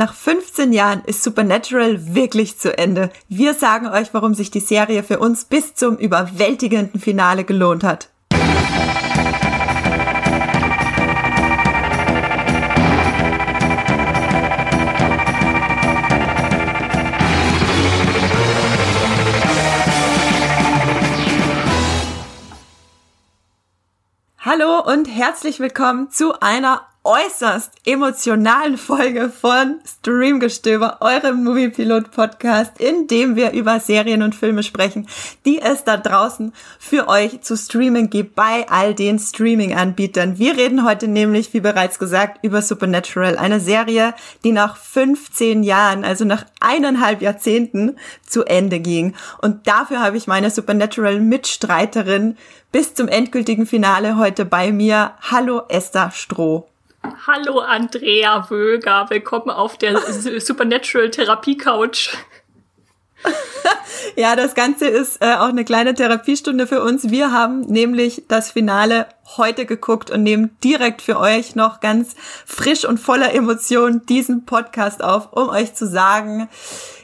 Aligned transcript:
Nach 0.00 0.14
15 0.14 0.72
Jahren 0.72 1.02
ist 1.04 1.22
Supernatural 1.22 2.14
wirklich 2.14 2.58
zu 2.58 2.74
Ende. 2.78 3.10
Wir 3.28 3.52
sagen 3.52 3.86
euch, 3.86 4.14
warum 4.14 4.32
sich 4.32 4.50
die 4.50 4.60
Serie 4.60 5.02
für 5.02 5.18
uns 5.18 5.44
bis 5.44 5.74
zum 5.74 5.98
überwältigenden 5.98 6.98
Finale 6.98 7.44
gelohnt 7.44 7.84
hat. 7.84 8.08
Hallo 24.38 24.80
und 24.80 25.04
herzlich 25.04 25.60
willkommen 25.60 26.10
zu 26.10 26.40
einer 26.40 26.89
äußerst 27.02 27.72
emotionalen 27.86 28.76
Folge 28.76 29.30
von 29.30 29.80
Streamgestöber, 29.86 30.98
eurem 31.00 31.42
Moviepilot-Podcast, 31.44 32.78
in 32.78 33.06
dem 33.06 33.36
wir 33.36 33.52
über 33.52 33.80
Serien 33.80 34.22
und 34.22 34.34
Filme 34.34 34.62
sprechen, 34.62 35.08
die 35.46 35.62
es 35.62 35.84
da 35.84 35.96
draußen 35.96 36.52
für 36.78 37.08
euch 37.08 37.40
zu 37.40 37.56
streamen 37.56 38.10
gibt 38.10 38.34
bei 38.34 38.68
all 38.68 38.94
den 38.94 39.18
Streaming-Anbietern. 39.18 40.38
Wir 40.38 40.58
reden 40.58 40.84
heute 40.84 41.08
nämlich, 41.08 41.54
wie 41.54 41.60
bereits 41.60 41.98
gesagt, 41.98 42.44
über 42.44 42.60
Supernatural, 42.60 43.38
eine 43.38 43.60
Serie, 43.60 44.12
die 44.44 44.52
nach 44.52 44.76
15 44.76 45.62
Jahren, 45.62 46.04
also 46.04 46.26
nach 46.26 46.44
eineinhalb 46.60 47.22
Jahrzehnten 47.22 47.96
zu 48.26 48.44
Ende 48.44 48.78
ging. 48.78 49.14
Und 49.40 49.66
dafür 49.66 50.00
habe 50.00 50.18
ich 50.18 50.26
meine 50.26 50.50
Supernatural-Mitstreiterin 50.50 52.36
bis 52.72 52.92
zum 52.94 53.08
endgültigen 53.08 53.64
Finale 53.64 54.18
heute 54.18 54.44
bei 54.44 54.70
mir. 54.70 55.12
Hallo 55.30 55.62
Esther 55.68 56.10
Stroh. 56.10 56.69
Hallo 57.02 57.60
Andrea 57.60 58.50
Wöger, 58.50 59.06
willkommen 59.08 59.50
auf 59.50 59.78
der 59.78 59.98
Supernatural 60.40 61.10
Therapie 61.10 61.56
Couch. 61.56 62.10
ja, 64.16 64.36
das 64.36 64.54
Ganze 64.54 64.86
ist 64.86 65.22
äh, 65.22 65.34
auch 65.34 65.48
eine 65.48 65.64
kleine 65.64 65.94
Therapiestunde 65.94 66.66
für 66.66 66.82
uns. 66.82 67.10
Wir 67.10 67.32
haben 67.32 67.62
nämlich 67.62 68.24
das 68.28 68.50
Finale 68.50 69.06
heute 69.36 69.64
geguckt 69.64 70.10
und 70.10 70.22
nehmen 70.22 70.56
direkt 70.62 71.02
für 71.02 71.18
euch 71.18 71.54
noch 71.54 71.80
ganz 71.80 72.14
frisch 72.44 72.84
und 72.84 72.98
voller 72.98 73.32
Emotionen 73.34 74.04
diesen 74.06 74.44
Podcast 74.44 75.02
auf, 75.02 75.32
um 75.32 75.48
euch 75.48 75.74
zu 75.74 75.86
sagen, 75.86 76.48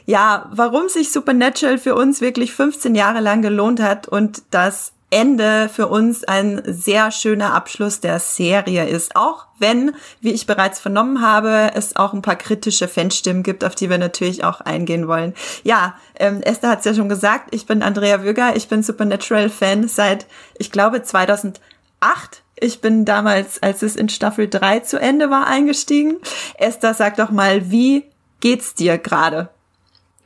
ja, 0.05 0.49
warum 0.51 0.89
sich 0.89 1.11
Supernatural 1.11 1.77
für 1.77 1.95
uns 1.95 2.21
wirklich 2.21 2.53
15 2.53 2.95
Jahre 2.95 3.19
lang 3.19 3.41
gelohnt 3.41 3.81
hat 3.81 4.07
und 4.07 4.43
das 4.51 4.93
Ende 5.09 5.69
für 5.69 5.87
uns 5.87 6.25
ein 6.25 6.61
sehr 6.65 7.11
schöner 7.11 7.53
Abschluss 7.53 8.01
der 8.01 8.19
Serie 8.19 8.85
ist. 8.85 9.15
Auch 9.15 9.45
wenn, 9.57 9.95
wie 10.19 10.33
ich 10.33 10.47
bereits 10.47 10.79
vernommen 10.79 11.21
habe, 11.21 11.71
es 11.75 11.95
auch 11.95 12.13
ein 12.13 12.21
paar 12.21 12.35
kritische 12.35 12.89
Fanstimmen 12.89 13.41
gibt, 13.41 13.63
auf 13.63 13.73
die 13.73 13.89
wir 13.89 13.97
natürlich 13.97 14.43
auch 14.43 14.59
eingehen 14.59 15.07
wollen. 15.07 15.33
Ja, 15.63 15.95
ähm, 16.19 16.41
Esther 16.41 16.69
hat 16.69 16.79
es 16.79 16.85
ja 16.85 16.93
schon 16.93 17.07
gesagt, 17.07 17.55
ich 17.55 17.65
bin 17.65 17.83
Andrea 17.83 18.23
Wöger, 18.23 18.55
ich 18.57 18.67
bin 18.67 18.83
Supernatural-Fan 18.83 19.87
seit, 19.87 20.27
ich 20.57 20.71
glaube, 20.71 21.03
2008. 21.03 21.61
Ich 22.59 22.81
bin 22.81 23.05
damals, 23.05 23.61
als 23.63 23.83
es 23.83 23.95
in 23.95 24.09
Staffel 24.09 24.49
3 24.49 24.81
zu 24.81 24.99
Ende 24.99 25.29
war, 25.29 25.47
eingestiegen. 25.47 26.17
Esther, 26.57 26.93
sag 26.93 27.15
doch 27.15 27.29
mal, 27.29 27.71
wie 27.71 28.03
geht's 28.41 28.73
dir 28.73 28.97
gerade? 28.97 29.49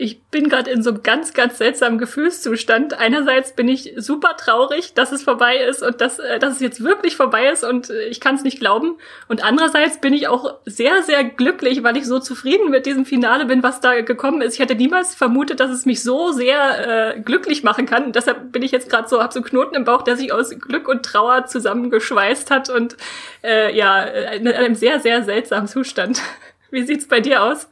Ich 0.02 0.20
bin 0.24 0.48
gerade 0.48 0.68
in 0.68 0.82
so 0.82 0.90
einem 0.90 1.04
ganz, 1.04 1.32
ganz 1.32 1.58
seltsamen 1.58 1.96
Gefühlszustand. 1.96 2.98
Einerseits 2.98 3.52
bin 3.52 3.68
ich 3.68 3.92
super 3.96 4.36
traurig, 4.36 4.94
dass 4.94 5.12
es 5.12 5.22
vorbei 5.22 5.58
ist 5.58 5.80
und 5.80 6.00
dass, 6.00 6.18
äh, 6.18 6.40
dass 6.40 6.54
es 6.54 6.60
jetzt 6.60 6.82
wirklich 6.82 7.14
vorbei 7.14 7.48
ist 7.48 7.62
und 7.62 7.88
äh, 7.88 8.06
ich 8.06 8.20
kann 8.20 8.34
es 8.34 8.42
nicht 8.42 8.58
glauben. 8.58 8.98
Und 9.28 9.44
andererseits 9.44 10.00
bin 10.00 10.12
ich 10.12 10.26
auch 10.26 10.56
sehr, 10.66 11.04
sehr 11.04 11.22
glücklich, 11.22 11.84
weil 11.84 11.96
ich 11.96 12.06
so 12.06 12.18
zufrieden 12.18 12.70
mit 12.70 12.84
diesem 12.84 13.06
Finale 13.06 13.44
bin, 13.44 13.62
was 13.62 13.80
da 13.80 14.00
gekommen 14.00 14.42
ist. 14.42 14.54
Ich 14.54 14.60
hätte 14.60 14.74
niemals 14.74 15.14
vermutet, 15.14 15.60
dass 15.60 15.70
es 15.70 15.86
mich 15.86 16.02
so 16.02 16.32
sehr 16.32 17.14
äh, 17.14 17.20
glücklich 17.20 17.62
machen 17.62 17.86
kann. 17.86 18.06
Und 18.06 18.16
deshalb 18.16 18.50
bin 18.50 18.62
ich 18.62 18.72
jetzt 18.72 18.90
gerade 18.90 19.08
so, 19.08 19.22
habe 19.22 19.32
so 19.32 19.40
Knoten 19.40 19.76
im 19.76 19.84
Bauch, 19.84 20.02
der 20.02 20.16
sich 20.16 20.32
aus 20.32 20.50
Glück 20.50 20.88
und 20.88 21.04
Trauer 21.04 21.46
zusammengeschweißt 21.46 22.50
hat 22.50 22.70
und 22.70 22.96
äh, 23.44 23.72
ja, 23.76 24.02
in 24.02 24.48
einem 24.48 24.74
sehr, 24.74 24.98
sehr 24.98 25.22
seltsamen 25.22 25.68
Zustand. 25.68 26.20
Wie 26.72 26.82
sieht's 26.82 27.06
bei 27.06 27.20
dir 27.20 27.44
aus? 27.44 27.68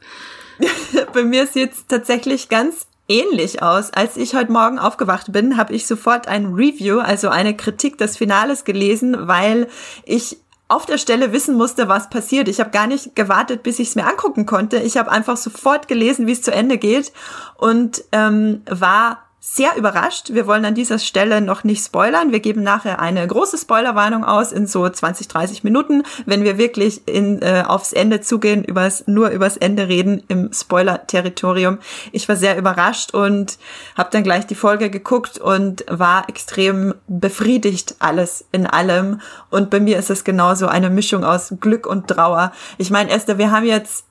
Bei 1.13 1.23
mir 1.23 1.47
sieht 1.47 1.73
es 1.73 1.87
tatsächlich 1.87 2.49
ganz 2.49 2.87
ähnlich 3.07 3.61
aus. 3.61 3.91
Als 3.91 4.17
ich 4.17 4.35
heute 4.35 4.51
Morgen 4.51 4.79
aufgewacht 4.79 5.31
bin, 5.31 5.57
habe 5.57 5.73
ich 5.73 5.85
sofort 5.85 6.27
ein 6.27 6.53
Review, 6.53 6.99
also 6.99 7.29
eine 7.29 7.55
Kritik 7.55 7.97
des 7.97 8.17
Finales 8.17 8.63
gelesen, 8.63 9.27
weil 9.27 9.67
ich 10.05 10.37
auf 10.67 10.85
der 10.85 10.97
Stelle 10.97 11.33
wissen 11.33 11.57
musste, 11.57 11.89
was 11.89 12.09
passiert. 12.09 12.47
Ich 12.47 12.61
habe 12.61 12.69
gar 12.69 12.87
nicht 12.87 13.13
gewartet, 13.13 13.61
bis 13.61 13.79
ich 13.79 13.89
es 13.89 13.95
mir 13.95 14.07
angucken 14.07 14.45
konnte. 14.45 14.77
Ich 14.77 14.95
habe 14.95 15.11
einfach 15.11 15.35
sofort 15.35 15.89
gelesen, 15.89 16.27
wie 16.27 16.31
es 16.31 16.41
zu 16.41 16.51
Ende 16.51 16.77
geht 16.77 17.11
und 17.57 18.05
ähm, 18.13 18.61
war 18.69 19.25
sehr 19.43 19.75
überrascht. 19.75 20.35
Wir 20.35 20.45
wollen 20.45 20.65
an 20.65 20.75
dieser 20.75 20.99
Stelle 20.99 21.41
noch 21.41 21.63
nicht 21.63 21.83
spoilern. 21.83 22.31
Wir 22.31 22.41
geben 22.41 22.61
nachher 22.61 22.99
eine 22.99 23.25
große 23.25 23.57
Spoilerwarnung 23.57 24.23
aus 24.23 24.51
in 24.51 24.67
so 24.67 24.87
20, 24.87 25.27
30 25.27 25.63
Minuten, 25.63 26.03
wenn 26.27 26.43
wir 26.43 26.59
wirklich 26.59 27.07
in, 27.07 27.41
äh, 27.41 27.63
aufs 27.67 27.91
Ende 27.91 28.21
zugehen, 28.21 28.63
übers, 28.63 29.07
nur 29.07 29.29
übers 29.29 29.57
Ende 29.57 29.87
reden 29.87 30.21
im 30.27 30.53
Spoiler-Territorium. 30.53 31.79
Ich 32.11 32.29
war 32.29 32.35
sehr 32.35 32.55
überrascht 32.55 33.15
und 33.15 33.57
habe 33.97 34.09
dann 34.11 34.21
gleich 34.21 34.45
die 34.45 34.53
Folge 34.53 34.91
geguckt 34.91 35.39
und 35.39 35.85
war 35.89 36.29
extrem 36.29 36.93
befriedigt 37.07 37.95
alles 37.97 38.45
in 38.51 38.67
allem. 38.67 39.21
Und 39.49 39.71
bei 39.71 39.79
mir 39.79 39.97
ist 39.97 40.11
es 40.11 40.23
genauso 40.23 40.67
eine 40.67 40.91
Mischung 40.91 41.23
aus 41.23 41.55
Glück 41.59 41.87
und 41.87 42.07
Trauer. 42.07 42.51
Ich 42.77 42.91
meine, 42.91 43.09
Esther, 43.09 43.39
wir 43.39 43.49
haben 43.49 43.65
jetzt 43.65 44.05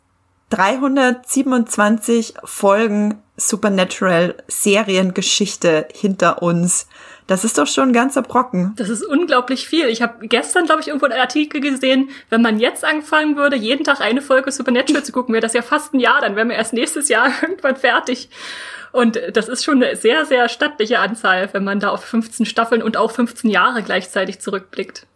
327 0.51 2.35
Folgen 2.45 3.23
Supernatural 3.37 4.35
Seriengeschichte 4.49 5.89
hinter 5.93 6.43
uns. 6.43 6.89
Das 7.27 7.45
ist 7.45 7.59
doch 7.59 7.69
schon 7.69 7.91
ein 7.91 7.93
ganzer 7.93 8.23
Brocken. 8.23 8.75
Das 8.77 8.89
ist 8.89 9.05
unglaublich 9.05 9.69
viel. 9.69 9.87
Ich 9.87 10.03
habe 10.03 10.27
gestern, 10.27 10.67
glaube 10.67 10.81
ich, 10.81 10.89
irgendwo 10.89 11.07
einen 11.07 11.21
Artikel 11.21 11.61
gesehen, 11.61 12.11
wenn 12.29 12.43
man 12.43 12.59
jetzt 12.59 12.85
anfangen 12.85 13.37
würde, 13.37 13.57
jeden 13.57 13.85
Tag 13.85 14.01
eine 14.01 14.21
Folge 14.21 14.51
Supernatural 14.51 15.05
zu 15.05 15.13
gucken, 15.13 15.33
wäre 15.33 15.43
das 15.43 15.53
ja 15.53 15.63
fast 15.63 15.95
ein 15.95 16.01
Jahr, 16.01 16.21
dann 16.21 16.35
wären 16.35 16.49
wir 16.49 16.57
erst 16.57 16.73
nächstes 16.73 17.09
Jahr 17.09 17.31
irgendwann 17.43 17.77
fertig. 17.77 18.29
Und 18.93 19.21
das 19.33 19.49
ist 19.49 19.65
schon 19.65 19.83
eine 19.83 19.95
sehr, 19.95 20.25
sehr 20.25 20.49
stattliche 20.49 20.99
Anzahl, 20.99 21.49
wenn 21.53 21.63
man 21.63 21.79
da 21.79 21.91
auf 21.91 22.05
15 22.05 22.45
Staffeln 22.45 22.83
und 22.83 22.97
auch 22.97 23.13
15 23.13 23.49
Jahre 23.49 23.85
gleichzeitig 23.85 24.41
zurückblickt. 24.41 25.07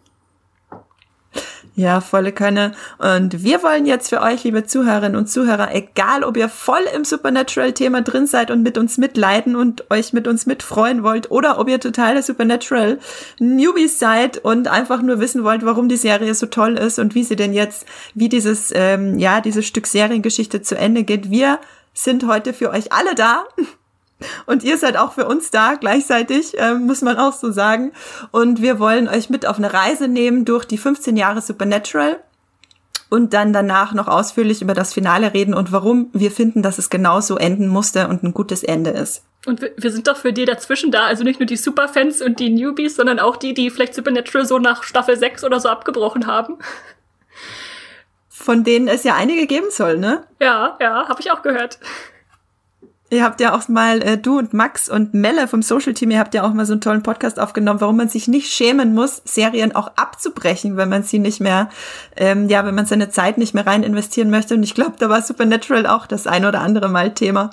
Ja, 1.77 2.01
volle 2.01 2.31
Könne. 2.31 2.73
Und 2.99 3.43
wir 3.43 3.65
wollen 3.65 3.85
jetzt 3.85 4.09
für 4.09 4.21
euch, 4.21 4.45
liebe 4.45 4.65
Zuhörerinnen 4.65 5.17
und 5.17 5.29
Zuhörer, 5.29 5.75
egal 5.75 6.23
ob 6.23 6.37
ihr 6.37 6.49
voll 6.49 6.83
im 6.95 7.05
Supernatural-Thema 7.05 8.03
drin 8.03 8.29
seid 8.29 8.53
und 8.53 8.63
mit 8.63 8.79
uns 8.79 8.97
mitleiden 8.97 9.57
und 9.57 9.91
euch 9.91 10.13
mit 10.13 10.29
uns 10.29 10.47
mitfreuen 10.47 11.03
wollt, 11.03 11.33
oder 11.33 11.59
ob 11.59 11.69
ihr 11.69 11.81
totale 11.81 12.23
Supernatural-Newbies 12.23 13.99
seid 13.99 14.39
und 14.39 14.69
einfach 14.69 15.03
nur 15.03 15.19
wissen 15.19 15.43
wollt, 15.43 15.65
warum 15.65 15.89
die 15.89 15.97
Serie 15.97 16.35
so 16.35 16.47
toll 16.47 16.79
ist 16.79 17.01
und 17.01 17.17
wie 17.17 17.25
sie 17.25 17.37
denn 17.37 17.53
jetzt, 17.53 17.87
wie 18.15 18.29
dieses, 18.29 18.71
ähm, 18.73 19.19
ja, 19.19 19.41
dieses 19.41 19.67
Stück 19.67 19.89
Seriengeschichte 19.89 20.63
zu 20.63 20.79
Ende 20.79 21.03
geht. 21.03 21.31
Wir 21.31 21.59
sind 21.93 22.25
heute 22.29 22.53
für 22.53 22.71
euch 22.71 22.93
alle 22.93 23.17
da. 23.17 23.45
Und 24.47 24.65
ihr 24.65 24.79
seid 24.79 24.97
auch 24.97 25.13
für 25.13 25.27
uns 25.27 25.51
da, 25.51 25.75
gleichzeitig, 25.75 26.59
äh, 26.59 26.75
muss 26.75 27.03
man 27.03 27.17
auch 27.17 27.33
so 27.33 27.53
sagen. 27.53 27.93
Und 28.31 28.63
wir 28.63 28.79
wollen 28.79 29.09
euch 29.09 29.31
mit 29.31 29.47
auf 29.47 29.59
eine 29.59 29.73
Reise 29.73 30.09
nehmen 30.09 30.45
durch 30.45 30.65
die 30.65 30.79
15 30.79 31.17
Jahre 31.17 31.41
Supernatural 31.41 32.19
und 33.11 33.33
dann 33.33 33.53
danach 33.53 33.95
noch 33.95 34.09
ausführlich 34.09 34.61
über 34.61 34.75
das 34.75 34.93
Finale 34.93 35.35
reden 35.35 35.55
und 35.55 35.71
warum 35.71 36.11
wir 36.13 36.31
finden, 36.31 36.63
dass 36.63 36.79
es 36.79 36.91
genauso 36.91 37.37
enden 37.37 37.69
musste 37.69 38.09
und 38.09 38.25
ein 38.25 38.35
gutes 38.35 38.65
Ende 38.65 38.91
ist. 38.91 39.25
Und 39.47 39.61
wir 39.61 39.93
sind 39.93 40.09
doch 40.09 40.17
für 40.17 40.33
die 40.33 40.47
dazwischen 40.47 40.91
da, 40.91 41.05
also 41.05 41.23
nicht 41.23 41.39
nur 41.39 41.47
die 41.47 41.57
Superfans 41.57 42.23
und 42.23 42.41
die 42.41 42.51
Newbies, 42.51 42.97
sondern 42.97 43.21
auch 43.21 43.37
die, 43.37 43.55
die 43.55 43.71
vielleicht 43.71 43.95
Supernatural 43.95 44.47
so 44.47 44.59
nach 44.59 44.83
Staffel 44.83 45.17
6 45.17 45.45
oder 45.45 45.61
so 45.61 45.69
abgebrochen 45.69 46.27
haben. 46.27 46.59
Von 48.29 48.65
denen 48.65 48.89
es 48.89 49.05
ja 49.05 49.15
einige 49.15 49.47
geben 49.47 49.71
soll, 49.71 49.99
ne? 49.99 50.25
Ja, 50.41 50.77
ja, 50.81 51.09
habe 51.09 51.21
ich 51.21 51.31
auch 51.31 51.43
gehört. 51.43 51.79
Ihr 53.15 53.23
habt 53.23 53.41
ja 53.41 53.55
auch 53.55 53.69
mal, 53.69 54.03
äh, 54.03 54.19
du 54.19 54.39
und 54.39 54.53
Max 54.53 54.89
und 54.89 55.15
Melle 55.15 55.47
vom 55.47 55.63
Social 55.63 55.95
Team, 55.95 56.11
ihr 56.11 56.19
habt 56.19 56.35
ja 56.35 56.43
auch 56.43 56.53
mal 56.53 56.67
so 56.67 56.73
einen 56.73 56.81
tollen 56.81 57.05
Podcast 57.05 57.39
aufgenommen, 57.39 57.81
warum 57.81 57.97
man 57.97 58.09
sich 58.09 58.27
nicht 58.27 58.53
schämen 58.53 58.93
muss, 58.93 59.23
Serien 59.25 59.75
auch 59.75 59.93
abzubrechen, 59.97 60.77
wenn 60.77 60.89
man 60.89 61.05
sie 61.05 61.21
nicht 61.21 61.41
mehr, 61.41 61.71
ähm, 62.17 62.49
ja, 62.49 62.67
wenn 62.67 62.75
man 62.75 62.87
seine 62.87 63.11
Zeit 63.11 63.39
nicht 63.39 63.55
mehr 63.55 63.67
rein 63.67 63.85
investieren 63.85 64.31
möchte. 64.31 64.55
Und 64.55 64.65
ich 64.65 64.75
glaube, 64.75 64.97
da 64.99 65.09
war 65.09 65.23
Supernatural 65.23 65.87
auch 65.87 66.07
das 66.07 66.27
ein 66.27 66.45
oder 66.45 66.61
andere 66.61 66.89
Mal 66.89 67.15
Thema. 67.15 67.51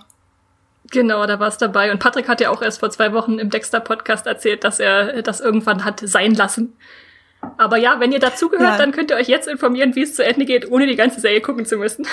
Genau, 0.90 1.26
da 1.28 1.40
war 1.40 1.48
es 1.48 1.58
dabei. 1.58 1.92
Und 1.92 2.00
Patrick 2.00 2.28
hat 2.28 2.42
ja 2.42 2.50
auch 2.50 2.64
erst 2.64 2.80
vor 2.80 2.90
zwei 2.90 3.14
Wochen 3.14 3.38
im 3.38 3.52
Dexter-Podcast 3.52 4.26
erzählt, 4.26 4.64
dass 4.64 4.80
er 4.80 5.22
das 5.22 5.42
irgendwann 5.42 5.86
hat 5.86 6.02
sein 6.04 6.34
lassen. 6.34 6.76
Aber 7.58 7.78
ja, 7.78 8.00
wenn 8.00 8.12
ihr 8.12 8.20
dazugehört, 8.20 8.72
ja. 8.72 8.78
dann 8.78 8.92
könnt 8.92 9.12
ihr 9.12 9.18
euch 9.18 9.28
jetzt 9.28 9.48
informieren, 9.48 9.96
wie 9.96 10.02
es 10.02 10.16
zu 10.16 10.24
Ende 10.24 10.46
geht, 10.46 10.70
ohne 10.70 10.88
die 10.88 10.96
ganze 10.96 11.20
Serie 11.20 11.42
gucken 11.42 11.66
zu 11.66 11.78
müssen. 11.78 12.08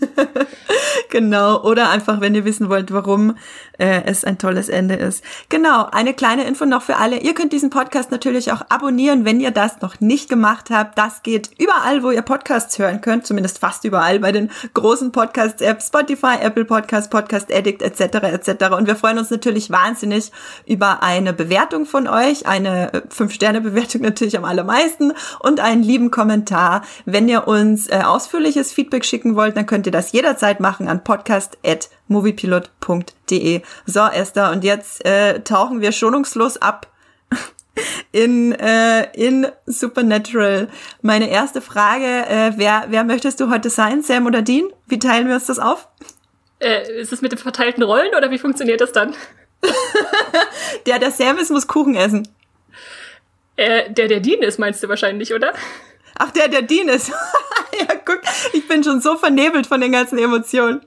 genau. 1.10 1.62
Oder 1.62 1.90
einfach, 1.90 2.20
wenn 2.20 2.34
ihr 2.34 2.44
wissen 2.44 2.68
wollt, 2.68 2.92
warum 2.92 3.36
äh, 3.78 4.02
es 4.04 4.24
ein 4.24 4.38
tolles 4.38 4.68
Ende 4.68 4.94
ist. 4.94 5.24
Genau. 5.48 5.86
Eine 5.90 6.14
kleine 6.14 6.44
Info 6.44 6.64
noch 6.64 6.82
für 6.82 6.96
alle. 6.96 7.18
Ihr 7.18 7.34
könnt 7.34 7.52
diesen 7.52 7.70
Podcast 7.70 8.10
natürlich 8.10 8.52
auch 8.52 8.62
abonnieren, 8.68 9.24
wenn 9.24 9.40
ihr 9.40 9.50
das 9.50 9.80
noch 9.80 10.00
nicht 10.00 10.28
gemacht 10.28 10.70
habt. 10.70 10.98
Das 10.98 11.22
geht 11.22 11.50
überall, 11.58 12.02
wo 12.02 12.10
ihr 12.10 12.22
Podcasts 12.22 12.78
hören 12.78 13.00
könnt. 13.00 13.26
Zumindest 13.26 13.58
fast 13.58 13.84
überall 13.84 14.18
bei 14.18 14.32
den 14.32 14.50
großen 14.74 15.12
Podcasts-Apps. 15.12 15.86
Spotify, 15.88 16.36
Apple 16.40 16.64
Podcast, 16.64 17.10
Podcast 17.10 17.52
Addict 17.52 17.82
etc. 17.82 18.16
etc. 18.24 18.74
Und 18.76 18.86
wir 18.86 18.96
freuen 18.96 19.18
uns 19.18 19.30
natürlich 19.30 19.70
wahnsinnig 19.70 20.32
über 20.66 21.02
eine 21.02 21.32
Bewertung 21.32 21.86
von 21.86 22.08
euch. 22.08 22.46
Eine 22.46 22.90
5-Sterne-Bewertung 23.08 24.02
äh, 24.02 24.04
natürlich 24.08 24.36
am 24.36 24.44
allermeisten. 24.44 25.12
Und 25.40 25.60
einen 25.60 25.82
lieben 25.82 26.10
Kommentar. 26.10 26.82
Wenn 27.04 27.28
ihr 27.28 27.46
uns 27.46 27.88
äh, 27.88 28.02
ausführliches 28.04 28.72
Feedback 28.72 29.04
schicken 29.04 29.36
wollt, 29.36 29.56
dann 29.56 29.66
könnt 29.66 29.86
ihr 29.86 29.92
das 29.92 30.12
jederzeit 30.12 30.60
machen 30.60 30.88
an 30.88 31.02
podcast.moviepilot.de. 32.08 33.62
So, 33.86 34.00
Esther, 34.00 34.50
und 34.50 34.64
jetzt 34.64 35.04
äh, 35.04 35.40
tauchen 35.40 35.80
wir 35.80 35.92
schonungslos 35.92 36.56
ab 36.56 36.88
in, 38.12 38.52
äh, 38.52 39.10
in 39.14 39.46
Supernatural. 39.66 40.68
Meine 41.02 41.30
erste 41.30 41.60
Frage, 41.60 42.04
äh, 42.04 42.52
wer, 42.56 42.86
wer 42.88 43.04
möchtest 43.04 43.40
du 43.40 43.50
heute 43.50 43.70
sein, 43.70 44.02
Sam 44.02 44.26
oder 44.26 44.42
Dean? 44.42 44.68
Wie 44.86 44.98
teilen 44.98 45.28
wir 45.28 45.34
uns 45.34 45.46
das 45.46 45.58
auf? 45.58 45.88
Äh, 46.60 47.00
ist 47.00 47.12
es 47.12 47.22
mit 47.22 47.32
den 47.32 47.38
verteilten 47.38 47.82
Rollen 47.82 48.14
oder 48.16 48.30
wie 48.30 48.38
funktioniert 48.38 48.80
das 48.80 48.92
dann? 48.92 49.14
der, 50.86 50.98
der 50.98 51.10
Sam 51.10 51.38
ist, 51.38 51.50
muss 51.50 51.66
Kuchen 51.66 51.94
essen. 51.94 52.26
Äh, 53.56 53.92
der, 53.92 54.08
der 54.08 54.20
Dean 54.20 54.42
ist, 54.42 54.58
meinst 54.58 54.82
du 54.82 54.88
wahrscheinlich, 54.88 55.34
oder? 55.34 55.52
Ach, 56.16 56.30
der, 56.32 56.48
der 56.48 56.62
Dean 56.62 56.88
ist. 56.88 57.10
ja, 57.78 57.94
guck, 58.04 58.20
ich 58.52 58.66
bin 58.66 58.82
schon 58.82 59.00
so 59.00 59.16
vernebelt 59.16 59.66
von 59.66 59.80
den 59.80 59.92
ganzen 59.92 60.18
Emotionen. 60.18 60.80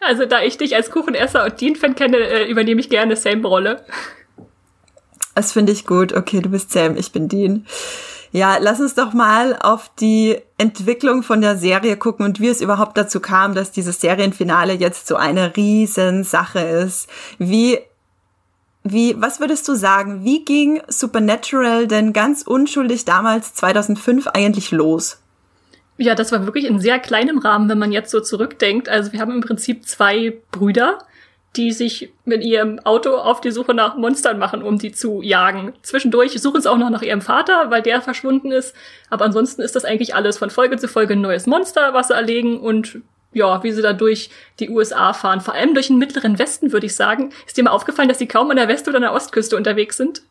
Also, 0.00 0.26
da 0.26 0.42
ich 0.42 0.58
dich 0.58 0.74
als 0.74 0.90
Kuchenesser 0.90 1.44
und 1.44 1.60
Dean-Fan 1.60 1.94
kenne, 1.94 2.16
äh, 2.16 2.50
übernehme 2.50 2.80
ich 2.80 2.88
gerne 2.88 3.16
Sam-Rolle. 3.16 3.84
Das 5.34 5.52
finde 5.52 5.72
ich 5.72 5.86
gut. 5.86 6.12
Okay, 6.12 6.40
du 6.40 6.50
bist 6.50 6.72
Sam, 6.72 6.96
ich 6.96 7.12
bin 7.12 7.28
Dean. 7.28 7.66
Ja, 8.32 8.58
lass 8.58 8.78
uns 8.78 8.94
doch 8.94 9.12
mal 9.12 9.56
auf 9.60 9.90
die 9.98 10.38
Entwicklung 10.56 11.22
von 11.22 11.40
der 11.40 11.56
Serie 11.56 11.96
gucken 11.96 12.24
und 12.24 12.40
wie 12.40 12.48
es 12.48 12.60
überhaupt 12.60 12.96
dazu 12.96 13.20
kam, 13.20 13.54
dass 13.54 13.72
dieses 13.72 14.00
Serienfinale 14.00 14.74
jetzt 14.74 15.06
so 15.08 15.16
eine 15.16 15.56
Riesensache 15.56 16.60
ist. 16.60 17.08
Wie 17.38 17.78
wie, 18.82 19.14
was 19.20 19.40
würdest 19.40 19.68
du 19.68 19.74
sagen? 19.74 20.24
Wie 20.24 20.44
ging 20.44 20.80
Supernatural 20.88 21.86
denn 21.86 22.12
ganz 22.14 22.42
unschuldig 22.42 23.04
damals 23.04 23.54
2005 23.54 24.28
eigentlich 24.28 24.70
los? 24.70 25.20
Ja, 26.00 26.14
das 26.14 26.32
war 26.32 26.46
wirklich 26.46 26.64
in 26.64 26.80
sehr 26.80 26.98
kleinem 26.98 27.38
Rahmen, 27.38 27.68
wenn 27.68 27.78
man 27.78 27.92
jetzt 27.92 28.10
so 28.10 28.20
zurückdenkt. 28.20 28.88
Also 28.88 29.12
wir 29.12 29.20
haben 29.20 29.32
im 29.32 29.42
Prinzip 29.42 29.86
zwei 29.86 30.32
Brüder, 30.50 30.96
die 31.56 31.72
sich 31.72 32.10
mit 32.24 32.42
ihrem 32.42 32.78
Auto 32.78 33.16
auf 33.16 33.42
die 33.42 33.50
Suche 33.50 33.74
nach 33.74 33.98
Monstern 33.98 34.38
machen, 34.38 34.62
um 34.62 34.78
die 34.78 34.92
zu 34.92 35.20
jagen. 35.20 35.74
Zwischendurch 35.82 36.40
suchen 36.40 36.62
sie 36.62 36.70
auch 36.70 36.78
noch 36.78 36.88
nach 36.88 37.02
ihrem 37.02 37.20
Vater, 37.20 37.70
weil 37.70 37.82
der 37.82 38.00
verschwunden 38.00 38.50
ist. 38.50 38.74
Aber 39.10 39.26
ansonsten 39.26 39.60
ist 39.60 39.76
das 39.76 39.84
eigentlich 39.84 40.14
alles 40.14 40.38
von 40.38 40.48
Folge 40.48 40.78
zu 40.78 40.88
Folge 40.88 41.12
ein 41.12 41.20
neues 41.20 41.46
Monster, 41.46 41.92
was 41.92 42.08
sie 42.08 42.14
erlegen 42.14 42.58
und 42.58 43.02
ja, 43.34 43.62
wie 43.62 43.72
sie 43.72 43.82
da 43.82 43.92
durch 43.92 44.30
die 44.58 44.70
USA 44.70 45.12
fahren. 45.12 45.42
Vor 45.42 45.52
allem 45.52 45.74
durch 45.74 45.88
den 45.88 45.98
mittleren 45.98 46.38
Westen, 46.38 46.72
würde 46.72 46.86
ich 46.86 46.96
sagen. 46.96 47.30
Ist 47.46 47.58
dir 47.58 47.64
mal 47.64 47.72
aufgefallen, 47.72 48.08
dass 48.08 48.18
sie 48.18 48.26
kaum 48.26 48.50
an 48.50 48.56
der 48.56 48.68
West- 48.68 48.88
oder 48.88 48.96
an 48.96 49.02
der 49.02 49.12
Ostküste 49.12 49.54
unterwegs 49.54 49.98
sind? 49.98 50.22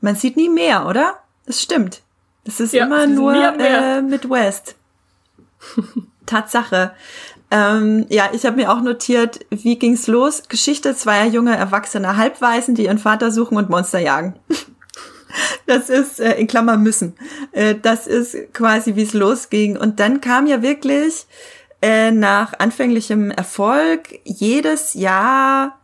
Man 0.00 0.16
sieht 0.16 0.36
nie 0.36 0.48
mehr, 0.48 0.84
oder? 0.88 1.20
Das 1.46 1.62
stimmt. 1.62 2.02
Das 2.46 2.60
ist 2.60 2.72
ja, 2.72 2.86
immer 2.86 3.06
nur 3.06 3.34
Äh, 3.34 4.02
mit 4.02 4.30
West. 4.30 4.76
Tatsache. 6.26 6.92
Ähm, 7.50 8.06
ja, 8.08 8.30
ich 8.32 8.46
habe 8.46 8.56
mir 8.56 8.72
auch 8.72 8.80
notiert, 8.80 9.40
wie 9.50 9.78
ging's 9.78 10.06
los? 10.06 10.44
Geschichte 10.48 10.94
zweier 10.96 11.26
junger 11.26 11.56
erwachsener 11.56 12.16
Halbweisen, 12.16 12.74
die 12.74 12.84
ihren 12.84 12.98
Vater 12.98 13.30
suchen 13.30 13.56
und 13.56 13.68
Monster 13.68 13.98
jagen. 13.98 14.34
Das 15.66 15.90
ist 15.90 16.18
äh, 16.18 16.34
in 16.36 16.46
Klammer 16.46 16.78
müssen. 16.78 17.14
Äh, 17.52 17.74
das 17.74 18.06
ist 18.06 18.54
quasi, 18.54 18.96
wie 18.96 19.02
es 19.02 19.12
losging. 19.12 19.76
Und 19.76 20.00
dann 20.00 20.22
kam 20.22 20.46
ja 20.46 20.62
wirklich 20.62 21.26
äh, 21.82 22.10
nach 22.10 22.54
anfänglichem 22.58 23.32
Erfolg 23.32 24.18
jedes 24.24 24.94
Jahr 24.94 25.78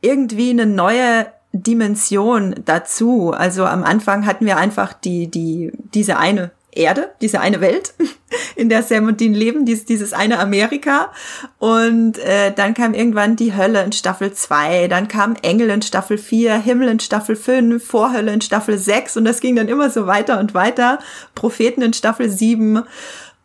irgendwie 0.00 0.50
eine 0.50 0.66
neue 0.66 1.26
Dimension 1.62 2.54
dazu. 2.64 3.32
Also 3.32 3.64
am 3.64 3.84
Anfang 3.84 4.26
hatten 4.26 4.46
wir 4.46 4.56
einfach 4.56 4.92
die, 4.92 5.28
die, 5.30 5.72
diese 5.92 6.18
eine 6.18 6.50
Erde, 6.76 7.10
diese 7.20 7.40
eine 7.40 7.60
Welt, 7.60 7.94
in 8.56 8.68
der 8.68 8.82
Sam 8.82 9.06
und 9.06 9.20
Dean 9.20 9.34
leben, 9.34 9.64
dieses, 9.64 9.86
dieses 9.86 10.12
eine 10.12 10.38
Amerika. 10.38 11.10
Und 11.58 12.18
äh, 12.18 12.52
dann 12.52 12.74
kam 12.74 12.94
irgendwann 12.94 13.36
die 13.36 13.56
Hölle 13.56 13.82
in 13.82 13.92
Staffel 13.92 14.32
2, 14.32 14.88
dann 14.88 15.08
kam 15.08 15.36
Engel 15.42 15.70
in 15.70 15.82
Staffel 15.82 16.18
4, 16.18 16.58
Himmel 16.58 16.88
in 16.88 17.00
Staffel 17.00 17.34
5, 17.34 17.84
Vorhölle 17.84 18.32
in 18.32 18.40
Staffel 18.40 18.78
6 18.78 19.16
und 19.16 19.24
das 19.24 19.40
ging 19.40 19.56
dann 19.56 19.68
immer 19.68 19.90
so 19.90 20.06
weiter 20.06 20.38
und 20.38 20.54
weiter. 20.54 20.98
Propheten 21.34 21.82
in 21.82 21.92
Staffel 21.92 22.28
7. 22.28 22.82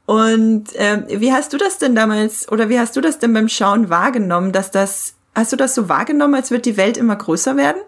Und 0.06 0.76
äh, 0.76 1.04
wie 1.08 1.32
hast 1.32 1.54
du 1.54 1.58
das 1.58 1.78
denn 1.78 1.96
damals 1.96 2.52
oder 2.52 2.70
wie 2.70 2.80
hast 2.80 2.96
du 2.96 3.02
das 3.02 3.20
denn 3.20 3.34
beim 3.34 3.48
Schauen 3.48 3.90
wahrgenommen, 3.90 4.52
dass 4.52 4.72
das, 4.72 5.14
hast 5.36 5.54
du 5.54 5.56
das 5.56 5.74
so 5.74 5.88
wahrgenommen, 5.88 6.36
als 6.36 6.52
wird 6.52 6.66
die 6.66 6.78
Welt 6.78 6.98
immer 6.98 7.16
größer 7.16 7.56
werden? 7.56 7.82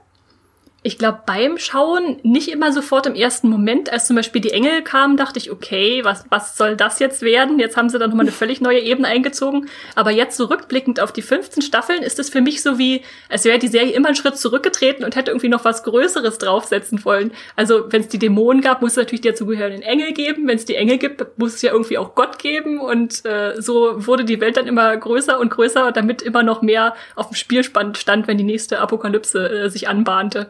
Ich 0.85 0.97
glaube, 0.97 1.19
beim 1.25 1.57
Schauen 1.57 2.17
nicht 2.23 2.49
immer 2.49 2.73
sofort 2.73 3.05
im 3.07 3.15
ersten 3.15 3.47
Moment. 3.47 3.89
Als 3.89 4.05
zum 4.07 4.17
Beispiel 4.17 4.41
die 4.41 4.51
Engel 4.51 4.81
kamen, 4.81 5.15
dachte 5.15 5.39
ich, 5.39 5.49
okay, 5.49 6.03
was, 6.03 6.25
was 6.29 6.57
soll 6.57 6.75
das 6.75 6.99
jetzt 6.99 7.21
werden? 7.21 7.57
Jetzt 7.57 7.77
haben 7.77 7.87
sie 7.87 7.97
dann 7.97 8.09
nochmal 8.09 8.25
eine 8.25 8.33
völlig 8.33 8.59
neue 8.59 8.81
Ebene 8.81 9.07
eingezogen. 9.07 9.69
Aber 9.95 10.11
jetzt 10.11 10.35
zurückblickend 10.35 10.99
auf 10.99 11.13
die 11.13 11.21
15 11.21 11.63
Staffeln 11.63 12.03
ist 12.03 12.19
es 12.19 12.29
für 12.29 12.41
mich 12.41 12.61
so 12.61 12.77
wie, 12.77 13.01
als 13.29 13.45
wäre 13.45 13.59
die 13.59 13.69
Serie 13.69 13.93
immer 13.93 14.09
einen 14.09 14.17
Schritt 14.17 14.37
zurückgetreten 14.37 15.05
und 15.05 15.15
hätte 15.15 15.31
irgendwie 15.31 15.47
noch 15.47 15.63
was 15.63 15.83
Größeres 15.83 16.37
draufsetzen 16.37 17.05
wollen. 17.05 17.31
Also, 17.55 17.85
wenn 17.89 18.01
es 18.01 18.09
die 18.09 18.19
Dämonen 18.19 18.61
gab, 18.61 18.81
muss 18.81 18.91
es 18.91 18.97
natürlich 18.97 19.21
die 19.21 19.29
dazugehörigen 19.29 19.83
Engel 19.83 20.11
geben. 20.11 20.49
Wenn 20.49 20.57
es 20.57 20.65
die 20.65 20.75
Engel 20.75 20.97
gibt, 20.97 21.39
muss 21.39 21.55
es 21.55 21.61
ja 21.61 21.71
irgendwie 21.71 21.97
auch 21.97 22.13
Gott 22.13 22.39
geben. 22.39 22.81
Und 22.81 23.23
äh, 23.25 23.61
so 23.61 24.05
wurde 24.05 24.25
die 24.25 24.41
Welt 24.41 24.57
dann 24.57 24.67
immer 24.67 24.97
größer 24.97 25.39
und 25.39 25.49
größer, 25.49 25.93
damit 25.93 26.21
immer 26.21 26.43
noch 26.43 26.61
mehr 26.61 26.93
auf 27.15 27.29
dem 27.29 27.35
Spielspann 27.35 27.95
stand, 27.95 28.27
wenn 28.27 28.37
die 28.37 28.43
nächste 28.43 28.79
Apokalypse 28.79 29.63
äh, 29.63 29.69
sich 29.69 29.87
anbahnte. 29.87 30.49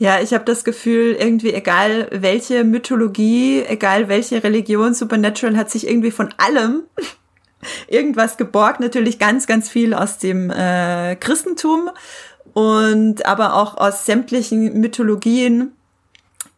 Ja, 0.00 0.18
ich 0.18 0.32
habe 0.32 0.46
das 0.46 0.64
Gefühl, 0.64 1.14
irgendwie 1.20 1.52
egal 1.52 2.08
welche 2.10 2.64
Mythologie, 2.64 3.62
egal 3.68 4.08
welche 4.08 4.42
Religion, 4.42 4.94
Supernatural 4.94 5.58
hat 5.58 5.70
sich 5.70 5.86
irgendwie 5.86 6.10
von 6.10 6.32
allem 6.38 6.84
irgendwas 7.86 8.38
geborgt. 8.38 8.80
Natürlich 8.80 9.18
ganz, 9.18 9.46
ganz 9.46 9.68
viel 9.68 9.92
aus 9.92 10.16
dem 10.16 10.48
äh, 10.48 11.16
Christentum 11.16 11.90
und 12.54 13.26
aber 13.26 13.52
auch 13.56 13.76
aus 13.76 14.06
sämtlichen 14.06 14.80
Mythologien, 14.80 15.72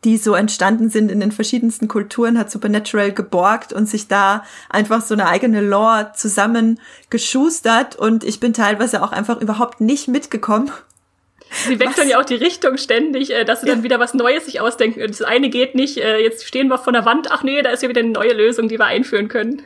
die 0.05 0.19
so 0.19 0.35
entstanden 0.35 0.89
sind 0.89 1.11
in 1.11 1.19
den 1.19 1.33
verschiedensten 1.33 1.89
Kulturen, 1.89 2.39
hat 2.39 2.49
Supernatural 2.49 3.11
geborgt 3.11 3.73
und 3.73 3.89
sich 3.89 4.07
da 4.07 4.45
einfach 4.71 5.03
so 5.03 5.15
eine 5.15 5.27
eigene 5.27 5.63
Lore 5.63 6.13
zusammengeschustert. 6.15 7.97
Und 7.97 8.23
ich 8.23 8.39
bin 8.39 8.53
teilweise 8.53 9.03
auch 9.03 9.11
einfach 9.11 9.41
überhaupt 9.41 9.81
nicht 9.81 10.07
mitgekommen 10.07 10.71
Sie 11.53 11.79
wechseln 11.79 12.09
ja 12.09 12.21
auch 12.21 12.25
die 12.25 12.35
Richtung 12.35 12.79
ständig, 12.79 13.31
äh, 13.31 13.45
dass 13.45 13.61
sie 13.61 13.69
ja. 13.69 13.75
dann 13.75 13.83
wieder 13.83 14.01
was 14.01 14.15
Neues 14.15 14.47
sich 14.47 14.61
ausdenken. 14.61 15.01
Das 15.07 15.23
eine 15.23 15.51
geht 15.51 15.75
nicht, 15.75 15.99
äh, 15.99 16.19
jetzt 16.19 16.47
stehen 16.47 16.69
wir 16.69 16.79
vor 16.79 16.93
der 16.93 17.05
Wand, 17.05 17.31
ach 17.31 17.43
nee, 17.43 17.61
da 17.63 17.71
ist 17.71 17.83
ja 17.83 17.89
wieder 17.89 18.01
eine 18.01 18.11
neue 18.11 18.33
Lösung, 18.33 18.69
die 18.69 18.79
wir 18.79 18.87
einführen 18.87 19.29
können. 19.29 19.63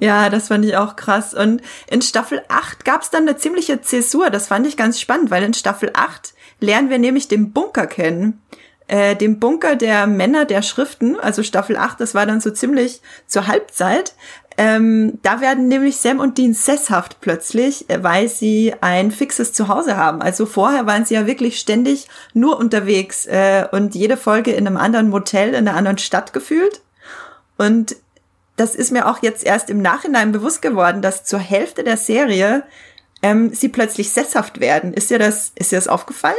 Ja, 0.00 0.28
das 0.28 0.48
fand 0.48 0.64
ich 0.64 0.76
auch 0.76 0.96
krass. 0.96 1.34
Und 1.34 1.62
in 1.88 2.02
Staffel 2.02 2.42
8 2.48 2.84
gab 2.84 3.02
es 3.02 3.10
dann 3.10 3.28
eine 3.28 3.36
ziemliche 3.36 3.80
Zäsur. 3.80 4.30
Das 4.30 4.48
fand 4.48 4.66
ich 4.66 4.76
ganz 4.76 5.00
spannend, 5.00 5.30
weil 5.30 5.44
in 5.44 5.54
Staffel 5.54 5.90
8 5.94 6.34
lernen 6.58 6.90
wir 6.90 6.98
nämlich 6.98 7.28
den 7.28 7.52
Bunker 7.52 7.86
kennen. 7.86 8.42
Äh, 8.88 9.14
dem 9.14 9.38
Bunker 9.38 9.76
der 9.76 10.06
Männer 10.06 10.44
der 10.44 10.62
Schriften, 10.62 11.18
also 11.18 11.42
Staffel 11.42 11.76
8, 11.76 12.00
das 12.00 12.14
war 12.14 12.26
dann 12.26 12.40
so 12.40 12.50
ziemlich 12.50 13.00
zur 13.26 13.46
Halbzeit. 13.46 14.14
Ähm, 14.58 15.18
da 15.22 15.40
werden 15.40 15.68
nämlich 15.68 15.96
Sam 15.96 16.20
und 16.20 16.36
Dean 16.36 16.52
sesshaft 16.54 17.20
plötzlich, 17.20 17.88
äh, 17.88 18.02
weil 18.02 18.28
sie 18.28 18.74
ein 18.80 19.10
fixes 19.10 19.52
Zuhause 19.52 19.96
haben. 19.96 20.20
Also 20.20 20.46
vorher 20.46 20.86
waren 20.86 21.04
sie 21.04 21.14
ja 21.14 21.26
wirklich 21.26 21.58
ständig 21.58 22.08
nur 22.34 22.58
unterwegs 22.58 23.26
äh, 23.26 23.66
und 23.72 23.94
jede 23.94 24.16
Folge 24.16 24.52
in 24.52 24.66
einem 24.66 24.76
anderen 24.76 25.08
Motel 25.08 25.50
in 25.50 25.68
einer 25.68 25.76
anderen 25.76 25.98
Stadt 25.98 26.32
gefühlt. 26.32 26.82
Und 27.56 27.96
das 28.56 28.74
ist 28.74 28.92
mir 28.92 29.08
auch 29.08 29.22
jetzt 29.22 29.44
erst 29.44 29.70
im 29.70 29.80
Nachhinein 29.80 30.32
bewusst 30.32 30.60
geworden, 30.60 31.02
dass 31.02 31.24
zur 31.24 31.38
Hälfte 31.38 31.84
der 31.84 31.96
Serie 31.96 32.64
ähm, 33.22 33.54
sie 33.54 33.68
plötzlich 33.68 34.10
sesshaft 34.10 34.60
werden. 34.60 34.92
Ist 34.92 35.10
dir 35.10 35.18
das, 35.18 35.52
ist 35.54 35.72
dir 35.72 35.76
das 35.76 35.88
aufgefallen? 35.88 36.36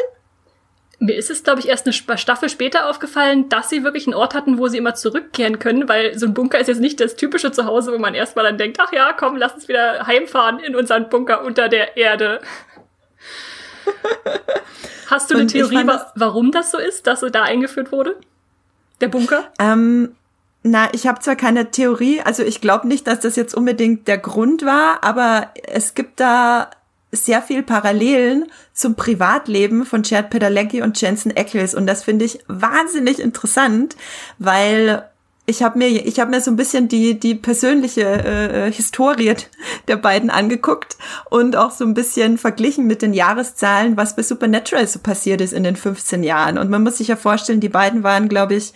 Mir 1.03 1.17
ist 1.17 1.29
es, 1.29 1.43
glaube 1.43 1.60
ich, 1.60 1.67
erst 1.67 1.86
eine 1.86 2.17
Staffel 2.17 2.48
später 2.48 2.89
aufgefallen, 2.89 3.50
dass 3.50 3.69
sie 3.69 3.83
wirklich 3.83 4.07
einen 4.07 4.13
Ort 4.13 4.33
hatten, 4.33 4.57
wo 4.57 4.69
sie 4.69 4.77
immer 4.77 4.95
zurückkehren 4.95 5.60
können, 5.60 5.89
weil 5.89 6.17
so 6.17 6.25
ein 6.25 6.33
Bunker 6.33 6.60
ist 6.60 6.67
jetzt 6.67 6.79
nicht 6.79 7.01
das 7.01 7.17
typische 7.17 7.51
Zuhause, 7.51 7.91
wo 7.91 7.98
man 7.98 8.15
erstmal 8.15 8.45
dann 8.45 8.57
denkt, 8.57 8.77
ach 8.79 8.93
ja, 8.93 9.12
komm, 9.12 9.36
lass 9.36 9.53
uns 9.53 9.67
wieder 9.67 10.07
heimfahren 10.07 10.60
in 10.60 10.77
unseren 10.77 11.10
Bunker 11.10 11.43
unter 11.43 11.67
der 11.67 11.98
Erde. 11.98 12.39
Hast 15.07 15.29
du 15.29 15.36
eine 15.36 15.48
Theorie, 15.48 15.86
das, 15.86 16.05
warum 16.15 16.53
das 16.53 16.72
so 16.72 16.77
ist, 16.77 17.05
dass 17.05 17.19
so 17.19 17.29
da 17.29 17.43
eingeführt 17.43 17.91
wurde? 17.91 18.15
Der 19.01 19.10
Bunker? 19.10 19.51
Ähm, 19.60 20.15
Na, 20.63 20.88
ich 20.93 21.05
habe 21.05 21.19
zwar 21.19 21.36
keine 21.36 21.69
Theorie, 21.69 22.22
also 22.22 22.43
ich 22.43 22.62
glaube 22.62 22.88
nicht, 22.88 23.07
dass 23.07 23.19
das 23.19 23.36
jetzt 23.36 23.53
unbedingt 23.53 24.07
der 24.07 24.19
Grund 24.19 24.65
war, 24.65 25.03
aber 25.03 25.50
es 25.63 25.95
gibt 25.95 26.22
da 26.22 26.69
sehr 27.13 27.41
viel 27.41 27.63
Parallelen 27.63 28.46
zum 28.74 28.96
Privatleben 28.96 29.86
von 29.86 30.03
Chad 30.03 30.29
Padalecki 30.29 30.82
und 30.82 31.00
Jensen 31.00 31.32
Ackles 31.36 31.75
und 31.75 31.88
das 31.88 32.03
finde 32.03 32.25
ich 32.25 32.39
wahnsinnig 32.48 33.20
interessant, 33.20 33.96
weil 34.39 35.08
ich 35.46 35.62
habe 35.62 35.77
mir 35.77 35.88
ich 35.88 36.20
habe 36.20 36.32
mir 36.32 36.41
so 36.41 36.51
ein 36.51 36.55
bisschen 36.55 36.88
die 36.88 37.20
die 37.20 37.36
persönliche 37.36 38.01
äh, 38.01 38.72
Historie 38.72 39.36
der 39.88 39.98
beiden 39.98 40.29
angeguckt 40.29 40.98
und 41.29 41.55
auch 41.55 41.72
so 41.72 41.86
ein 41.86 41.93
bisschen 41.93 42.38
verglichen 42.38 42.88
mit 42.88 43.01
den 43.01 43.13
Jahreszahlen, 43.13 43.98
was 43.98 44.15
bei 44.15 44.24
Supernatural 44.24 44.88
so 44.88 45.00
passiert 45.00 45.41
ist 45.41 45.53
in 45.53 45.63
den 45.63 45.75
15 45.75 46.24
Jahren 46.24 46.58
und 46.58 46.70
man 46.70 46.84
muss 46.84 46.98
sich 46.98 47.10
ja 47.10 47.15
vorstellen, 47.15 47.60
die 47.60 47.70
beiden 47.70 48.03
waren 48.03 48.29
glaube 48.29 48.55
ich 48.55 48.74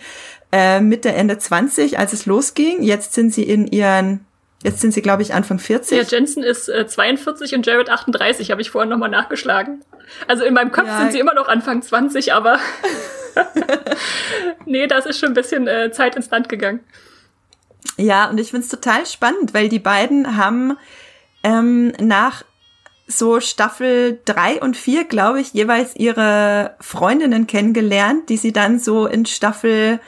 äh, 0.52 0.80
Mitte 0.80 1.12
Ende 1.12 1.38
20, 1.38 1.98
als 1.98 2.12
es 2.12 2.26
losging. 2.26 2.82
Jetzt 2.82 3.12
sind 3.12 3.34
sie 3.34 3.42
in 3.42 3.66
ihren 3.66 4.20
Jetzt 4.62 4.80
sind 4.80 4.92
sie, 4.92 5.02
glaube 5.02 5.22
ich, 5.22 5.34
Anfang 5.34 5.58
40. 5.58 5.96
Ja, 5.96 6.04
Jensen 6.04 6.42
ist 6.42 6.68
äh, 6.68 6.86
42 6.86 7.54
und 7.54 7.64
Jared 7.64 7.90
38, 7.90 8.50
habe 8.50 8.60
ich 8.60 8.70
vorhin 8.70 8.90
nochmal 8.90 9.08
nachgeschlagen. 9.08 9.84
Also 10.26 10.44
in 10.44 10.54
meinem 10.54 10.72
Kopf 10.72 10.88
ja. 10.88 10.98
sind 10.98 11.12
sie 11.12 11.20
immer 11.20 11.34
noch 11.34 11.48
Anfang 11.48 11.80
20, 11.80 12.32
aber 12.32 12.58
nee, 14.64 14.86
das 14.88 15.06
ist 15.06 15.20
schon 15.20 15.30
ein 15.30 15.34
bisschen 15.34 15.68
äh, 15.68 15.92
Zeit 15.92 16.16
ins 16.16 16.30
Land 16.30 16.48
gegangen. 16.48 16.80
Ja, 17.96 18.28
und 18.28 18.38
ich 18.38 18.50
find's 18.50 18.68
total 18.68 19.06
spannend, 19.06 19.54
weil 19.54 19.68
die 19.68 19.78
beiden 19.78 20.36
haben 20.36 20.76
ähm, 21.44 21.92
nach 22.00 22.44
so 23.06 23.40
Staffel 23.40 24.20
drei 24.24 24.60
und 24.60 24.76
vier, 24.76 25.04
glaube 25.04 25.40
ich, 25.40 25.52
jeweils 25.54 25.96
ihre 25.96 26.76
Freundinnen 26.80 27.46
kennengelernt, 27.46 28.28
die 28.28 28.36
sie 28.36 28.52
dann 28.52 28.78
so 28.78 29.06
in 29.06 29.24
Staffel 29.24 30.00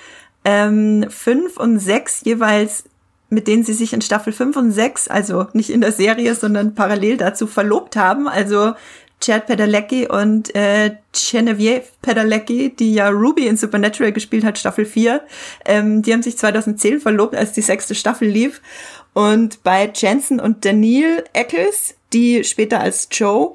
ähm, 0.45 1.07
fünf 1.09 1.57
und 1.57 1.79
sechs 1.79 2.23
jeweils 2.25 2.85
mit 3.31 3.49
denen 3.49 3.65
sie 3.65 3.73
sich 3.73 3.93
in 3.93 4.03
Staffel 4.03 4.33
5 4.33 4.57
und 4.57 4.73
6, 4.73 5.09
also 5.09 5.47
nicht 5.53 5.71
in 5.71 5.81
der 5.81 5.93
Serie, 5.93 6.35
sondern 6.35 6.75
parallel 6.75 7.17
dazu 7.17 7.47
verlobt 7.47 7.97
haben. 7.97 8.29
Also 8.29 8.75
Chad 9.21 9.47
Padalecki 9.47 10.09
und 10.09 10.55
äh, 10.55 10.97
Genevieve 11.13 11.85
Padalecki, 12.03 12.75
die 12.75 12.95
ja 12.95 13.09
Ruby 13.09 13.47
in 13.47 13.57
Supernatural 13.57 14.13
gespielt 14.13 14.45
hat, 14.45 14.59
Staffel 14.59 14.87
4, 14.87 15.23
ähm, 15.67 16.03
die 16.03 16.13
haben 16.13 16.23
sich 16.23 16.39
2010 16.39 17.01
verlobt, 17.01 17.37
als 17.37 17.53
die 17.53 17.61
sechste 17.61 17.95
Staffel 17.95 18.29
lief. 18.29 18.61
Und 19.13 19.63
bei 19.63 19.91
Jensen 19.95 20.41
und 20.41 20.65
Daniel 20.65 21.25
Eccles, 21.33 21.95
die 22.13 22.45
später 22.45 22.81
als 22.81 23.09
Joe 23.11 23.53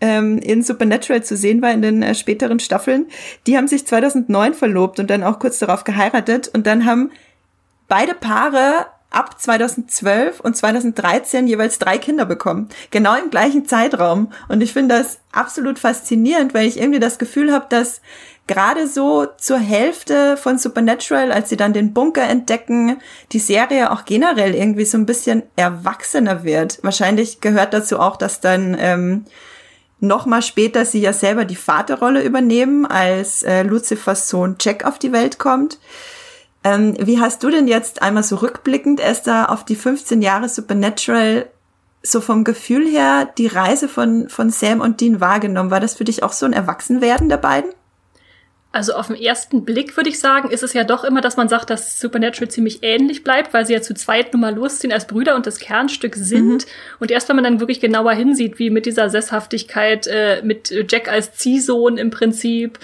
ähm, 0.00 0.38
in 0.38 0.62
Supernatural 0.62 1.22
zu 1.22 1.36
sehen 1.36 1.62
war 1.62 1.70
in 1.70 1.82
den 1.82 2.02
äh, 2.02 2.14
späteren 2.14 2.58
Staffeln, 2.58 3.06
die 3.46 3.56
haben 3.56 3.68
sich 3.68 3.86
2009 3.86 4.54
verlobt 4.54 4.98
und 4.98 5.08
dann 5.08 5.22
auch 5.22 5.38
kurz 5.38 5.60
darauf 5.60 5.84
geheiratet. 5.84 6.48
Und 6.48 6.66
dann 6.66 6.84
haben 6.86 7.12
beide 7.86 8.14
Paare 8.14 8.86
ab 9.14 9.40
2012 9.40 10.40
und 10.40 10.56
2013 10.56 11.46
jeweils 11.46 11.78
drei 11.78 11.98
Kinder 11.98 12.24
bekommen. 12.24 12.68
Genau 12.90 13.14
im 13.16 13.30
gleichen 13.30 13.66
Zeitraum. 13.66 14.32
Und 14.48 14.62
ich 14.62 14.72
finde 14.72 14.96
das 14.96 15.18
absolut 15.32 15.78
faszinierend, 15.78 16.54
weil 16.54 16.66
ich 16.66 16.78
irgendwie 16.78 17.00
das 17.00 17.18
Gefühl 17.18 17.52
habe, 17.52 17.66
dass 17.68 18.00
gerade 18.46 18.86
so 18.86 19.26
zur 19.38 19.58
Hälfte 19.58 20.36
von 20.36 20.58
Supernatural, 20.58 21.32
als 21.32 21.48
sie 21.48 21.56
dann 21.56 21.72
den 21.72 21.94
Bunker 21.94 22.24
entdecken, 22.24 22.98
die 23.32 23.38
Serie 23.38 23.90
auch 23.90 24.04
generell 24.04 24.54
irgendwie 24.54 24.84
so 24.84 24.98
ein 24.98 25.06
bisschen 25.06 25.44
erwachsener 25.56 26.44
wird. 26.44 26.80
Wahrscheinlich 26.82 27.40
gehört 27.40 27.72
dazu 27.72 27.98
auch, 27.98 28.16
dass 28.16 28.40
dann 28.40 28.76
ähm, 28.78 29.24
noch 30.00 30.26
mal 30.26 30.42
später 30.42 30.84
sie 30.84 31.00
ja 31.00 31.12
selber 31.12 31.44
die 31.44 31.56
Vaterrolle 31.56 32.22
übernehmen, 32.22 32.84
als 32.84 33.42
äh, 33.42 33.62
Lucifers 33.62 34.28
Sohn 34.28 34.56
Jack 34.60 34.84
auf 34.84 34.98
die 34.98 35.12
Welt 35.12 35.38
kommt. 35.38 35.78
Ähm, 36.64 36.96
wie 36.98 37.20
hast 37.20 37.42
du 37.42 37.50
denn 37.50 37.68
jetzt 37.68 38.00
einmal 38.00 38.22
so 38.22 38.36
rückblickend, 38.36 38.98
Esther, 38.98 39.50
auf 39.50 39.64
die 39.64 39.76
15 39.76 40.22
Jahre 40.22 40.48
Supernatural 40.48 41.46
so 42.02 42.20
vom 42.20 42.44
Gefühl 42.44 42.86
her 42.86 43.28
die 43.38 43.46
Reise 43.46 43.86
von, 43.88 44.28
von 44.28 44.50
Sam 44.50 44.80
und 44.80 45.00
Dean 45.00 45.20
wahrgenommen? 45.20 45.70
War 45.70 45.80
das 45.80 45.94
für 45.94 46.04
dich 46.04 46.22
auch 46.22 46.32
so 46.32 46.46
ein 46.46 46.54
Erwachsenwerden 46.54 47.28
der 47.28 47.36
beiden? 47.36 47.70
Also 48.72 48.94
auf 48.94 49.06
den 49.06 49.14
ersten 49.14 49.64
Blick 49.64 49.96
würde 49.96 50.10
ich 50.10 50.18
sagen, 50.18 50.50
ist 50.50 50.64
es 50.64 50.72
ja 50.72 50.82
doch 50.82 51.04
immer, 51.04 51.20
dass 51.20 51.36
man 51.36 51.48
sagt, 51.48 51.70
dass 51.70 52.00
Supernatural 52.00 52.50
ziemlich 52.50 52.82
ähnlich 52.82 53.22
bleibt, 53.22 53.54
weil 53.54 53.64
sie 53.64 53.72
ja 53.72 53.80
zu 53.80 53.94
zweit 53.94 54.32
nun 54.32 54.40
mal 54.40 54.52
losziehen 54.52 54.92
als 54.92 55.06
Brüder 55.06 55.36
und 55.36 55.46
das 55.46 55.60
Kernstück 55.60 56.16
sind. 56.16 56.66
Mhm. 56.66 56.98
Und 56.98 57.12
erst 57.12 57.28
wenn 57.28 57.36
man 57.36 57.44
dann 57.44 57.60
wirklich 57.60 57.78
genauer 57.78 58.14
hinsieht, 58.14 58.58
wie 58.58 58.70
mit 58.70 58.86
dieser 58.86 59.10
Sesshaftigkeit, 59.10 60.08
äh, 60.08 60.42
mit 60.42 60.74
Jack 60.90 61.08
als 61.08 61.34
Ziehsohn 61.34 61.98
im 61.98 62.10
Prinzip, 62.10 62.80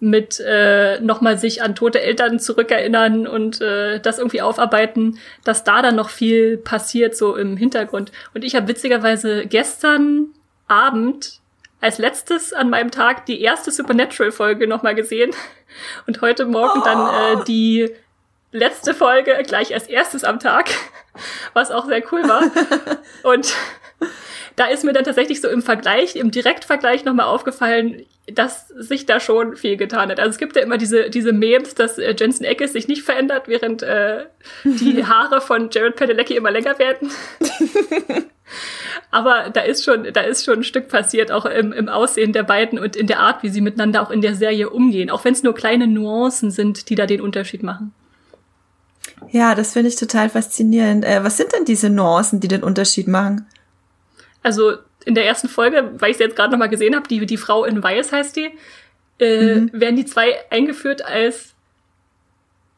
mit 0.00 0.40
äh, 0.40 1.00
nochmal 1.00 1.38
sich 1.38 1.62
an 1.62 1.74
tote 1.74 2.00
Eltern 2.00 2.38
zurückerinnern 2.38 3.26
und 3.26 3.60
äh, 3.60 4.00
das 4.00 4.18
irgendwie 4.18 4.42
aufarbeiten, 4.42 5.18
dass 5.44 5.64
da 5.64 5.82
dann 5.82 5.96
noch 5.96 6.10
viel 6.10 6.58
passiert 6.58 7.16
so 7.16 7.36
im 7.36 7.56
Hintergrund. 7.56 8.12
Und 8.34 8.44
ich 8.44 8.54
habe 8.54 8.68
witzigerweise 8.68 9.46
gestern 9.46 10.28
Abend 10.68 11.40
als 11.80 11.98
letztes 11.98 12.52
an 12.52 12.70
meinem 12.70 12.90
Tag 12.90 13.26
die 13.26 13.40
erste 13.42 13.70
Supernatural-Folge 13.70 14.66
nochmal 14.66 14.94
gesehen 14.94 15.32
und 16.06 16.20
heute 16.20 16.46
Morgen 16.46 16.80
oh. 16.80 16.84
dann 16.84 17.40
äh, 17.40 17.44
die 17.44 17.90
letzte 18.52 18.94
Folge 18.94 19.36
gleich 19.46 19.74
als 19.74 19.86
erstes 19.88 20.24
am 20.24 20.40
Tag, 20.40 20.70
was 21.52 21.70
auch 21.70 21.86
sehr 21.86 22.02
cool 22.12 22.22
war. 22.22 22.42
und 23.22 23.54
da 24.56 24.66
ist 24.66 24.84
mir 24.84 24.92
dann 24.92 25.04
tatsächlich 25.04 25.40
so 25.40 25.48
im 25.48 25.62
Vergleich, 25.62 26.16
im 26.16 26.30
Direktvergleich 26.30 27.04
nochmal 27.04 27.26
aufgefallen, 27.26 28.04
dass 28.26 28.68
sich 28.68 29.04
da 29.04 29.20
schon 29.20 29.56
viel 29.56 29.76
getan 29.76 30.10
hat. 30.10 30.18
Also 30.18 30.30
es 30.30 30.38
gibt 30.38 30.56
ja 30.56 30.62
immer 30.62 30.78
diese, 30.78 31.10
diese 31.10 31.32
Memes, 31.32 31.74
dass 31.74 31.98
äh, 31.98 32.14
Jensen 32.18 32.44
Eckes 32.44 32.72
sich 32.72 32.88
nicht 32.88 33.02
verändert, 33.02 33.48
während 33.48 33.82
äh, 33.82 34.24
die 34.64 35.04
Haare 35.06 35.40
von 35.40 35.68
Jared 35.70 35.96
Padalecki 35.96 36.34
immer 36.34 36.50
länger 36.50 36.78
werden. 36.78 37.10
Aber 39.10 39.50
da 39.50 39.60
ist 39.60 39.84
schon, 39.84 40.12
da 40.12 40.22
ist 40.22 40.44
schon 40.44 40.60
ein 40.60 40.64
Stück 40.64 40.88
passiert, 40.88 41.30
auch 41.30 41.44
im, 41.44 41.72
im 41.72 41.88
Aussehen 41.88 42.32
der 42.32 42.42
beiden 42.42 42.78
und 42.78 42.96
in 42.96 43.06
der 43.06 43.20
Art, 43.20 43.42
wie 43.42 43.48
sie 43.48 43.60
miteinander 43.60 44.02
auch 44.02 44.10
in 44.10 44.22
der 44.22 44.34
Serie 44.34 44.70
umgehen. 44.70 45.10
Auch 45.10 45.24
wenn 45.24 45.34
es 45.34 45.42
nur 45.42 45.54
kleine 45.54 45.86
Nuancen 45.86 46.50
sind, 46.50 46.88
die 46.88 46.94
da 46.94 47.06
den 47.06 47.20
Unterschied 47.20 47.62
machen. 47.62 47.92
Ja, 49.30 49.54
das 49.54 49.74
finde 49.74 49.88
ich 49.88 49.96
total 49.96 50.30
faszinierend. 50.30 51.04
Äh, 51.04 51.22
was 51.22 51.36
sind 51.36 51.52
denn 51.52 51.64
diese 51.64 51.90
Nuancen, 51.90 52.40
die 52.40 52.48
den 52.48 52.62
Unterschied 52.62 53.06
machen? 53.06 53.46
Also 54.44 54.74
in 55.04 55.16
der 55.16 55.26
ersten 55.26 55.48
Folge, 55.48 55.90
weil 55.98 56.12
ich 56.12 56.18
sie 56.18 56.22
jetzt 56.22 56.36
gerade 56.36 56.52
noch 56.52 56.58
mal 56.58 56.68
gesehen 56.68 56.94
habe, 56.94 57.08
die, 57.08 57.26
die 57.26 57.36
Frau 57.36 57.64
in 57.64 57.82
Weiß 57.82 58.12
heißt 58.12 58.36
die, 58.36 58.50
äh, 59.18 59.56
mhm. 59.56 59.70
werden 59.72 59.96
die 59.96 60.06
zwei 60.06 60.36
eingeführt 60.50 61.04
als 61.04 61.54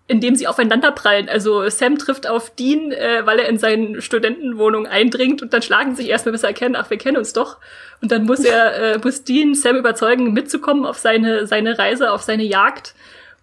indem 0.08 0.36
sie 0.36 0.46
aufeinander 0.46 0.92
prallen. 0.92 1.28
Also 1.28 1.68
Sam 1.68 1.98
trifft 1.98 2.26
auf 2.28 2.50
Dean, 2.50 2.92
äh, 2.92 3.22
weil 3.24 3.40
er 3.40 3.48
in 3.48 3.58
seine 3.58 4.00
Studentenwohnung 4.00 4.86
eindringt 4.86 5.42
und 5.42 5.52
dann 5.52 5.62
schlagen 5.62 5.96
sich 5.96 6.08
erstmal, 6.08 6.32
bis 6.32 6.44
er 6.44 6.50
erkennen, 6.50 6.76
ach, 6.76 6.90
wir 6.90 6.98
kennen 6.98 7.16
uns 7.16 7.32
doch. 7.32 7.58
Und 8.00 8.12
dann 8.12 8.24
muss 8.24 8.44
er, 8.44 8.94
äh, 8.94 8.98
muss 9.02 9.24
Dean 9.24 9.54
Sam 9.54 9.76
überzeugen, 9.76 10.32
mitzukommen 10.32 10.86
auf 10.86 10.98
seine, 10.98 11.46
seine 11.46 11.78
Reise, 11.78 12.12
auf 12.12 12.22
seine 12.22 12.44
Jagd. 12.44 12.94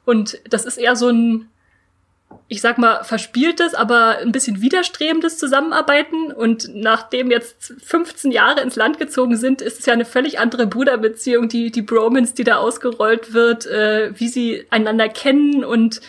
Und 0.05 0.39
das 0.49 0.65
ist 0.65 0.77
eher 0.77 0.95
so 0.95 1.09
ein, 1.09 1.49
ich 2.47 2.61
sag 2.61 2.77
mal, 2.77 3.03
verspieltes, 3.03 3.73
aber 3.73 4.19
ein 4.19 4.31
bisschen 4.31 4.61
widerstrebendes 4.61 5.37
Zusammenarbeiten. 5.37 6.31
Und 6.31 6.69
nachdem 6.73 7.31
jetzt 7.31 7.73
15 7.83 8.31
Jahre 8.31 8.61
ins 8.61 8.75
Land 8.75 8.99
gezogen 8.99 9.37
sind, 9.37 9.61
ist 9.61 9.79
es 9.79 9.85
ja 9.85 9.93
eine 9.93 10.05
völlig 10.05 10.39
andere 10.39 10.67
Bruderbeziehung, 10.67 11.49
die, 11.49 11.71
die 11.71 11.81
Bromance, 11.81 12.33
die 12.35 12.43
da 12.43 12.57
ausgerollt 12.57 13.33
wird, 13.33 13.65
äh, 13.65 14.11
wie 14.19 14.27
sie 14.27 14.65
einander 14.69 15.09
kennen 15.09 15.63
und 15.63 16.01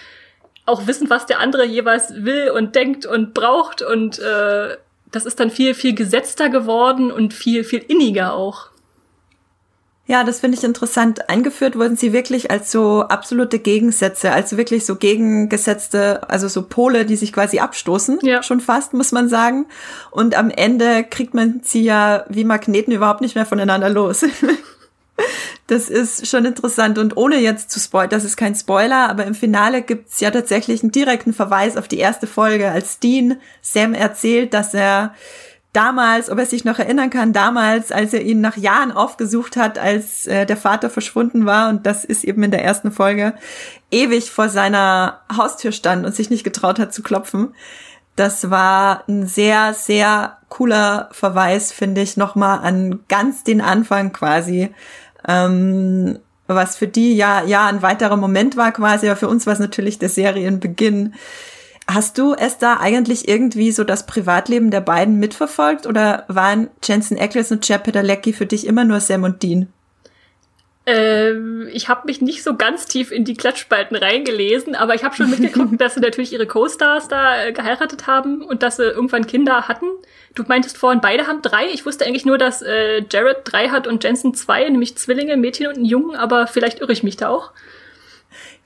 auch 0.67 0.87
wissen, 0.87 1.11
was 1.11 1.27
der 1.27 1.41
andere 1.41 1.65
jeweils 1.65 2.25
will 2.25 2.51
und 2.51 2.75
denkt 2.75 3.07
und 3.07 3.35
braucht. 3.35 3.83
Und 3.83 4.19
äh, 4.19 4.77
das 5.11 5.27
ist 5.27 5.41
dann 5.41 5.51
viel, 5.51 5.75
viel 5.75 5.95
gesetzter 5.95 6.49
geworden 6.49 7.11
und 7.11 7.35
viel, 7.35 7.65
viel 7.65 7.85
inniger 7.87 8.35
auch. 8.35 8.74
Ja, 10.07 10.23
das 10.23 10.41
finde 10.41 10.59
ich 10.59 10.65
interessant. 10.65 11.31
Eingeführt 11.31 11.77
wurden 11.79 11.97
sie 11.97 12.13
wirklich 12.13 12.51
als 12.51 12.71
so 12.71 13.03
absolute 13.03 13.59
Gegensätze, 13.59 14.33
also 14.33 14.59
wirklich 14.59 14.85
so 14.85 14.97
gegengesetzte, 14.97 16.29
also 16.29 16.47
so 16.47 16.63
Pole, 16.63 17.07
die 17.07 17.17
sich 17.17 17.33
quasi 17.33 17.59
abstoßen, 17.59 18.19
ja. 18.23 18.43
schon 18.43 18.61
fast, 18.61 18.93
muss 18.93 19.13
man 19.13 19.31
sagen. 19.31 19.67
Und 20.11 20.37
am 20.37 20.51
Ende 20.51 21.05
kriegt 21.05 21.33
man 21.33 21.61
sie 21.65 21.85
ja 21.85 22.27
wie 22.29 22.45
Magneten 22.45 22.93
überhaupt 22.93 23.23
nicht 23.23 23.35
mehr 23.35 23.47
voneinander 23.47 23.89
los. 23.89 24.27
das 25.69 25.89
ist 25.89 26.27
schon 26.27 26.45
interessant. 26.45 26.99
Und 26.99 27.17
ohne 27.17 27.39
jetzt 27.39 27.71
zu 27.71 27.81
spoilern, 27.81 28.11
das 28.11 28.25
ist 28.25 28.37
kein 28.37 28.55
Spoiler, 28.55 29.09
aber 29.09 29.25
im 29.25 29.35
Finale 29.35 29.81
gibt's 29.81 30.21
ja 30.21 30.31
tatsächlich 30.31 30.83
einen 30.83 30.93
direkten 30.93 31.33
Verweis 31.33 31.79
auf 31.79 31.89
die 31.89 31.99
erste 31.99 32.27
Folge, 32.27 32.71
als 32.71 32.99
Dean 32.99 33.39
Sam 33.63 33.95
erzählt, 33.95 34.53
dass 34.53 34.75
er 34.75 35.15
damals, 35.75 36.31
ob 36.31 36.39
er 36.39 36.47
sich 36.47 36.65
noch 36.65 36.79
erinnern 36.79 37.11
kann, 37.11 37.35
damals, 37.35 37.93
als 37.93 38.15
er 38.15 38.23
ihn 38.23 38.41
nach 38.41 38.57
Jahren 38.57 38.93
aufgesucht 38.93 39.57
hat, 39.57 39.79
als 39.79 40.27
äh, 40.27 40.47
der 40.47 40.57
Vater 40.57 40.89
verschwunden 40.89 41.45
war, 41.45 41.69
und 41.69 41.85
das 41.85 42.05
ist 42.05 42.25
eben 42.25 42.43
in 42.43 42.51
der 42.51 42.65
ersten 42.65 42.93
Folge, 42.93 43.35
ewig 43.91 44.31
vor 44.31 44.49
seiner 44.49 45.21
Haustür 45.37 45.73
stand 45.73 46.07
und 46.07 46.15
sich 46.15 46.31
nicht 46.31 46.45
getraut 46.45 46.79
hat 46.79 46.95
zu 46.95 47.03
klopfen. 47.03 47.55
Das 48.17 48.51
war 48.51 49.05
ein 49.09 49.27
sehr, 49.27 49.75
sehr 49.75 50.39
cooler 50.49 51.09
Verweis, 51.11 51.73
finde 51.73 52.01
ich, 52.01 52.17
nochmal 52.17 52.61
an 52.61 53.01
ganz 53.09 53.43
den 53.43 53.61
Anfang 53.61 54.13
quasi. 54.13 54.73
Ähm, 55.27 56.21
was 56.47 56.77
für 56.77 56.87
die 56.87 57.17
ja, 57.17 57.43
ja 57.43 57.67
ein 57.67 57.83
weiterer 57.83 58.17
Moment 58.17 58.57
war 58.57 58.71
quasi, 58.71 59.09
aber 59.09 59.17
für 59.17 59.29
uns 59.29 59.47
war 59.47 59.55
es 59.55 59.59
natürlich 59.59 59.99
der 59.99 60.11
Serienbeginn. 60.11 61.15
Hast 61.87 62.17
du 62.17 62.35
es 62.35 62.57
da 62.59 62.79
eigentlich 62.81 63.29
irgendwie 63.29 63.71
so 63.71 63.85
das 63.85 64.07
Privatleben 64.07 64.71
der 64.71 64.81
beiden 64.81 65.19
mitverfolgt 65.19 65.87
oder 65.87 66.25
waren 66.29 66.71
Jensen 66.83 67.19
Ackles 67.19 67.53
und 67.53 67.63
Chad 67.63 67.85
Padalecki 67.85 68.33
für 68.33 68.47
dich 68.47 68.67
immer 68.67 68.85
nur 68.85 69.01
Sam 69.01 69.25
und 69.25 69.43
Dean? 69.43 69.69
Ähm, 70.87 71.67
ich 71.73 71.89
habe 71.89 72.03
mich 72.05 72.21
nicht 72.21 72.43
so 72.43 72.57
ganz 72.57 72.87
tief 72.87 73.11
in 73.11 73.25
die 73.25 73.35
Klatschspalten 73.35 73.97
reingelesen, 73.97 74.75
aber 74.75 74.95
ich 74.95 75.03
habe 75.03 75.17
schon 75.17 75.31
mitgeguckt, 75.31 75.73
dass 75.81 75.95
sie 75.95 76.01
natürlich 76.01 76.33
ihre 76.33 76.47
Co-Stars 76.47 77.09
da 77.09 77.43
äh, 77.43 77.53
geheiratet 77.53 78.07
haben 78.07 78.43
und 78.43 78.63
dass 78.63 78.77
sie 78.77 78.85
irgendwann 78.85 79.27
Kinder 79.27 79.67
hatten. 79.67 79.87
Du 80.35 80.43
meintest 80.47 80.77
vorhin, 80.77 81.01
beide 81.01 81.27
haben 81.27 81.41
drei. 81.41 81.69
Ich 81.73 81.87
wusste 81.87 82.05
eigentlich 82.05 82.27
nur, 82.27 82.37
dass 82.37 82.61
äh, 82.61 83.03
Jared 83.11 83.39
drei 83.45 83.69
hat 83.69 83.87
und 83.87 84.05
Jensen 84.05 84.35
zwei, 84.35 84.69
nämlich 84.69 84.97
Zwillinge, 84.97 85.37
Mädchen 85.39 85.69
und 85.69 85.77
ein 85.77 85.85
Jungen, 85.87 86.17
aber 86.17 86.47
vielleicht 86.47 86.81
irre 86.81 86.93
ich 86.93 87.03
mich 87.03 87.17
da 87.17 87.31
auch. 87.31 87.53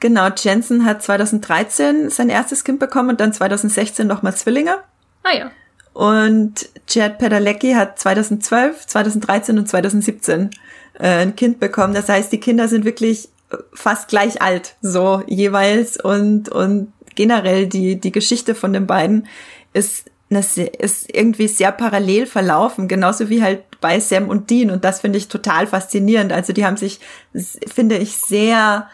Genau, 0.00 0.28
Jensen 0.36 0.84
hat 0.84 1.02
2013 1.02 2.10
sein 2.10 2.28
erstes 2.28 2.64
Kind 2.64 2.78
bekommen 2.78 3.10
und 3.10 3.20
dann 3.20 3.32
2016 3.32 4.06
nochmal 4.06 4.36
Zwillinge. 4.36 4.78
Ah 5.24 5.36
ja. 5.36 5.50
Und 5.92 6.68
Chad 6.86 7.18
Padalecki 7.18 7.72
hat 7.72 7.98
2012, 7.98 8.86
2013 8.86 9.58
und 9.58 9.68
2017 9.68 10.50
äh, 11.00 11.08
ein 11.08 11.34
Kind 11.34 11.58
bekommen. 11.58 11.94
Das 11.94 12.08
heißt, 12.08 12.30
die 12.30 12.38
Kinder 12.38 12.68
sind 12.68 12.84
wirklich 12.84 13.28
fast 13.72 14.08
gleich 14.08 14.42
alt, 14.42 14.76
so 14.80 15.22
jeweils. 15.26 15.96
Und, 15.96 16.48
und 16.50 16.92
generell 17.14 17.66
die, 17.66 17.96
die 17.96 18.12
Geschichte 18.12 18.54
von 18.54 18.72
den 18.72 18.86
beiden 18.86 19.26
ist, 19.72 20.10
ist 20.30 21.12
irgendwie 21.12 21.48
sehr 21.48 21.72
parallel 21.72 22.26
verlaufen, 22.26 22.86
genauso 22.86 23.28
wie 23.28 23.42
halt 23.42 23.62
bei 23.80 23.98
Sam 23.98 24.28
und 24.28 24.50
Dean. 24.50 24.70
Und 24.70 24.84
das 24.84 25.00
finde 25.00 25.18
ich 25.18 25.28
total 25.28 25.66
faszinierend. 25.66 26.32
Also 26.32 26.52
die 26.52 26.64
haben 26.64 26.76
sich, 26.76 27.00
finde 27.66 27.96
ich, 27.96 28.18
sehr 28.18 28.88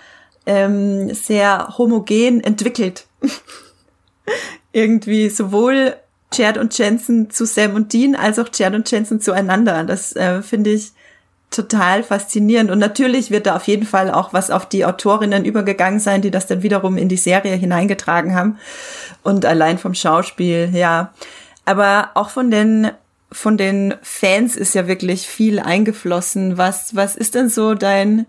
ähm, 0.46 1.14
sehr 1.14 1.74
homogen 1.78 2.42
entwickelt. 2.42 3.06
Irgendwie 4.72 5.28
sowohl 5.28 5.94
Chad 6.32 6.58
und 6.58 6.76
Jensen 6.76 7.30
zu 7.30 7.46
Sam 7.46 7.74
und 7.74 7.92
Dean 7.92 8.16
als 8.16 8.38
auch 8.38 8.48
Chad 8.48 8.74
und 8.74 8.90
Jensen 8.90 9.20
zueinander. 9.20 9.84
Das 9.84 10.14
äh, 10.16 10.42
finde 10.42 10.70
ich 10.70 10.92
total 11.50 12.02
faszinierend. 12.02 12.70
Und 12.70 12.78
natürlich 12.78 13.30
wird 13.30 13.46
da 13.46 13.56
auf 13.56 13.66
jeden 13.68 13.86
Fall 13.86 14.10
auch 14.10 14.32
was 14.32 14.50
auf 14.50 14.68
die 14.68 14.84
Autorinnen 14.84 15.44
übergegangen 15.44 16.00
sein, 16.00 16.20
die 16.20 16.30
das 16.30 16.46
dann 16.46 16.62
wiederum 16.62 16.96
in 16.96 17.08
die 17.08 17.16
Serie 17.16 17.54
hineingetragen 17.54 18.34
haben. 18.34 18.58
Und 19.22 19.46
allein 19.46 19.78
vom 19.78 19.94
Schauspiel, 19.94 20.70
ja. 20.72 21.12
Aber 21.64 22.10
auch 22.14 22.30
von 22.30 22.50
den 22.50 22.90
von 23.30 23.56
den 23.56 23.94
Fans 24.02 24.54
ist 24.54 24.74
ja 24.74 24.86
wirklich 24.86 25.26
viel 25.26 25.58
eingeflossen. 25.58 26.56
Was, 26.56 26.94
was 26.94 27.16
ist 27.16 27.34
denn 27.34 27.48
so 27.48 27.74
dein 27.74 28.26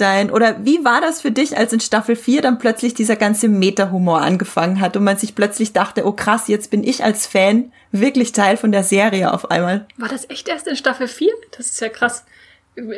dein, 0.00 0.30
oder 0.30 0.64
wie 0.64 0.84
war 0.84 1.00
das 1.00 1.20
für 1.20 1.30
dich, 1.30 1.56
als 1.56 1.72
in 1.72 1.80
Staffel 1.80 2.16
4 2.16 2.42
dann 2.42 2.58
plötzlich 2.58 2.94
dieser 2.94 3.16
ganze 3.16 3.48
Meta-Humor 3.48 4.20
angefangen 4.20 4.80
hat 4.80 4.96
und 4.96 5.04
man 5.04 5.16
sich 5.16 5.34
plötzlich 5.34 5.72
dachte, 5.72 6.06
oh 6.06 6.12
krass, 6.12 6.48
jetzt 6.48 6.70
bin 6.70 6.84
ich 6.84 7.04
als 7.04 7.26
Fan 7.26 7.72
wirklich 7.92 8.32
Teil 8.32 8.56
von 8.56 8.72
der 8.72 8.84
Serie 8.84 9.32
auf 9.32 9.50
einmal? 9.50 9.86
War 9.96 10.08
das 10.08 10.28
echt 10.30 10.48
erst 10.48 10.66
in 10.66 10.76
Staffel 10.76 11.08
4? 11.08 11.30
Das 11.56 11.66
ist 11.66 11.80
ja 11.80 11.88
krass. 11.88 12.24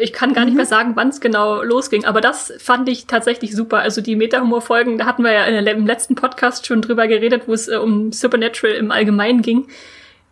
Ich 0.00 0.12
kann 0.12 0.35
gar 0.35 0.45
nicht 0.45 0.57
mehr 0.57 0.66
mhm. 0.66 0.71
sagen, 0.71 0.92
wann 0.97 1.09
es 1.09 1.21
genau 1.21 1.62
losging, 1.62 2.04
aber 2.04 2.21
das 2.21 2.52
fand 2.59 2.88
ich 2.88 3.07
tatsächlich 3.07 3.57
super. 3.57 3.78
Also 3.78 4.02
die 4.02 4.16
Meta-Humor-Folgen, 4.16 4.99
da 4.99 5.07
hatten 5.07 5.23
wir 5.23 5.33
ja 5.33 5.45
im 5.47 5.87
letzten 5.87 6.14
Podcast 6.14 6.66
schon 6.66 6.83
drüber 6.83 7.09
geredet, 7.09 7.45
wo 7.47 7.54
es 7.54 7.69
äh, 7.69 7.76
um 7.76 8.12
Supernatural 8.12 8.75
im 8.75 8.90
Allgemeinen 8.90 9.40
ging 9.40 9.66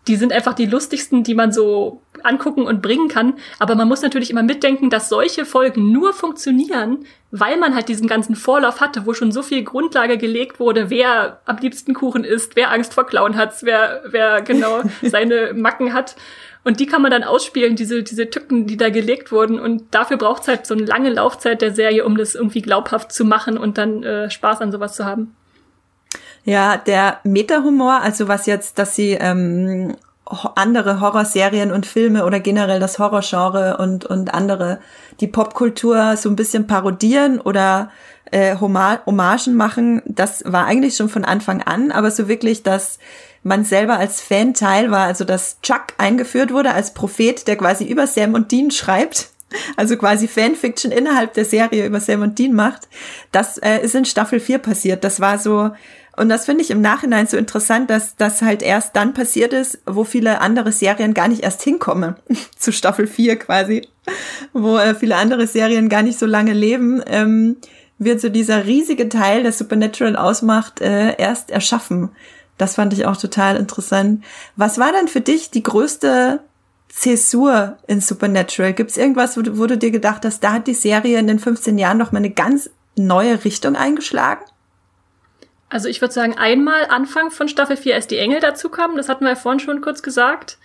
die 0.09 0.17
sind 0.17 0.33
einfach 0.33 0.55
die 0.55 0.67
lustigsten, 0.67 1.23
die 1.23 1.35
man 1.35 1.53
so 1.53 2.01
angucken 2.25 2.63
und 2.63 2.83
bringen 2.83 3.09
kann. 3.09 3.35
Aber 3.59 3.75
man 3.75 3.89
muss 3.89 4.03
natürlich 4.03 4.31
immer 4.31 4.43
mitdenken, 4.43 4.91
dass 4.91 5.09
solche 5.09 5.45
Folgen 5.45 5.93
nur 5.93 6.13
funktionieren, 6.13 7.05
weil 7.31 7.57
man 7.57 7.75
halt 7.75 7.89
diesen 7.89 8.09
ganzen 8.09 8.37
Vorlauf 8.37 8.81
hatte, 8.81 9.07
wo 9.07 9.15
schon 9.15 9.33
so 9.33 9.43
viel 9.43 9.63
Grundlage 9.63 10.19
gelegt 10.19 10.61
wurde, 10.61 10.91
wer 10.91 11.41
am 11.45 11.59
liebsten 11.59 11.95
Kuchen 11.95 12.25
isst, 12.25 12.57
wer 12.57 12.71
Angst 12.71 12.95
vor 12.95 13.07
Klauen 13.07 13.37
hat, 13.37 13.55
wer, 13.63 14.03
wer 14.07 14.43
genau 14.43 14.83
seine 15.03 15.53
Macken 15.55 15.93
hat. 15.93 16.17
Und 16.65 16.81
die 16.81 16.87
kann 16.87 17.03
man 17.03 17.11
dann 17.11 17.25
ausspielen, 17.25 17.77
diese, 17.77 18.03
diese 18.03 18.29
Tücken, 18.31 18.67
die 18.67 18.77
da 18.77 18.91
gelegt 18.91 19.33
wurden. 19.33 19.59
Und 19.59 19.95
dafür 19.95 20.17
braucht 20.17 20.43
es 20.43 20.49
halt 20.49 20.67
so 20.67 20.75
eine 20.75 20.85
lange 20.85 21.11
Laufzeit 21.11 21.63
der 21.63 21.75
Serie, 21.75 22.05
um 22.05 22.17
das 22.17 22.35
irgendwie 22.35 22.63
glaubhaft 22.63 23.13
zu 23.13 23.25
machen 23.25 23.57
und 23.57 23.79
dann 23.79 24.03
äh, 24.03 24.31
Spaß 24.31 24.61
an 24.61 24.73
sowas 24.73 24.95
zu 24.95 25.05
haben. 25.05 25.35
Ja, 26.45 26.77
der 26.77 27.21
Meta-Humor, 27.25 28.01
also 28.01 28.29
was 28.29 28.47
jetzt, 28.47 28.79
dass 28.79 28.97
sie 28.97 29.13
ähm, 29.13 29.97
andere 30.55 31.01
Horrorserien 31.01 31.73
und 31.73 31.87
Filme 31.87 32.25
oder 32.25 32.41
generell 32.41 32.81
das 32.81 32.99
Horrorgenre 32.99 33.79
und, 33.79 34.05
und 34.05 34.35
andere, 34.35 34.79
die 35.21 35.27
Popkultur 35.27 36.17
so 36.17 36.29
ein 36.29 36.37
bisschen 36.37 36.67
parodieren 36.67 37.41
oder 37.41 37.91
äh, 38.31 38.57
Hommagen 38.57 39.55
machen, 39.55 40.03
das 40.05 40.43
war 40.47 40.67
eigentlich 40.67 40.97
schon 40.97 41.09
von 41.09 41.25
Anfang 41.25 41.63
an, 41.63 41.91
aber 41.91 42.11
so 42.11 42.29
wirklich, 42.29 42.63
dass 42.63 42.99
man 43.43 43.65
selber 43.65 43.99
als 43.99 44.21
Fan 44.21 44.55
Teil 44.55 44.91
war, 44.91 45.07
also 45.07 45.25
dass 45.25 45.61
Chuck 45.63 45.87
eingeführt 45.97 46.53
wurde 46.53 46.75
als 46.75 46.93
Prophet, 46.93 47.47
der 47.47 47.57
quasi 47.57 47.85
über 47.85 48.07
Sam 48.07 48.35
und 48.35 48.53
Dean 48.53 48.71
schreibt, 48.71 49.31
also 49.77 49.97
quasi 49.97 50.29
Fanfiction 50.29 50.93
innerhalb 50.93 51.35
der 51.35 51.45
Serie 51.45 51.87
über 51.87 52.01
Sam 52.01 52.23
und 52.23 52.39
Dean 52.39 52.53
macht, 52.53 52.89
das 53.33 53.59
äh, 53.59 53.79
ist 53.79 53.95
in 53.95 54.05
Staffel 54.05 54.41
4 54.41 54.59
passiert. 54.59 55.05
Das 55.05 55.21
war 55.21 55.39
so 55.39 55.71
und 56.19 56.29
das 56.29 56.47
finde 56.47 56.63
ich 56.63 56.71
im 56.71 56.81
Nachhinein 56.81 57.27
so 57.27 57.37
interessant, 57.37 57.91
dass 57.91 58.17
das 58.17 58.43
halt 58.43 58.63
erst 58.63 58.97
dann 58.97 59.15
passiert 59.15 59.53
ist, 59.53 59.79
wo 59.87 60.05
viele 60.05 60.41
andere 60.41 60.73
Serien 60.73 61.15
gar 61.15 61.29
nicht 61.29 61.43
erst 61.43 61.63
hinkommen, 61.63 62.17
zu 62.59 62.73
Staffel 62.73 63.07
4 63.07 63.39
quasi, 63.39 63.89
wo 64.53 64.79
äh, 64.79 64.95
viele 64.95 65.17
andere 65.17 65.47
Serien 65.47 65.89
gar 65.89 66.03
nicht 66.03 66.19
so 66.19 66.27
lange 66.27 66.53
leben, 66.53 67.03
ähm, 67.07 67.57
wird 67.99 68.21
so 68.21 68.29
dieser 68.29 68.67
riesige 68.67 69.09
Teil, 69.09 69.43
der 69.43 69.53
Supernatural 69.53 70.17
ausmacht, 70.17 70.81
äh, 70.81 71.17
erst 71.17 71.51
erschaffen. 71.51 72.11
Das 72.57 72.75
fand 72.75 72.93
ich 72.93 73.07
auch 73.07 73.17
total 73.17 73.57
interessant. 73.57 74.25
Was 74.57 74.79
war 74.79 74.93
denn 74.93 75.09
für 75.09 75.21
dich 75.21 75.51
die 75.51 75.63
größte 75.63 76.41
Zäsur 76.89 77.79
in 77.87 78.01
Supernatural? 78.01 78.73
Gibt 78.73 78.91
es 78.91 78.97
irgendwas, 78.97 79.37
wo 79.37 79.43
du, 79.43 79.59
wo 79.59 79.67
du 79.67 79.79
dir 79.79 79.91
gedacht 79.91 80.25
hast, 80.25 80.43
da 80.43 80.55
hat 80.55 80.67
die 80.67 80.75
Serie 80.75 81.19
in 81.19 81.29
den 81.29 81.39
15 81.39 81.79
Jahren 81.79 81.99
noch 81.99 82.13
mal 82.13 82.19
eine 82.19 82.31
ganz 82.31 82.71
neue 82.97 83.45
Richtung 83.45 83.77
eingeschlagen? 83.77 84.43
Also 85.69 85.89
ich 85.89 86.01
würde 86.01 86.15
sagen, 86.15 86.37
einmal 86.39 86.87
Anfang 86.89 87.31
von 87.31 87.49
Staffel 87.49 87.77
4, 87.77 87.95
als 87.95 88.07
die 88.07 88.19
Engel 88.19 88.41
dazu 88.41 88.69
kamen, 88.69 88.97
das 88.97 89.09
hatten 89.09 89.25
wir 89.25 89.31
ja 89.31 89.37
vorhin 89.37 89.61
schon 89.61 89.81
kurz 89.81 90.03
gesagt. 90.03 90.59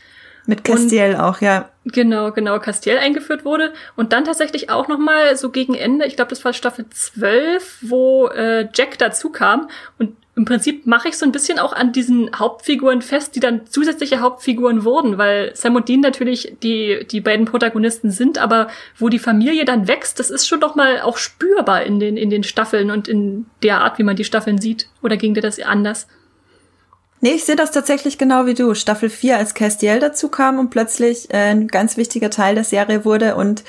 Mit 0.45 0.63
Castiel 0.63 1.15
auch, 1.15 1.39
ja. 1.39 1.69
Genau, 1.85 2.31
genau, 2.31 2.59
Castiel 2.59 2.97
eingeführt 2.97 3.45
wurde. 3.45 3.73
Und 3.95 4.11
dann 4.11 4.25
tatsächlich 4.25 4.69
auch 4.69 4.87
nochmal 4.87 5.37
so 5.37 5.51
gegen 5.51 5.73
Ende, 5.73 6.05
ich 6.05 6.15
glaube, 6.15 6.29
das 6.29 6.43
war 6.43 6.51
Staffel 6.51 6.85
12, 6.89 7.77
wo 7.81 8.27
äh, 8.27 8.67
Jack 8.73 8.97
dazu 8.97 9.29
kam. 9.29 9.69
Und 9.99 10.17
im 10.35 10.45
Prinzip 10.45 10.87
mache 10.87 11.09
ich 11.09 11.17
so 11.17 11.25
ein 11.25 11.31
bisschen 11.31 11.59
auch 11.59 11.73
an 11.73 11.91
diesen 11.91 12.31
Hauptfiguren 12.37 13.03
fest, 13.03 13.35
die 13.35 13.39
dann 13.39 13.67
zusätzliche 13.67 14.19
Hauptfiguren 14.19 14.83
wurden, 14.83 15.19
weil 15.19 15.55
Sam 15.55 15.75
und 15.75 15.87
Dean 15.87 15.99
natürlich 15.99 16.55
die, 16.63 17.05
die 17.09 17.21
beiden 17.21 17.45
Protagonisten 17.45 18.09
sind, 18.09 18.39
aber 18.39 18.67
wo 18.97 19.09
die 19.09 19.19
Familie 19.19 19.63
dann 19.63 19.87
wächst, 19.87 20.19
das 20.19 20.31
ist 20.31 20.47
schon 20.47 20.59
doch 20.59 20.73
mal 20.73 21.01
auch 21.01 21.17
spürbar 21.17 21.83
in 21.83 21.99
den, 21.99 22.17
in 22.17 22.31
den 22.31 22.43
Staffeln 22.43 22.89
und 22.89 23.07
in 23.07 23.45
der 23.61 23.81
Art, 23.81 23.99
wie 23.99 24.03
man 24.03 24.15
die 24.15 24.23
Staffeln 24.23 24.59
sieht. 24.59 24.89
Oder 25.03 25.17
ging 25.17 25.35
dir 25.35 25.41
das 25.41 25.59
anders? 25.59 26.07
Nee, 27.21 27.35
ich 27.35 27.45
sehe 27.45 27.55
das 27.55 27.71
tatsächlich 27.71 28.17
genau 28.17 28.47
wie 28.47 28.53
du. 28.53 28.73
Staffel 28.73 29.09
4, 29.09 29.37
als 29.37 29.53
Castiel 29.53 29.99
dazu 29.99 30.29
kam 30.29 30.59
und 30.59 30.71
plötzlich 30.71 31.31
äh, 31.31 31.51
ein 31.51 31.69
ganz 31.69 31.95
wichtiger 31.95 32.29
Teil 32.29 32.55
der 32.55 32.65
Serie 32.65 33.05
wurde 33.05 33.35
und 33.35 33.63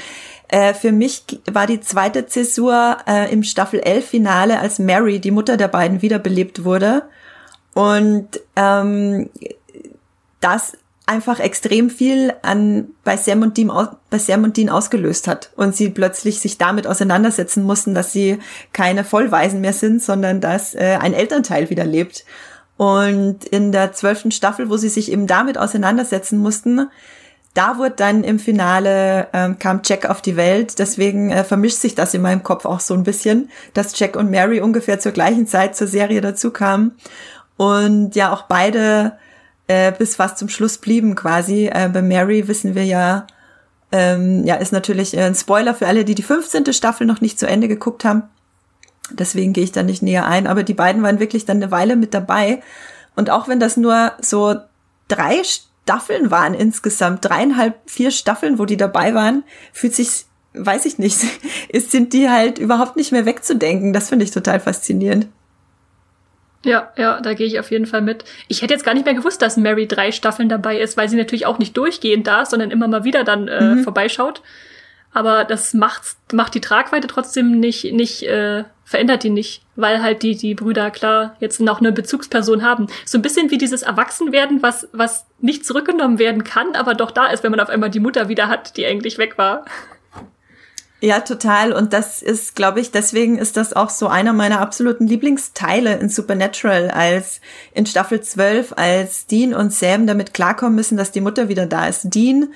äh, 0.49 0.75
für 0.75 0.93
mich 0.93 1.25
war 1.51 1.67
die 1.67 1.81
zweite 1.81 2.27
Zäsur 2.27 2.99
äh, 3.07 3.33
im 3.33 3.43
Staffel 3.43 3.81
11 3.81 4.07
Finale, 4.07 4.59
als 4.59 4.79
Mary, 4.79 5.21
die 5.21 5.31
Mutter 5.31 5.57
der 5.57 5.69
beiden, 5.69 6.03
wiederbelebt 6.03 6.65
wurde. 6.65 7.03
Und 7.75 8.29
ähm, 8.57 9.31
das 10.41 10.75
einfach 11.07 11.39
extrem 11.39 11.91
viel 11.91 12.33
an 12.43 12.89
bei 13.03 13.17
Sam 13.17 13.43
und 13.43 13.57
Dean 13.57 13.71
bei 14.09 14.19
Sam 14.19 14.45
und 14.45 14.57
Dean 14.57 14.71
ausgelöst 14.71 15.29
hat 15.29 15.51
und 15.57 15.77
sie 15.77 15.91
plötzlich 15.91 16.41
sich 16.41 16.57
damit 16.57 16.87
auseinandersetzen 16.87 17.63
mussten, 17.63 17.95
dass 17.95 18.13
sie 18.13 18.39
keine 18.73 19.05
Vollweisen 19.05 19.61
mehr 19.61 19.75
sind, 19.75 20.03
sondern 20.03 20.41
dass 20.41 20.75
äh, 20.75 20.99
ein 21.01 21.13
Elternteil 21.13 21.69
wieder 21.69 21.85
lebt. 21.85 22.25
Und 22.77 23.45
in 23.45 23.71
der 23.71 23.93
zwölften 23.93 24.31
Staffel, 24.31 24.69
wo 24.69 24.77
sie 24.77 24.89
sich 24.89 25.13
eben 25.13 25.27
damit 25.27 25.59
auseinandersetzen 25.59 26.39
mussten, 26.39 26.89
da 27.55 27.79
wurde 27.79 27.95
dann 27.97 28.25
im 28.25 28.41
Finale 28.41 29.29
ähm, 29.33 29.59
kam 29.61 29.81
Jack 29.85 30.11
auf 30.11 30.21
die 30.21 30.37
Welt, 30.37 30.79
deswegen 30.81 31.31
äh, 31.31 31.45
vermischt 31.45 31.79
sich 31.79 31.95
das 31.95 32.13
in 32.13 32.23
meinem 32.23 32.43
Kopf 32.43 32.65
auch 32.65 32.81
so 32.81 32.95
ein 32.95 33.05
bisschen, 33.05 33.49
dass 33.73 33.99
Jack 33.99 34.17
und 34.17 34.31
Mary 34.31 34.61
ungefähr 34.61 34.99
zur 34.99 35.13
gleichen 35.13 35.47
Zeit 35.47 35.77
zur 35.77 35.87
Serie 35.87 36.21
dazu 36.21 36.51
kamen 36.51 36.93
und 37.57 38.17
ja 38.17 38.33
auch 38.33 38.43
beide 38.43 39.13
äh, 39.69 39.93
bis 39.93 40.17
fast 40.17 40.39
zum 40.39 40.49
Schluss 40.49 40.79
blieben 40.79 41.15
quasi. 41.15 41.67
Äh, 41.73 41.89
bei 41.93 42.03
Mary 42.03 42.49
wissen 42.49 42.75
wir 42.75 42.85
ja, 42.85 43.27
ähm, 43.93 44.45
ja 44.45 44.57
ist 44.57 44.73
natürlich 44.73 45.17
äh, 45.17 45.23
ein 45.23 45.37
Spoiler 45.37 45.75
für 45.75 45.87
alle, 45.87 46.05
die 46.05 46.17
die 46.17 46.23
15. 46.23 46.73
Staffel 46.73 47.07
noch 47.07 47.21
nicht 47.21 47.39
zu 47.39 47.47
Ende 47.47 47.69
geguckt 47.69 48.05
haben. 48.05 48.25
Deswegen 49.11 49.53
gehe 49.53 49.65
ich 49.65 49.73
da 49.73 49.83
nicht 49.83 50.03
näher 50.03 50.27
ein, 50.27 50.47
aber 50.47 50.65
die 50.65 50.75
beiden 50.75 51.03
waren 51.03 51.21
wirklich 51.21 51.45
dann 51.45 51.59
eine 51.59 51.71
Weile 51.71 51.95
mit 51.95 52.15
dabei. 52.15 52.63
Und 53.15 53.31
auch 53.31 53.49
wenn 53.49 53.61
das 53.61 53.77
nur 53.77 54.13
so 54.21 54.57
drei 55.09 55.43
Staffeln 55.85 56.31
waren 56.31 56.55
insgesamt, 56.55 57.25
dreieinhalb, 57.25 57.75
vier 57.87 58.11
Staffeln, 58.11 58.59
wo 58.59 58.65
die 58.65 58.79
dabei 58.79 59.15
waren, 59.15 59.45
fühlt 59.73 59.95
sich, 59.95 60.25
weiß 60.55 60.87
ich 60.87 60.99
nicht, 60.99 61.19
ist, 61.69 61.91
sind 61.91 62.13
die 62.13 62.31
halt 62.31 62.59
überhaupt 62.59 62.97
nicht 62.97 63.13
mehr 63.13 63.27
wegzudenken. 63.27 63.93
Das 63.93 64.09
finde 64.09 64.25
ich 64.25 64.31
total 64.31 64.61
faszinierend. 64.61 65.29
Ja, 66.65 66.93
ja, 66.97 67.21
da 67.21 67.35
gehe 67.35 67.47
ich 67.47 67.61
auf 67.61 67.71
jeden 67.71 67.85
Fall 67.85 68.01
mit. 68.01 68.25
Ich 68.49 68.63
hätte 68.63 68.73
jetzt 68.73 68.85
gar 68.85 68.95
nicht 68.95 69.05
mehr 69.05 69.15
gewusst, 69.15 69.43
dass 69.43 69.59
Mary 69.59 69.87
drei 69.87 70.13
Staffeln 70.13 70.49
dabei 70.49 70.81
ist, 70.81 70.97
weil 70.97 71.11
sie 71.11 71.17
natürlich 71.17 71.45
auch 71.45 71.59
nicht 71.59 71.77
durchgehend 71.77 72.27
da 72.27 72.43
ist, 72.43 72.51
sondern 72.51 72.71
immer 72.71 72.89
mal 72.89 73.05
wieder 73.05 73.23
dann 73.23 73.49
äh, 73.49 73.61
mhm. 73.61 73.85
vorbeischaut. 73.85 74.41
Aber 75.15 75.45
das 75.45 75.73
macht, 75.73 76.17
macht 76.33 76.55
die 76.55 76.61
Tragweite 76.61 77.07
trotzdem 77.07 77.61
nicht, 77.61 77.93
nicht 77.93 78.25
äh, 78.25 78.65
verändert 78.85 79.23
die 79.23 79.31
nicht, 79.31 79.63
weil 79.77 80.03
halt 80.03 80.23
die, 80.23 80.37
die 80.37 80.55
Brüder 80.55 80.91
klar 80.91 81.37
jetzt 81.39 81.61
noch 81.61 81.81
eine 81.81 81.93
Bezugsperson 81.93 82.63
haben. 82.63 82.89
So 83.07 83.17
ein 83.17 83.23
bisschen 83.23 83.51
wie 83.51 83.59
dieses 83.59 83.83
Erwachsenwerden, 83.83 84.63
was, 84.63 84.89
was 84.93 85.25
nicht 85.41 85.65
zurückgenommen 85.65 86.19
werden 86.19 86.45
kann, 86.45 86.75
aber 86.75 86.95
doch 86.95 87.13
da 87.13 87.29
ist, 87.29 87.45
wenn 87.45 87.53
man 87.53 87.61
auf 87.61 87.71
einmal 87.71 87.91
die 87.91 88.01
Mutter 88.01 88.29
wieder 88.29 88.49
hat, 88.49 88.77
die 88.77 88.85
eigentlich 88.85 89.17
weg 89.17 89.39
war. 89.39 89.65
Ja, 91.01 91.21
total. 91.21 91.73
Und 91.73 91.93
das 91.93 92.23
ist, 92.23 92.57
glaube 92.57 92.81
ich, 92.81 92.91
deswegen 92.91 93.37
ist 93.37 93.57
das 93.57 93.75
auch 93.75 93.91
so 93.91 94.09
einer 94.09 94.33
meiner 94.33 94.61
absoluten 94.61 95.07
Lieblingsteile 95.07 95.99
in 95.99 96.09
Supernatural, 96.09 96.91
als 96.91 97.41
in 97.73 97.85
Staffel 97.85 98.23
12, 98.23 98.73
als 98.77 99.27
Dean 99.27 99.55
und 99.55 99.73
Sam 99.73 100.07
damit 100.07 100.33
klarkommen 100.33 100.75
müssen, 100.75 100.97
dass 100.97 101.13
die 101.13 101.21
Mutter 101.21 101.49
wieder 101.49 101.67
da 101.67 101.87
ist. 101.87 102.15
Dean 102.15 102.55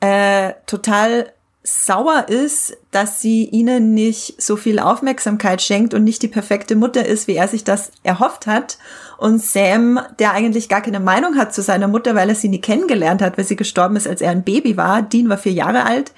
äh, 0.00 0.54
total 0.66 1.32
sauer 1.66 2.26
ist, 2.28 2.76
dass 2.90 3.22
sie 3.22 3.46
ihnen 3.46 3.94
nicht 3.94 4.40
so 4.40 4.56
viel 4.56 4.78
Aufmerksamkeit 4.78 5.62
schenkt 5.62 5.94
und 5.94 6.04
nicht 6.04 6.22
die 6.22 6.28
perfekte 6.28 6.76
Mutter 6.76 7.06
ist, 7.06 7.26
wie 7.26 7.36
er 7.36 7.48
sich 7.48 7.64
das 7.64 7.90
erhofft 8.02 8.46
hat. 8.46 8.76
Und 9.16 9.40
Sam, 9.42 9.98
der 10.18 10.32
eigentlich 10.32 10.68
gar 10.68 10.82
keine 10.82 11.00
Meinung 11.00 11.36
hat 11.36 11.54
zu 11.54 11.62
seiner 11.62 11.88
Mutter, 11.88 12.14
weil 12.14 12.28
er 12.28 12.34
sie 12.34 12.50
nie 12.50 12.60
kennengelernt 12.60 13.22
hat, 13.22 13.38
weil 13.38 13.46
sie 13.46 13.56
gestorben 13.56 13.96
ist, 13.96 14.06
als 14.06 14.20
er 14.20 14.30
ein 14.30 14.44
Baby 14.44 14.76
war. 14.76 15.00
Dean 15.00 15.30
war 15.30 15.38
vier 15.38 15.52
Jahre 15.52 15.86
alt, 15.86 16.12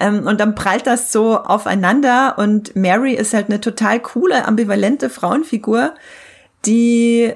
ähm, 0.00 0.26
und 0.26 0.40
dann 0.40 0.54
prallt 0.54 0.86
das 0.86 1.12
so 1.12 1.38
aufeinander 1.38 2.36
und 2.38 2.74
Mary 2.74 3.12
ist 3.12 3.34
halt 3.34 3.48
eine 3.48 3.60
total 3.60 4.00
coole, 4.00 4.46
ambivalente 4.46 5.10
Frauenfigur, 5.10 5.94
die 6.64 7.34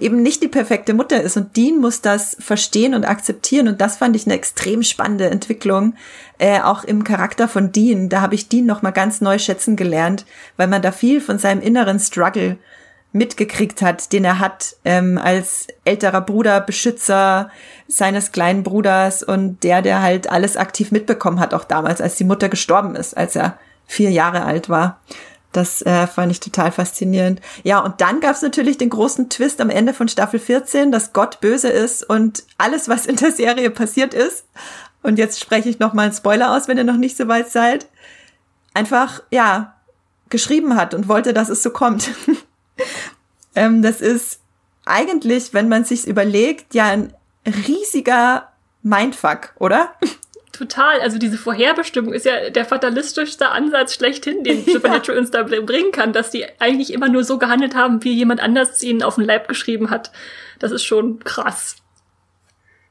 eben 0.00 0.22
nicht 0.22 0.42
die 0.42 0.48
perfekte 0.48 0.94
Mutter 0.94 1.22
ist. 1.22 1.36
Und 1.36 1.56
Dean 1.56 1.78
muss 1.78 2.00
das 2.00 2.36
verstehen 2.40 2.94
und 2.94 3.04
akzeptieren. 3.04 3.68
Und 3.68 3.80
das 3.80 3.96
fand 3.96 4.16
ich 4.16 4.26
eine 4.26 4.34
extrem 4.34 4.82
spannende 4.82 5.30
Entwicklung 5.30 5.94
äh, 6.38 6.60
auch 6.60 6.84
im 6.84 7.04
Charakter 7.04 7.48
von 7.48 7.72
Dean. 7.72 8.08
Da 8.08 8.20
habe 8.20 8.34
ich 8.34 8.48
Dean 8.48 8.66
noch 8.66 8.82
mal 8.82 8.90
ganz 8.90 9.20
neu 9.20 9.38
schätzen 9.38 9.76
gelernt 9.76 10.26
weil 10.56 10.68
man 10.68 10.82
da 10.82 10.92
viel 10.92 11.20
von 11.20 11.38
seinem 11.38 11.60
inneren 11.60 11.98
Struggle 11.98 12.56
mitgekriegt 13.12 13.82
hat, 13.82 14.12
den 14.12 14.24
er 14.24 14.38
hat 14.38 14.76
ähm, 14.84 15.18
als 15.18 15.66
älterer 15.84 16.22
Bruder, 16.22 16.60
Beschützer 16.60 17.50
seines 17.86 18.32
kleinen 18.32 18.62
Bruders 18.62 19.22
und 19.22 19.62
der, 19.62 19.82
der 19.82 20.00
halt 20.00 20.30
alles 20.30 20.56
aktiv 20.56 20.92
mitbekommen 20.92 21.38
hat, 21.38 21.52
auch 21.52 21.64
damals, 21.64 22.00
als 22.00 22.16
die 22.16 22.24
Mutter 22.24 22.48
gestorben 22.48 22.96
ist, 22.96 23.16
als 23.16 23.36
er 23.36 23.58
vier 23.86 24.10
Jahre 24.10 24.44
alt 24.44 24.70
war. 24.70 25.00
Das 25.52 25.82
äh, 25.82 26.06
fand 26.06 26.32
ich 26.32 26.40
total 26.40 26.72
faszinierend. 26.72 27.40
Ja, 27.62 27.80
und 27.80 28.00
dann 28.00 28.20
gab 28.20 28.34
es 28.34 28.42
natürlich 28.42 28.78
den 28.78 28.88
großen 28.88 29.28
Twist 29.28 29.60
am 29.60 29.70
Ende 29.70 29.92
von 29.92 30.08
Staffel 30.08 30.40
14, 30.40 30.90
dass 30.90 31.12
Gott 31.12 31.40
böse 31.40 31.68
ist 31.68 32.08
und 32.08 32.44
alles, 32.58 32.88
was 32.88 33.06
in 33.06 33.16
der 33.16 33.32
Serie 33.32 33.70
passiert 33.70 34.14
ist, 34.14 34.44
und 35.02 35.18
jetzt 35.18 35.40
spreche 35.40 35.68
ich 35.68 35.78
noch 35.78 35.94
mal 35.94 36.04
einen 36.04 36.14
Spoiler 36.14 36.56
aus, 36.56 36.68
wenn 36.68 36.78
ihr 36.78 36.84
noch 36.84 36.96
nicht 36.96 37.16
so 37.16 37.28
weit 37.28 37.50
seid, 37.50 37.86
einfach, 38.72 39.22
ja, 39.30 39.74
geschrieben 40.28 40.76
hat 40.76 40.94
und 40.94 41.08
wollte, 41.08 41.34
dass 41.34 41.48
es 41.48 41.62
so 41.62 41.70
kommt. 41.70 42.10
ähm, 43.54 43.82
das 43.82 44.00
ist 44.00 44.40
eigentlich, 44.84 45.52
wenn 45.52 45.68
man 45.68 45.84
sich's 45.84 46.04
überlegt, 46.04 46.74
ja 46.74 46.86
ein 46.86 47.12
riesiger 47.46 48.48
Mindfuck, 48.82 49.54
oder? 49.58 49.94
Total. 50.52 51.00
Also 51.00 51.18
diese 51.18 51.38
Vorherbestimmung 51.38 52.12
ist 52.12 52.26
ja 52.26 52.50
der 52.50 52.66
fatalistischste 52.66 53.48
Ansatz 53.48 53.94
schlechthin, 53.94 54.44
den 54.44 54.66
Supernatural 54.66 55.18
uns 55.18 55.30
da 55.30 55.42
bringen 55.42 55.92
kann, 55.92 56.12
dass 56.12 56.30
die 56.30 56.44
eigentlich 56.58 56.92
immer 56.92 57.08
nur 57.08 57.24
so 57.24 57.38
gehandelt 57.38 57.74
haben, 57.74 58.04
wie 58.04 58.12
jemand 58.12 58.40
anders 58.40 58.72
es 58.72 58.82
ihnen 58.82 59.02
auf 59.02 59.14
den 59.14 59.24
Leib 59.24 59.48
geschrieben 59.48 59.88
hat. 59.88 60.12
Das 60.58 60.70
ist 60.70 60.84
schon 60.84 61.20
krass. 61.20 61.76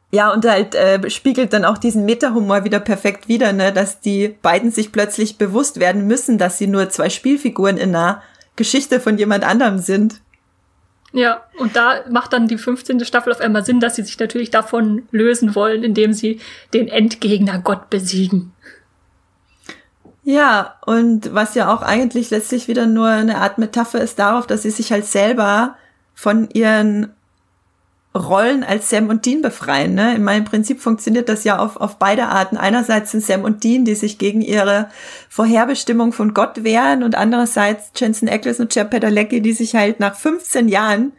Ja, 0.10 0.34
und 0.34 0.44
halt 0.44 0.76
äh, 0.76 1.10
spiegelt 1.10 1.54
dann 1.54 1.64
auch 1.64 1.78
diesen 1.78 2.04
Meta-Humor 2.04 2.66
wieder 2.66 2.80
perfekt 2.82 3.28
wieder, 3.30 3.54
ne, 3.54 3.72
dass 3.72 4.02
die 4.02 4.36
beiden 4.42 4.72
sich 4.72 4.92
plötzlich 4.92 5.38
bewusst 5.38 5.80
werden 5.80 6.06
müssen, 6.08 6.38
dass 6.38 6.58
sie 6.58 6.68
nur 6.68 6.90
zwei 6.90 7.10
Spielfiguren 7.10 7.78
in 7.78 7.96
einer 7.96 8.22
Geschichte 8.58 9.00
von 9.00 9.18
jemand 9.18 9.46
anderem 9.46 9.78
sind. 9.78 10.20
Ja, 11.14 11.44
und 11.58 11.76
da 11.76 12.06
macht 12.10 12.32
dann 12.32 12.48
die 12.48 12.58
15. 12.58 13.04
Staffel 13.04 13.34
auf 13.34 13.42
einmal 13.42 13.66
Sinn, 13.66 13.82
dass 13.82 13.98
sie 13.98 14.04
sich 14.04 14.18
natürlich 14.18 14.50
davon 14.50 15.08
lösen 15.12 15.56
wollen, 15.56 15.84
indem 15.84 16.14
sie 16.14 16.40
den 16.74 16.88
Endgegner 16.88 17.60
Gott 17.60 17.90
besiegen. 17.90 18.54
Ja, 20.24 20.76
und 20.86 21.34
was 21.34 21.56
ja 21.56 21.74
auch 21.74 21.82
eigentlich 21.82 22.30
letztlich 22.30 22.68
wieder 22.68 22.86
nur 22.86 23.08
eine 23.08 23.40
Art 23.40 23.58
Metapher 23.58 24.00
ist 24.00 24.20
darauf, 24.20 24.48
dass 24.48 24.62
sie 24.62 24.70
sich 24.70 24.92
halt 24.92 25.06
selber 25.06 25.76
von 26.14 26.50
ihren 26.52 27.12
Rollen 28.14 28.64
als 28.64 28.90
Sam 28.90 29.08
und 29.08 29.26
Dean 29.26 29.42
befreien. 29.42 29.94
Ne? 29.94 30.16
In 30.16 30.24
meinem 30.24 30.44
Prinzip 30.44 30.82
funktioniert 30.82 31.30
das 31.30 31.46
ja 31.46 31.60
auf, 31.60 31.78
auf 31.78 31.98
beide 31.98 32.28
Arten. 32.28 32.58
Einerseits 32.58 33.12
sind 33.12 33.24
Sam 33.24 33.44
und 33.44 33.64
Dean, 33.64 33.86
die 33.86 33.96
sich 33.96 34.18
gegen 34.18 34.42
ihre 34.42 34.90
Vorherbestimmung 35.30 36.12
von 36.12 36.34
Gott 36.34 36.64
wehren 36.64 37.04
und 37.04 37.16
andererseits 37.16 37.92
Jensen 37.96 38.28
Ackles 38.28 38.60
und 38.60 38.74
Chad 38.74 38.90
Padalecki, 38.90 39.42
die 39.42 39.54
sich 39.54 39.76
halt 39.76 40.00
nach 40.00 40.16
15 40.16 40.68
Jahren 40.68 41.14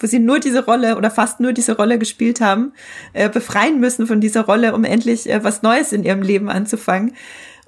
wo 0.00 0.06
sie 0.06 0.20
nur 0.20 0.38
diese 0.38 0.64
Rolle 0.64 0.96
oder 0.96 1.10
fast 1.10 1.40
nur 1.40 1.52
diese 1.52 1.76
Rolle 1.76 1.98
gespielt 1.98 2.40
haben, 2.40 2.72
äh, 3.14 3.28
befreien 3.28 3.80
müssen 3.80 4.06
von 4.06 4.20
dieser 4.20 4.42
Rolle, 4.42 4.74
um 4.74 4.84
endlich 4.84 5.28
äh, 5.28 5.42
was 5.42 5.62
Neues 5.62 5.92
in 5.92 6.04
ihrem 6.04 6.22
Leben 6.22 6.48
anzufangen. 6.48 7.14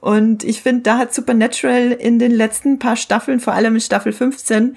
Und 0.00 0.44
ich 0.44 0.62
finde, 0.62 0.82
da 0.82 0.96
hat 0.96 1.12
Supernatural 1.12 1.92
in 1.92 2.18
den 2.18 2.30
letzten 2.30 2.78
paar 2.78 2.96
Staffeln, 2.96 3.40
vor 3.40 3.52
allem 3.52 3.74
in 3.74 3.80
Staffel 3.80 4.12
15, 4.12 4.76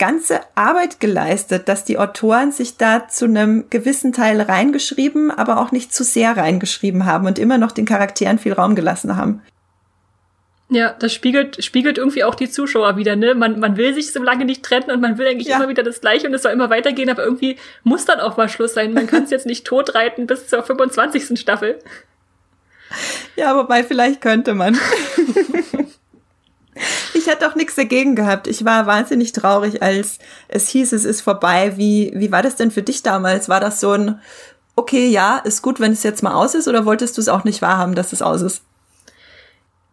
ganze 0.00 0.40
Arbeit 0.56 0.98
geleistet, 0.98 1.68
dass 1.68 1.84
die 1.84 1.98
Autoren 1.98 2.50
sich 2.50 2.78
da 2.78 3.06
zu 3.06 3.26
einem 3.26 3.68
gewissen 3.70 4.12
Teil 4.12 4.40
reingeschrieben, 4.40 5.30
aber 5.30 5.60
auch 5.60 5.70
nicht 5.70 5.94
zu 5.94 6.02
sehr 6.02 6.36
reingeschrieben 6.36 7.04
haben 7.04 7.26
und 7.26 7.38
immer 7.38 7.58
noch 7.58 7.70
den 7.70 7.84
Charakteren 7.84 8.38
viel 8.38 8.54
Raum 8.54 8.74
gelassen 8.74 9.16
haben. 9.16 9.42
Ja, 10.70 10.94
das 10.98 11.12
spiegelt, 11.12 11.62
spiegelt 11.62 11.98
irgendwie 11.98 12.24
auch 12.24 12.34
die 12.34 12.48
Zuschauer 12.48 12.96
wieder, 12.96 13.14
ne? 13.14 13.34
Man, 13.34 13.60
man 13.60 13.76
will 13.76 13.92
sich 13.92 14.12
so 14.12 14.22
lange 14.22 14.44
nicht 14.44 14.62
trennen 14.62 14.90
und 14.90 15.00
man 15.00 15.18
will 15.18 15.26
eigentlich 15.26 15.48
ja. 15.48 15.56
immer 15.56 15.68
wieder 15.68 15.82
das 15.82 16.00
Gleiche 16.00 16.28
und 16.28 16.34
es 16.34 16.42
soll 16.42 16.52
immer 16.52 16.70
weitergehen, 16.70 17.10
aber 17.10 17.24
irgendwie 17.24 17.56
muss 17.82 18.04
dann 18.04 18.20
auch 18.20 18.36
mal 18.36 18.48
Schluss 18.48 18.74
sein. 18.74 18.94
Man 18.94 19.06
kann 19.06 19.24
es 19.24 19.30
jetzt 19.30 19.46
nicht 19.46 19.66
totreiten 19.66 20.26
bis 20.26 20.48
zur 20.48 20.62
25. 20.62 21.38
Staffel. 21.38 21.78
Ja, 23.36 23.56
wobei 23.56 23.84
vielleicht 23.84 24.20
könnte 24.20 24.54
man. 24.54 24.78
Hätte 27.30 27.48
auch 27.48 27.54
nichts 27.54 27.76
dagegen 27.76 28.16
gehabt. 28.16 28.48
Ich 28.48 28.64
war 28.64 28.86
wahnsinnig 28.86 29.30
traurig, 29.30 29.84
als 29.84 30.18
es 30.48 30.68
hieß, 30.68 30.92
es 30.92 31.04
ist 31.04 31.20
vorbei. 31.20 31.74
Wie, 31.76 32.10
wie 32.16 32.32
war 32.32 32.42
das 32.42 32.56
denn 32.56 32.72
für 32.72 32.82
dich 32.82 33.04
damals? 33.04 33.48
War 33.48 33.60
das 33.60 33.78
so 33.78 33.92
ein, 33.92 34.20
okay, 34.74 35.06
ja, 35.06 35.38
ist 35.38 35.62
gut, 35.62 35.78
wenn 35.78 35.92
es 35.92 36.02
jetzt 36.02 36.24
mal 36.24 36.34
aus 36.34 36.56
ist, 36.56 36.66
oder 36.66 36.86
wolltest 36.86 37.16
du 37.16 37.20
es 37.20 37.28
auch 37.28 37.44
nicht 37.44 37.62
wahrhaben, 37.62 37.94
dass 37.94 38.12
es 38.12 38.20
aus 38.20 38.42
ist? 38.42 38.64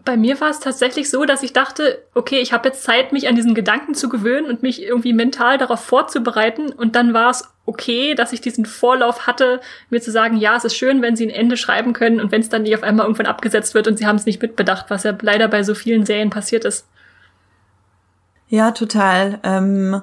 Bei 0.03 0.17
mir 0.17 0.41
war 0.41 0.49
es 0.49 0.59
tatsächlich 0.59 1.11
so, 1.11 1.25
dass 1.25 1.43
ich 1.43 1.53
dachte, 1.53 2.01
okay, 2.15 2.39
ich 2.39 2.53
habe 2.53 2.69
jetzt 2.69 2.81
Zeit, 2.81 3.13
mich 3.13 3.27
an 3.27 3.35
diesen 3.35 3.53
Gedanken 3.53 3.93
zu 3.93 4.09
gewöhnen 4.09 4.47
und 4.47 4.63
mich 4.63 4.81
irgendwie 4.81 5.13
mental 5.13 5.59
darauf 5.59 5.81
vorzubereiten. 5.81 6.71
Und 6.71 6.95
dann 6.95 7.13
war 7.13 7.29
es 7.29 7.43
okay, 7.67 8.15
dass 8.15 8.33
ich 8.33 8.41
diesen 8.41 8.65
Vorlauf 8.65 9.27
hatte, 9.27 9.61
mir 9.91 10.01
zu 10.01 10.09
sagen, 10.09 10.37
ja, 10.37 10.55
es 10.55 10.65
ist 10.65 10.75
schön, 10.75 11.03
wenn 11.03 11.15
sie 11.15 11.27
ein 11.27 11.35
Ende 11.35 11.55
schreiben 11.55 11.93
können 11.93 12.19
und 12.19 12.31
wenn 12.31 12.41
es 12.41 12.49
dann 12.49 12.63
nicht 12.63 12.73
auf 12.73 12.83
einmal 12.83 13.05
irgendwann 13.05 13.27
abgesetzt 13.27 13.75
wird 13.75 13.87
und 13.87 13.97
sie 13.97 14.07
haben 14.07 14.15
es 14.15 14.25
nicht 14.25 14.41
mitbedacht, 14.41 14.85
was 14.89 15.03
ja 15.03 15.15
leider 15.21 15.47
bei 15.49 15.61
so 15.61 15.75
vielen 15.75 16.03
Serien 16.03 16.31
passiert 16.31 16.65
ist. 16.65 16.87
Ja, 18.49 18.71
total. 18.71 19.39
Ähm, 19.43 20.01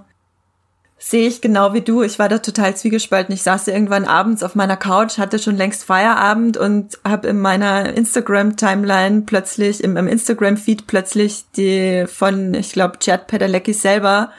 Sehe 1.06 1.28
ich 1.28 1.42
genau 1.42 1.74
wie 1.74 1.82
du. 1.82 2.02
Ich 2.02 2.18
war 2.18 2.30
da 2.30 2.38
total 2.38 2.74
zwiegespalten. 2.76 3.34
Ich 3.34 3.42
saß 3.42 3.68
irgendwann 3.68 4.06
abends 4.06 4.42
auf 4.42 4.54
meiner 4.54 4.78
Couch, 4.78 5.18
hatte 5.18 5.38
schon 5.38 5.56
längst 5.56 5.84
Feierabend 5.84 6.56
und 6.56 6.98
habe 7.04 7.28
in 7.28 7.40
meiner 7.40 7.92
Instagram-Timeline 7.94 9.22
plötzlich, 9.26 9.84
im, 9.84 9.98
im 9.98 10.08
Instagram-Feed 10.08 10.86
plötzlich 10.86 11.44
die 11.56 12.06
von, 12.06 12.54
ich 12.54 12.72
glaube, 12.72 13.00
Chad 13.00 13.26
Padalecki 13.26 13.74
selber 13.74 14.30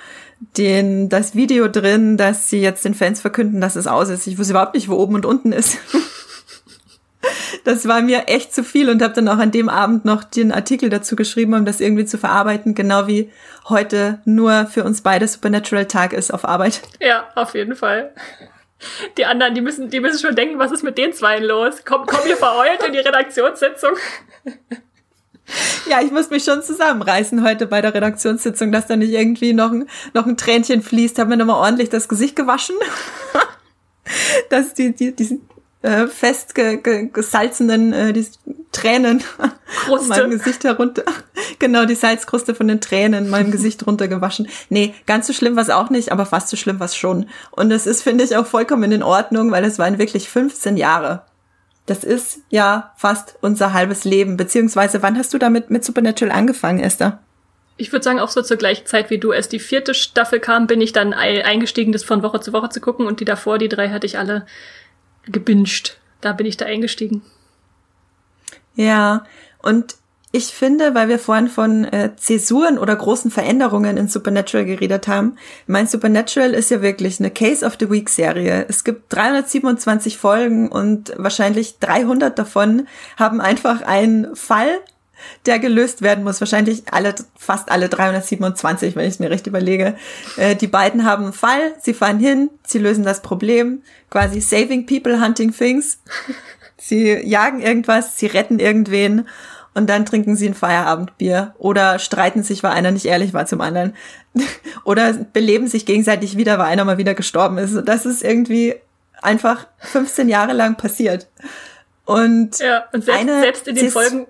den, 0.58 1.08
das 1.08 1.36
Video 1.36 1.68
drin, 1.68 2.18
dass 2.18 2.50
sie 2.50 2.62
jetzt 2.62 2.84
den 2.84 2.96
Fans 2.96 3.22
verkünden, 3.22 3.62
dass 3.62 3.76
es 3.76 3.86
aus 3.86 4.10
ist. 4.10 4.26
Ich 4.26 4.40
wusste 4.40 4.54
überhaupt 4.54 4.74
nicht, 4.74 4.90
wo 4.90 4.96
oben 4.96 5.14
und 5.14 5.26
unten 5.28 5.52
ist. 5.52 5.78
das 7.64 7.88
war 7.88 8.02
mir 8.02 8.28
echt 8.28 8.54
zu 8.54 8.64
viel 8.64 8.90
und 8.90 9.02
habe 9.02 9.14
dann 9.14 9.28
auch 9.28 9.38
an 9.38 9.52
dem 9.52 9.70
Abend 9.70 10.06
noch 10.06 10.24
den 10.24 10.52
Artikel 10.52 10.90
dazu 10.90 11.16
geschrieben, 11.16 11.54
um 11.54 11.66
das 11.66 11.82
irgendwie 11.82 12.06
zu 12.06 12.18
verarbeiten, 12.18 12.76
genau 12.76 13.08
wie 13.08 13.32
heute 13.70 14.20
nur 14.26 14.68
für 14.68 14.84
uns 14.84 15.02
beide 15.02 15.28
Supernatural 15.28 15.86
Tag 15.86 16.14
ist 16.14 16.34
auf 16.34 16.46
Arbeit. 16.46 16.82
Ja, 17.00 17.28
auf 17.36 17.54
jeden 17.54 17.76
Fall. 17.76 18.14
Die 19.18 19.26
anderen, 19.26 19.56
die 19.56 19.62
müssen, 19.62 19.90
die 19.90 20.00
müssen 20.00 20.20
schon 20.20 20.36
denken, 20.36 20.60
was 20.60 20.72
ist 20.72 20.84
mit 20.84 20.98
den 20.98 21.14
Zweien 21.14 21.44
los? 21.44 21.84
Komm, 21.86 22.06
komm 22.06 22.28
ihr 22.28 22.38
verheult 22.38 22.84
in 22.86 22.94
die 22.94 23.00
Redaktionssitzung. 23.00 23.92
Ja, 25.88 26.02
ich 26.02 26.12
muss 26.12 26.30
mich 26.30 26.44
schon 26.44 26.64
zusammenreißen 26.64 27.44
heute 27.44 27.68
bei 27.68 27.82
der 27.82 27.94
Redaktionssitzung, 27.94 28.72
dass 28.72 28.88
da 28.88 28.96
nicht 28.96 29.12
irgendwie 29.12 29.54
noch 29.54 29.72
ein, 29.72 29.88
noch 30.14 30.26
ein 30.26 30.38
Tränchen 30.38 30.82
fließt. 30.82 31.20
Hab 31.20 31.28
mir 31.28 31.38
nochmal 31.38 31.58
ordentlich 31.58 31.90
das 31.90 32.10
Gesicht 32.10 32.36
gewaschen. 32.36 32.76
dass 34.50 34.74
die, 34.74 34.94
die, 34.94 35.16
diesen 35.16 35.48
äh, 35.86 36.08
fest 36.08 36.56
ge, 36.56 36.78
ge, 36.78 37.10
gesalzenen 37.12 37.94
äh, 37.94 38.14
die 38.14 38.26
Tränen 38.72 39.24
Kruste. 39.86 40.10
mein 40.10 40.30
Gesicht 40.32 40.64
herunter 40.64 41.04
genau, 41.60 41.86
die 41.86 41.96
Salzkruste 41.96 42.56
von 42.56 42.68
den 42.68 42.82
Tränen 42.82 43.26
in 43.26 43.30
meinem 43.30 43.52
Gesicht 43.56 43.86
runtergewaschen. 43.86 44.48
Nee, 44.70 44.94
ganz 45.06 45.28
so 45.28 45.34
schlimm 45.34 45.56
war 45.56 45.64
es 45.64 45.70
auch 45.70 45.90
nicht, 45.90 46.12
aber 46.12 46.26
fast 46.26 46.50
so 46.50 46.58
schlimm 46.58 46.80
war 46.80 46.86
es 46.86 46.96
schon. 46.96 47.28
Und 47.52 47.70
das 47.70 47.88
ist, 47.88 48.04
finde 48.04 48.24
ich, 48.24 48.36
auch 48.36 48.46
vollkommen 48.46 48.92
in 48.92 49.04
Ordnung, 49.04 49.52
weil 49.52 49.64
es 49.64 49.80
waren 49.80 49.98
wirklich 49.98 50.30
15 50.30 50.78
Jahre. 50.78 51.24
Das 51.86 52.04
ist 52.04 52.40
ja 52.50 52.94
fast 52.98 53.36
unser 53.42 53.74
halbes 53.74 54.06
Leben. 54.06 54.38
Beziehungsweise, 54.38 55.04
wann 55.04 55.18
hast 55.18 55.34
du 55.34 55.38
damit 55.38 55.70
mit 55.70 55.86
Supernatural 55.86 56.36
angefangen, 56.36 56.80
Esther? 56.80 57.20
Ich 57.78 57.92
würde 57.92 58.04
sagen, 58.04 58.20
auch 58.20 58.30
so 58.30 58.42
zur 58.42 58.58
gleichen 58.58 58.86
Zeit 58.86 59.10
wie 59.10 59.20
du. 59.20 59.32
Erst 59.34 59.52
die 59.52 59.60
vierte 59.60 59.94
Staffel 59.94 60.40
kam, 60.40 60.66
bin 60.66 60.82
ich 60.82 60.94
dann 60.94 61.14
eingestiegen, 61.14 61.92
das 61.92 62.04
von 62.04 62.24
Woche 62.24 62.40
zu 62.40 62.54
Woche 62.54 62.70
zu 62.70 62.80
gucken. 62.80 63.06
Und 63.06 63.20
die 63.20 63.26
davor, 63.26 63.58
die 63.58 63.70
drei, 63.70 63.90
hatte 63.90 64.08
ich 64.08 64.18
alle 64.18 64.46
gebinged. 65.28 65.98
Da 66.22 66.34
bin 66.34 66.46
ich 66.46 66.58
da 66.58 66.66
eingestiegen. 66.66 67.22
Ja, 68.76 69.26
und 69.62 69.96
ich 70.36 70.48
finde, 70.48 70.94
weil 70.96 71.08
wir 71.08 71.18
vorhin 71.18 71.48
von 71.48 71.86
äh, 71.86 72.14
Zäsuren 72.18 72.78
oder 72.78 72.94
großen 72.94 73.32
Veränderungen 73.32 73.96
in 73.96 74.10
Supernatural 74.10 74.66
geredet 74.66 75.08
haben, 75.08 75.38
mein 75.66 75.88
Supernatural 75.88 76.54
ist 76.54 76.72
ja 76.72 76.82
wirklich 76.82 77.22
eine 77.22 77.32
Case 77.32 77.66
of 77.66 77.78
the 77.80 77.90
Week 77.90 78.10
Serie. 78.10 78.66
Es 78.68 78.84
gibt 78.84 79.14
327 79.16 80.18
Folgen 80.18 80.68
und 80.68 81.14
wahrscheinlich 81.16 81.80
300 81.80 82.38
davon 82.38 82.86
haben 83.16 83.40
einfach 83.40 83.82
einen 83.84 84.36
Fall, 84.36 84.82
der 85.46 85.60
gelöst 85.60 86.02
werden 86.02 86.24
muss. 86.24 86.42
Wahrscheinlich 86.42 86.84
alle, 86.92 87.16
fast 87.38 87.72
alle 87.72 87.90
327, 87.90 88.96
wenn 88.96 89.06
ich 89.06 89.16
es 89.16 89.20
mir 89.20 89.30
recht 89.30 89.48
überlege. 89.48 89.96
Äh, 90.38 90.56
die 90.56 90.68
beiden 90.68 91.06
haben 91.06 91.26
einen 91.26 91.34
Fall, 91.34 91.74
sie 91.80 91.94
fahren 91.94 92.20
hin, 92.20 92.50
sie 92.66 92.80
lösen 92.80 93.04
das 93.04 93.22
Problem, 93.22 93.82
quasi 94.10 94.42
saving 94.42 94.86
people, 94.86 95.22
hunting 95.24 95.54
things. 95.54 96.00
Sie 96.78 97.14
jagen 97.26 97.62
irgendwas, 97.62 98.20
sie 98.20 98.28
retten 98.28 98.60
irgendwen 98.60 99.28
und 99.76 99.90
dann 99.90 100.06
trinken 100.06 100.36
sie 100.36 100.48
ein 100.48 100.54
Feierabendbier 100.54 101.54
oder 101.58 102.00
streiten 102.00 102.44
sich, 102.44 102.64
weil 102.64 102.72
einer 102.72 102.92
nicht 102.92 103.06
ehrlich 103.06 103.34
war 103.34 103.46
zum 103.46 103.62
anderen 103.62 103.94
oder 104.84 105.14
beleben 105.14 105.68
sich 105.68 105.86
gegenseitig 105.86 106.38
wieder, 106.38 106.60
weil 106.60 106.68
einer 106.68 106.86
mal 106.86 106.98
wieder 106.98 107.14
gestorben 107.14 107.58
ist. 107.58 107.76
Das 107.86 108.06
ist 108.06 108.24
irgendwie 108.24 108.76
einfach 109.22 109.68
15 109.80 110.30
Jahre 110.30 110.54
lang 110.54 110.76
passiert. 110.76 111.28
Und, 112.06 112.60
ja, 112.60 112.86
und 112.94 113.04
selbst, 113.04 113.28
selbst 113.28 113.68
in 113.68 113.76
den 113.76 113.90
Folgen, 113.90 114.28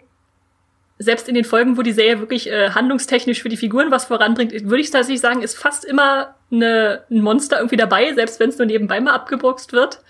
selbst 0.98 1.28
in 1.28 1.36
den 1.36 1.44
Folgen, 1.44 1.78
wo 1.78 1.82
die 1.82 1.92
Serie 1.92 2.20
wirklich 2.20 2.50
äh, 2.50 2.70
handlungstechnisch 2.70 3.42
für 3.42 3.50
die 3.50 3.58
Figuren 3.58 3.92
was 3.92 4.06
voranbringt, 4.06 4.54
würde 4.54 4.82
ich 4.82 4.92
tatsächlich 4.92 5.22
sagen, 5.22 5.42
ist 5.42 5.58
fast 5.58 5.84
immer 5.84 6.36
eine, 6.52 7.04
ein 7.12 7.22
Monster 7.22 7.58
irgendwie 7.58 7.78
dabei, 7.78 8.14
selbst 8.14 8.40
wenn 8.40 8.50
es 8.50 8.58
nur 8.58 8.66
nebenbei 8.66 9.00
mal 9.02 9.14
abgebroxt 9.14 9.74
wird. 9.74 10.02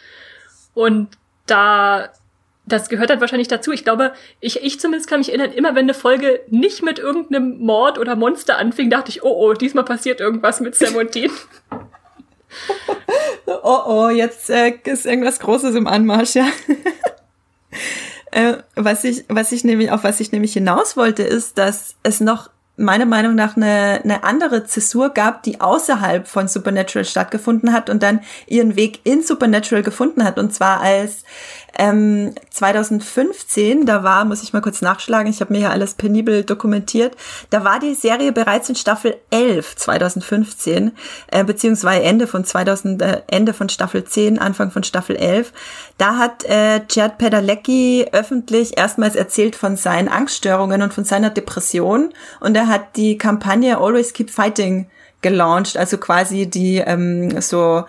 Und 0.73 1.09
da 1.47 2.09
das 2.67 2.89
gehört 2.89 3.11
halt 3.11 3.21
wahrscheinlich 3.21 3.47
dazu. 3.47 3.71
Ich 3.71 3.83
glaube, 3.83 4.13
ich, 4.39 4.63
ich 4.63 4.79
zumindest 4.79 5.07
kann 5.07 5.19
mich 5.19 5.29
erinnern, 5.29 5.51
immer 5.51 5.75
wenn 5.75 5.85
eine 5.85 5.93
Folge 5.93 6.41
nicht 6.49 6.81
mit 6.81 6.97
irgendeinem 6.97 7.59
Mord 7.59 7.99
oder 7.99 8.15
Monster 8.15 8.57
anfing, 8.57 8.89
dachte 8.89 9.09
ich, 9.09 9.23
oh 9.23 9.35
oh, 9.37 9.53
diesmal 9.53 9.85
passiert 9.85 10.19
irgendwas 10.19 10.61
mit 10.61 10.73
Sam 10.73 10.95
und 10.95 11.13
Dean. 11.13 11.29
oh 13.45 13.81
oh, 13.85 14.09
jetzt 14.09 14.49
äh, 14.49 14.73
ist 14.85 15.05
irgendwas 15.05 15.39
Großes 15.39 15.75
im 15.75 15.87
Anmarsch, 15.87 16.35
ja. 16.35 16.47
Äh, 18.35 18.57
was 18.75 19.05
ich, 19.05 19.23
was 19.29 19.53
ich 19.53 19.63
nämlich, 19.63 19.91
auf 19.91 20.03
was 20.03 20.19
ich 20.19 20.33
nämlich 20.33 20.51
hinaus 20.51 20.97
wollte, 20.97 21.23
ist, 21.23 21.57
dass 21.57 21.95
es 22.03 22.19
noch 22.19 22.49
meiner 22.75 23.05
Meinung 23.05 23.33
nach 23.33 23.55
eine, 23.55 24.01
eine 24.03 24.25
andere 24.25 24.65
Zäsur 24.65 25.11
gab, 25.11 25.43
die 25.43 25.61
außerhalb 25.61 26.27
von 26.27 26.49
Supernatural 26.49 27.05
stattgefunden 27.05 27.71
hat 27.71 27.89
und 27.89 28.03
dann 28.03 28.19
ihren 28.47 28.75
Weg 28.75 28.99
in 29.05 29.23
Supernatural 29.23 29.83
gefunden 29.83 30.25
hat. 30.25 30.37
Und 30.37 30.53
zwar 30.53 30.81
als 30.81 31.23
ähm, 31.77 32.33
2015, 32.51 33.85
da 33.85 34.03
war, 34.03 34.25
muss 34.25 34.43
ich 34.43 34.53
mal 34.53 34.61
kurz 34.61 34.81
nachschlagen, 34.81 35.29
ich 35.29 35.41
habe 35.41 35.53
mir 35.53 35.61
ja 35.61 35.69
alles 35.69 35.95
penibel 35.95 36.43
dokumentiert, 36.43 37.15
da 37.49 37.63
war 37.63 37.79
die 37.79 37.93
Serie 37.93 38.31
bereits 38.31 38.69
in 38.69 38.75
Staffel 38.75 39.17
11 39.31 39.75
2015, 39.75 40.91
äh, 41.27 41.43
beziehungsweise 41.43 42.03
Ende 42.03 42.27
von 42.27 42.45
2000, 42.45 43.01
äh, 43.01 43.21
Ende 43.27 43.53
von 43.53 43.69
Staffel 43.69 44.03
10, 44.03 44.39
Anfang 44.39 44.71
von 44.71 44.83
Staffel 44.83 45.15
11. 45.15 45.51
Da 45.97 46.17
hat 46.17 46.43
äh, 46.45 46.85
Chad 46.87 47.17
Padalecki 47.17 48.07
öffentlich 48.11 48.77
erstmals 48.77 49.15
erzählt 49.15 49.55
von 49.55 49.75
seinen 49.75 50.07
Angststörungen 50.07 50.81
und 50.81 50.93
von 50.93 51.03
seiner 51.03 51.29
Depression 51.29 52.13
und 52.39 52.55
er 52.55 52.67
hat 52.67 52.95
die 52.95 53.17
Kampagne 53.17 53.77
Always 53.77 54.13
Keep 54.13 54.29
Fighting 54.29 54.87
gelauncht, 55.21 55.75
also 55.77 55.97
quasi 55.97 56.45
die 56.45 56.77
ähm, 56.77 57.41
so 57.41 57.85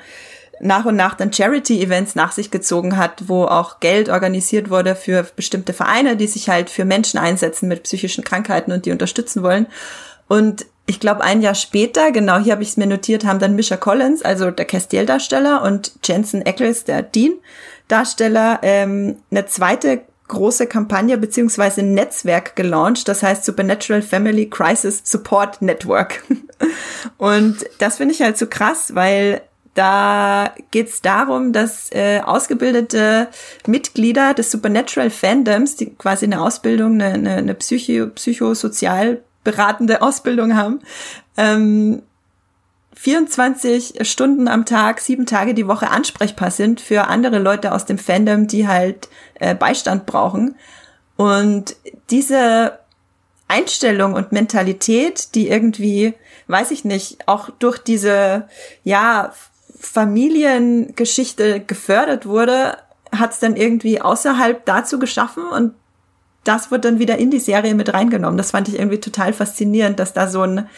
nach 0.61 0.85
und 0.85 0.97
nach 0.97 1.14
dann 1.14 1.33
Charity-Events 1.33 2.14
nach 2.14 2.33
sich 2.33 2.51
gezogen 2.51 2.97
hat, 2.97 3.29
wo 3.29 3.45
auch 3.45 3.81
Geld 3.81 4.09
organisiert 4.09 4.71
wurde 4.71 4.95
für 4.95 5.27
bestimmte 5.37 5.73
Vereine, 5.73 6.16
die 6.16 6.27
sich 6.27 6.49
halt 6.49 6.71
für 6.71 6.85
Menschen 6.85 7.19
einsetzen 7.19 7.69
mit 7.69 7.83
psychischen 7.83 8.25
Krankheiten 8.25 8.73
und 8.73 8.87
die 8.87 8.92
unterstützen 8.92 9.42
wollen. 9.42 9.66
Und 10.29 10.66
ich 10.87 11.01
glaube, 11.01 11.23
ein 11.23 11.42
Jahr 11.42 11.55
später, 11.55 12.12
genau 12.12 12.38
hier 12.38 12.53
habe 12.53 12.62
ich 12.62 12.71
es 12.71 12.77
mir 12.77 12.87
notiert, 12.87 13.25
haben 13.25 13.40
dann 13.40 13.57
Misha 13.57 13.77
Collins, 13.77 14.23
also 14.23 14.51
der 14.51 14.66
Castiel-Darsteller, 14.66 15.62
und 15.62 15.92
Jensen 16.05 16.47
Ackles, 16.47 16.85
der 16.85 17.03
Dean-Darsteller, 17.03 18.61
ähm, 18.62 19.16
eine 19.31 19.47
zweite 19.47 20.03
große 20.29 20.66
Kampagne 20.66 21.19
beziehungsweise 21.19 21.83
Netzwerk 21.83 22.57
gelauncht, 22.57 23.09
das 23.09 23.23
heißt 23.23 23.45
Supernatural 23.45 24.03
Family 24.03 24.49
Crisis 24.49 25.03
Support 25.05 25.62
Network. 25.62 26.23
und 27.19 27.59
das 27.79 27.99
finde 27.99 28.14
ich 28.14 28.23
halt 28.23 28.38
so 28.38 28.47
krass, 28.47 28.95
weil 28.95 29.42
da 29.76 30.54
geht 30.70 30.88
es 30.88 31.02
darum, 31.02 31.52
dass 31.52 31.92
äh, 31.92 32.20
ausgebildete 32.24 33.28
Mitglieder 33.66 34.34
des 34.34 34.50
Supernatural 34.50 35.10
Fandoms, 35.10 35.76
die 35.76 35.94
quasi 35.94 36.24
eine 36.24 36.40
Ausbildung, 36.40 36.94
eine, 36.94 37.14
eine, 37.14 37.34
eine 37.36 37.54
Psycho, 37.54 38.06
psychosozial 38.08 39.22
beratende 39.44 40.02
Ausbildung 40.02 40.56
haben, 40.56 40.80
ähm, 41.36 42.02
24 42.94 44.08
Stunden 44.08 44.48
am 44.48 44.64
Tag, 44.64 45.00
sieben 45.00 45.26
Tage 45.26 45.52
die 45.52 45.68
Woche 45.68 45.90
ansprechbar 45.90 46.50
sind 46.50 46.80
für 46.80 47.08
andere 47.08 47.38
Leute 47.38 47.72
aus 47.72 47.84
dem 47.84 47.98
Fandom, 47.98 48.46
die 48.46 48.66
halt 48.66 49.08
äh, 49.34 49.54
Beistand 49.54 50.06
brauchen. 50.06 50.56
Und 51.16 51.76
diese 52.08 52.78
Einstellung 53.48 54.14
und 54.14 54.32
Mentalität, 54.32 55.34
die 55.34 55.48
irgendwie, 55.48 56.14
weiß 56.48 56.70
ich 56.70 56.84
nicht, 56.86 57.28
auch 57.28 57.50
durch 57.50 57.78
diese, 57.78 58.48
ja, 58.82 59.32
Familiengeschichte 59.78 61.60
gefördert 61.60 62.26
wurde, 62.26 62.78
hat 63.12 63.32
es 63.32 63.38
dann 63.38 63.56
irgendwie 63.56 64.00
außerhalb 64.00 64.64
dazu 64.64 64.98
geschaffen 64.98 65.44
und 65.44 65.74
das 66.44 66.70
wird 66.70 66.84
dann 66.84 66.98
wieder 66.98 67.18
in 67.18 67.30
die 67.30 67.40
Serie 67.40 67.74
mit 67.74 67.92
reingenommen. 67.92 68.38
Das 68.38 68.52
fand 68.52 68.68
ich 68.68 68.78
irgendwie 68.78 69.00
total 69.00 69.32
faszinierend, 69.32 69.98
dass 69.98 70.12
da 70.12 70.28
so 70.28 70.42
ein, 70.42 70.68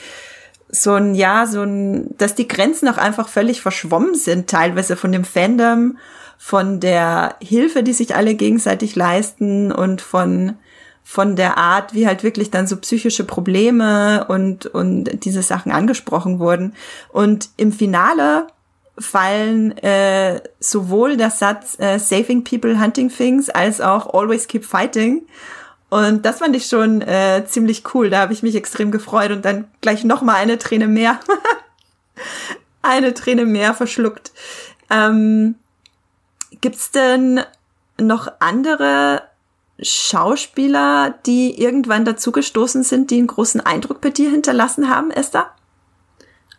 so 0.71 0.95
ein, 0.95 1.15
ja, 1.15 1.47
so 1.47 1.63
ein, 1.63 2.17
dass 2.17 2.35
die 2.35 2.49
Grenzen 2.49 2.89
auch 2.89 2.97
einfach 2.97 3.29
völlig 3.29 3.61
verschwommen 3.61 4.15
sind, 4.15 4.49
teilweise 4.49 4.97
von 4.97 5.13
dem 5.13 5.25
Fandom, 5.25 5.99
von 6.39 6.81
der 6.81 7.37
Hilfe, 7.41 7.83
die 7.83 7.93
sich 7.93 8.15
alle 8.15 8.35
gegenseitig 8.35 8.97
leisten 8.97 9.73
und 9.73 10.01
von, 10.01 10.55
von 11.03 11.37
der 11.37 11.59
Art, 11.59 11.95
wie 11.95 12.07
halt 12.07 12.23
wirklich 12.23 12.51
dann 12.51 12.67
so 12.67 12.77
psychische 12.77 13.25
Probleme 13.25 14.27
und, 14.29 14.67
und 14.67 15.25
diese 15.25 15.43
Sachen 15.43 15.73
angesprochen 15.73 16.39
wurden. 16.39 16.75
Und 17.13 17.51
im 17.57 17.73
Finale 17.73 18.47
fallen 18.99 19.77
äh, 19.79 20.41
sowohl 20.61 21.17
der 21.17 21.31
Satz 21.31 21.79
äh, 21.79 21.99
Saving 21.99 22.45
People, 22.45 22.81
Hunting 22.81 23.09
Things 23.11 23.49
als 23.51 23.81
auch 23.81 24.13
Always 24.13 24.49
Keep 24.49 24.65
Fighting. 24.65 25.27
Und 25.91 26.27
das 26.27 26.39
fand 26.39 26.55
ich 26.55 26.67
schon 26.67 27.01
äh, 27.01 27.45
ziemlich 27.47 27.83
cool. 27.95 28.11
Da 28.11 28.21
habe 28.21 28.33
ich 28.33 28.43
mich 28.43 28.55
extrem 28.55 28.91
gefreut 28.91 29.31
und 29.31 29.45
dann 29.45 29.69
gleich 29.81 30.05
noch 30.05 30.23
mal 30.23 30.35
eine 30.35 30.59
Träne 30.59 30.87
mehr, 30.87 31.19
eine 32.83 33.15
Träne 33.15 33.47
mehr 33.47 33.73
verschluckt. 33.75 34.33
Ähm, 34.91 35.55
gibt's 36.61 36.91
denn 36.91 37.41
noch 37.99 38.31
andere 38.41 39.23
Schauspieler, 39.81 41.15
die 41.25 41.61
irgendwann 41.61 42.05
dazugestoßen 42.05 42.83
sind, 42.83 43.11
die 43.11 43.19
einen 43.19 43.29
großen 43.29 43.61
Eindruck 43.61 44.01
bei 44.01 44.11
dir 44.11 44.31
hinterlassen 44.31 44.91
haben, 44.91 45.11
Esther? 45.11 45.51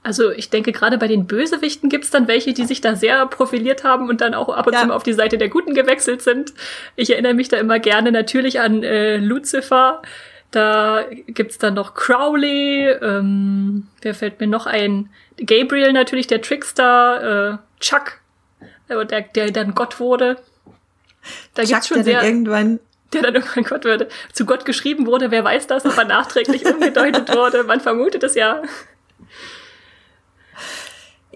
Also 0.02 0.32
ich 0.32 0.50
denke, 0.50 0.72
gerade 0.72 0.98
bei 0.98 1.08
den 1.08 1.28
Bösewichten 1.28 1.90
gibt's 1.90 2.10
dann 2.10 2.28
welche, 2.28 2.54
die 2.54 2.66
sich 2.66 2.80
da 2.80 2.96
sehr 2.96 3.26
profiliert 3.26 3.84
haben 3.84 4.08
und 4.10 4.22
dann 4.22 4.34
auch 4.34 4.50
ab 4.50 4.66
und 4.68 4.74
ja. 4.74 4.82
zu 4.82 4.88
mal 4.88 4.94
auf 4.94 5.04
die 5.04 5.14
Seite 5.14 5.38
der 5.38 5.50
Guten 5.50 5.74
gewechselt 5.74 6.22
sind. 6.22 6.54
Ich 6.96 7.12
erinnere 7.12 7.34
mich 7.34 7.50
da 7.50 7.58
immer 7.58 7.80
gerne 7.80 8.12
natürlich 8.12 8.62
an 8.62 8.84
äh, 8.84 9.18
Lucifer. 9.18 10.02
Da 10.52 11.06
gibt's 11.28 11.58
dann 11.58 11.74
noch 11.74 11.94
Crowley. 11.94 12.90
Ähm, 12.90 13.88
wer 14.02 14.16
fällt 14.16 14.40
mir 14.40 14.48
noch 14.48 14.66
ein? 14.66 15.10
Gabriel 15.38 15.94
natürlich, 15.94 16.28
der 16.28 16.42
Trickster. 16.42 17.60
Äh, 17.60 17.82
Chuck, 17.82 18.20
äh, 18.88 19.06
der, 19.06 19.22
der 19.22 19.52
dann 19.52 19.76
Gott 19.76 20.00
wurde. 20.00 20.38
Da 21.54 21.64
Chuck, 21.64 21.72
gibt's 21.72 21.88
schon 21.88 22.04
sehr 22.04 22.24
irgendwann 22.24 22.80
der 23.14 23.24
dann 23.24 23.36
irgendwann 23.36 23.64
Gott 23.64 23.86
wurde, 23.86 24.08
zu 24.34 24.46
Gott 24.46 24.66
geschrieben 24.66 25.08
wurde. 25.08 25.32
Wer 25.32 25.44
weiß 25.44 25.68
das, 25.68 25.86
aber 25.86 26.06
nachträglich 26.06 26.66
umgedeutet 26.74 27.34
wurde. 27.34 27.64
Man 27.64 27.82
vermutet 27.82 28.24
es 28.24 28.36
ja. 28.36 28.62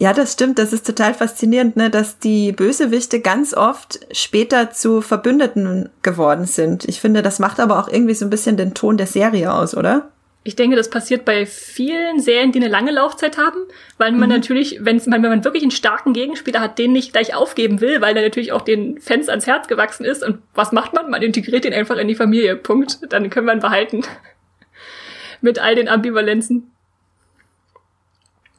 Ja, 0.04 0.12
das 0.12 0.34
stimmt. 0.34 0.60
Das 0.60 0.74
ist 0.74 0.86
total 0.86 1.14
faszinierend, 1.14 1.78
ne, 1.78 1.90
dass 1.90 2.20
die 2.20 2.52
Bösewichte 2.52 3.22
ganz 3.22 3.54
oft 3.54 4.02
später 4.12 4.70
zu 4.70 5.00
Verbündeten 5.00 5.88
geworden 6.02 6.44
sind. 6.44 6.84
Ich 6.90 7.00
finde, 7.00 7.22
das 7.22 7.40
macht 7.40 7.62
aber 7.62 7.80
auch 7.80 7.88
irgendwie 7.88 8.14
so 8.14 8.26
ein 8.26 8.30
bisschen 8.30 8.58
den 8.58 8.74
Ton 8.74 8.98
der 8.98 9.08
Serie 9.08 9.54
aus, 9.54 9.78
oder? 9.78 10.12
Ich 10.44 10.58
denke, 10.58 10.76
das 10.76 10.90
passiert 10.90 11.24
bei 11.24 11.46
vielen 11.46 12.20
Serien, 12.20 12.52
die 12.52 12.60
eine 12.60 12.68
lange 12.68 12.92
Laufzeit 12.92 13.38
haben, 13.38 13.60
weil 13.98 14.12
man 14.12 14.28
mhm. 14.28 14.36
natürlich, 14.36 14.80
wenn's, 14.82 15.10
wenn 15.10 15.22
man 15.22 15.46
wirklich 15.46 15.64
einen 15.64 15.72
starken 15.72 16.12
Gegenspieler 16.12 16.60
hat, 16.60 16.78
den 16.80 16.92
nicht 16.92 17.14
gleich 17.14 17.34
aufgeben 17.34 17.80
will, 17.80 18.02
weil 18.02 18.18
er 18.18 18.24
natürlich 18.24 18.52
auch 18.52 18.64
den 18.64 19.00
Fans 19.00 19.30
ans 19.30 19.48
Herz 19.48 19.70
gewachsen 19.70 20.04
ist. 20.04 20.22
Und 20.22 20.40
was 20.54 20.74
macht 20.74 20.92
man? 20.92 21.10
Man 21.12 21.22
integriert 21.22 21.64
ihn 21.64 21.74
einfach 21.74 21.96
in 21.96 22.10
die 22.10 22.16
Familie. 22.16 22.58
Punkt. 22.58 23.00
Dann 23.08 23.30
können 23.30 23.48
wir 23.48 23.54
ihn 23.54 23.62
behalten. 23.62 24.02
Mit 25.40 25.60
all 25.60 25.76
den 25.76 25.88
Ambivalenzen. 25.88 26.73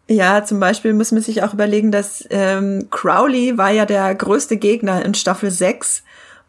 Ja, 0.07 0.45
zum 0.45 0.61
Beispiel 0.61 0.93
muss 0.93 1.13
man 1.13 1.23
sich 1.23 1.43
auch 1.43 1.55
überlegen, 1.55 1.91
dass 1.91 2.25
ähm, 2.31 2.89
Crowley 2.91 3.57
war 3.57 3.71
ja 3.71 3.87
der 3.87 4.15
größte 4.15 4.59
Gegner 4.59 5.05
in 5.05 5.15
Staffel 5.15 5.51
6 5.51 6.03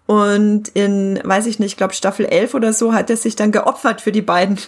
und 0.07 0.67
in, 0.69 1.19
weiß 1.23 1.45
ich 1.45 1.59
nicht, 1.59 1.71
ich 1.71 1.77
glaube 1.77 1.93
Staffel 1.93 2.25
11 2.25 2.53
oder 2.53 2.73
so 2.73 2.93
hat 2.93 3.09
er 3.09 3.17
sich 3.17 3.35
dann 3.35 3.51
geopfert 3.51 4.01
für 4.01 4.11
die 4.11 4.21
beiden 4.21 4.59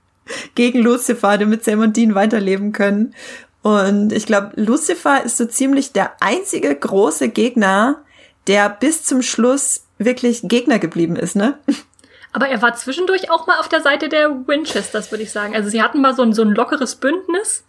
gegen 0.54 0.80
Lucifer, 0.80 1.38
damit 1.38 1.64
Sam 1.64 1.80
und 1.80 1.96
Dean 1.96 2.14
weiterleben 2.14 2.72
können. 2.72 3.14
Und 3.62 4.12
ich 4.12 4.26
glaube, 4.26 4.50
Lucifer 4.56 5.22
ist 5.22 5.36
so 5.36 5.46
ziemlich 5.46 5.92
der 5.92 6.12
einzige 6.20 6.74
große 6.74 7.28
Gegner, 7.28 8.02
der 8.48 8.68
bis 8.68 9.04
zum 9.04 9.22
Schluss 9.22 9.84
wirklich 9.98 10.40
Gegner 10.42 10.80
geblieben 10.80 11.14
ist, 11.14 11.36
ne? 11.36 11.58
Aber 12.34 12.48
er 12.48 12.62
war 12.62 12.74
zwischendurch 12.74 13.30
auch 13.30 13.46
mal 13.46 13.60
auf 13.60 13.68
der 13.68 13.82
Seite 13.82 14.08
der 14.08 14.30
Winchesters, 14.46 15.10
würde 15.10 15.22
ich 15.22 15.30
sagen. 15.30 15.54
Also 15.54 15.68
sie 15.68 15.82
hatten 15.82 16.00
mal 16.00 16.16
so 16.16 16.22
ein, 16.22 16.32
so 16.32 16.40
ein 16.40 16.48
lockeres 16.48 16.94
Bündnis. 16.96 17.62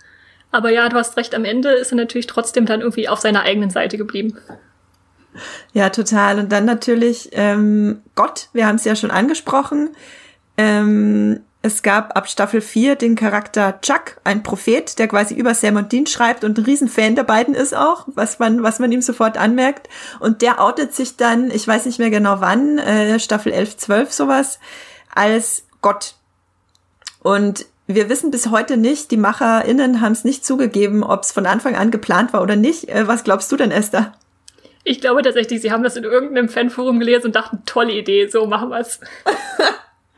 Aber 0.53 0.69
ja, 0.69 0.87
du 0.87 0.95
hast 0.95 1.17
recht, 1.17 1.33
am 1.33 1.45
Ende 1.45 1.69
ist 1.71 1.91
er 1.91 1.95
natürlich 1.95 2.27
trotzdem 2.27 2.67
dann 2.67 2.81
irgendwie 2.81 3.09
auf 3.09 3.19
seiner 3.19 3.41
eigenen 3.41 3.71
Seite 3.71 3.97
geblieben. 3.97 4.37
Ja, 5.73 5.89
total. 5.89 6.37
Und 6.37 6.51
dann 6.51 6.63
natürlich 6.63 7.29
ähm, 7.31 8.03
Gott, 8.13 8.49
wir 8.53 8.67
haben 8.67 8.75
es 8.75 8.85
ja 8.85 8.95
schon 8.95 9.09
angesprochen. 9.09 9.89
Ähm, 10.55 11.39
es 11.63 11.81
gab 11.81 12.15
ab 12.15 12.29
Staffel 12.29 12.61
4 12.61 12.95
den 12.95 13.15
Charakter 13.15 13.81
Chuck, 13.81 14.17
ein 14.23 14.43
Prophet, 14.43 14.99
der 14.99 15.07
quasi 15.07 15.33
über 15.33 15.55
Sam 15.55 15.77
und 15.77 15.91
Dean 15.91 16.05
schreibt 16.05 16.43
und 16.43 16.59
ein 16.59 16.65
Riesenfan 16.65 17.15
der 17.15 17.23
beiden 17.23 17.55
ist 17.55 17.73
auch, 17.75 18.05
was 18.13 18.37
man, 18.37 18.61
was 18.61 18.77
man 18.77 18.91
ihm 18.91 19.01
sofort 19.01 19.37
anmerkt. 19.37 19.89
Und 20.19 20.43
der 20.43 20.61
outet 20.61 20.93
sich 20.93 21.17
dann, 21.17 21.49
ich 21.49 21.67
weiß 21.67 21.87
nicht 21.87 21.97
mehr 21.97 22.11
genau 22.11 22.41
wann, 22.41 22.77
äh, 22.77 23.17
Staffel 23.19 23.51
11, 23.53 23.77
12 23.77 24.13
sowas, 24.13 24.59
als 25.15 25.65
Gott. 25.81 26.13
Und 27.23 27.65
wir 27.95 28.09
wissen 28.09 28.31
bis 28.31 28.49
heute 28.49 28.77
nicht, 28.77 29.11
die 29.11 29.17
MacherInnen 29.17 30.01
haben 30.01 30.11
es 30.13 30.23
nicht 30.23 30.45
zugegeben, 30.45 31.03
ob 31.03 31.23
es 31.23 31.31
von 31.31 31.45
Anfang 31.45 31.75
an 31.75 31.91
geplant 31.91 32.33
war 32.33 32.41
oder 32.41 32.55
nicht. 32.55 32.89
Äh, 32.89 33.07
was 33.07 33.23
glaubst 33.23 33.51
du 33.51 33.57
denn, 33.57 33.71
Esther? 33.71 34.13
Ich 34.83 34.99
glaube 34.99 35.21
tatsächlich, 35.21 35.61
sie 35.61 35.71
haben 35.71 35.83
das 35.83 35.95
in 35.95 36.03
irgendeinem 36.03 36.49
Fanforum 36.49 36.99
gelesen 36.99 37.27
und 37.27 37.35
dachten, 37.35 37.63
tolle 37.65 37.93
Idee, 37.93 38.27
so 38.27 38.45
machen 38.45 38.69
wir's. 38.69 38.99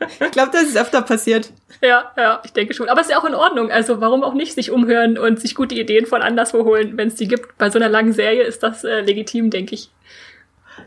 ich 0.00 0.30
glaube, 0.32 0.50
das 0.52 0.64
ist 0.64 0.76
öfter 0.76 1.02
passiert. 1.02 1.52
Ja, 1.80 2.10
ja, 2.16 2.42
ich 2.44 2.52
denke 2.52 2.74
schon. 2.74 2.88
Aber 2.88 3.00
es 3.00 3.06
ist 3.06 3.12
ja 3.12 3.18
auch 3.18 3.24
in 3.24 3.34
Ordnung. 3.34 3.70
Also 3.70 4.00
warum 4.00 4.24
auch 4.24 4.34
nicht 4.34 4.54
sich 4.54 4.70
umhören 4.70 5.18
und 5.18 5.40
sich 5.40 5.54
gute 5.54 5.74
Ideen 5.74 6.06
von 6.06 6.22
anderswo 6.22 6.64
holen, 6.64 6.96
wenn 6.96 7.08
es 7.08 7.14
die 7.14 7.28
gibt. 7.28 7.58
Bei 7.58 7.70
so 7.70 7.78
einer 7.78 7.88
langen 7.88 8.12
Serie 8.12 8.42
ist 8.42 8.62
das 8.62 8.82
äh, 8.82 9.00
legitim, 9.02 9.50
denke 9.50 9.74
ich. 9.74 9.90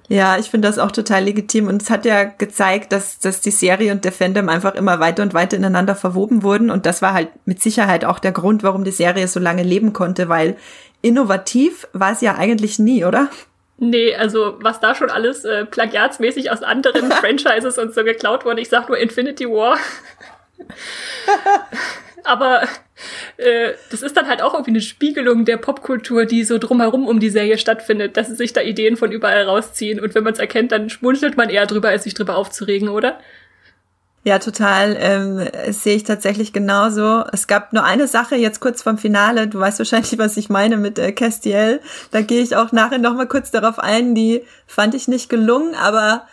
Ja, 0.10 0.40
ich 0.40 0.50
finde 0.50 0.68
das 0.68 0.80
auch 0.80 0.92
total 0.92 1.24
legitim. 1.24 1.68
Und 1.68 1.84
es 1.84 1.92
hat 1.92 2.04
ja 2.04 2.24
gezeigt, 2.24 2.92
dass, 2.92 3.20
dass 3.20 3.42
die 3.42 3.52
Serie 3.52 3.92
und 3.92 4.04
der 4.04 4.12
Fandom 4.12 4.50
einfach 4.50 4.74
immer 4.74 5.00
weiter 5.00 5.22
und 5.22 5.36
weiter 5.36 5.56
ineinander 5.56 5.96
verwoben 5.96 6.42
wurden. 6.42 6.72
Und 6.72 6.88
das 6.88 7.04
war 7.04 7.14
halt 7.14 7.30
mit 7.46 7.62
Sicherheit 7.62 8.04
auch 8.04 8.18
der 8.18 8.32
Grund, 8.32 8.64
warum 8.64 8.84
die 8.84 8.92
Serie 8.92 9.28
so 9.28 9.40
lange 9.40 9.62
leben 9.62 9.94
konnte, 9.94 10.28
weil 10.28 10.58
innovativ 11.04 11.88
war 11.94 12.12
es 12.12 12.22
ja 12.22 12.36
eigentlich 12.36 12.80
nie, 12.80 13.06
oder? 13.06 13.30
Nee, 13.78 14.16
also 14.16 14.58
was 14.60 14.80
da 14.80 14.96
schon 14.96 15.12
alles 15.12 15.46
äh, 15.46 15.66
plagiatsmäßig 15.66 16.52
aus 16.52 16.64
anderen 16.64 17.12
Franchises 17.12 17.78
und 17.78 17.94
so 17.94 18.04
geklaut 18.04 18.46
wurde. 18.46 18.62
Ich 18.62 18.70
sag 18.70 18.90
nur 18.90 18.98
Infinity 18.98 19.46
War. 19.46 19.78
Aber 22.24 22.64
äh, 23.38 23.74
das 23.92 24.02
ist 24.02 24.18
dann 24.18 24.28
halt 24.28 24.42
auch 24.42 24.54
irgendwie 24.54 24.72
eine 24.72 24.82
Spiegelung 24.82 25.46
der 25.46 25.58
Popkultur, 25.58 26.26
die 26.26 26.44
so 26.44 26.58
drumherum 26.58 27.08
um 27.08 27.20
die 27.20 27.30
Serie 27.30 27.58
stattfindet, 27.58 28.18
dass 28.18 28.28
sie 28.28 28.36
sich 28.36 28.54
da 28.54 28.62
Ideen 28.62 28.98
von 28.98 29.12
überall 29.12 29.44
rausziehen. 29.44 30.00
Und 30.00 30.16
wenn 30.16 30.24
man 30.24 30.34
es 30.34 30.40
erkennt, 30.40 30.72
dann 30.72 30.90
schmunzelt 30.90 31.38
man 31.38 31.50
eher 31.50 31.66
drüber, 31.66 31.90
als 31.90 32.04
sich 32.04 32.14
drüber 32.14 32.36
aufzuregen, 32.36 32.90
oder? 32.90 33.20
Ja, 34.26 34.38
total. 34.38 34.98
Ähm, 35.00 35.48
sehe 35.72 35.96
ich 35.96 36.04
tatsächlich 36.04 36.52
genauso. 36.52 37.24
Es 37.32 37.48
gab 37.48 37.72
nur 37.72 37.86
eine 37.86 38.08
Sache 38.08 38.36
jetzt 38.36 38.60
kurz 38.60 38.82
vom 38.82 38.98
Finale. 38.98 39.48
Du 39.48 39.60
weißt 39.60 39.80
wahrscheinlich, 39.80 40.18
was 40.18 40.36
ich 40.36 40.50
meine 40.50 40.76
mit 40.76 41.00
äh, 41.00 41.14
Castiel. 41.14 41.80
Da 42.12 42.22
gehe 42.22 42.42
ich 42.42 42.56
auch 42.56 42.74
nachher 42.74 42.98
noch 42.98 43.16
mal 43.16 43.28
kurz 43.28 43.50
darauf 43.50 43.80
ein. 43.80 44.16
Die 44.16 44.44
fand 44.68 44.94
ich 44.94 45.08
nicht 45.08 45.30
gelungen, 45.30 45.74
aber 45.74 46.28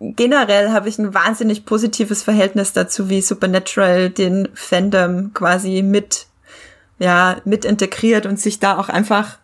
generell 0.00 0.70
habe 0.70 0.88
ich 0.88 0.98
ein 0.98 1.14
wahnsinnig 1.14 1.64
positives 1.64 2.22
Verhältnis 2.22 2.72
dazu, 2.72 3.08
wie 3.08 3.20
Supernatural 3.20 4.10
den 4.10 4.48
Fandom 4.54 5.32
quasi 5.34 5.82
mit 5.82 6.26
ja 6.98 7.36
mit 7.44 7.64
integriert 7.64 8.26
und 8.26 8.40
sich 8.40 8.58
da 8.58 8.78
auch 8.78 8.88
einfach 8.88 9.38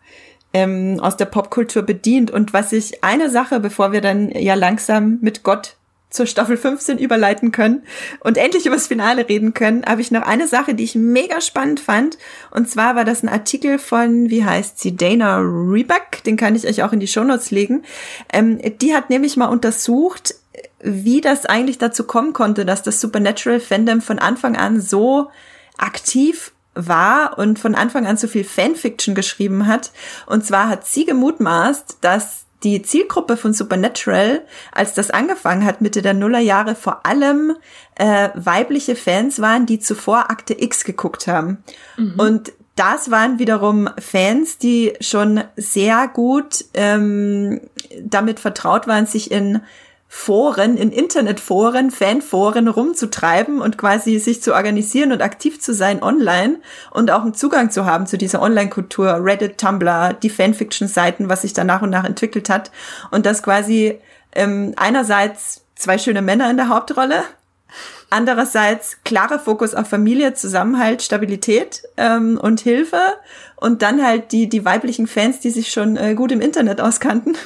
ähm, 0.52 0.98
aus 1.00 1.16
der 1.16 1.26
Popkultur 1.26 1.82
bedient. 1.82 2.30
Und 2.30 2.52
was 2.52 2.72
ich 2.72 3.04
eine 3.04 3.30
Sache, 3.30 3.60
bevor 3.60 3.92
wir 3.92 4.00
dann 4.00 4.30
ja 4.30 4.54
langsam 4.54 5.18
mit 5.20 5.42
Gott 5.42 5.76
zur 6.14 6.26
Staffel 6.26 6.56
15 6.56 6.98
überleiten 6.98 7.50
können 7.50 7.82
und 8.20 8.38
endlich 8.38 8.66
über 8.66 8.76
das 8.76 8.86
Finale 8.86 9.28
reden 9.28 9.52
können, 9.52 9.84
habe 9.84 10.00
ich 10.00 10.12
noch 10.12 10.22
eine 10.22 10.46
Sache, 10.46 10.74
die 10.74 10.84
ich 10.84 10.94
mega 10.94 11.40
spannend 11.40 11.80
fand. 11.80 12.18
Und 12.52 12.70
zwar 12.70 12.94
war 12.94 13.04
das 13.04 13.24
ein 13.24 13.28
Artikel 13.28 13.80
von, 13.80 14.30
wie 14.30 14.44
heißt 14.44 14.78
sie, 14.78 14.96
Dana 14.96 15.38
Reback, 15.38 16.22
den 16.24 16.36
kann 16.36 16.54
ich 16.54 16.68
euch 16.68 16.84
auch 16.84 16.92
in 16.92 17.00
die 17.00 17.08
Shownotes 17.08 17.50
legen. 17.50 17.82
Ähm, 18.32 18.60
die 18.80 18.94
hat 18.94 19.10
nämlich 19.10 19.36
mal 19.36 19.46
untersucht, 19.46 20.36
wie 20.84 21.20
das 21.20 21.46
eigentlich 21.46 21.78
dazu 21.78 22.04
kommen 22.04 22.34
konnte, 22.34 22.64
dass 22.66 22.82
das 22.82 23.00
Supernatural 23.00 23.58
Fandom 23.58 24.02
von 24.02 24.18
Anfang 24.18 24.56
an 24.56 24.80
so 24.80 25.30
aktiv 25.78 26.52
war 26.74 27.38
und 27.38 27.58
von 27.58 27.74
Anfang 27.74 28.06
an 28.06 28.16
so 28.16 28.28
viel 28.28 28.44
Fanfiction 28.44 29.14
geschrieben 29.14 29.66
hat. 29.66 29.92
Und 30.26 30.44
zwar 30.44 30.68
hat 30.68 30.86
sie 30.86 31.06
gemutmaßt, 31.06 31.98
dass 32.02 32.44
die 32.64 32.82
Zielgruppe 32.82 33.36
von 33.36 33.52
Supernatural, 33.52 34.42
als 34.72 34.94
das 34.94 35.10
angefangen 35.10 35.64
hat, 35.64 35.80
Mitte 35.80 36.02
der 36.02 36.14
Nullerjahre, 36.14 36.74
vor 36.74 37.06
allem 37.06 37.56
äh, 37.94 38.30
weibliche 38.34 38.96
Fans 38.96 39.40
waren, 39.40 39.66
die 39.66 39.78
zuvor 39.78 40.30
Akte 40.30 40.60
X 40.60 40.84
geguckt 40.84 41.26
haben. 41.26 41.62
Mhm. 41.96 42.14
Und 42.18 42.52
das 42.76 43.10
waren 43.10 43.38
wiederum 43.38 43.88
Fans, 43.98 44.58
die 44.58 44.94
schon 45.00 45.44
sehr 45.56 46.08
gut 46.08 46.64
ähm, 46.74 47.60
damit 48.02 48.40
vertraut 48.40 48.88
waren, 48.88 49.06
sich 49.06 49.30
in 49.30 49.60
Foren, 50.16 50.76
in 50.76 50.92
Internetforen, 50.92 51.90
Fanforen 51.90 52.68
rumzutreiben 52.68 53.60
und 53.60 53.76
quasi 53.76 54.20
sich 54.20 54.40
zu 54.40 54.54
organisieren 54.54 55.10
und 55.10 55.20
aktiv 55.20 55.60
zu 55.60 55.74
sein 55.74 56.02
online 56.04 56.60
und 56.92 57.10
auch 57.10 57.22
einen 57.22 57.34
Zugang 57.34 57.72
zu 57.72 57.84
haben 57.84 58.06
zu 58.06 58.16
dieser 58.16 58.40
Online-Kultur, 58.40 59.18
Reddit, 59.20 59.58
Tumblr, 59.58 60.14
die 60.14 60.30
Fanfiction-Seiten, 60.30 61.28
was 61.28 61.42
sich 61.42 61.52
da 61.52 61.64
nach 61.64 61.82
und 61.82 61.90
nach 61.90 62.04
entwickelt 62.04 62.48
hat. 62.48 62.70
Und 63.10 63.26
das 63.26 63.42
quasi 63.42 63.98
ähm, 64.34 64.72
einerseits 64.76 65.64
zwei 65.74 65.98
schöne 65.98 66.22
Männer 66.22 66.48
in 66.48 66.56
der 66.56 66.68
Hauptrolle, 66.68 67.24
andererseits 68.08 68.98
klarer 69.04 69.40
Fokus 69.40 69.74
auf 69.74 69.88
Familie, 69.88 70.32
Zusammenhalt, 70.32 71.02
Stabilität 71.02 71.82
ähm, 71.96 72.38
und 72.40 72.60
Hilfe 72.60 73.00
und 73.56 73.82
dann 73.82 74.02
halt 74.02 74.30
die, 74.30 74.48
die 74.48 74.64
weiblichen 74.64 75.08
Fans, 75.08 75.40
die 75.40 75.50
sich 75.50 75.72
schon 75.72 75.96
äh, 75.96 76.14
gut 76.14 76.30
im 76.30 76.40
Internet 76.40 76.80
auskannten 76.80 77.36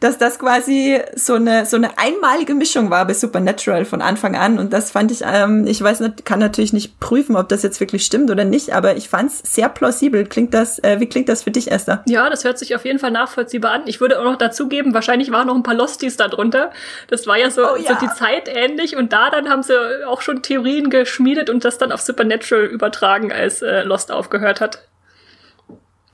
dass 0.00 0.18
das 0.18 0.38
quasi 0.38 1.00
so 1.14 1.34
eine 1.34 1.66
so 1.66 1.76
eine 1.76 1.98
einmalige 1.98 2.54
Mischung 2.54 2.90
war 2.90 3.06
bei 3.06 3.14
Supernatural 3.14 3.84
von 3.84 4.02
Anfang 4.02 4.36
an. 4.36 4.58
Und 4.58 4.72
das 4.72 4.90
fand 4.90 5.10
ich 5.10 5.22
ähm, 5.24 5.66
ich 5.66 5.82
weiß 5.82 6.00
nicht 6.00 6.24
kann 6.24 6.38
natürlich 6.38 6.72
nicht 6.72 7.00
prüfen 7.00 7.36
ob 7.36 7.48
das 7.48 7.62
jetzt 7.62 7.80
wirklich 7.80 8.04
stimmt 8.04 8.30
oder 8.30 8.44
nicht 8.44 8.74
aber 8.74 8.96
ich 8.96 9.08
fand 9.08 9.30
es 9.30 9.38
sehr 9.54 9.68
plausibel. 9.68 10.24
Klingt 10.24 10.54
das 10.54 10.78
äh, 10.82 11.00
wie 11.00 11.06
klingt 11.06 11.28
das 11.28 11.42
für 11.42 11.50
dich 11.50 11.70
Esther? 11.70 12.02
Ja 12.06 12.28
das 12.30 12.44
hört 12.44 12.58
sich 12.58 12.74
auf 12.74 12.84
jeden 12.84 12.98
Fall 12.98 13.10
nachvollziehbar 13.10 13.72
an. 13.72 13.82
Ich 13.86 14.00
würde 14.00 14.18
auch 14.20 14.24
noch 14.24 14.36
dazugeben 14.36 14.94
wahrscheinlich 14.94 15.30
waren 15.30 15.46
noch 15.46 15.54
ein 15.54 15.62
paar 15.62 15.74
Losties 15.74 16.16
darunter 16.16 16.70
das 17.08 17.26
war 17.26 17.38
ja 17.38 17.50
so, 17.50 17.62
oh, 17.62 17.76
ja. 17.76 17.98
so 17.98 18.06
die 18.06 18.12
Zeit 18.12 18.48
ähnlich. 18.48 18.96
Und 18.96 19.12
da 19.12 19.30
dann 19.30 19.48
haben 19.48 19.62
sie 19.62 19.74
auch 20.06 20.20
schon 20.20 20.42
Theorien 20.42 20.90
geschmiedet 20.90 21.50
und 21.50 21.64
das 21.64 21.78
dann 21.78 21.92
auf 21.92 22.00
Supernatural 22.00 22.64
übertragen 22.64 23.32
als 23.32 23.62
äh, 23.62 23.82
Lost 23.82 24.10
aufgehört 24.10 24.60
hat. 24.60 24.86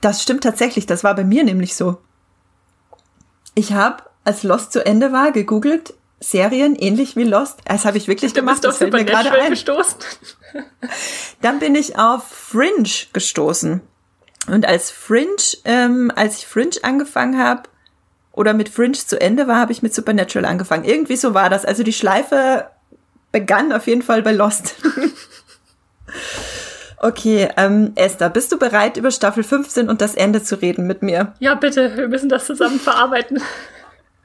Das 0.01 0.21
stimmt 0.21 0.43
tatsächlich. 0.43 0.85
Das 0.85 1.03
war 1.03 1.15
bei 1.15 1.23
mir 1.23 1.43
nämlich 1.43 1.75
so 1.75 1.97
ich 3.55 3.73
habe, 3.73 4.03
als 4.23 4.43
Lost 4.43 4.71
zu 4.71 4.85
Ende 4.85 5.11
war, 5.11 5.31
gegoogelt, 5.31 5.93
Serien 6.19 6.75
ähnlich 6.75 7.15
wie 7.15 7.23
Lost. 7.23 7.59
Das 7.65 7.85
habe 7.85 7.97
ich 7.97 8.07
wirklich 8.07 8.33
du 8.33 8.41
gemacht. 8.41 8.61
Bist 8.61 8.65
das 8.65 8.77
fällt 8.77 8.93
mir 8.93 9.05
gerade 9.05 9.31
ein. 9.31 9.49
Gestoßen. 9.49 9.95
Dann 11.41 11.59
bin 11.59 11.73
ich 11.75 11.97
auf 11.97 12.27
Fringe 12.27 12.89
gestoßen. 13.11 13.81
Und 14.47 14.65
als 14.67 14.91
Fringe, 14.91 15.35
ähm, 15.65 16.11
als 16.15 16.37
ich 16.37 16.47
Fringe 16.47 16.75
angefangen 16.83 17.39
habe, 17.39 17.63
oder 18.33 18.53
mit 18.53 18.69
Fringe 18.69 18.93
zu 18.93 19.19
Ende 19.19 19.47
war, 19.47 19.57
habe 19.57 19.71
ich 19.71 19.81
mit 19.81 19.93
Supernatural 19.93 20.45
angefangen. 20.45 20.85
Irgendwie 20.85 21.17
so 21.17 21.33
war 21.33 21.49
das. 21.49 21.65
Also 21.65 21.83
die 21.83 21.93
Schleife 21.93 22.67
begann 23.31 23.73
auf 23.73 23.87
jeden 23.87 24.01
Fall 24.01 24.21
bei 24.21 24.31
Lost. 24.31 24.75
Okay, 27.03 27.49
ähm, 27.57 27.93
Esther, 27.95 28.29
bist 28.29 28.51
du 28.51 28.59
bereit, 28.59 28.95
über 28.95 29.09
Staffel 29.09 29.43
15 29.43 29.89
und 29.89 30.01
das 30.01 30.13
Ende 30.13 30.43
zu 30.43 30.61
reden 30.61 30.85
mit 30.85 31.01
mir? 31.01 31.33
Ja, 31.39 31.55
bitte, 31.55 31.97
wir 31.97 32.07
müssen 32.07 32.29
das 32.29 32.45
zusammen 32.45 32.79
verarbeiten. 32.79 33.41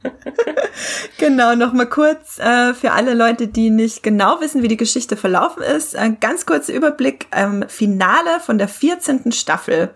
genau, 1.18 1.54
nochmal 1.54 1.88
kurz 1.88 2.38
äh, 2.38 2.74
für 2.74 2.92
alle 2.92 3.14
Leute, 3.14 3.48
die 3.48 3.70
nicht 3.70 4.02
genau 4.02 4.42
wissen, 4.42 4.62
wie 4.62 4.68
die 4.68 4.76
Geschichte 4.76 5.16
verlaufen 5.16 5.62
ist. 5.62 5.96
Ein 5.96 6.20
ganz 6.20 6.44
kurzer 6.44 6.74
Überblick. 6.74 7.28
Ähm, 7.32 7.64
Finale 7.66 8.40
von 8.40 8.58
der 8.58 8.68
14. 8.68 9.32
Staffel. 9.32 9.94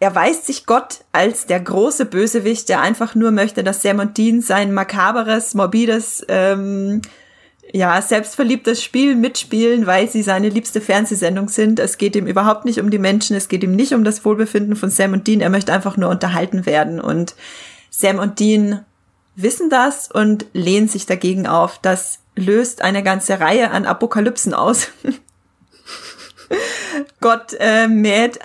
Erweist 0.00 0.46
sich 0.46 0.66
Gott 0.66 1.04
als 1.12 1.46
der 1.46 1.60
große 1.60 2.06
Bösewicht, 2.06 2.68
der 2.68 2.80
einfach 2.80 3.14
nur 3.14 3.30
möchte, 3.30 3.62
dass 3.62 3.82
Sam 3.82 4.00
und 4.00 4.18
Dean 4.18 4.40
sein 4.40 4.74
makaberes, 4.74 5.54
morbides, 5.54 6.26
ähm, 6.28 7.02
ja, 7.72 8.00
selbstverliebtes 8.00 8.82
Spiel 8.82 9.14
mitspielen, 9.14 9.86
weil 9.86 10.08
sie 10.08 10.22
seine 10.22 10.48
liebste 10.48 10.80
Fernsehsendung 10.80 11.48
sind. 11.48 11.80
Es 11.80 11.98
geht 11.98 12.16
ihm 12.16 12.26
überhaupt 12.26 12.64
nicht 12.64 12.80
um 12.80 12.90
die 12.90 12.98
Menschen, 12.98 13.36
es 13.36 13.48
geht 13.48 13.62
ihm 13.62 13.76
nicht 13.76 13.92
um 13.92 14.04
das 14.04 14.24
Wohlbefinden 14.24 14.76
von 14.76 14.90
Sam 14.90 15.12
und 15.12 15.26
Dean. 15.26 15.40
Er 15.40 15.50
möchte 15.50 15.72
einfach 15.72 15.96
nur 15.96 16.08
unterhalten 16.08 16.66
werden 16.66 17.00
und 17.00 17.34
Sam 17.90 18.18
und 18.18 18.40
Dean 18.40 18.84
wissen 19.36 19.70
das 19.70 20.10
und 20.10 20.46
lehnen 20.52 20.88
sich 20.88 21.06
dagegen 21.06 21.46
auf. 21.46 21.78
Das 21.80 22.20
löst 22.34 22.82
eine 22.82 23.02
ganze 23.02 23.40
Reihe 23.40 23.70
an 23.70 23.86
Apokalypsen 23.86 24.54
aus. 24.54 24.88
Gott 27.20 27.54
äh, 27.58 27.86
mäht 27.86 28.40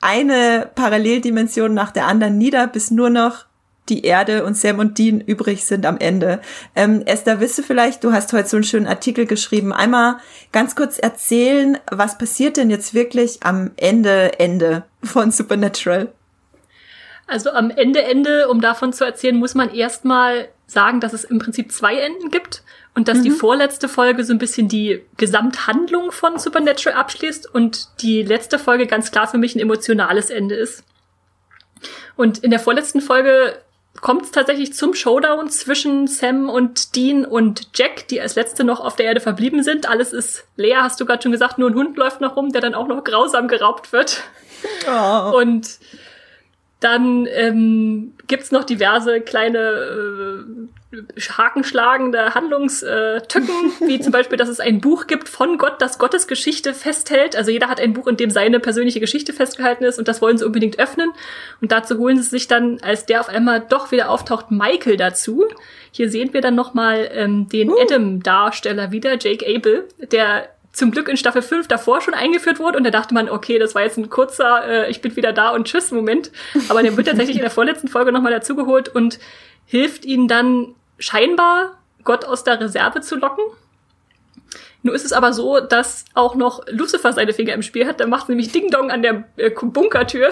eine 0.00 0.70
Paralleldimension 0.74 1.74
nach 1.74 1.90
der 1.90 2.06
anderen 2.06 2.38
nieder, 2.38 2.66
bis 2.66 2.90
nur 2.90 3.10
noch 3.10 3.44
die 3.90 4.04
Erde 4.04 4.44
und 4.44 4.56
Sam 4.56 4.78
und 4.78 4.98
Dean 4.98 5.20
übrig 5.20 5.64
sind 5.64 5.84
am 5.84 5.98
Ende. 5.98 6.40
Ähm, 6.74 7.02
Esther, 7.04 7.40
wisst 7.40 7.58
du 7.58 7.62
vielleicht, 7.62 8.04
du 8.04 8.12
hast 8.12 8.32
heute 8.32 8.48
so 8.48 8.56
einen 8.56 8.64
schönen 8.64 8.86
Artikel 8.86 9.26
geschrieben. 9.26 9.72
Einmal 9.72 10.16
ganz 10.52 10.76
kurz 10.76 10.98
erzählen, 10.98 11.78
was 11.90 12.16
passiert 12.16 12.56
denn 12.56 12.70
jetzt 12.70 12.94
wirklich 12.94 13.42
am 13.42 13.72
Ende, 13.76 14.38
Ende 14.38 14.84
von 15.02 15.30
Supernatural? 15.30 16.12
Also 17.26 17.50
am 17.50 17.70
Ende, 17.70 18.02
Ende, 18.02 18.48
um 18.48 18.60
davon 18.60 18.92
zu 18.92 19.04
erzählen, 19.04 19.36
muss 19.36 19.54
man 19.54 19.72
erstmal 19.72 20.48
sagen, 20.66 21.00
dass 21.00 21.12
es 21.12 21.24
im 21.24 21.38
Prinzip 21.38 21.72
zwei 21.72 21.96
Enden 21.96 22.30
gibt 22.30 22.62
und 22.94 23.08
dass 23.08 23.18
mhm. 23.18 23.22
die 23.22 23.30
vorletzte 23.30 23.88
Folge 23.88 24.24
so 24.24 24.32
ein 24.32 24.38
bisschen 24.38 24.68
die 24.68 25.02
Gesamthandlung 25.16 26.12
von 26.12 26.38
Supernatural 26.38 26.98
abschließt 26.98 27.52
und 27.52 27.88
die 28.02 28.22
letzte 28.22 28.58
Folge 28.58 28.86
ganz 28.86 29.10
klar 29.10 29.28
für 29.28 29.38
mich 29.38 29.54
ein 29.54 29.60
emotionales 29.60 30.30
Ende 30.30 30.54
ist. 30.54 30.84
Und 32.16 32.38
in 32.38 32.50
der 32.50 32.60
vorletzten 32.60 33.00
Folge 33.00 33.58
kommt 34.00 34.22
es 34.22 34.30
tatsächlich 34.30 34.72
zum 34.72 34.94
Showdown 34.94 35.50
zwischen 35.50 36.06
Sam 36.06 36.48
und 36.48 36.96
Dean 36.96 37.24
und 37.24 37.68
Jack, 37.74 38.08
die 38.08 38.20
als 38.20 38.34
letzte 38.34 38.64
noch 38.64 38.80
auf 38.80 38.96
der 38.96 39.06
Erde 39.06 39.20
verblieben 39.20 39.62
sind. 39.62 39.88
Alles 39.88 40.12
ist 40.12 40.44
leer, 40.56 40.82
hast 40.82 41.00
du 41.00 41.04
gerade 41.04 41.22
schon 41.22 41.32
gesagt, 41.32 41.58
nur 41.58 41.70
ein 41.70 41.74
Hund 41.74 41.96
läuft 41.96 42.20
noch 42.20 42.36
rum, 42.36 42.52
der 42.52 42.60
dann 42.60 42.74
auch 42.74 42.86
noch 42.88 43.04
grausam 43.04 43.48
geraubt 43.48 43.92
wird. 43.92 44.22
Oh. 44.88 45.36
Und 45.36 45.78
dann 46.80 47.26
ähm, 47.30 48.14
gibt 48.26 48.52
noch 48.52 48.64
diverse 48.64 49.20
kleine 49.20 49.58
äh, 49.58 50.79
hakenschlagende 51.38 52.34
Handlungstücken, 52.34 53.54
wie 53.86 54.00
zum 54.00 54.12
Beispiel, 54.12 54.36
dass 54.36 54.48
es 54.48 54.58
ein 54.58 54.80
Buch 54.80 55.06
gibt 55.06 55.28
von 55.28 55.56
Gott, 55.56 55.80
das 55.80 55.98
Gottes 55.98 56.26
Geschichte 56.26 56.74
festhält. 56.74 57.36
Also 57.36 57.52
jeder 57.52 57.68
hat 57.68 57.80
ein 57.80 57.92
Buch, 57.92 58.08
in 58.08 58.16
dem 58.16 58.30
seine 58.30 58.58
persönliche 58.58 58.98
Geschichte 58.98 59.32
festgehalten 59.32 59.84
ist 59.84 59.98
und 59.98 60.08
das 60.08 60.20
wollen 60.20 60.36
sie 60.36 60.44
unbedingt 60.44 60.80
öffnen. 60.80 61.12
Und 61.60 61.70
dazu 61.70 61.96
holen 61.98 62.16
sie 62.16 62.28
sich 62.28 62.48
dann, 62.48 62.78
als 62.82 63.06
der 63.06 63.20
auf 63.20 63.28
einmal 63.28 63.60
doch 63.60 63.92
wieder 63.92 64.10
auftaucht, 64.10 64.50
Michael 64.50 64.96
dazu. 64.96 65.44
Hier 65.92 66.10
sehen 66.10 66.32
wir 66.32 66.40
dann 66.40 66.56
nochmal 66.56 67.08
ähm, 67.12 67.48
den 67.48 67.70
uh. 67.70 67.78
Adam-Darsteller 67.80 68.90
wieder, 68.90 69.16
Jake 69.20 69.46
Abel, 69.46 69.86
der 70.10 70.48
zum 70.72 70.90
Glück 70.90 71.08
in 71.08 71.16
Staffel 71.16 71.42
5 71.42 71.68
davor 71.68 72.00
schon 72.00 72.14
eingeführt 72.14 72.58
wurde 72.60 72.78
und 72.78 72.84
da 72.84 72.90
dachte 72.90 73.12
man, 73.12 73.28
okay, 73.28 73.58
das 73.58 73.74
war 73.74 73.82
jetzt 73.82 73.98
ein 73.98 74.08
kurzer 74.08 74.64
äh, 74.86 74.90
ich 74.90 75.00
bin 75.00 75.16
wieder 75.16 75.32
da 75.32 75.50
und 75.50 75.66
tschüss 75.66 75.90
Moment, 75.90 76.30
aber 76.68 76.82
der 76.82 76.96
wird 76.96 77.08
tatsächlich 77.08 77.36
in 77.36 77.42
der 77.42 77.50
vorletzten 77.50 77.88
Folge 77.88 78.12
nochmal 78.12 78.30
dazugeholt 78.30 78.88
und 78.88 79.18
hilft 79.66 80.04
ihnen 80.04 80.28
dann 80.28 80.76
scheinbar 81.00 81.76
Gott 82.04 82.24
aus 82.24 82.44
der 82.44 82.60
Reserve 82.60 83.00
zu 83.00 83.16
locken. 83.16 83.44
Nur 84.82 84.94
ist 84.94 85.04
es 85.04 85.12
aber 85.12 85.32
so, 85.32 85.60
dass 85.60 86.04
auch 86.14 86.34
noch 86.34 86.62
Lucifer 86.68 87.12
seine 87.12 87.32
Finger 87.32 87.52
im 87.52 87.62
Spiel 87.62 87.86
hat. 87.86 88.00
Da 88.00 88.06
macht 88.06 88.28
nämlich 88.28 88.52
Ding 88.52 88.70
Dong 88.70 88.90
an 88.90 89.02
der 89.02 89.24
äh, 89.36 89.50
Bunkertür. 89.50 90.30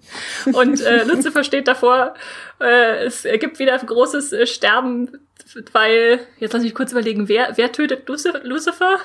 Und 0.52 0.80
äh, 0.82 1.04
Lucifer 1.04 1.44
steht 1.44 1.66
davor. 1.66 2.14
Äh, 2.60 3.04
es 3.06 3.22
gibt 3.22 3.58
wieder 3.58 3.78
großes 3.78 4.32
äh, 4.32 4.46
Sterben, 4.46 5.18
weil, 5.72 6.20
jetzt 6.38 6.52
lass 6.52 6.62
mich 6.62 6.74
kurz 6.74 6.92
überlegen, 6.92 7.28
wer, 7.28 7.56
wer 7.56 7.72
tötet 7.72 8.08
Lucifer? 8.08 8.98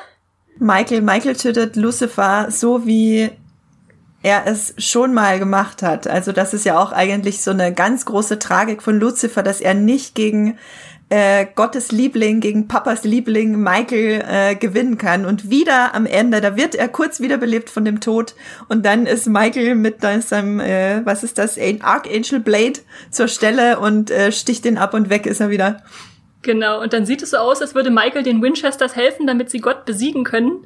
Michael, 0.58 1.02
Michael 1.02 1.36
tötet 1.36 1.76
Lucifer 1.76 2.48
so 2.52 2.86
wie 2.86 3.32
er 4.24 4.46
es 4.46 4.74
schon 4.78 5.14
mal 5.14 5.40
gemacht 5.40 5.82
hat. 5.82 6.08
Also 6.08 6.32
das 6.32 6.54
ist 6.54 6.66
ja 6.66 6.80
auch 6.80 6.92
eigentlich 6.92 7.42
so 7.42 7.52
eine 7.52 7.74
ganz 7.74 8.06
große 8.06 8.40
Tragik 8.40 8.84
von 8.84 9.00
Lucifer, 9.00 9.44
dass 9.44 9.62
er 9.62 9.74
nicht 9.74 10.16
gegen 10.16 10.58
äh, 11.12 11.46
Gottes 11.56 11.92
Liebling, 11.92 12.40
gegen 12.40 12.68
Papas 12.68 13.04
Liebling 13.04 13.62
Michael 13.62 14.24
äh, 14.26 14.56
gewinnen 14.56 14.98
kann. 14.98 15.26
Und 15.26 15.50
wieder 15.50 15.94
am 15.94 16.06
Ende, 16.06 16.40
da 16.40 16.56
wird 16.56 16.74
er 16.74 16.88
kurz 16.88 17.20
wiederbelebt 17.20 17.70
von 17.70 17.84
dem 17.84 18.00
Tod 18.00 18.34
und 18.70 18.86
dann 18.86 19.06
ist 19.06 19.28
Michael 19.28 19.76
mit 19.76 20.02
seinem, 20.02 20.60
äh, 20.60 21.06
was 21.06 21.24
ist 21.24 21.38
das, 21.38 21.58
Archangel 21.82 22.40
Blade 22.40 22.80
zur 23.10 23.28
Stelle 23.28 23.80
und 23.80 24.10
äh, 24.10 24.32
sticht 24.32 24.66
ihn 24.66 24.78
ab 24.78 24.94
und 24.94 25.10
weg 25.10 25.26
ist 25.26 25.42
er 25.42 25.50
wieder. 25.50 25.84
Genau, 26.44 26.82
und 26.82 26.94
dann 26.94 27.06
sieht 27.06 27.22
es 27.22 27.32
so 27.32 27.38
aus, 27.38 27.62
als 27.62 27.76
würde 27.76 27.92
Michael 27.92 28.24
den 28.24 28.42
Winchesters 28.42 28.96
helfen, 28.96 29.28
damit 29.28 29.50
sie 29.50 29.60
Gott 29.60 29.86
besiegen 29.86 30.24
können. 30.24 30.66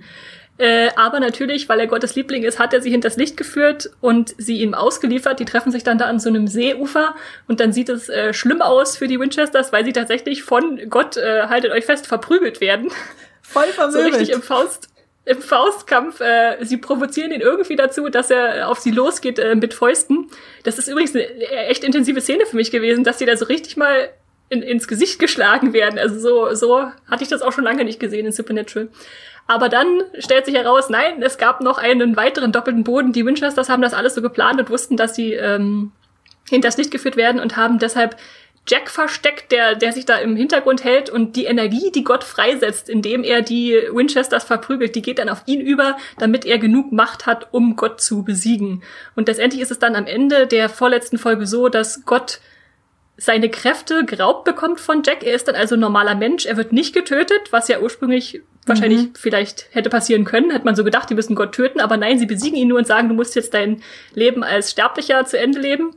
Äh, 0.58 0.90
aber 0.96 1.20
natürlich, 1.20 1.68
weil 1.68 1.80
er 1.82 1.88
Gottes 1.88 2.16
Liebling 2.16 2.44
ist, 2.44 2.60
hat 2.60 2.74
er 2.74 2.82
sie 2.82 2.90
hinters 2.90 3.18
Licht 3.18 3.36
geführt 3.36 3.90
und 4.00 4.34
sie 4.38 4.62
ihm 4.62 4.74
ausgeliefert. 4.74 5.40
Die 5.40 5.46
treffen 5.46 5.72
sich 5.72 5.84
dann 5.84 5.98
da 5.98 6.06
an 6.06 6.20
so 6.20 6.30
einem 6.30 6.48
Seeufer 6.48 7.16
und 7.48 7.60
dann 7.60 7.74
sieht 7.74 7.90
es 7.90 8.08
äh, 8.08 8.34
schlimm 8.34 8.62
aus 8.62 8.96
für 8.96 9.08
die 9.08 9.20
Winchesters, 9.20 9.74
weil 9.74 9.84
sie 9.84 9.92
tatsächlich 9.92 10.44
von 10.44 10.90
Gott, 10.90 11.18
äh, 11.18 11.48
haltet 11.48 11.72
euch 11.72 11.86
fest, 11.86 12.08
verprügelt 12.08 12.62
werden. 12.62 12.90
Voll 13.42 13.68
vermöbelt. 13.68 14.06
So 14.14 14.18
richtig 14.18 14.36
im 14.36 14.42
Faust 14.42 14.90
im 15.26 15.42
Faustkampf, 15.42 16.22
äh, 16.22 16.64
sie 16.64 16.78
provozieren 16.78 17.32
ihn 17.32 17.42
irgendwie 17.42 17.76
dazu, 17.76 18.10
dass 18.10 18.30
er 18.30 18.70
auf 18.70 18.80
sie 18.80 18.92
losgeht 18.92 19.40
äh, 19.40 19.56
mit 19.56 19.74
Fäusten. 19.74 20.30
Das 20.64 20.78
ist 20.78 20.88
übrigens 20.88 21.16
eine 21.16 21.26
echt 21.68 21.84
intensive 21.84 22.22
Szene 22.22 22.46
für 22.46 22.56
mich 22.56 22.70
gewesen, 22.70 23.04
dass 23.04 23.18
sie 23.18 23.26
da 23.26 23.36
so 23.36 23.46
richtig 23.46 23.76
mal 23.76 24.10
in, 24.50 24.62
ins 24.62 24.88
Gesicht 24.88 25.18
geschlagen 25.18 25.74
werden. 25.74 25.98
Also 25.98 26.20
so, 26.20 26.54
so 26.54 26.92
hatte 27.10 27.24
ich 27.24 27.30
das 27.30 27.42
auch 27.42 27.52
schon 27.52 27.64
lange 27.64 27.84
nicht 27.84 28.00
gesehen 28.00 28.28
in 28.28 28.32
Supernatural. 28.32 28.90
Aber 29.48 29.70
dann 29.70 30.02
stellt 30.18 30.46
sich 30.46 30.56
heraus, 30.56 30.90
nein, 30.90 31.22
es 31.22 31.38
gab 31.38 31.62
noch 31.62 31.78
einen 31.78 32.16
weiteren 32.18 32.52
doppelten 32.52 32.84
Boden. 32.84 33.14
Die 33.14 33.26
Winchesters 33.26 33.70
haben 33.70 33.82
das 33.82 33.94
alles 33.94 34.16
so 34.16 34.22
geplant 34.22 34.60
und 34.60 34.70
wussten, 34.70 34.98
dass 34.98 35.16
sie 35.16 35.34
ähm, 35.34 35.92
hinters 36.50 36.78
Licht 36.78 36.92
geführt 36.92 37.16
werden 37.16 37.40
und 37.40 37.56
haben 37.56 37.78
deshalb 37.78 38.16
Jack 38.68 38.90
versteckt, 38.90 39.52
der, 39.52 39.76
der 39.76 39.92
sich 39.92 40.06
da 40.06 40.18
im 40.18 40.36
Hintergrund 40.36 40.84
hält 40.84 41.12
und 41.12 41.36
die 41.36 41.46
Energie, 41.46 41.92
die 41.92 42.04
Gott 42.04 42.24
freisetzt, 42.24 42.90
indem 42.90 43.24
er 43.24 43.44
die 43.44 43.74
Winchesters 43.92 44.44
verprügelt, 44.44 44.96
die 44.96 45.04
geht 45.04 45.20
dann 45.20 45.30
auf 45.30 45.44
ihn 45.46 45.62
über, 45.62 45.98
damit 46.18 46.46
er 46.46 46.58
genug 46.58 46.92
Macht 46.92 47.28
hat, 47.28 47.54
um 47.54 47.76
Gott 47.76 48.02
zu 48.02 48.24
besiegen. 48.24 48.82
Und 49.16 49.28
letztendlich 49.28 49.62
ist 49.62 49.70
es 49.70 49.78
dann 49.78 49.96
am 49.96 50.08
Ende 50.08 50.48
der 50.48 50.70
vorletzten 50.70 51.20
Folge 51.20 51.46
so, 51.46 51.70
dass 51.70 52.06
Gott 52.06 52.40
seine 53.18 53.50
Kräfte 53.50 54.04
geraubt 54.04 54.46
bekommt 54.46 54.80
von 54.80 55.04
Jack. 55.06 55.24
Er 55.24 55.36
ist 55.36 55.48
dann 55.48 55.56
also 55.56 55.76
normaler 55.76 56.16
Mensch. 56.16 56.48
Er 56.48 56.58
wird 56.58 56.74
nicht 56.74 56.94
getötet, 56.94 57.52
was 57.52 57.68
ja 57.68 57.80
ursprünglich 57.80 58.42
wahrscheinlich 58.66 59.02
mhm. 59.04 59.14
vielleicht 59.16 59.68
hätte 59.72 59.90
passieren 59.90 60.26
können. 60.26 60.52
Hätte 60.52 60.66
man 60.66 60.76
so 60.76 60.84
gedacht, 60.84 61.10
die 61.10 61.16
müssen 61.16 61.36
Gott 61.36 61.54
töten. 61.54 61.80
Aber 61.80 61.98
nein, 61.98 62.20
sie 62.20 62.26
besiegen 62.26 62.58
ihn 62.58 62.68
nur 62.68 62.80
und 62.80 62.88
sagen, 62.88 63.10
du 63.10 63.16
musst 63.16 63.36
jetzt 63.36 63.54
dein 63.54 63.82
Leben 64.14 64.44
als 64.44 64.72
Sterblicher 64.72 65.26
zu 65.26 65.38
Ende 65.38 65.60
leben. 65.60 65.92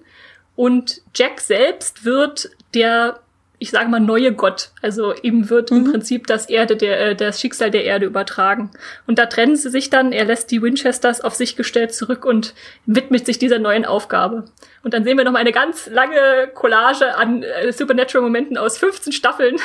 Und 0.57 1.03
Jack 1.15 1.41
selbst 1.41 2.05
wird 2.05 2.51
der 2.75 3.21
ich 3.61 3.71
sage 3.71 3.89
mal, 3.89 4.01
neue 4.01 4.33
Gott. 4.33 4.71
Also 4.83 5.15
ihm 5.15 5.51
wird 5.51 5.71
mhm. 5.71 5.79
im 5.79 5.91
Prinzip 5.91 6.27
das 6.27 6.49
Erde, 6.49 6.77
der, 6.77 7.01
äh, 7.01 7.17
das 7.17 7.41
Schicksal 7.41 7.71
der 7.71 7.85
Erde 7.85 8.07
übertragen. 8.07 8.71
Und 9.07 9.19
da 9.19 9.27
trennen 9.27 9.57
sie 9.57 9.71
sich 9.71 9.91
dann, 9.91 10.13
er 10.13 10.25
lässt 10.25 10.51
die 10.51 10.63
Winchesters 10.63 11.21
auf 11.21 11.35
sich 11.35 11.57
gestellt 11.57 11.93
zurück 11.93 12.25
und 12.25 12.55
widmet 12.87 13.27
sich 13.27 13.39
dieser 13.39 13.59
neuen 13.59 13.85
Aufgabe. 13.85 14.45
Und 14.83 14.95
dann 14.95 15.05
sehen 15.05 15.19
wir 15.19 15.25
noch 15.25 15.33
mal 15.33 15.41
eine 15.41 15.53
ganz 15.53 15.89
lange 15.89 16.49
Collage 16.55 17.17
an 17.17 17.43
äh, 17.43 17.73
Supernatural-Momenten 17.73 18.57
aus 18.57 18.79
15 18.79 19.13
Staffeln. 19.13 19.57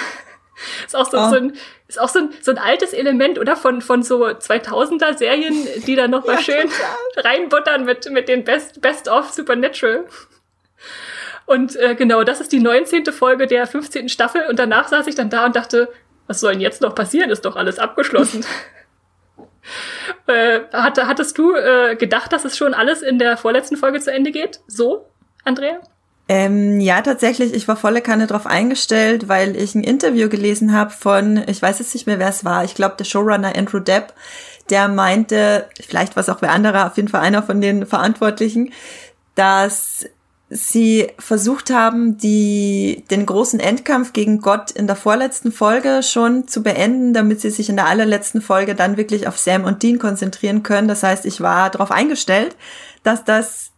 ist 0.86 0.96
auch 0.96 1.10
so, 1.10 1.18
oh. 1.18 1.30
so 1.30 1.36
ein, 1.36 1.54
ist 1.88 2.00
auch 2.00 2.10
so 2.10 2.20
ein, 2.20 2.30
so 2.42 2.52
ein 2.52 2.58
altes 2.58 2.94
Element, 2.94 3.40
oder? 3.40 3.56
Von, 3.56 3.82
von 3.82 4.04
so 4.04 4.26
2000er 4.26 5.18
Serien, 5.18 5.56
die 5.86 5.96
dann 5.96 6.12
noch 6.12 6.26
mal 6.26 6.34
ja, 6.34 6.42
schön 6.42 6.70
total. 6.70 7.32
reinbuttern 7.32 7.86
mit, 7.86 8.10
mit 8.12 8.28
den 8.28 8.44
Best, 8.44 8.82
Best 8.82 9.08
of 9.08 9.32
Supernatural. 9.32 10.06
Und 11.46 11.76
äh, 11.76 11.96
genau, 11.96 12.24
das 12.24 12.40
ist 12.40 12.52
die 12.52 12.60
19. 12.60 13.06
Folge 13.08 13.48
der 13.48 13.68
15. 13.68 14.10
Staffel. 14.10 14.46
Und 14.50 14.60
danach 14.60 14.88
saß 14.88 15.08
ich 15.08 15.16
dann 15.16 15.30
da 15.30 15.46
und 15.46 15.56
dachte, 15.56 15.90
was 16.28 16.40
soll 16.40 16.54
denn 16.54 16.62
jetzt 16.62 16.82
noch 16.82 16.96
passieren? 16.96 17.30
Ist 17.30 17.46
doch 17.46 17.56
alles 17.56 17.80
abgeschlossen. 17.80 18.46
äh, 20.28 20.62
hatte, 20.72 21.08
hattest 21.08 21.38
du 21.38 21.54
äh, 21.54 21.96
gedacht, 21.96 22.32
dass 22.32 22.46
es 22.46 22.58
schon 22.58 22.74
alles 22.74 23.02
in 23.02 23.20
der 23.20 23.38
vorletzten 23.38 23.76
Folge 23.76 24.00
zu 24.00 24.12
Ende 24.12 24.32
geht? 24.32 24.62
So, 24.68 25.10
Andrea? 25.44 25.82
Ähm, 26.30 26.80
ja, 26.80 27.02
tatsächlich. 27.02 27.54
Ich 27.54 27.68
war 27.68 27.76
volle 27.76 28.02
Kanne 28.02 28.28
drauf 28.28 28.46
eingestellt, 28.46 29.28
weil 29.28 29.58
ich 29.58 29.76
ein 29.76 29.84
Interview 29.84 30.30
gelesen 30.30 30.72
habe 30.72 30.92
von, 30.92 31.44
ich 31.48 31.62
weiß 31.62 31.80
jetzt 31.80 31.94
nicht 31.94 32.08
mehr, 32.08 32.20
wer 32.20 32.30
es 32.30 32.46
war. 32.46 32.64
Ich 32.64 32.76
glaube, 32.76 32.96
der 32.98 33.04
Showrunner 33.04 33.56
Andrew 33.58 33.80
Depp, 33.80 34.14
der 34.70 34.88
meinte, 34.88 35.68
vielleicht 35.86 36.16
war 36.16 36.22
es 36.22 36.30
auch 36.30 36.42
wer 36.42 36.52
anderer, 36.52 36.88
auf 36.88 36.96
jeden 36.96 37.10
Fall 37.10 37.22
einer 37.22 37.44
von 37.44 37.60
den 37.60 37.86
Verantwortlichen, 37.86 38.72
dass 39.36 40.06
sie 40.50 41.08
versucht 41.18 41.72
haben, 41.72 42.18
die, 42.18 43.04
den 43.10 43.26
großen 43.26 43.60
Endkampf 43.60 44.14
gegen 44.14 44.40
Gott 44.40 44.72
in 44.72 44.88
der 44.88 44.96
vorletzten 44.96 45.52
Folge 45.52 46.04
schon 46.04 46.48
zu 46.48 46.62
beenden, 46.64 47.14
damit 47.14 47.42
sie 47.42 47.50
sich 47.50 47.70
in 47.70 47.76
der 47.76 47.88
allerletzten 47.88 48.42
Folge 48.42 48.76
dann 48.76 48.96
wirklich 48.96 49.28
auf 49.28 49.38
Sam 49.38 49.66
und 49.66 49.84
Dean 49.84 50.00
konzentrieren 50.00 50.64
können. 50.64 50.88
Das 50.88 51.04
heißt, 51.04 51.26
ich 51.26 51.42
war 51.42 51.70
darauf 51.70 51.92
eingestellt, 51.92 52.56
dass 53.04 53.24
das 53.26 53.73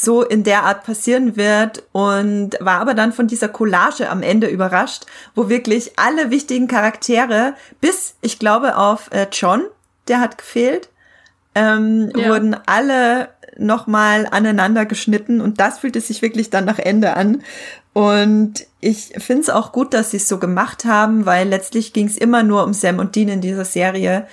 so 0.00 0.22
in 0.22 0.44
der 0.44 0.64
Art 0.64 0.84
passieren 0.84 1.36
wird 1.36 1.82
und 1.92 2.50
war 2.60 2.80
aber 2.80 2.94
dann 2.94 3.12
von 3.12 3.26
dieser 3.26 3.48
Collage 3.48 4.08
am 4.08 4.22
Ende 4.22 4.46
überrascht, 4.48 5.06
wo 5.34 5.48
wirklich 5.48 5.98
alle 5.98 6.30
wichtigen 6.30 6.68
Charaktere, 6.68 7.54
bis 7.80 8.14
ich 8.20 8.38
glaube 8.38 8.76
auf 8.76 9.10
äh, 9.12 9.26
John, 9.32 9.62
der 10.08 10.20
hat 10.20 10.38
gefehlt, 10.38 10.88
ähm, 11.54 12.10
ja. 12.14 12.28
wurden 12.28 12.56
alle 12.66 13.30
nochmal 13.58 14.26
aneinander 14.30 14.86
geschnitten 14.86 15.40
und 15.40 15.60
das 15.60 15.80
fühlte 15.80 16.00
sich 16.00 16.22
wirklich 16.22 16.50
dann 16.50 16.64
nach 16.64 16.78
Ende 16.78 17.16
an. 17.16 17.42
Und 17.92 18.66
ich 18.80 19.14
finde 19.18 19.42
es 19.42 19.50
auch 19.50 19.72
gut, 19.72 19.92
dass 19.92 20.12
sie 20.12 20.18
es 20.18 20.28
so 20.28 20.38
gemacht 20.38 20.84
haben, 20.84 21.26
weil 21.26 21.48
letztlich 21.48 21.92
ging 21.92 22.06
es 22.06 22.16
immer 22.16 22.44
nur 22.44 22.62
um 22.62 22.72
Sam 22.72 23.00
und 23.00 23.16
Dean 23.16 23.28
in 23.28 23.40
dieser 23.40 23.64
Serie. 23.64 24.28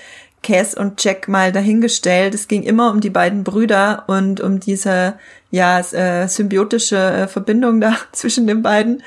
Cass 0.46 0.76
und 0.76 1.04
Jack 1.04 1.28
mal 1.28 1.52
dahingestellt. 1.52 2.36
Es 2.36 2.48
ging 2.48 2.62
immer 2.62 2.92
um 2.92 3.02
die 3.02 3.10
beiden 3.10 3.44
Brüder 3.44 4.04
und 4.06 4.40
um 4.42 4.60
diese 4.60 5.16
ja 5.50 5.80
äh, 5.80 6.28
symbiotische 6.28 6.98
äh, 6.98 7.28
Verbindung 7.28 7.82
da 7.82 7.98
zwischen 8.12 8.46
den 8.46 8.62
beiden. 8.62 9.02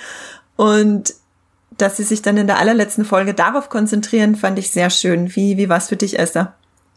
Und 0.56 1.14
dass 1.76 1.96
sie 1.96 2.02
sich 2.02 2.22
dann 2.22 2.36
in 2.36 2.48
der 2.48 2.58
allerletzten 2.58 3.04
Folge 3.04 3.34
darauf 3.34 3.68
konzentrieren, 3.68 4.34
fand 4.34 4.58
ich 4.58 4.72
sehr 4.72 4.90
schön. 4.90 5.34
Wie, 5.36 5.56
wie 5.56 5.68
war 5.68 5.78
es 5.78 5.88
für 5.88 5.96
dich, 5.96 6.18
Esther? 6.18 6.54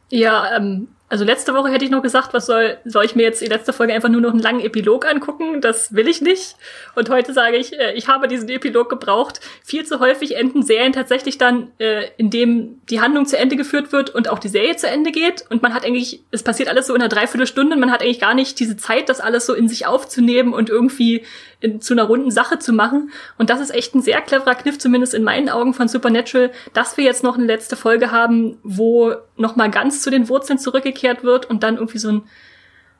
Ja, 0.09 0.57
ähm, 0.57 0.87
also 1.11 1.25
letzte 1.25 1.53
Woche 1.53 1.69
hätte 1.69 1.83
ich 1.83 1.91
noch 1.91 2.01
gesagt, 2.01 2.33
was 2.33 2.45
soll, 2.45 2.77
soll 2.85 3.03
ich 3.03 3.17
mir 3.17 3.23
jetzt 3.23 3.41
die 3.41 3.47
letzte 3.47 3.73
Folge 3.73 3.93
einfach 3.93 4.07
nur 4.07 4.21
noch 4.21 4.31
einen 4.31 4.39
langen 4.39 4.61
Epilog 4.61 5.05
angucken? 5.05 5.59
Das 5.59 5.93
will 5.93 6.07
ich 6.07 6.21
nicht. 6.21 6.55
Und 6.95 7.09
heute 7.09 7.33
sage 7.33 7.57
ich, 7.57 7.77
äh, 7.77 7.91
ich 7.95 8.07
habe 8.07 8.29
diesen 8.29 8.47
Epilog 8.47 8.89
gebraucht. 8.89 9.41
Viel 9.61 9.85
zu 9.85 9.99
häufig 9.99 10.37
enden 10.37 10.63
Serien 10.63 10.93
tatsächlich 10.93 11.37
dann, 11.37 11.69
äh, 11.79 12.05
indem 12.15 12.79
die 12.89 13.01
Handlung 13.01 13.25
zu 13.25 13.37
Ende 13.37 13.57
geführt 13.57 13.91
wird 13.91 14.09
und 14.11 14.29
auch 14.29 14.39
die 14.39 14.47
Serie 14.47 14.77
zu 14.77 14.87
Ende 14.87 15.11
geht. 15.11 15.43
Und 15.49 15.61
man 15.61 15.73
hat 15.73 15.85
eigentlich, 15.85 16.23
es 16.31 16.43
passiert 16.43 16.69
alles 16.69 16.87
so 16.87 16.95
in 16.95 17.01
einer 17.01 17.09
Dreiviertelstunde, 17.09 17.75
man 17.75 17.91
hat 17.91 18.01
eigentlich 18.01 18.21
gar 18.21 18.33
nicht 18.33 18.57
diese 18.61 18.77
Zeit, 18.77 19.09
das 19.09 19.19
alles 19.19 19.45
so 19.45 19.53
in 19.53 19.67
sich 19.67 19.85
aufzunehmen 19.85 20.53
und 20.53 20.69
irgendwie 20.69 21.25
in, 21.59 21.81
zu 21.81 21.93
einer 21.93 22.03
runden 22.03 22.31
Sache 22.31 22.57
zu 22.57 22.71
machen. 22.71 23.11
Und 23.37 23.49
das 23.49 23.59
ist 23.59 23.75
echt 23.75 23.95
ein 23.95 24.01
sehr 24.01 24.21
cleverer 24.21 24.55
Kniff, 24.55 24.79
zumindest 24.79 25.13
in 25.13 25.23
meinen 25.23 25.49
Augen 25.49 25.73
von 25.73 25.89
Supernatural, 25.89 26.51
dass 26.73 26.95
wir 26.95 27.03
jetzt 27.03 27.21
noch 27.21 27.37
eine 27.37 27.47
letzte 27.47 27.75
Folge 27.75 28.11
haben, 28.11 28.59
wo 28.63 29.13
nochmal 29.35 29.69
ganz 29.69 30.01
zu 30.01 30.09
den 30.09 30.29
Wurzeln 30.29 30.57
zurückgekehrt 30.57 31.00
wird 31.03 31.49
und 31.49 31.63
dann 31.63 31.75
irgendwie 31.75 31.99
so 31.99 32.11
ein 32.11 32.21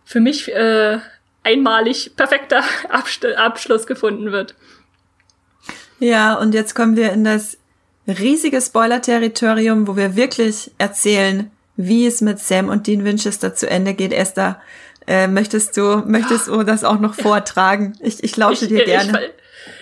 für 0.04 0.20
mich 0.20 0.52
äh, 0.52 1.00
einmalig 1.44 2.16
perfekter 2.16 2.64
Abst 2.90 3.26
Abschluss 3.26 3.88
gefunden 3.88 4.32
wird. 4.32 4.56
Ja, 6.00 6.36
und 6.36 6.54
jetzt 6.54 6.74
kommen 6.74 6.96
wir 6.96 7.12
in 7.14 7.24
das 7.24 7.58
riesige 8.08 8.60
Spoiler-Territorium, 8.60 9.88
wo 9.88 9.96
wir 9.96 10.16
wirklich 10.16 10.72
erzählen, 10.78 11.52
wie 11.78 12.08
es 12.08 12.22
mit 12.22 12.40
Sam 12.40 12.70
und 12.70 12.88
Dean 12.88 13.06
Winchester 13.06 13.54
zu 13.54 13.70
Ende 13.70 13.94
geht. 13.94 14.12
Esther, 14.12 14.60
äh, 15.08 15.28
möchtest 15.28 15.78
du, 15.78 16.04
möchtest 16.06 16.48
du 16.48 16.64
das 16.64 16.84
auch 16.84 17.00
noch 17.00 17.14
vortragen? 17.14 17.94
Ich, 18.02 18.24
ich 18.24 18.36
lausche 18.38 18.68
dir 18.68 18.84
gerne. 18.86 19.32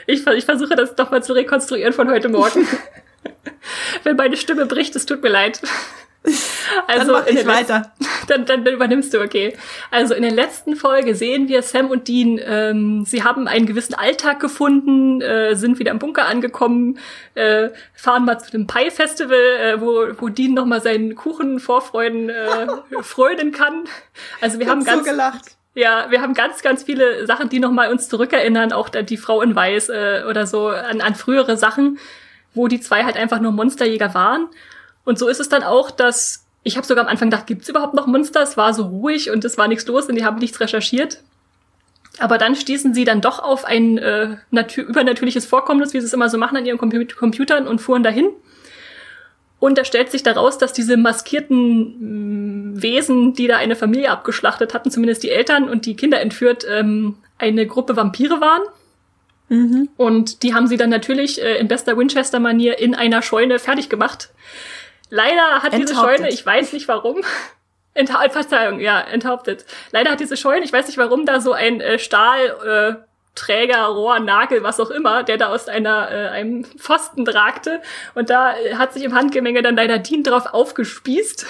Ich, 0.07 0.21
ich, 0.21 0.27
ich 0.27 0.45
versuche 0.45 0.75
das 0.75 0.95
doch 0.95 1.11
mal 1.11 1.23
zu 1.23 1.33
rekonstruieren 1.33 1.93
von 1.93 2.09
heute 2.09 2.29
Morgen. 2.29 2.67
Wenn 4.03 4.15
meine 4.15 4.37
Stimme 4.37 4.65
bricht, 4.65 4.95
es 4.95 5.05
tut 5.05 5.21
mir 5.21 5.29
leid. 5.29 5.61
Also 6.87 7.13
dann 7.13 7.23
mach 7.23 7.27
ich 7.27 7.47
weiter. 7.47 7.91
Dann, 8.27 8.45
dann, 8.45 8.63
dann 8.63 8.73
übernimmst 8.75 9.13
du, 9.13 9.21
okay. 9.21 9.57
Also 9.91 10.13
in 10.13 10.21
der 10.21 10.31
letzten 10.31 10.75
Folge 10.75 11.15
sehen 11.15 11.47
wir 11.47 11.61
Sam 11.61 11.89
und 11.89 12.07
Dean, 12.07 12.39
ähm, 12.43 13.05
sie 13.05 13.23
haben 13.23 13.47
einen 13.47 13.65
gewissen 13.65 13.95
Alltag 13.95 14.39
gefunden, 14.39 15.21
äh, 15.21 15.55
sind 15.55 15.79
wieder 15.79 15.91
im 15.91 15.99
Bunker 15.99 16.27
angekommen, 16.27 16.99
äh, 17.35 17.69
fahren 17.93 18.25
mal 18.25 18.39
zu 18.39 18.51
dem 18.51 18.67
Pie-Festival, 18.67 19.37
äh, 19.37 19.81
wo, 19.81 20.07
wo 20.19 20.29
Dean 20.29 20.53
nochmal 20.53 20.81
seinen 20.81 21.15
Kuchen 21.15 21.59
Vorfreuden 21.59 22.29
äh, 22.29 22.67
freunden 23.01 23.51
kann. 23.51 23.85
Also 24.41 24.59
wir 24.59 24.69
haben 24.69 24.83
ganz... 24.83 25.05
So 25.05 25.11
gelacht. 25.11 25.45
Ja, 25.75 26.07
wir 26.09 26.21
haben 26.21 26.33
ganz, 26.33 26.61
ganz 26.61 26.83
viele 26.83 27.25
Sachen, 27.25 27.47
die 27.49 27.59
nochmal 27.59 27.91
uns 27.91 28.09
zurückerinnern, 28.09 28.73
auch 28.73 28.89
die 28.89 29.17
Frau 29.17 29.41
in 29.41 29.55
Weiß 29.55 29.89
äh, 29.89 30.23
oder 30.27 30.45
so, 30.45 30.67
an, 30.67 30.99
an 30.99 31.15
frühere 31.15 31.57
Sachen, 31.57 31.99
wo 32.53 32.67
die 32.67 32.81
zwei 32.81 33.05
halt 33.05 33.15
einfach 33.15 33.39
nur 33.39 33.51
Monsterjäger 33.51 34.13
waren. 34.13 34.47
Und 35.05 35.17
so 35.17 35.27
ist 35.27 35.39
es 35.39 35.49
dann 35.49 35.63
auch, 35.63 35.91
dass 35.91 36.45
ich 36.63 36.77
habe 36.77 36.85
sogar 36.85 37.05
am 37.05 37.09
Anfang 37.09 37.29
gedacht, 37.29 37.47
gibt's 37.47 37.69
überhaupt 37.69 37.93
noch 37.93 38.05
Monster? 38.05 38.41
Es 38.41 38.57
war 38.57 38.73
so 38.73 38.83
ruhig 38.83 39.31
und 39.31 39.45
es 39.45 39.57
war 39.57 39.67
nichts 39.67 39.87
los 39.87 40.05
und 40.07 40.15
die 40.15 40.25
haben 40.25 40.37
nichts 40.37 40.59
recherchiert. 40.59 41.21
Aber 42.19 42.37
dann 42.37 42.55
stießen 42.55 42.93
sie 42.93 43.05
dann 43.05 43.21
doch 43.21 43.39
auf 43.39 43.65
ein 43.65 43.97
äh, 43.97 44.35
übernatürliches 44.51 45.45
Vorkommnis, 45.45 45.93
wie 45.93 45.99
sie 45.99 46.05
es 46.05 46.13
immer 46.13 46.29
so 46.29 46.37
machen 46.37 46.57
an 46.57 46.65
ihren 46.65 46.77
Compu 46.77 47.05
Computern 47.17 47.67
und 47.67 47.79
fuhren 47.79 48.03
dahin. 48.03 48.29
Und 49.59 49.77
da 49.77 49.83
stellt 49.83 50.09
sich 50.09 50.23
daraus, 50.23 50.57
dass 50.57 50.73
diese 50.73 50.97
maskierten 50.97 51.95
mh, 51.99 52.75
mm, 52.75 52.81
Wesen, 52.81 53.33
die 53.33 53.47
da 53.47 53.57
eine 53.57 53.75
Familie 53.75 54.09
abgeschlachtet 54.09 54.73
hatten, 54.73 54.91
zumindest 54.91 55.23
die 55.23 55.31
Eltern 55.31 55.69
und 55.69 55.85
die 55.85 55.95
Kinder 55.95 56.21
entführt, 56.21 56.65
ähm, 56.69 57.15
eine 57.37 57.67
Gruppe 57.67 57.95
Vampire 57.95 58.39
waren. 58.41 58.61
Mhm. 59.49 59.89
Und 59.97 60.43
die 60.43 60.53
haben 60.53 60.67
sie 60.67 60.77
dann 60.77 60.89
natürlich 60.89 61.41
äh, 61.41 61.57
in 61.57 61.67
bester 61.67 61.97
Winchester-Manier 61.97 62.79
in 62.79 62.95
einer 62.95 63.21
Scheune 63.21 63.59
fertig 63.59 63.89
gemacht. 63.89 64.29
Leider 65.09 65.63
hat 65.63 65.73
diese 65.73 65.95
Scheune, 65.95 66.29
ich 66.29 66.45
weiß 66.45 66.73
nicht 66.73 66.87
warum, 66.87 67.21
Entha 67.93 68.27
Verzeihung, 68.29 68.79
ja, 68.79 69.01
enthauptet. 69.01 69.65
Leider 69.91 70.11
hat 70.11 70.19
diese 70.19 70.37
Scheune, 70.37 70.63
ich 70.63 70.71
weiß 70.71 70.87
nicht 70.87 70.97
warum, 70.97 71.25
da 71.25 71.41
so 71.41 71.53
ein 71.53 71.81
äh, 71.81 71.99
Stahl, 71.99 72.55
äh, 72.65 73.09
Träger, 73.35 73.85
Rohr, 73.85 74.19
Nagel, 74.19 74.63
was 74.63 74.79
auch 74.79 74.89
immer, 74.89 75.23
der 75.23 75.37
da 75.37 75.47
aus 75.47 75.67
einer, 75.67 76.11
äh, 76.11 76.27
einem 76.29 76.63
Pfosten 76.63 77.25
tragte. 77.25 77.81
Und 78.15 78.29
da 78.29 78.57
äh, 78.57 78.75
hat 78.75 78.93
sich 78.93 79.03
im 79.03 79.15
Handgemenge 79.15 79.61
dann 79.61 79.75
leider 79.75 79.97
Dean 79.97 80.23
drauf 80.23 80.47
aufgespießt. 80.47 81.45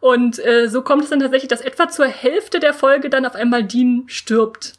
Und 0.00 0.44
äh, 0.44 0.68
so 0.68 0.82
kommt 0.82 1.04
es 1.04 1.10
dann 1.10 1.20
tatsächlich, 1.20 1.48
dass 1.48 1.60
etwa 1.60 1.88
zur 1.88 2.06
Hälfte 2.06 2.60
der 2.60 2.74
Folge 2.74 3.10
dann 3.10 3.26
auf 3.26 3.34
einmal 3.34 3.64
Dean 3.64 4.04
stirbt. 4.06 4.74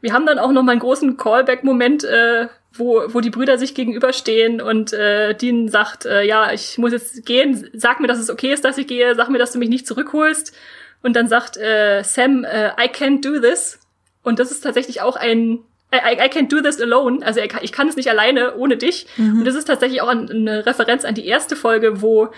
Wir 0.00 0.12
haben 0.12 0.26
dann 0.26 0.38
auch 0.38 0.52
noch 0.52 0.62
mal 0.62 0.72
einen 0.72 0.80
großen 0.80 1.16
Callback-Moment, 1.16 2.04
äh, 2.04 2.48
wo, 2.78 3.02
wo 3.08 3.20
die 3.20 3.30
Brüder 3.30 3.58
sich 3.58 3.74
gegenüberstehen 3.74 4.60
und 4.60 4.92
äh, 4.92 5.34
Dean 5.34 5.68
sagt, 5.68 6.06
äh, 6.06 6.22
ja, 6.22 6.52
ich 6.52 6.78
muss 6.78 6.92
jetzt 6.92 7.24
gehen, 7.26 7.68
sag 7.72 8.00
mir, 8.00 8.06
dass 8.06 8.18
es 8.18 8.30
okay 8.30 8.52
ist, 8.52 8.64
dass 8.64 8.78
ich 8.78 8.86
gehe, 8.86 9.14
sag 9.14 9.28
mir, 9.28 9.38
dass 9.38 9.52
du 9.52 9.58
mich 9.58 9.68
nicht 9.68 9.86
zurückholst. 9.86 10.54
Und 11.02 11.14
dann 11.14 11.28
sagt 11.28 11.56
äh, 11.56 12.02
Sam, 12.02 12.44
äh, 12.44 12.68
I 12.70 12.88
can't 12.88 13.22
do 13.22 13.40
this. 13.40 13.78
Und 14.22 14.38
das 14.38 14.50
ist 14.50 14.60
tatsächlich 14.60 15.02
auch 15.02 15.16
ein 15.16 15.60
I, 15.94 16.14
I 16.14 16.28
can't 16.28 16.48
do 16.48 16.60
this 16.60 16.80
alone. 16.80 17.24
Also 17.24 17.40
ich 17.40 17.72
kann 17.72 17.88
es 17.88 17.96
nicht 17.96 18.10
alleine 18.10 18.56
ohne 18.56 18.76
dich. 18.76 19.06
Mhm. 19.16 19.40
Und 19.40 19.44
das 19.44 19.54
ist 19.54 19.66
tatsächlich 19.66 20.02
auch 20.02 20.08
eine 20.08 20.66
Referenz 20.66 21.04
an 21.04 21.14
die 21.14 21.26
erste 21.26 21.54
Folge, 21.54 22.02
wo 22.02 22.30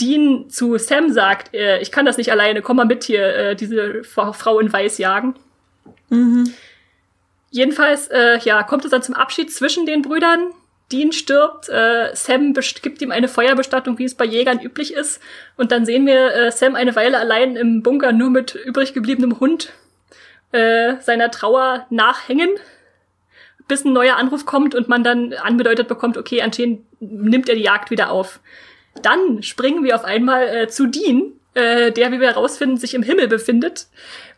Dean 0.00 0.48
zu 0.48 0.78
Sam 0.78 1.12
sagt, 1.12 1.54
äh, 1.54 1.80
ich 1.80 1.92
kann 1.92 2.06
das 2.06 2.16
nicht 2.16 2.32
alleine, 2.32 2.62
komm 2.62 2.78
mal 2.78 2.86
mit 2.86 3.04
hier, 3.04 3.26
äh, 3.36 3.56
diese 3.56 4.02
Frau 4.04 4.58
in 4.58 4.72
Weiß 4.72 4.98
jagen. 4.98 5.34
Mhm. 6.08 6.52
Jedenfalls, 7.54 8.08
äh, 8.08 8.40
ja, 8.40 8.64
kommt 8.64 8.84
es 8.84 8.90
dann 8.90 9.04
zum 9.04 9.14
Abschied 9.14 9.52
zwischen 9.52 9.86
den 9.86 10.02
Brüdern. 10.02 10.50
Dean 10.90 11.12
stirbt, 11.12 11.68
äh, 11.68 12.12
Sam 12.12 12.52
gibt 12.82 13.00
ihm 13.00 13.12
eine 13.12 13.28
Feuerbestattung, 13.28 13.96
wie 13.96 14.04
es 14.04 14.16
bei 14.16 14.24
Jägern 14.24 14.58
üblich 14.58 14.92
ist. 14.92 15.22
Und 15.56 15.70
dann 15.70 15.86
sehen 15.86 16.04
wir 16.04 16.34
äh, 16.34 16.50
Sam 16.50 16.74
eine 16.74 16.96
Weile 16.96 17.16
allein 17.16 17.54
im 17.54 17.84
Bunker 17.84 18.10
nur 18.10 18.30
mit 18.30 18.56
übrig 18.56 18.92
gebliebenem 18.92 19.38
Hund 19.38 19.72
äh, 20.50 20.96
seiner 21.00 21.30
Trauer 21.30 21.86
nachhängen, 21.90 22.50
bis 23.68 23.84
ein 23.84 23.92
neuer 23.92 24.16
Anruf 24.16 24.46
kommt 24.46 24.74
und 24.74 24.88
man 24.88 25.04
dann 25.04 25.32
anbedeutet 25.34 25.86
bekommt, 25.86 26.16
okay, 26.16 26.42
anscheinend 26.42 26.80
nimmt 26.98 27.48
er 27.48 27.54
die 27.54 27.62
Jagd 27.62 27.92
wieder 27.92 28.10
auf. 28.10 28.40
Dann 29.00 29.44
springen 29.44 29.84
wir 29.84 29.94
auf 29.94 30.04
einmal 30.04 30.48
äh, 30.48 30.66
zu 30.66 30.86
Dean, 30.86 31.34
äh, 31.54 31.92
der, 31.92 32.12
wie 32.12 32.20
wir 32.20 32.28
herausfinden, 32.28 32.76
sich 32.76 32.94
im 32.94 33.02
Himmel 33.02 33.28
befindet 33.28 33.86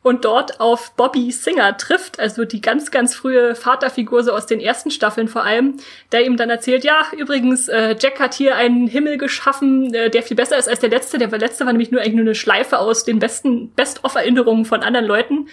und 0.03 0.25
dort 0.25 0.61
auf 0.61 0.95
Bobby 0.95 1.33
Singer 1.33 1.77
trifft, 1.77 2.21
also 2.21 2.45
die 2.45 2.61
ganz, 2.61 2.93
ganz 2.93 3.15
frühe 3.15 3.57
Vaterfigur 3.57 4.23
so 4.23 4.33
aus 4.33 4.47
den 4.47 4.61
ersten 4.61 4.93
Staffeln 4.93 5.27
vor 5.27 5.43
allem, 5.43 5.79
der 6.13 6.25
ihm 6.25 6.37
dann 6.37 6.49
erzählt, 6.49 6.85
ja, 6.85 7.07
übrigens, 7.17 7.69
äh, 7.69 7.97
Jack 7.99 8.21
hat 8.21 8.35
hier 8.35 8.55
einen 8.55 8.87
Himmel 8.87 9.19
geschaffen, 9.19 9.93
äh, 9.93 10.09
der 10.09 10.23
viel 10.23 10.37
besser 10.37 10.59
ist 10.59 10.69
als 10.69 10.79
der 10.79 10.91
letzte. 10.91 11.19
Der 11.19 11.29
letzte 11.31 11.67
war 11.67 11.73
nämlich 11.73 11.91
nur 11.91 12.03
eigentlich 12.03 12.15
nur 12.15 12.25
eine 12.25 12.35
Schleife 12.37 12.79
aus 12.79 13.05
den 13.05 13.19
besten 13.19 13.71
Best-of-Erinnerungen 13.71 14.65
von 14.65 14.83
anderen 14.83 15.07
Leuten. 15.07 15.49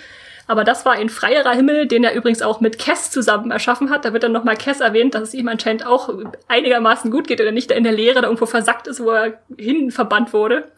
Aber 0.46 0.64
das 0.64 0.86
war 0.86 0.94
ein 0.94 1.10
freierer 1.10 1.54
Himmel, 1.54 1.88
den 1.88 2.04
er 2.04 2.14
übrigens 2.14 2.42
auch 2.42 2.60
mit 2.60 2.78
Cass 2.78 3.10
zusammen 3.10 3.50
erschaffen 3.50 3.90
hat. 3.90 4.06
Da 4.06 4.14
wird 4.14 4.24
dann 4.24 4.34
nochmal 4.34 4.58
Cass 4.58 4.82
erwähnt, 4.82 5.16
dass 5.16 5.24
es 5.24 5.34
ihm 5.34 5.48
anscheinend 5.48 5.86
auch 5.86 6.14
einigermaßen 6.48 7.10
gut 7.10 7.28
geht 7.28 7.40
oder 7.40 7.52
nicht 7.52 7.72
in 7.72 7.84
der 7.84 7.94
Lehre 7.94 8.22
da 8.22 8.28
irgendwo 8.28 8.46
versackt 8.46 8.88
ist, 8.88 9.00
wo 9.00 9.12
er 9.12 9.42
hin 9.58 9.90
verbannt 9.90 10.34
wurde. 10.34 10.70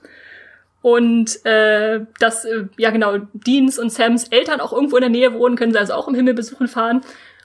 Und 0.86 1.44
äh, 1.48 2.02
dass, 2.20 2.46
äh, 2.46 2.68
ja 2.78 2.92
genau, 2.92 3.18
Deans 3.34 3.80
und 3.80 3.92
Sams 3.92 4.28
Eltern 4.28 4.62
auch 4.62 4.72
irgendwo 4.72 4.98
in 4.98 5.02
der 5.02 5.10
Nähe 5.10 5.34
wohnen, 5.34 5.56
können 5.56 5.72
sie 5.72 5.80
also 5.80 5.94
auch 5.94 6.08
im 6.08 6.14
Himmel 6.14 6.36
besuchen 6.36 6.68
fahren. 6.68 7.02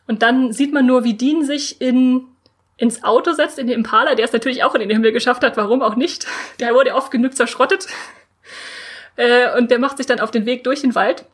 Und 0.06 0.20
dann 0.20 0.52
sieht 0.52 0.74
man 0.74 0.84
nur, 0.84 1.04
wie 1.04 1.14
Dean 1.14 1.42
sich 1.42 1.80
in 1.80 2.26
ins 2.76 3.02
Auto 3.02 3.32
setzt, 3.32 3.58
in 3.58 3.66
den 3.66 3.76
Impala, 3.76 4.14
der 4.14 4.26
es 4.26 4.34
natürlich 4.34 4.62
auch 4.62 4.74
in 4.74 4.80
den 4.80 4.90
Himmel 4.90 5.12
geschafft 5.12 5.42
hat, 5.42 5.56
warum 5.56 5.80
auch 5.80 5.96
nicht. 5.96 6.26
Der 6.60 6.74
wurde 6.74 6.94
oft 6.94 7.10
genug 7.10 7.34
zerschrottet. 7.34 7.86
Äh, 9.16 9.56
und 9.56 9.70
der 9.70 9.78
macht 9.78 9.96
sich 9.96 10.06
dann 10.06 10.20
auf 10.20 10.30
den 10.30 10.44
Weg 10.44 10.64
durch 10.64 10.82
den 10.82 10.94
Wald. 10.94 11.24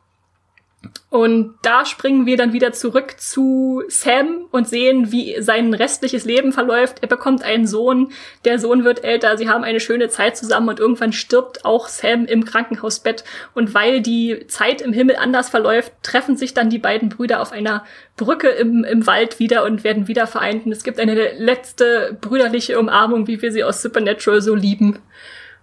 Und 1.09 1.55
da 1.61 1.85
springen 1.85 2.25
wir 2.25 2.35
dann 2.35 2.53
wieder 2.53 2.73
zurück 2.73 3.15
zu 3.17 3.81
Sam 3.87 4.45
und 4.51 4.67
sehen, 4.67 5.11
wie 5.11 5.41
sein 5.41 5.73
restliches 5.73 6.25
Leben 6.25 6.51
verläuft. 6.51 6.97
Er 7.01 7.07
bekommt 7.07 7.43
einen 7.43 7.65
Sohn, 7.65 8.11
der 8.43 8.59
Sohn 8.59 8.83
wird 8.83 9.03
älter, 9.03 9.37
sie 9.37 9.47
haben 9.47 9.63
eine 9.63 9.79
schöne 9.79 10.09
Zeit 10.09 10.35
zusammen 10.35 10.69
und 10.69 10.79
irgendwann 10.79 11.13
stirbt 11.13 11.65
auch 11.65 11.87
Sam 11.87 12.25
im 12.25 12.45
Krankenhausbett. 12.45 13.23
Und 13.53 13.73
weil 13.73 14.01
die 14.01 14.45
Zeit 14.47 14.81
im 14.81 14.91
Himmel 14.91 15.15
anders 15.15 15.49
verläuft, 15.49 15.93
treffen 16.03 16.35
sich 16.35 16.53
dann 16.53 16.69
die 16.69 16.79
beiden 16.79 17.09
Brüder 17.09 17.41
auf 17.41 17.51
einer 17.51 17.85
Brücke 18.17 18.49
im, 18.49 18.83
im 18.83 19.07
Wald 19.07 19.39
wieder 19.39 19.63
und 19.63 19.83
werden 19.83 20.07
wieder 20.07 20.27
vereint. 20.27 20.65
Und 20.65 20.71
es 20.71 20.83
gibt 20.83 20.99
eine 20.99 21.13
letzte 21.37 22.17
brüderliche 22.19 22.79
Umarmung, 22.79 23.27
wie 23.27 23.41
wir 23.41 23.51
sie 23.51 23.63
aus 23.63 23.81
Supernatural 23.81 24.41
so 24.41 24.55
lieben. 24.55 24.99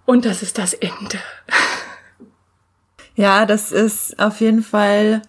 Und 0.05 0.25
das 0.25 0.41
ist 0.41 0.57
das 0.57 0.73
Ende. 0.73 1.19
Ja, 3.15 3.45
das 3.45 3.71
ist 3.71 4.19
auf 4.19 4.41
jeden 4.41 4.63
Fall 4.63 5.21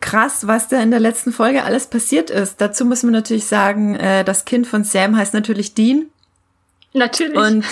krass, 0.00 0.46
was 0.46 0.68
da 0.68 0.82
in 0.82 0.90
der 0.90 1.00
letzten 1.00 1.32
Folge 1.32 1.64
alles 1.64 1.86
passiert 1.86 2.30
ist. 2.30 2.60
Dazu 2.60 2.84
muss 2.84 3.02
man 3.02 3.12
natürlich 3.12 3.46
sagen, 3.46 3.94
äh, 3.94 4.24
das 4.24 4.44
Kind 4.44 4.66
von 4.66 4.84
Sam 4.84 5.16
heißt 5.16 5.34
natürlich 5.34 5.74
Dean. 5.74 6.06
Natürlich. 6.92 7.38
Und, 7.38 7.64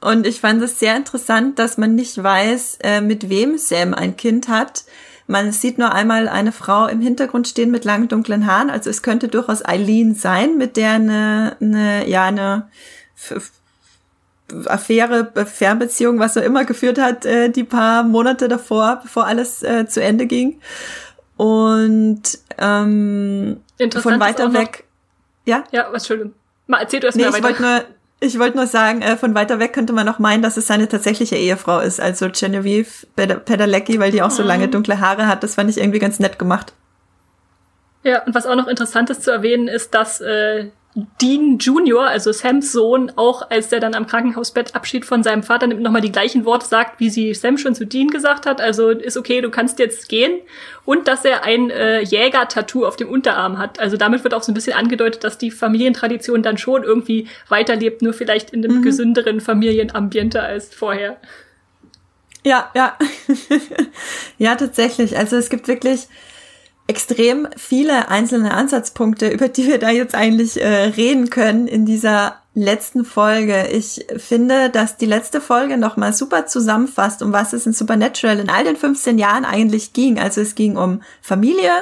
und 0.00 0.26
ich 0.26 0.40
fand 0.40 0.62
es 0.62 0.78
sehr 0.78 0.96
interessant, 0.96 1.58
dass 1.58 1.76
man 1.76 1.94
nicht 1.94 2.22
weiß, 2.22 2.78
äh, 2.82 3.00
mit 3.00 3.28
wem 3.28 3.58
Sam 3.58 3.92
ein 3.92 4.16
Kind 4.16 4.48
hat. 4.48 4.84
Man 5.26 5.52
sieht 5.52 5.78
nur 5.78 5.92
einmal 5.92 6.28
eine 6.28 6.52
Frau 6.52 6.86
im 6.86 7.00
Hintergrund 7.00 7.48
stehen 7.48 7.70
mit 7.70 7.84
langen 7.84 8.08
dunklen 8.08 8.46
Haaren. 8.46 8.70
Also 8.70 8.90
es 8.90 9.02
könnte 9.02 9.28
durchaus 9.28 9.64
Eileen 9.64 10.14
sein, 10.14 10.58
mit 10.58 10.76
der 10.76 10.92
eine, 10.92 11.56
eine 11.60 12.08
ja 12.08 12.24
eine 12.24 12.68
Affäre, 14.66 15.32
Fernbeziehung, 15.46 16.18
was 16.18 16.36
er 16.36 16.44
immer 16.44 16.64
geführt 16.64 16.98
hat, 16.98 17.24
äh, 17.24 17.48
die 17.48 17.64
paar 17.64 18.02
Monate 18.02 18.48
davor, 18.48 19.00
bevor 19.02 19.26
alles 19.26 19.62
äh, 19.62 19.86
zu 19.86 20.02
Ende 20.02 20.26
ging. 20.26 20.60
Und 21.36 22.22
ähm, 22.58 23.60
von 24.00 24.20
weiter 24.20 24.52
weg. 24.52 24.84
Ja? 25.44 25.64
Ja, 25.72 25.88
was 25.90 26.06
schön. 26.06 26.34
Mal 26.66 26.80
erzähl 26.80 27.00
du 27.00 27.06
erst 27.06 27.16
nee, 27.16 27.24
mal 27.24 27.32
weiter. 27.32 27.38
Ich 27.38 27.44
wollte 27.44 27.62
nur, 27.62 27.84
ich 28.20 28.38
wollte 28.38 28.56
nur 28.56 28.66
sagen, 28.66 29.02
äh, 29.02 29.16
von 29.16 29.34
weiter 29.34 29.58
weg 29.58 29.72
könnte 29.72 29.92
man 29.92 30.06
noch 30.06 30.18
meinen, 30.18 30.42
dass 30.42 30.56
es 30.56 30.66
seine 30.66 30.88
tatsächliche 30.88 31.36
Ehefrau 31.36 31.80
ist, 31.80 32.00
also 32.00 32.28
Genevieve 32.30 32.88
Pedalecki, 33.16 33.98
weil 33.98 34.12
die 34.12 34.22
auch 34.22 34.30
so 34.30 34.42
mhm. 34.42 34.48
lange 34.48 34.68
dunkle 34.68 35.00
Haare 35.00 35.26
hat. 35.26 35.42
Das 35.42 35.56
fand 35.56 35.70
ich 35.70 35.78
irgendwie 35.78 35.98
ganz 35.98 36.20
nett 36.20 36.38
gemacht. 36.38 36.72
Ja, 38.02 38.22
und 38.24 38.34
was 38.34 38.46
auch 38.46 38.54
noch 38.54 38.68
interessant 38.68 39.10
ist 39.10 39.22
zu 39.22 39.30
erwähnen, 39.30 39.66
ist, 39.66 39.94
dass 39.94 40.20
äh, 40.20 40.68
Dean 41.20 41.58
Junior, 41.58 42.06
also 42.06 42.30
Sams 42.30 42.70
Sohn, 42.70 43.10
auch 43.16 43.50
als 43.50 43.68
der 43.68 43.80
dann 43.80 43.94
am 43.94 44.06
Krankenhausbett 44.06 44.76
Abschied 44.76 45.04
von 45.04 45.24
seinem 45.24 45.42
Vater 45.42 45.66
nimmt, 45.66 45.82
nochmal 45.82 46.00
die 46.00 46.12
gleichen 46.12 46.44
Worte 46.44 46.66
sagt, 46.66 47.00
wie 47.00 47.10
sie 47.10 47.34
Sam 47.34 47.58
schon 47.58 47.74
zu 47.74 47.84
Dean 47.84 48.08
gesagt 48.08 48.46
hat. 48.46 48.60
Also 48.60 48.90
ist 48.90 49.16
okay, 49.16 49.40
du 49.40 49.50
kannst 49.50 49.80
jetzt 49.80 50.08
gehen. 50.08 50.40
Und 50.84 51.08
dass 51.08 51.24
er 51.24 51.42
ein 51.42 51.70
äh, 51.70 52.00
Jäger-Tattoo 52.00 52.86
auf 52.86 52.94
dem 52.94 53.08
Unterarm 53.08 53.58
hat. 53.58 53.80
Also 53.80 53.96
damit 53.96 54.22
wird 54.22 54.34
auch 54.34 54.44
so 54.44 54.52
ein 54.52 54.54
bisschen 54.54 54.76
angedeutet, 54.76 55.24
dass 55.24 55.36
die 55.36 55.50
Familientradition 55.50 56.42
dann 56.44 56.58
schon 56.58 56.84
irgendwie 56.84 57.26
weiterlebt, 57.48 58.00
nur 58.02 58.12
vielleicht 58.12 58.50
in 58.50 58.64
einem 58.64 58.78
mhm. 58.78 58.82
gesünderen 58.82 59.40
Familienambiente 59.40 60.42
als 60.42 60.72
vorher. 60.72 61.16
Ja, 62.44 62.70
ja. 62.74 62.96
ja, 64.38 64.54
tatsächlich. 64.54 65.16
Also 65.16 65.36
es 65.36 65.50
gibt 65.50 65.66
wirklich 65.66 66.06
extrem 66.86 67.48
viele 67.56 68.08
einzelne 68.08 68.52
Ansatzpunkte, 68.52 69.28
über 69.28 69.48
die 69.48 69.66
wir 69.66 69.78
da 69.78 69.90
jetzt 69.90 70.14
eigentlich 70.14 70.60
äh, 70.60 70.66
reden 70.66 71.30
können 71.30 71.66
in 71.66 71.86
dieser 71.86 72.36
letzten 72.54 73.04
Folge. 73.04 73.68
Ich 73.68 74.06
finde, 74.16 74.70
dass 74.70 74.96
die 74.96 75.06
letzte 75.06 75.40
Folge 75.40 75.76
nochmal 75.76 76.12
super 76.12 76.46
zusammenfasst, 76.46 77.22
um 77.22 77.32
was 77.32 77.52
es 77.52 77.66
in 77.66 77.72
Supernatural 77.72 78.38
in 78.38 78.50
all 78.50 78.64
den 78.64 78.76
15 78.76 79.18
Jahren 79.18 79.44
eigentlich 79.44 79.92
ging. 79.92 80.18
Also 80.18 80.40
es 80.40 80.54
ging 80.54 80.76
um 80.76 81.02
Familie, 81.20 81.72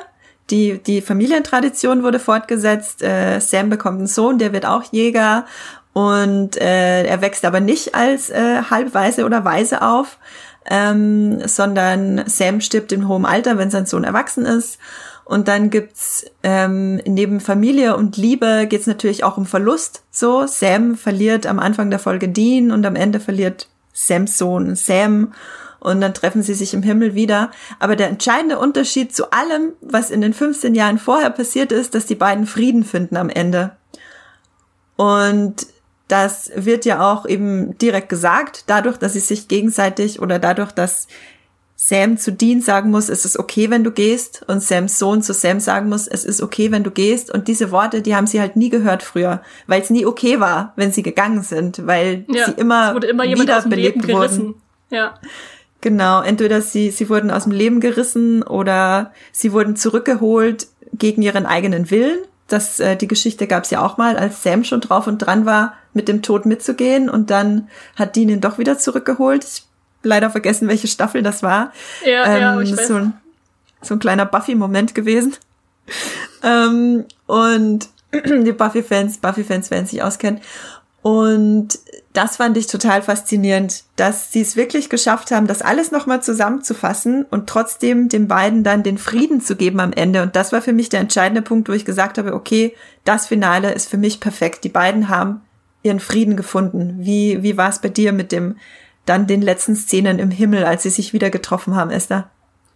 die, 0.51 0.83
die 0.83 1.01
Familientradition 1.01 2.03
wurde 2.03 2.19
fortgesetzt, 2.19 3.03
äh, 3.03 3.41
Sam 3.41 3.71
bekommt 3.71 3.99
einen 3.99 4.07
Sohn, 4.07 4.39
der 4.39 4.53
wird 4.53 4.67
auch 4.67 4.85
Jäger 4.93 5.47
und 5.93 6.57
äh, 6.57 7.05
er 7.05 7.21
wächst 7.21 7.45
aber 7.45 7.61
nicht 7.61 7.95
als 7.95 8.31
äh, 8.31 8.63
Halbweise 8.71 9.25
oder 9.25 9.45
Weise 9.45 9.83
auf 9.83 10.19
ähm, 10.71 11.47
sondern 11.47 12.25
Sam 12.27 12.61
stirbt 12.61 12.93
in 12.93 13.09
hohem 13.09 13.25
Alter, 13.25 13.59
wenn 13.59 13.71
sein 13.71 13.87
Sohn 13.87 14.05
erwachsen 14.05 14.45
ist. 14.45 14.79
Und 15.25 15.49
dann 15.49 15.71
gibt's 15.71 16.27
ähm, 16.43 16.97
neben 17.07 17.41
Familie 17.41 17.97
und 17.97 18.17
Liebe 18.17 18.67
geht's 18.69 18.87
natürlich 18.87 19.25
auch 19.25 19.37
um 19.37 19.47
Verlust. 19.47 20.03
So, 20.11 20.47
Sam 20.47 20.97
verliert 20.97 21.47
am 21.47 21.59
Anfang 21.59 21.91
der 21.91 21.99
Folge 21.99 22.29
Dean 22.29 22.71
und 22.71 22.85
am 22.85 22.97
Ende 22.97 23.21
verliert 23.21 23.69
Sams 23.93 24.37
Sohn 24.37 24.75
Sam 24.75 25.33
und 25.83 26.01
dann 26.01 26.15
treffen 26.15 26.43
sie 26.43 26.55
sich 26.55 26.75
im 26.75 26.83
Himmel 26.83 27.15
wieder. 27.15 27.51
Aber 27.81 27.97
der 27.97 28.09
entscheidende 28.09 28.59
Unterschied 28.59 29.15
zu 29.15 29.33
allem, 29.33 29.73
was 29.81 30.11
in 30.11 30.21
den 30.21 30.33
15 30.33 30.75
Jahren 30.75 30.99
vorher 30.99 31.31
passiert 31.31 31.73
ist, 31.73 31.95
dass 31.95 32.07
die 32.07 32.15
beiden 32.15 32.47
Frieden 32.47 32.85
finden 32.85 33.17
am 33.17 33.29
Ende. 33.29 33.73
Und 34.97 35.67
das 36.13 36.53
wird 36.55 36.85
ja 36.85 37.11
auch 37.11 37.25
eben 37.27 37.79
direkt 37.79 38.11
gesagt, 38.11 38.65
dadurch, 38.67 38.99
dass 38.99 39.15
sie 39.15 39.21
sich 39.21 39.49
gegenseitig 39.49 40.21
oder 40.21 40.39
dadurch, 40.39 40.71
dass 40.71 41.09
Sam 41.75 42.19
zu 42.19 42.33
Dean 42.33 42.61
sagen 42.61 42.91
muss, 42.91 43.09
es 43.09 43.25
ist 43.25 43.39
okay, 43.39 43.71
wenn 43.71 43.83
du 43.83 43.91
gehst, 43.91 44.45
und 44.47 44.63
Sams 44.63 44.99
Sohn 44.99 45.23
zu 45.23 45.33
Sam 45.33 45.59
sagen 45.59 45.89
muss, 45.89 46.07
es 46.07 46.27
ist 46.27 46.43
okay, 46.43 46.71
wenn 46.71 46.85
du 46.85 46.91
gehst. 46.91 47.33
Und 47.33 47.49
diese 47.49 47.71
Worte, 47.71 48.03
die 48.03 48.15
haben 48.15 48.27
sie 48.27 48.41
halt 48.41 48.57
nie 48.57 48.69
gehört 48.69 49.03
früher, 49.03 49.41
weil 49.67 49.81
es 49.81 49.89
nie 49.89 50.05
okay 50.05 50.39
war, 50.39 50.75
wenn 50.77 50.93
sie 50.93 51.03
gegangen 51.03 51.43
sind, 51.43 51.87
weil 51.87 52.27
ja, 52.29 52.45
sie 52.45 52.53
immer, 52.61 52.95
wurde 52.95 53.07
immer 53.07 53.25
wiederbelebt 53.25 54.07
wurden. 54.07 54.55
Ja. 54.91 55.15
Genau, 55.81 56.21
entweder 56.21 56.61
sie, 56.61 56.91
sie 56.91 57.09
wurden 57.09 57.31
aus 57.31 57.45
dem 57.45 57.53
Leben 57.53 57.81
gerissen 57.81 58.43
oder 58.43 59.13
sie 59.33 59.53
wurden 59.53 59.77
zurückgeholt 59.77 60.67
gegen 60.93 61.23
ihren 61.23 61.47
eigenen 61.47 61.91
Willen 61.91 62.19
das, 62.53 62.81
äh, 62.81 62.97
die 62.97 63.09
Geschichte 63.09 63.47
gab 63.47 63.65
es 63.65 63.71
ja 63.71 63.85
auch 63.85 63.97
mal, 63.97 64.17
als 64.17 64.43
Sam 64.43 64.65
schon 64.65 64.81
drauf 64.81 65.07
und 65.07 65.19
dran 65.19 65.47
war, 65.47 65.75
mit 65.95 66.09
dem 66.09 66.23
Tod 66.23 66.47
mitzugehen 66.47 67.09
und 67.09 67.31
dann 67.31 67.69
hat 67.97 68.17
Dean 68.17 68.29
ihn 68.29 68.41
doch 68.41 68.59
wieder 68.59 68.79
zurückgeholt. 68.79 69.45
Ich 69.45 69.67
leider 70.03 70.31
vergessen, 70.31 70.69
welche 70.69 70.89
Staffel 70.89 71.23
das 71.23 71.43
war. 71.43 71.73
Ja, 72.05 72.27
ähm, 72.27 72.41
ja, 72.41 72.61
ich 72.61 72.77
weiß. 72.77 72.89
So 72.89 72.95
ein, 72.97 73.13
so 73.81 73.95
ein 73.95 74.01
kleiner 74.01 74.27
Buffy-Moment 74.27 74.95
gewesen. 74.95 75.35
ähm, 76.43 77.05
und 77.27 77.89
die 78.13 78.53
Buffy-Fans, 78.53 79.19
Buffy-Fans 79.19 79.71
werden 79.71 79.87
sich 79.87 80.03
auskennen. 80.03 80.41
Und 81.03 81.81
das 82.13 82.37
fand 82.37 82.57
ich 82.57 82.69
total 82.69 83.03
faszinierend, 83.03 83.83
dass 83.97 84.31
sie 84.31 84.43
es 84.43 84.55
wirklich 84.55 84.89
geschafft 84.89 85.33
haben, 85.33 85.49
das 85.49 85.61
alles 85.61 85.91
nochmal 85.91 86.23
zusammenzufassen 86.23 87.25
und 87.29 87.49
trotzdem 87.49 88.09
den 88.09 88.29
beiden 88.29 88.63
dann 88.63 88.85
den 88.85 88.99
Frieden 88.99 89.41
zu 89.41 89.57
geben 89.57 89.81
am 89.81 89.93
Ende. 89.93 90.23
Und 90.23 90.37
das 90.37 90.53
war 90.53 90.63
für 90.63 90.73
mich 90.73 90.91
der 90.91 91.01
entscheidende 91.01 91.43
Punkt, 91.43 91.69
wo 91.69 91.73
ich 91.73 91.85
gesagt 91.85 92.19
habe, 92.19 92.35
okay, 92.35 92.77
das 93.05 93.27
Finale 93.27 93.73
ist 93.73 93.89
für 93.89 93.97
mich 93.97 94.21
perfekt. 94.21 94.63
Die 94.63 94.69
beiden 94.69 95.09
haben 95.09 95.41
ihren 95.83 96.01
Frieden 96.01 96.37
gefunden. 96.37 96.97
Wie, 97.01 97.43
wie 97.43 97.57
war 97.57 97.69
es 97.69 97.81
bei 97.81 97.89
dir 97.89 98.13
mit 98.13 98.33
dem, 98.33 98.57
dann 99.07 99.27
den 99.27 99.43
letzten 99.43 99.75
Szenen 99.75 100.19
im 100.19 100.31
Himmel, 100.31 100.65
als 100.65 100.83
sie 100.85 100.91
sich 100.91 101.13
wieder 101.13 101.31
getroffen 101.31 101.75
haben, 101.75 101.91
Esther? 101.91 102.31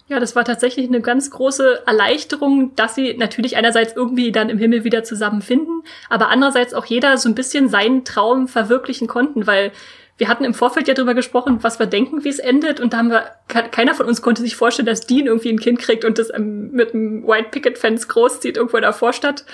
Ja, 0.08 0.20
das 0.20 0.36
war 0.36 0.44
tatsächlich 0.44 0.86
eine 0.86 1.00
ganz 1.00 1.30
große 1.30 1.82
Erleichterung, 1.84 2.74
dass 2.76 2.94
sie 2.94 3.14
natürlich 3.16 3.56
einerseits 3.56 3.96
irgendwie 3.96 4.30
dann 4.30 4.50
im 4.50 4.58
Himmel 4.58 4.84
wieder 4.84 5.02
zusammenfinden, 5.02 5.82
aber 6.08 6.28
andererseits 6.28 6.74
auch 6.74 6.84
jeder 6.84 7.18
so 7.18 7.28
ein 7.28 7.34
bisschen 7.34 7.68
seinen 7.68 8.04
Traum 8.04 8.46
verwirklichen 8.46 9.08
konnten, 9.08 9.48
weil 9.48 9.72
wir 10.18 10.28
hatten 10.28 10.44
im 10.44 10.54
Vorfeld 10.54 10.88
ja 10.88 10.94
drüber 10.94 11.14
gesprochen, 11.14 11.58
was 11.62 11.78
wir 11.78 11.86
denken, 11.86 12.24
wie 12.24 12.28
es 12.28 12.38
endet, 12.38 12.80
und 12.80 12.92
da 12.92 12.98
haben 12.98 13.10
wir, 13.10 13.32
keiner 13.48 13.94
von 13.94 14.06
uns 14.06 14.22
konnte 14.22 14.42
sich 14.42 14.56
vorstellen, 14.56 14.86
dass 14.86 15.06
Dean 15.06 15.26
irgendwie 15.26 15.50
ein 15.50 15.58
Kind 15.58 15.78
kriegt 15.80 16.04
und 16.04 16.18
das 16.18 16.30
mit 16.38 16.94
einem 16.94 17.26
White 17.26 17.48
Picket 17.50 17.76
Fence 17.76 18.08
großzieht 18.08 18.56
irgendwo 18.56 18.78
in 18.78 18.82
der 18.82 18.92
Vorstadt. 18.92 19.44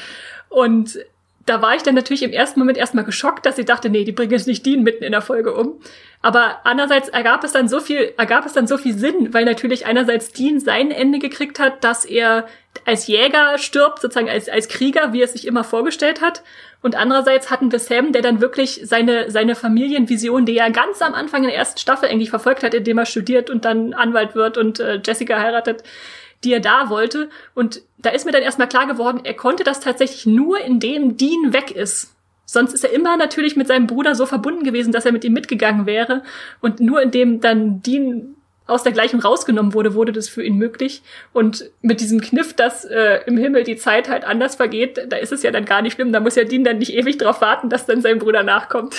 Und 0.51 0.99
da 1.47 1.63
war 1.63 1.75
ich 1.75 1.83
dann 1.83 1.95
natürlich 1.95 2.23
im 2.23 2.33
ersten 2.33 2.61
Moment 2.61 2.79
erstmal 2.79 3.05
geschockt, 3.05 3.47
dass 3.47 3.57
sie 3.57 3.65
dachte, 3.65 3.91
nee, 3.91 4.05
die 4.05 4.13
bringen 4.13 4.33
jetzt 4.33 4.47
nicht 4.47 4.65
Dean 4.65 4.83
mitten 4.83 5.03
in 5.03 5.13
der 5.13 5.23
Folge 5.23 5.55
um. 5.55 5.81
Aber 6.21 6.61
andererseits 6.65 7.09
ergab 7.09 7.43
es 7.43 7.53
dann 7.53 7.67
so 7.69 7.81
viel, 7.81 8.13
ergab 8.17 8.47
es 8.47 8.53
dann 8.53 8.69
so 8.69 8.79
viel 8.79 8.97
Sinn, 8.97 9.35
weil 9.35 9.45
natürlich 9.45 9.87
einerseits 9.87 10.33
Dean 10.33 10.61
sein 10.61 10.93
Ende 10.93 11.19
gekriegt 11.19 11.59
hat, 11.59 11.83
dass 11.83 12.05
er 12.05 12.47
als 12.85 13.09
Jäger 13.09 13.59
stirbt, 13.59 14.01
sozusagen 14.01 14.31
als, 14.31 14.49
als 14.49 14.69
Krieger, 14.69 15.13
wie 15.13 15.21
er 15.21 15.25
es 15.25 15.33
sich 15.33 15.47
immer 15.47 15.65
vorgestellt 15.65 16.21
hat. 16.21 16.43
Und 16.81 16.97
andererseits 16.97 17.51
hatten 17.51 17.71
wir 17.73 17.79
Sam, 17.79 18.13
der 18.13 18.23
dann 18.23 18.41
wirklich 18.41 18.81
seine, 18.85 19.31
seine 19.31 19.55
Familienvision, 19.55 20.47
die 20.47 20.57
er 20.57 20.71
ganz 20.71 21.03
am 21.03 21.15
Anfang 21.15 21.43
in 21.43 21.49
der 21.49 21.59
ersten 21.59 21.79
Staffel 21.79 22.09
eigentlich 22.09 22.31
verfolgt 22.31 22.63
hat, 22.63 22.75
indem 22.75 22.99
er 22.99 23.07
studiert 23.07 23.51
und 23.51 23.65
dann 23.65 23.93
Anwalt 23.93 24.35
wird 24.35 24.59
und 24.59 24.81
äh, 24.81 25.01
Jessica 25.05 25.39
heiratet, 25.41 25.83
die 26.45 26.53
er 26.53 26.61
da 26.61 26.91
wollte. 26.91 27.31
Und 27.55 27.83
da 27.99 28.11
ist 28.11 28.27
mir 28.27 28.33
dann 28.33 28.43
erstmal 28.43 28.69
klar 28.69 28.87
geworden, 28.87 29.21
er 29.25 29.35
konnte 29.35 29.65
das 29.65 29.81
tatsächlich 29.81 30.27
nur, 30.27 30.61
indem 30.61 31.17
Dean 31.17 31.53
weg 31.53 31.71
ist. 31.71 32.15
Sonst 32.45 32.75
ist 32.75 32.85
er 32.85 32.93
immer 32.93 33.17
natürlich 33.17 33.57
mit 33.57 33.69
seinem 33.69 33.87
Bruder 33.87 34.15
so 34.15 34.27
verbunden 34.27 34.65
gewesen, 34.65 34.93
dass 34.93 35.07
er 35.07 35.13
mit 35.13 35.25
ihm 35.25 35.33
mitgegangen 35.33 35.87
wäre. 35.87 36.23
Und 36.61 36.81
nur 36.81 37.01
indem 37.01 37.41
dann 37.41 37.83
Dean 37.83 38.35
aus 38.67 38.83
der 38.83 38.93
Gleichung 38.93 39.21
rausgenommen 39.21 39.75
wurde, 39.75 39.95
wurde 39.95 40.13
das 40.13 40.29
für 40.29 40.43
ihn 40.43 40.57
möglich. 40.57 41.03
Und 41.33 41.71
mit 41.81 42.01
diesem 42.01 42.21
Kniff, 42.21 42.55
dass 42.55 42.85
äh, 42.85 43.21
im 43.27 43.37
Himmel 43.37 43.65
die 43.65 43.77
Zeit 43.77 44.09
halt 44.09 44.25
anders 44.25 44.57
vergeht, 44.57 45.07
da 45.09 45.17
ist 45.17 45.33
es 45.33 45.43
ja 45.43 45.51
dann 45.51 45.65
gar 45.65 45.83
nicht 45.83 45.95
schlimm. 45.95 46.13
Da 46.13 46.21
muss 46.21 46.37
ja 46.37 46.45
Dean 46.45 46.65
dann 46.65 46.79
nicht 46.79 46.93
ewig 46.93 47.19
drauf 47.19 47.41
warten, 47.41 47.71
dass 47.71 47.87
dann 47.87 48.03
sein 48.03 48.19
Bruder 48.19 48.43
nachkommt. 48.43 48.95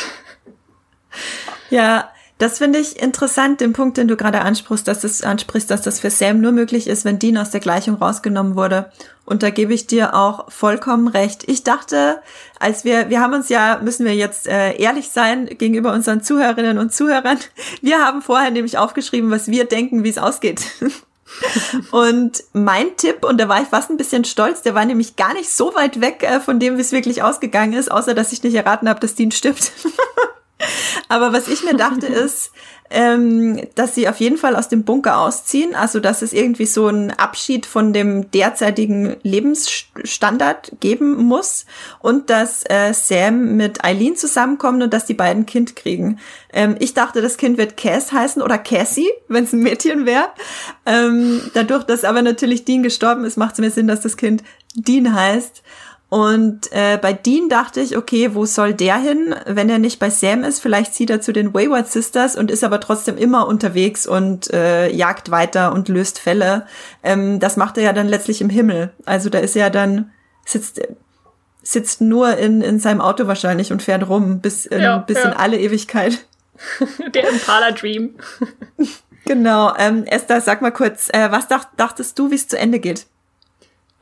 Ja, 1.69 2.11
Das 2.43 2.57
finde 2.57 2.79
ich 2.79 3.01
interessant, 3.01 3.61
den 3.61 3.71
Punkt, 3.71 3.95
den 3.95 4.09
du 4.09 4.17
gerade 4.17 4.41
ansprichst, 4.41 4.85
dass 4.85 4.99
das 4.99 5.21
ansprichst, 5.21 5.71
dass 5.71 5.81
das 5.81 6.01
für 6.01 6.09
Sam 6.09 6.41
nur 6.41 6.51
möglich 6.51 6.87
ist, 6.87 7.05
wenn 7.05 7.17
Dean 7.17 7.37
aus 7.37 7.51
der 7.51 7.61
Gleichung 7.61 7.95
rausgenommen 7.95 8.57
wurde. 8.57 8.91
Und 9.23 9.43
da 9.43 9.49
gebe 9.49 9.73
ich 9.73 9.87
dir 9.87 10.13
auch 10.13 10.51
vollkommen 10.51 11.07
recht. 11.07 11.47
Ich 11.47 11.63
dachte, 11.63 12.21
als 12.59 12.83
wir, 12.83 13.09
wir 13.09 13.21
haben 13.21 13.33
uns 13.33 13.47
ja, 13.47 13.79
müssen 13.81 14.05
wir 14.05 14.13
jetzt 14.13 14.45
äh, 14.49 14.75
ehrlich 14.75 15.07
sein 15.07 15.45
gegenüber 15.45 15.93
unseren 15.93 16.21
Zuhörerinnen 16.21 16.79
und 16.79 16.93
Zuhörern. 16.93 17.37
Wir 17.81 17.99
haben 17.99 18.21
vorher 18.21 18.51
nämlich 18.51 18.77
aufgeschrieben, 18.77 19.31
was 19.31 19.47
wir 19.47 19.63
denken, 19.63 20.03
wie 20.03 20.09
es 20.09 20.17
ausgeht. 20.17 20.63
und 21.91 22.43
mein 22.51 22.97
Tipp, 22.97 23.23
und 23.23 23.39
da 23.39 23.47
war 23.47 23.61
ich 23.61 23.69
fast 23.69 23.89
ein 23.89 23.95
bisschen 23.95 24.25
stolz, 24.25 24.63
der 24.63 24.75
war 24.75 24.83
nämlich 24.83 25.15
gar 25.15 25.33
nicht 25.33 25.49
so 25.49 25.75
weit 25.75 26.01
weg 26.01 26.23
äh, 26.23 26.41
von 26.41 26.59
dem, 26.59 26.75
wie 26.75 26.81
es 26.81 26.91
wirklich 26.91 27.23
ausgegangen 27.23 27.71
ist, 27.71 27.89
außer 27.89 28.13
dass 28.13 28.33
ich 28.33 28.43
nicht 28.43 28.55
erraten 28.55 28.89
habe, 28.89 28.99
dass 28.99 29.15
Dean 29.15 29.31
stirbt. 29.31 29.71
Aber 31.09 31.33
was 31.33 31.47
ich 31.47 31.63
mir 31.63 31.75
dachte 31.75 32.05
ist, 32.07 32.51
ähm, 32.93 33.59
dass 33.73 33.95
sie 33.95 34.07
auf 34.07 34.19
jeden 34.19 34.37
Fall 34.37 34.55
aus 34.55 34.69
dem 34.69 34.83
Bunker 34.83 35.17
ausziehen, 35.17 35.73
also 35.73 35.99
dass 35.99 36.21
es 36.21 36.31
irgendwie 36.31 36.67
so 36.67 36.87
einen 36.87 37.09
Abschied 37.09 37.65
von 37.65 37.91
dem 37.91 38.29
derzeitigen 38.29 39.15
Lebensstandard 39.23 40.73
geben 40.79 41.15
muss 41.15 41.65
und 41.99 42.29
dass 42.29 42.63
äh, 42.69 42.93
Sam 42.93 43.55
mit 43.57 43.83
Eileen 43.83 44.15
zusammenkommen 44.15 44.83
und 44.83 44.93
dass 44.93 45.05
die 45.05 45.15
beiden 45.15 45.47
Kind 45.47 45.75
kriegen. 45.75 46.19
Ähm, 46.51 46.75
ich 46.79 46.93
dachte, 46.93 47.21
das 47.21 47.37
Kind 47.37 47.57
wird 47.57 47.77
Cass 47.77 48.11
heißen 48.11 48.41
oder 48.41 48.59
Cassie, 48.59 49.09
wenn 49.27 49.45
es 49.45 49.53
ein 49.53 49.63
Mädchen 49.63 50.05
wäre. 50.05 50.27
Ähm, 50.85 51.41
dadurch, 51.55 51.85
dass 51.85 52.03
aber 52.03 52.21
natürlich 52.21 52.63
Dean 52.63 52.83
gestorben 52.83 53.25
ist, 53.25 53.37
macht 53.37 53.53
es 53.53 53.59
mir 53.59 53.71
Sinn, 53.71 53.87
dass 53.87 54.01
das 54.01 54.17
Kind 54.17 54.43
Dean 54.75 55.15
heißt. 55.15 55.63
Und 56.13 56.71
äh, 56.71 56.99
bei 57.01 57.11
Dean 57.11 57.49
dachte 57.49 57.81
ich, 57.81 57.97
okay, 57.97 58.35
wo 58.35 58.45
soll 58.45 58.75
der 58.75 58.97
hin? 58.97 59.33
Wenn 59.47 59.67
er 59.67 59.79
nicht 59.79 59.97
bei 59.97 60.11
Sam 60.11 60.43
ist, 60.43 60.59
vielleicht 60.59 60.93
zieht 60.93 61.09
er 61.09 61.21
zu 61.21 61.33
den 61.33 61.55
Wayward 61.55 61.87
Sisters 61.87 62.35
und 62.35 62.51
ist 62.51 62.63
aber 62.63 62.79
trotzdem 62.79 63.17
immer 63.17 63.47
unterwegs 63.47 64.05
und 64.05 64.53
äh, 64.53 64.91
jagt 64.91 65.31
weiter 65.31 65.73
und 65.73 65.89
löst 65.89 66.19
Fälle. 66.19 66.67
Ähm, 67.01 67.39
das 67.39 67.57
macht 67.57 67.79
er 67.79 67.83
ja 67.83 67.93
dann 67.93 68.07
letztlich 68.07 68.41
im 68.41 68.51
Himmel. 68.51 68.93
Also 69.05 69.31
da 69.31 69.39
ist 69.39 69.55
er 69.55 69.71
dann, 69.71 70.11
sitzt, 70.45 70.81
sitzt 71.63 71.99
nur 71.99 72.37
in, 72.37 72.61
in 72.61 72.77
seinem 72.77 73.01
Auto 73.01 73.25
wahrscheinlich 73.25 73.71
und 73.71 73.81
fährt 73.81 74.07
rum 74.07 74.39
bis 74.39 74.67
in, 74.67 74.83
ja, 74.83 74.99
bis 74.99 75.17
ja. 75.17 75.31
in 75.31 75.33
alle 75.35 75.59
Ewigkeit. 75.59 76.27
Der 77.15 77.27
Impala 77.27 77.71
Dream. 77.71 78.13
genau. 79.25 79.73
Ähm, 79.79 80.03
Esther, 80.05 80.41
sag 80.41 80.61
mal 80.61 80.69
kurz, 80.69 81.09
äh, 81.11 81.31
was 81.31 81.47
dacht, 81.47 81.69
dachtest 81.77 82.19
du, 82.19 82.29
wie 82.29 82.35
es 82.35 82.47
zu 82.47 82.59
Ende 82.59 82.77
geht? 82.77 83.07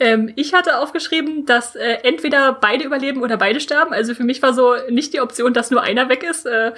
Ähm, 0.02 0.34
ich 0.36 0.56
hatte 0.56 0.80
aufgeschrieben, 0.80 1.46
dass 1.46 1.76
äh, 1.76 2.00
entweder 2.02 2.54
beide 2.54 2.84
überleben 2.84 3.22
oder 3.22 3.38
beide 3.38 3.60
sterben. 3.60 3.94
Also 3.94 4.16
für 4.16 4.24
mich 4.24 4.42
war 4.42 4.52
so 4.52 4.74
nicht 4.90 5.14
die 5.14 5.22
Option, 5.22 5.54
dass 5.54 5.70
nur 5.70 5.84
einer 5.84 6.10
weg 6.10 6.24
ist. 6.24 6.48
Äh, 6.48 6.72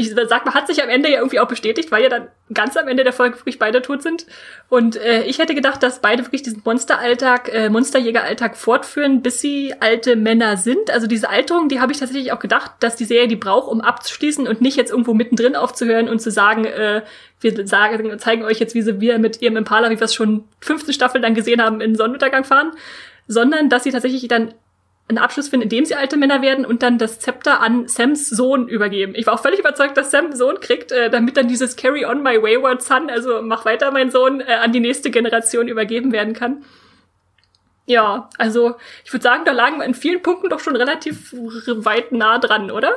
ich 0.00 0.14
sag 0.28 0.46
mal, 0.46 0.54
hat 0.54 0.66
sich 0.66 0.82
am 0.82 0.88
Ende 0.88 1.10
ja 1.10 1.18
irgendwie 1.18 1.40
auch 1.40 1.48
bestätigt, 1.48 1.92
weil 1.92 2.02
ja 2.02 2.08
dann 2.08 2.28
ganz 2.52 2.76
am 2.76 2.88
Ende 2.88 3.04
der 3.04 3.12
Folge 3.12 3.36
wirklich 3.38 3.58
beide 3.58 3.82
tot 3.82 4.02
sind. 4.02 4.26
Und 4.68 4.96
äh, 4.96 5.24
ich 5.24 5.38
hätte 5.38 5.54
gedacht, 5.54 5.82
dass 5.82 6.00
beide 6.00 6.24
wirklich 6.24 6.42
diesen 6.42 6.62
Monsteralltag, 6.64 7.52
äh, 7.52 7.68
Monsterjägeralltag 7.68 8.56
fortführen, 8.56 9.22
bis 9.22 9.40
sie 9.40 9.74
alte 9.80 10.16
Männer 10.16 10.56
sind. 10.56 10.90
Also 10.90 11.06
diese 11.06 11.28
Alterung, 11.28 11.68
die 11.68 11.80
habe 11.80 11.92
ich 11.92 11.98
tatsächlich 11.98 12.32
auch 12.32 12.38
gedacht, 12.38 12.72
dass 12.80 12.96
die 12.96 13.04
Serie 13.04 13.28
die 13.28 13.36
braucht, 13.36 13.68
um 13.68 13.80
abzuschließen 13.80 14.48
und 14.48 14.60
nicht 14.60 14.76
jetzt 14.76 14.90
irgendwo 14.90 15.14
mittendrin 15.14 15.56
aufzuhören 15.56 16.08
und 16.08 16.20
zu 16.20 16.30
sagen, 16.30 16.64
äh, 16.64 17.02
wir 17.40 17.66
sagen, 17.66 18.18
zeigen 18.18 18.44
euch 18.44 18.58
jetzt, 18.58 18.74
wie 18.74 18.82
sie 18.82 19.00
wir 19.00 19.18
mit 19.18 19.40
ihrem 19.42 19.56
Impala, 19.56 19.90
wie 19.90 19.98
wir 19.98 20.04
es 20.04 20.14
schon 20.14 20.44
15 20.60 20.94
Staffeln 20.94 21.22
dann 21.22 21.34
gesehen 21.34 21.62
haben, 21.62 21.80
in 21.80 21.94
Sonnenuntergang 21.94 22.44
fahren, 22.44 22.72
sondern 23.28 23.68
dass 23.68 23.84
sie 23.84 23.92
tatsächlich 23.92 24.26
dann 24.28 24.54
einen 25.10 25.18
Abschluss 25.18 25.48
finden, 25.48 25.64
indem 25.64 25.84
sie 25.84 25.94
alte 25.94 26.16
Männer 26.16 26.40
werden 26.40 26.64
und 26.64 26.82
dann 26.82 26.96
das 26.96 27.18
Zepter 27.18 27.60
an 27.60 27.86
Sams 27.88 28.30
Sohn 28.30 28.68
übergeben. 28.68 29.12
Ich 29.14 29.26
war 29.26 29.34
auch 29.34 29.42
völlig 29.42 29.60
überzeugt, 29.60 29.96
dass 29.96 30.10
Sam 30.10 30.26
einen 30.26 30.36
Sohn 30.36 30.60
kriegt, 30.60 30.92
äh, 30.92 31.10
damit 31.10 31.36
dann 31.36 31.48
dieses 31.48 31.76
Carry 31.76 32.06
on 32.06 32.22
my 32.22 32.40
wayward 32.40 32.82
son, 32.82 33.10
also 33.10 33.42
mach 33.42 33.64
weiter 33.64 33.90
mein 33.90 34.10
Sohn, 34.10 34.40
äh, 34.40 34.54
an 34.54 34.72
die 34.72 34.80
nächste 34.80 35.10
Generation 35.10 35.68
übergeben 35.68 36.12
werden 36.12 36.32
kann. 36.32 36.64
Ja, 37.86 38.30
also 38.38 38.76
ich 39.04 39.12
würde 39.12 39.24
sagen, 39.24 39.44
da 39.44 39.52
lagen 39.52 39.78
wir 39.78 39.84
in 39.84 39.94
vielen 39.94 40.22
Punkten 40.22 40.48
doch 40.48 40.60
schon 40.60 40.76
relativ 40.76 41.32
weit 41.32 42.12
nah 42.12 42.38
dran, 42.38 42.70
oder? 42.70 42.96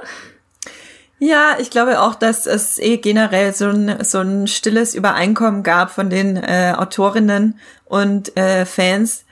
Ja, 1.18 1.58
ich 1.58 1.70
glaube 1.70 2.02
auch, 2.02 2.16
dass 2.16 2.46
es 2.46 2.80
eh 2.80 2.98
generell 2.98 3.54
so 3.54 3.70
ein, 3.70 4.04
so 4.04 4.20
ein 4.20 4.46
stilles 4.46 4.94
Übereinkommen 4.94 5.64
gab 5.64 5.90
von 5.90 6.10
den 6.10 6.38
äh, 6.38 6.74
Autorinnen 6.78 7.60
und 7.86 8.36
äh, 8.38 8.66
Fans, 8.66 9.26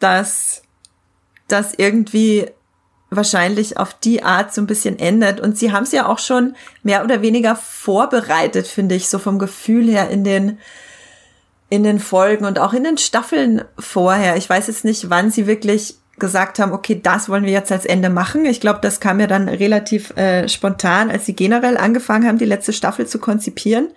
dass 0.00 0.62
das 1.48 1.74
irgendwie 1.76 2.46
wahrscheinlich 3.10 3.78
auf 3.78 3.94
die 3.94 4.22
Art 4.22 4.52
so 4.52 4.60
ein 4.60 4.66
bisschen 4.66 4.98
ändert. 4.98 5.40
Und 5.40 5.56
sie 5.56 5.72
haben 5.72 5.84
es 5.84 5.92
ja 5.92 6.06
auch 6.06 6.18
schon 6.18 6.56
mehr 6.82 7.04
oder 7.04 7.22
weniger 7.22 7.56
vorbereitet, 7.56 8.66
finde 8.66 8.94
ich, 8.94 9.08
so 9.08 9.18
vom 9.18 9.38
Gefühl 9.38 9.88
her 9.88 10.10
in 10.10 10.24
den, 10.24 10.58
in 11.68 11.82
den 11.82 12.00
Folgen 12.00 12.44
und 12.44 12.58
auch 12.58 12.72
in 12.72 12.84
den 12.84 12.98
Staffeln 12.98 13.62
vorher. 13.78 14.36
Ich 14.36 14.48
weiß 14.48 14.66
jetzt 14.66 14.84
nicht, 14.84 15.08
wann 15.10 15.30
sie 15.30 15.46
wirklich 15.46 15.96
gesagt 16.18 16.58
haben, 16.58 16.72
okay, 16.72 16.98
das 17.00 17.28
wollen 17.28 17.44
wir 17.44 17.52
jetzt 17.52 17.70
als 17.70 17.84
Ende 17.84 18.08
machen. 18.08 18.46
Ich 18.46 18.60
glaube, 18.60 18.80
das 18.80 19.00
kam 19.00 19.20
ja 19.20 19.26
dann 19.26 19.48
relativ 19.48 20.16
äh, 20.16 20.48
spontan, 20.48 21.10
als 21.10 21.26
sie 21.26 21.34
generell 21.34 21.76
angefangen 21.76 22.26
haben, 22.26 22.38
die 22.38 22.46
letzte 22.46 22.72
Staffel 22.72 23.06
zu 23.06 23.18
konzipieren. 23.18 23.88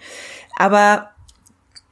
Aber 0.58 1.12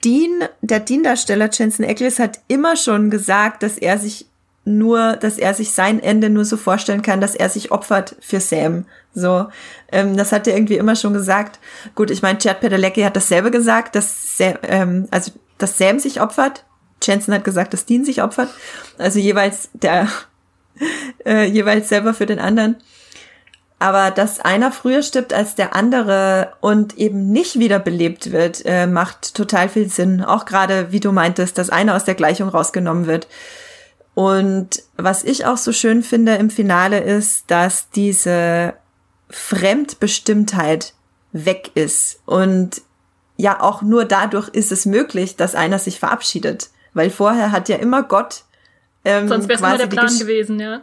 Dean, 0.04 0.44
der 0.62 0.82
Dean-Darsteller 0.82 1.50
Jensen 1.52 1.86
Ackles 1.86 2.20
hat 2.20 2.42
immer 2.48 2.76
schon 2.76 3.10
gesagt, 3.10 3.64
dass 3.64 3.78
er 3.78 3.98
sich 3.98 4.28
nur, 4.68 5.16
dass 5.16 5.38
er 5.38 5.54
sich 5.54 5.74
sein 5.74 6.02
Ende 6.02 6.30
nur 6.30 6.46
so 6.46 6.58
vorstellen 6.58 7.02
kann, 7.02 7.22
dass 7.22 7.36
er 7.36 7.50
sich 7.50 7.72
opfert 7.72 8.16
für 8.20 8.40
Sam. 8.40 8.86
So, 9.14 9.48
ähm, 9.92 10.18
das 10.18 10.32
hat 10.32 10.48
er 10.48 10.56
irgendwie 10.56 10.78
immer 10.78 10.96
schon 10.96 11.14
gesagt. 11.14 11.60
Gut, 11.96 12.12
ich 12.12 12.22
meine, 12.22 12.38
Chad 12.38 12.60
Padalecki 12.60 13.02
hat 13.02 13.16
dasselbe 13.16 13.50
gesagt, 13.50 13.96
dass 13.96 14.38
Sam, 14.38 14.56
ähm, 14.64 15.08
also 15.10 15.32
dass 15.58 15.78
Sam 15.78 16.00
sich 16.00 16.22
opfert. 16.22 16.66
Jensen 17.02 17.34
hat 17.34 17.44
gesagt, 17.44 17.74
dass 17.74 17.86
Dean 17.86 18.04
sich 18.04 18.22
opfert. 18.22 18.50
Also 18.98 19.20
jeweils 19.20 19.70
der 19.74 20.08
äh, 21.26 21.46
jeweils 21.46 21.90
selber 21.90 22.14
für 22.14 22.26
den 22.26 22.40
anderen. 22.40 22.78
Aber 23.80 24.10
dass 24.10 24.40
einer 24.40 24.72
früher 24.72 25.04
stirbt 25.04 25.34
als 25.34 25.54
der 25.54 25.76
andere 25.76 26.54
und 26.62 26.98
eben 26.98 27.32
nicht 27.32 27.60
wiederbelebt 27.60 28.32
wird, 28.32 28.66
äh, 28.66 28.88
macht 28.88 29.36
total 29.36 29.70
viel 29.70 29.88
Sinn. 29.88 30.24
Auch 30.24 30.46
gerade, 30.46 30.92
wie 30.92 31.00
du 31.00 31.12
meintest, 31.12 31.60
dass 31.60 31.70
einer 31.70 31.96
aus 31.96 32.04
der 32.04 32.16
Gleichung 32.16 32.50
rausgenommen 32.50 33.06
wird. 33.06 33.28
Und 34.18 34.82
was 34.96 35.24
ich 35.24 35.46
auch 35.46 35.58
so 35.58 35.72
schön 35.72 36.02
finde 36.02 36.38
im 36.38 36.50
Finale 36.50 37.02
ist, 37.02 37.52
dass 37.52 37.92
diese 37.92 38.74
Fremdbestimmtheit 39.30 40.96
weg 41.34 41.70
ist. 41.76 42.20
Und 42.26 42.82
ja, 43.36 43.62
auch 43.62 43.84
nur 43.84 44.06
dadurch 44.06 44.50
ist 44.50 44.72
es 44.72 44.88
möglich, 44.88 45.36
dass 45.36 45.54
einer 45.54 45.78
sich 45.78 46.00
verabschiedet. 46.00 46.72
Weil 46.96 47.12
vorher 47.12 47.52
hat 47.52 47.70
ja 47.70 47.76
immer 47.76 48.02
Gott. 48.02 48.46
Ähm, 49.06 49.28
Sonst 49.28 49.50
wäre 49.50 49.62
es 49.62 49.70
nur 49.70 49.78
der 49.78 49.86
Plan 49.86 50.18
gewesen, 50.18 50.60
ja. 50.60 50.82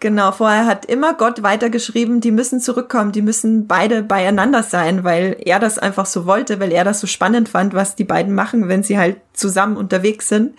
Genau, 0.00 0.30
vorher 0.32 0.66
hat 0.66 0.84
immer 0.84 1.14
Gott 1.14 1.42
weitergeschrieben, 1.42 2.20
die 2.20 2.32
müssen 2.32 2.60
zurückkommen, 2.60 3.12
die 3.12 3.22
müssen 3.22 3.66
beide 3.66 4.02
beieinander 4.02 4.62
sein, 4.62 5.04
weil 5.04 5.38
er 5.42 5.58
das 5.58 5.78
einfach 5.78 6.04
so 6.04 6.26
wollte, 6.26 6.60
weil 6.60 6.70
er 6.70 6.84
das 6.84 7.00
so 7.00 7.06
spannend 7.06 7.48
fand, 7.48 7.72
was 7.72 7.96
die 7.96 8.04
beiden 8.04 8.34
machen, 8.34 8.68
wenn 8.68 8.82
sie 8.82 8.98
halt 8.98 9.16
zusammen 9.32 9.78
unterwegs 9.78 10.28
sind. 10.28 10.54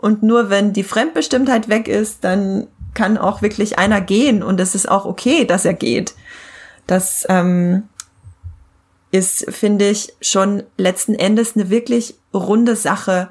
Und 0.00 0.22
nur 0.22 0.48
wenn 0.48 0.72
die 0.72 0.82
Fremdbestimmtheit 0.82 1.68
weg 1.68 1.86
ist, 1.86 2.24
dann 2.24 2.68
kann 2.94 3.18
auch 3.18 3.42
wirklich 3.42 3.78
einer 3.78 4.00
gehen 4.00 4.42
und 4.42 4.58
es 4.58 4.74
ist 4.74 4.88
auch 4.88 5.04
okay, 5.04 5.44
dass 5.44 5.66
er 5.66 5.74
geht. 5.74 6.14
Das 6.86 7.26
ähm, 7.28 7.82
ist, 9.10 9.44
finde 9.52 9.90
ich, 9.90 10.14
schon 10.22 10.62
letzten 10.78 11.14
Endes 11.14 11.54
eine 11.54 11.68
wirklich 11.68 12.14
runde 12.32 12.76
Sache. 12.76 13.28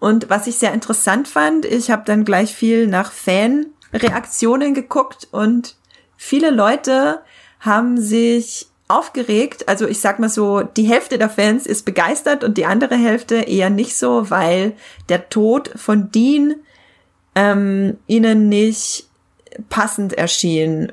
Und 0.00 0.28
was 0.28 0.48
ich 0.48 0.58
sehr 0.58 0.74
interessant 0.74 1.28
fand, 1.28 1.64
ich 1.64 1.92
habe 1.92 2.02
dann 2.04 2.24
gleich 2.24 2.52
viel 2.52 2.88
nach 2.88 3.12
Fanreaktionen 3.12 4.74
geguckt 4.74 5.28
und 5.30 5.76
viele 6.16 6.50
Leute 6.50 7.20
haben 7.60 8.00
sich 8.00 8.66
aufgeregt. 8.88 9.68
Also 9.68 9.86
ich 9.86 10.00
sag 10.00 10.18
mal 10.18 10.28
so, 10.28 10.62
die 10.62 10.84
Hälfte 10.84 11.18
der 11.18 11.30
Fans 11.30 11.66
ist 11.66 11.84
begeistert 11.84 12.42
und 12.42 12.58
die 12.58 12.66
andere 12.66 12.96
Hälfte 12.96 13.36
eher 13.36 13.70
nicht 13.70 13.96
so, 13.96 14.30
weil 14.30 14.72
der 15.08 15.28
Tod 15.28 15.70
von 15.76 16.10
Dean 16.10 16.56
ähm, 17.34 17.98
ihnen 18.06 18.48
nicht 18.48 19.08
passend 19.68 20.14
erschien. 20.14 20.92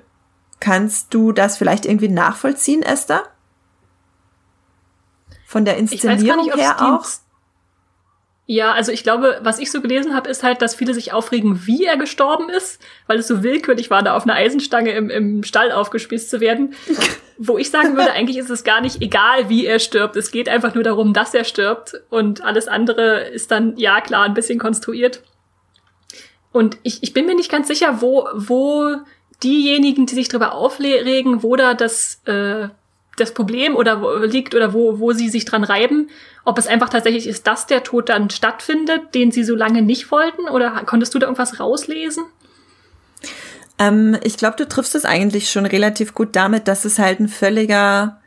Kannst 0.60 1.14
du 1.14 1.32
das 1.32 1.58
vielleicht 1.58 1.86
irgendwie 1.86 2.10
nachvollziehen, 2.10 2.82
Esther? 2.82 3.24
Von 5.46 5.64
der 5.64 5.78
Inszenierung 5.78 6.46
nicht, 6.46 6.58
her 6.58 6.82
auch? 6.82 7.06
Ja, 8.48 8.74
also 8.74 8.92
ich 8.92 9.04
glaube, 9.04 9.40
was 9.42 9.58
ich 9.58 9.72
so 9.72 9.82
gelesen 9.82 10.14
habe, 10.14 10.30
ist 10.30 10.44
halt, 10.44 10.62
dass 10.62 10.76
viele 10.76 10.94
sich 10.94 11.14
aufregen, 11.14 11.66
wie 11.66 11.86
er 11.86 11.98
gestorben 11.98 12.50
ist, 12.50 12.80
weil 13.08 13.18
es 13.18 13.28
so 13.28 13.42
willkürlich 13.42 13.90
war, 13.90 14.04
da 14.04 14.16
auf 14.16 14.24
einer 14.24 14.36
Eisenstange 14.36 14.92
im, 14.92 15.10
im 15.10 15.44
Stall 15.44 15.72
aufgespießt 15.72 16.30
zu 16.30 16.42
werden. 16.42 16.76
Wo 17.38 17.58
ich 17.58 17.70
sagen 17.70 17.96
würde, 17.96 18.12
eigentlich 18.14 18.38
ist 18.38 18.50
es 18.50 18.64
gar 18.64 18.82
nicht 18.82 19.02
egal, 19.02 19.50
wie 19.50 19.66
er 19.66 19.80
stirbt. 19.80 20.16
Es 20.16 20.32
geht 20.32 20.50
einfach 20.50 20.74
nur 20.74 20.84
darum, 20.84 21.14
dass 21.14 21.34
er 21.34 21.44
stirbt 21.44 21.94
und 22.10 22.44
alles 22.44 22.68
andere 22.68 23.28
ist 23.28 23.52
dann, 23.52 23.78
ja 23.78 24.02
klar, 24.02 24.24
ein 24.24 24.34
bisschen 24.34 24.60
konstruiert. 24.60 25.22
Und 26.52 26.78
ich, 26.84 27.04
ich 27.04 27.14
bin 27.14 27.26
mir 27.26 27.36
nicht 27.36 27.52
ganz 27.52 27.68
sicher, 27.68 28.02
wo, 28.02 28.30
wo 28.34 28.96
diejenigen, 29.44 30.06
die 30.06 30.16
sich 30.16 30.30
darüber 30.30 30.54
aufregen, 30.54 31.44
wo 31.44 31.56
da 31.56 31.74
das, 31.74 32.22
äh, 32.26 32.70
das 33.18 33.34
Problem 33.34 33.76
oder 33.76 34.02
wo 34.02 34.14
liegt 34.26 34.56
oder 34.56 34.74
wo, 34.74 35.00
wo 35.00 35.12
sie 35.12 35.30
sich 35.30 35.46
dran 35.46 35.64
reiben, 35.64 36.10
ob 36.46 36.58
es 36.58 36.68
einfach 36.68 36.90
tatsächlich 36.90 37.28
ist, 37.28 37.48
dass 37.48 37.68
der 37.68 37.84
Tod 37.84 38.10
dann 38.10 38.30
stattfindet, 38.30 39.14
den 39.16 39.32
sie 39.32 39.44
so 39.44 39.56
lange 39.56 39.82
nicht 39.82 40.12
wollten, 40.12 40.48
oder 40.48 40.84
konntest 40.86 41.14
du 41.14 41.20
da 41.20 41.28
irgendwas 41.28 41.60
rauslesen? 41.60 42.24
Ähm, 43.80 44.18
ich 44.24 44.38
glaube, 44.38 44.58
du 44.58 44.68
triffst 44.68 44.96
es 44.96 45.06
eigentlich 45.06 45.52
schon 45.52 45.66
relativ 45.66 46.14
gut 46.14 46.36
damit, 46.36 46.68
dass 46.68 46.86
es 46.86 47.00
halt 47.00 47.20
ein 47.20 47.28
völliger, 47.28 48.22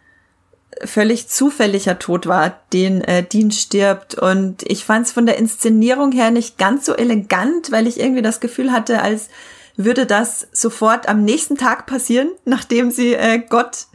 völlig 0.85 1.29
zufälliger 1.29 1.99
Tod 1.99 2.27
war, 2.27 2.61
den 2.73 3.03
äh, 3.03 3.23
Dean 3.23 3.51
stirbt. 3.51 4.15
Und 4.15 4.63
ich 4.65 4.85
fand 4.85 5.07
es 5.07 5.13
von 5.13 5.27
der 5.27 5.39
Inszenierung 5.39 6.13
her 6.13 6.31
nicht 6.31 6.59
ganz 6.59 6.85
so 6.85 6.95
elegant, 6.95 7.73
weil 7.73 7.87
ich 7.87 7.99
irgendwie 7.99 8.23
das 8.23 8.41
Gefühl 8.41 8.73
hatte, 8.73 9.01
als 9.03 9.29
würde 9.77 10.07
das 10.07 10.49
sofort 10.53 11.09
am 11.09 11.25
nächsten 11.25 11.57
Tag 11.57 11.87
passieren, 11.87 12.31
nachdem 12.45 12.91
sie 12.91 13.15
äh, 13.15 13.39
Gott 13.39 13.87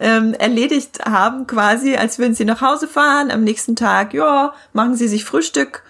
ähm, 0.00 0.34
erledigt 0.34 1.04
haben, 1.04 1.46
quasi, 1.46 1.96
als 1.96 2.18
würden 2.18 2.34
sie 2.34 2.44
nach 2.44 2.60
Hause 2.60 2.88
fahren. 2.88 3.30
Am 3.30 3.44
nächsten 3.44 3.76
Tag, 3.76 4.14
ja, 4.14 4.54
machen 4.72 4.96
sie 4.96 5.08
sich 5.08 5.24
Frühstück, 5.24 5.84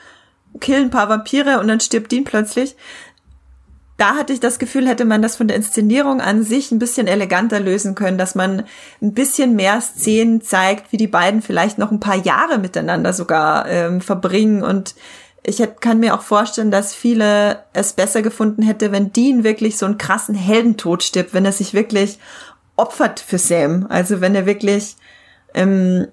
killen 0.61 0.85
ein 0.85 0.91
paar 0.91 1.09
Vampire 1.09 1.61
und 1.61 1.69
dann 1.69 1.81
stirbt 1.81 2.13
Dean 2.13 2.25
plötzlich. 2.25 2.77
Da 4.03 4.17
hatte 4.17 4.33
ich 4.33 4.41
das 4.41 4.59
Gefühl, 4.59 4.89
hätte 4.89 5.05
man 5.05 5.23
das 5.23 5.37
von 5.37 5.47
der 5.47 5.57
Inszenierung 5.57 6.21
an 6.21 6.43
sich 6.43 6.73
ein 6.73 6.81
bisschen 6.81 7.07
eleganter 7.07 7.61
lösen 7.61 7.95
können, 7.95 8.19
dass 8.19 8.35
man 8.35 8.65
ein 9.01 9.15
bisschen 9.15 9.55
mehr 9.55 9.81
Szenen 9.81 10.43
zeigt, 10.43 10.91
wie 10.91 10.97
die 10.97 11.07
beiden 11.07 11.41
vielleicht 11.41 11.79
noch 11.79 11.93
ein 11.93 12.01
paar 12.01 12.17
Jahre 12.17 12.59
miteinander 12.59 13.13
sogar 13.13 13.69
ähm, 13.69 14.01
verbringen 14.01 14.65
und 14.65 14.97
ich 15.45 15.61
hätte, 15.61 15.77
kann 15.79 16.01
mir 16.01 16.15
auch 16.15 16.23
vorstellen, 16.23 16.73
dass 16.73 16.93
viele 16.93 17.63
es 17.75 17.93
besser 17.93 18.23
gefunden 18.23 18.63
hätte, 18.63 18.91
wenn 18.91 19.13
Dean 19.13 19.45
wirklich 19.45 19.79
so 19.79 19.87
einen 19.87 19.99
krassen 19.99 20.35
Heldentod 20.35 21.05
stirbt, 21.05 21.33
wenn 21.33 21.45
er 21.45 21.53
sich 21.53 21.73
wirklich 21.73 22.19
opfert 22.75 23.21
für 23.21 23.39
Sam. 23.39 23.87
Also 23.89 24.21
wenn 24.21 24.35
er 24.35 24.47
wirklich, 24.47 24.97
ähm, 25.55 26.09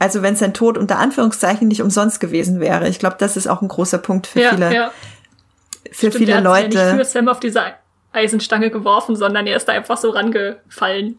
also 0.00 0.22
wenn 0.22 0.34
sein 0.34 0.54
Tod 0.54 0.76
unter 0.76 0.98
Anführungszeichen 0.98 1.68
nicht 1.68 1.82
umsonst 1.82 2.18
gewesen 2.18 2.58
wäre. 2.58 2.88
Ich 2.88 2.98
glaube, 2.98 3.16
das 3.20 3.36
ist 3.36 3.46
auch 3.46 3.62
ein 3.62 3.68
großer 3.68 3.98
Punkt 3.98 4.26
für 4.26 4.40
ja, 4.40 4.50
viele, 4.50 4.74
ja. 4.74 4.92
Für 5.90 5.94
Stimmt, 5.94 6.14
viele 6.14 6.32
er 6.32 6.40
Leute. 6.40 6.76
Ja 6.76 6.92
nicht 6.92 6.98
für 6.98 7.04
Sam 7.04 7.28
auf 7.28 7.40
diese 7.40 7.62
Eisenstange 8.12 8.70
geworfen, 8.70 9.16
sondern 9.16 9.46
er 9.46 9.56
ist 9.56 9.68
da 9.68 9.72
einfach 9.72 9.96
so 9.96 10.10
rangefallen. 10.10 11.18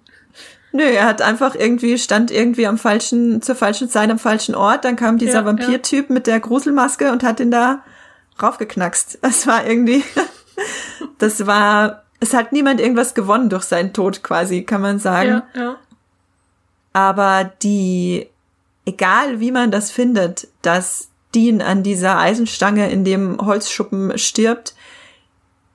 Nö, 0.72 0.84
er 0.84 1.06
hat 1.06 1.22
einfach 1.22 1.56
irgendwie, 1.56 1.98
stand 1.98 2.30
irgendwie 2.30 2.68
am 2.68 2.78
falschen, 2.78 3.42
zur 3.42 3.56
falschen 3.56 3.90
Zeit 3.90 4.10
am 4.12 4.20
falschen 4.20 4.54
Ort. 4.54 4.86
Dann 4.86 4.96
kam 4.96 5.18
dieser 5.18 5.40
ja, 5.40 5.46
Vampir-Typ 5.46 6.10
mit 6.12 6.28
der 6.28 6.40
Gruselmaske 6.40 7.12
und 7.12 7.24
hat 7.24 7.40
ihn 7.40 7.50
da 7.50 7.84
raufgeknackst. 8.42 9.20
Das 9.22 9.48
war 9.48 9.66
irgendwie, 9.66 10.04
das 11.18 11.48
war 11.48 12.04
es 12.20 12.34
hat 12.34 12.52
niemand 12.52 12.82
irgendwas 12.82 13.14
gewonnen 13.14 13.50
durch 13.50 13.64
seinen 13.64 13.94
Tod 13.94 14.24
quasi, 14.24 14.64
kann 14.64 14.82
man 14.82 15.00
sagen. 15.00 15.42
Ja, 15.54 15.62
ja. 15.62 15.76
Aber 16.92 17.52
die, 17.62 18.28
egal 18.86 19.40
wie 19.40 19.52
man 19.52 19.72
das 19.72 19.92
findet, 19.92 20.48
dass 20.62 21.09
Dean 21.36 21.62
an 21.62 21.84
dieser 21.84 22.18
Eisenstange 22.18 22.90
in 22.90 23.04
dem 23.04 23.38
Holzschuppen 23.46 24.18
stirbt, 24.18 24.74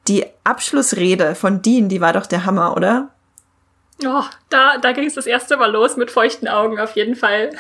die 0.09 0.27
Abschlussrede 0.45 1.35
von 1.35 1.63
Dean, 1.63 1.89
die 1.89 2.01
war 2.01 2.13
doch 2.13 2.27
der 2.27 2.45
Hammer, 2.45 2.77
oder? 2.77 3.11
Oh, 4.05 4.25
da, 4.51 4.79
da 4.79 4.93
ging 4.93 5.07
es 5.07 5.15
das 5.15 5.27
erste 5.27 5.57
Mal 5.57 5.71
los 5.71 5.97
mit 5.97 6.11
feuchten 6.11 6.49
Augen 6.49 6.79
auf 6.79 6.97
jeden 6.97 7.15
Fall. 7.15 7.51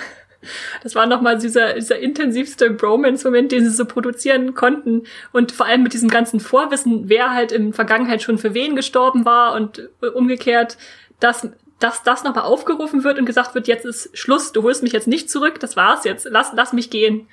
Das 0.82 0.94
war 0.94 1.06
nochmal 1.06 1.38
dieser, 1.38 1.74
dieser 1.74 1.98
intensivste 1.98 2.70
Bromance-Moment, 2.70 3.52
den 3.52 3.64
sie 3.64 3.70
so 3.70 3.86
produzieren 3.86 4.54
konnten. 4.54 5.04
Und 5.32 5.52
vor 5.52 5.64
allem 5.64 5.82
mit 5.82 5.94
diesem 5.94 6.10
ganzen 6.10 6.40
Vorwissen, 6.40 7.08
wer 7.08 7.30
halt 7.32 7.50
in 7.50 7.72
Vergangenheit 7.72 8.22
schon 8.22 8.36
für 8.36 8.52
wen 8.52 8.76
gestorben 8.76 9.24
war 9.24 9.54
und 9.54 9.88
umgekehrt, 10.14 10.76
dass, 11.20 11.48
dass 11.78 12.02
das 12.02 12.24
nochmal 12.24 12.44
aufgerufen 12.44 13.04
wird 13.04 13.18
und 13.18 13.24
gesagt 13.24 13.54
wird, 13.54 13.68
jetzt 13.68 13.86
ist 13.86 14.10
Schluss, 14.16 14.52
du 14.52 14.62
holst 14.62 14.82
mich 14.82 14.92
jetzt 14.92 15.08
nicht 15.08 15.30
zurück, 15.30 15.60
das 15.60 15.76
war's 15.76 16.04
jetzt, 16.04 16.26
lass, 16.30 16.50
lass 16.54 16.72
mich 16.72 16.90
gehen. 16.90 17.26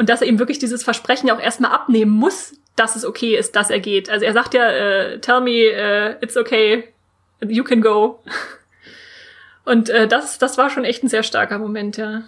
Und 0.00 0.08
dass 0.08 0.22
er 0.22 0.28
ihm 0.28 0.38
wirklich 0.38 0.58
dieses 0.58 0.82
Versprechen 0.82 1.30
auch 1.30 1.38
erstmal 1.38 1.72
abnehmen 1.72 2.12
muss, 2.12 2.54
dass 2.74 2.96
es 2.96 3.04
okay 3.04 3.36
ist, 3.36 3.54
dass 3.54 3.68
er 3.68 3.80
geht. 3.80 4.08
Also 4.08 4.24
er 4.24 4.32
sagt 4.32 4.54
ja, 4.54 4.66
äh, 4.66 5.20
tell 5.20 5.42
me, 5.42 5.50
uh, 5.50 6.24
it's 6.24 6.38
okay, 6.38 6.84
you 7.46 7.62
can 7.62 7.82
go. 7.82 8.22
Und 9.66 9.90
äh, 9.90 10.08
das, 10.08 10.38
das 10.38 10.56
war 10.56 10.70
schon 10.70 10.86
echt 10.86 11.04
ein 11.04 11.10
sehr 11.10 11.22
starker 11.22 11.58
Moment, 11.58 11.98
ja. 11.98 12.22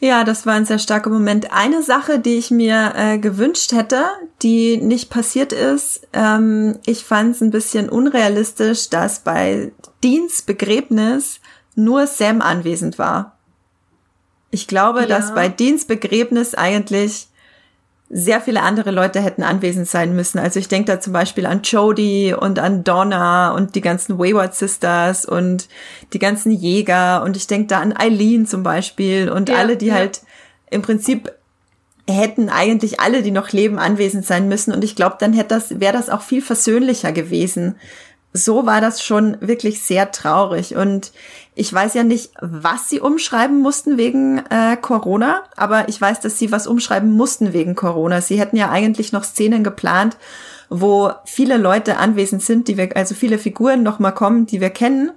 Ja, 0.00 0.22
das 0.22 0.44
war 0.44 0.52
ein 0.52 0.66
sehr 0.66 0.78
starker 0.78 1.08
Moment. 1.08 1.50
Eine 1.50 1.82
Sache, 1.82 2.18
die 2.18 2.36
ich 2.36 2.50
mir 2.50 2.92
äh, 2.94 3.16
gewünscht 3.16 3.72
hätte, 3.72 4.04
die 4.42 4.76
nicht 4.76 5.08
passiert 5.08 5.54
ist, 5.54 6.06
ähm, 6.12 6.78
ich 6.84 7.04
fand 7.04 7.36
es 7.36 7.40
ein 7.40 7.52
bisschen 7.52 7.88
unrealistisch, 7.88 8.90
dass 8.90 9.20
bei 9.20 9.72
Deans 10.02 10.42
Begräbnis 10.42 11.40
nur 11.74 12.06
Sam 12.06 12.42
anwesend 12.42 12.98
war. 12.98 13.33
Ich 14.54 14.68
glaube, 14.68 15.00
ja. 15.00 15.06
dass 15.06 15.34
bei 15.34 15.48
Deans 15.48 15.84
Begräbnis 15.84 16.54
eigentlich 16.54 17.26
sehr 18.08 18.40
viele 18.40 18.62
andere 18.62 18.92
Leute 18.92 19.20
hätten 19.20 19.42
anwesend 19.42 19.88
sein 19.88 20.14
müssen. 20.14 20.38
Also 20.38 20.60
ich 20.60 20.68
denke 20.68 20.92
da 20.92 21.00
zum 21.00 21.12
Beispiel 21.12 21.44
an 21.44 21.62
Jodie 21.62 22.34
und 22.38 22.60
an 22.60 22.84
Donna 22.84 23.50
und 23.50 23.74
die 23.74 23.80
ganzen 23.80 24.16
Wayward 24.16 24.54
Sisters 24.54 25.26
und 25.26 25.68
die 26.12 26.20
ganzen 26.20 26.52
Jäger 26.52 27.24
und 27.24 27.36
ich 27.36 27.48
denke 27.48 27.66
da 27.66 27.80
an 27.80 27.96
Eileen 27.96 28.46
zum 28.46 28.62
Beispiel 28.62 29.28
und 29.28 29.48
ja, 29.48 29.56
alle, 29.56 29.76
die 29.76 29.86
ja. 29.86 29.94
halt 29.94 30.20
im 30.70 30.82
Prinzip 30.82 31.32
hätten 32.08 32.48
eigentlich 32.48 33.00
alle, 33.00 33.22
die 33.22 33.32
noch 33.32 33.50
leben, 33.50 33.80
anwesend 33.80 34.24
sein 34.24 34.48
müssen. 34.48 34.72
Und 34.72 34.84
ich 34.84 34.94
glaube, 34.94 35.16
dann 35.18 35.32
hätte 35.32 35.48
das, 35.48 35.80
wäre 35.80 35.94
das 35.94 36.10
auch 36.10 36.22
viel 36.22 36.42
versöhnlicher 36.42 37.10
gewesen. 37.10 37.74
So 38.36 38.66
war 38.66 38.80
das 38.80 39.00
schon 39.00 39.36
wirklich 39.40 39.80
sehr 39.82 40.10
traurig. 40.10 40.74
Und 40.74 41.12
ich 41.54 41.72
weiß 41.72 41.94
ja 41.94 42.02
nicht, 42.02 42.32
was 42.40 42.88
sie 42.88 42.98
umschreiben 42.98 43.60
mussten 43.60 43.96
wegen 43.96 44.38
äh, 44.50 44.76
Corona, 44.76 45.44
aber 45.56 45.88
ich 45.88 46.00
weiß, 46.00 46.18
dass 46.20 46.36
sie 46.36 46.50
was 46.50 46.66
umschreiben 46.66 47.12
mussten 47.12 47.52
wegen 47.52 47.76
Corona. 47.76 48.20
Sie 48.20 48.40
hätten 48.40 48.56
ja 48.56 48.70
eigentlich 48.70 49.12
noch 49.12 49.22
Szenen 49.22 49.62
geplant, 49.62 50.16
wo 50.68 51.12
viele 51.24 51.58
Leute 51.58 51.98
anwesend 51.98 52.42
sind, 52.42 52.66
die 52.66 52.76
wir, 52.76 52.96
also 52.96 53.14
viele 53.14 53.38
Figuren 53.38 53.84
noch 53.84 54.00
mal 54.00 54.10
kommen, 54.10 54.46
die 54.46 54.60
wir 54.60 54.70
kennen. 54.70 55.12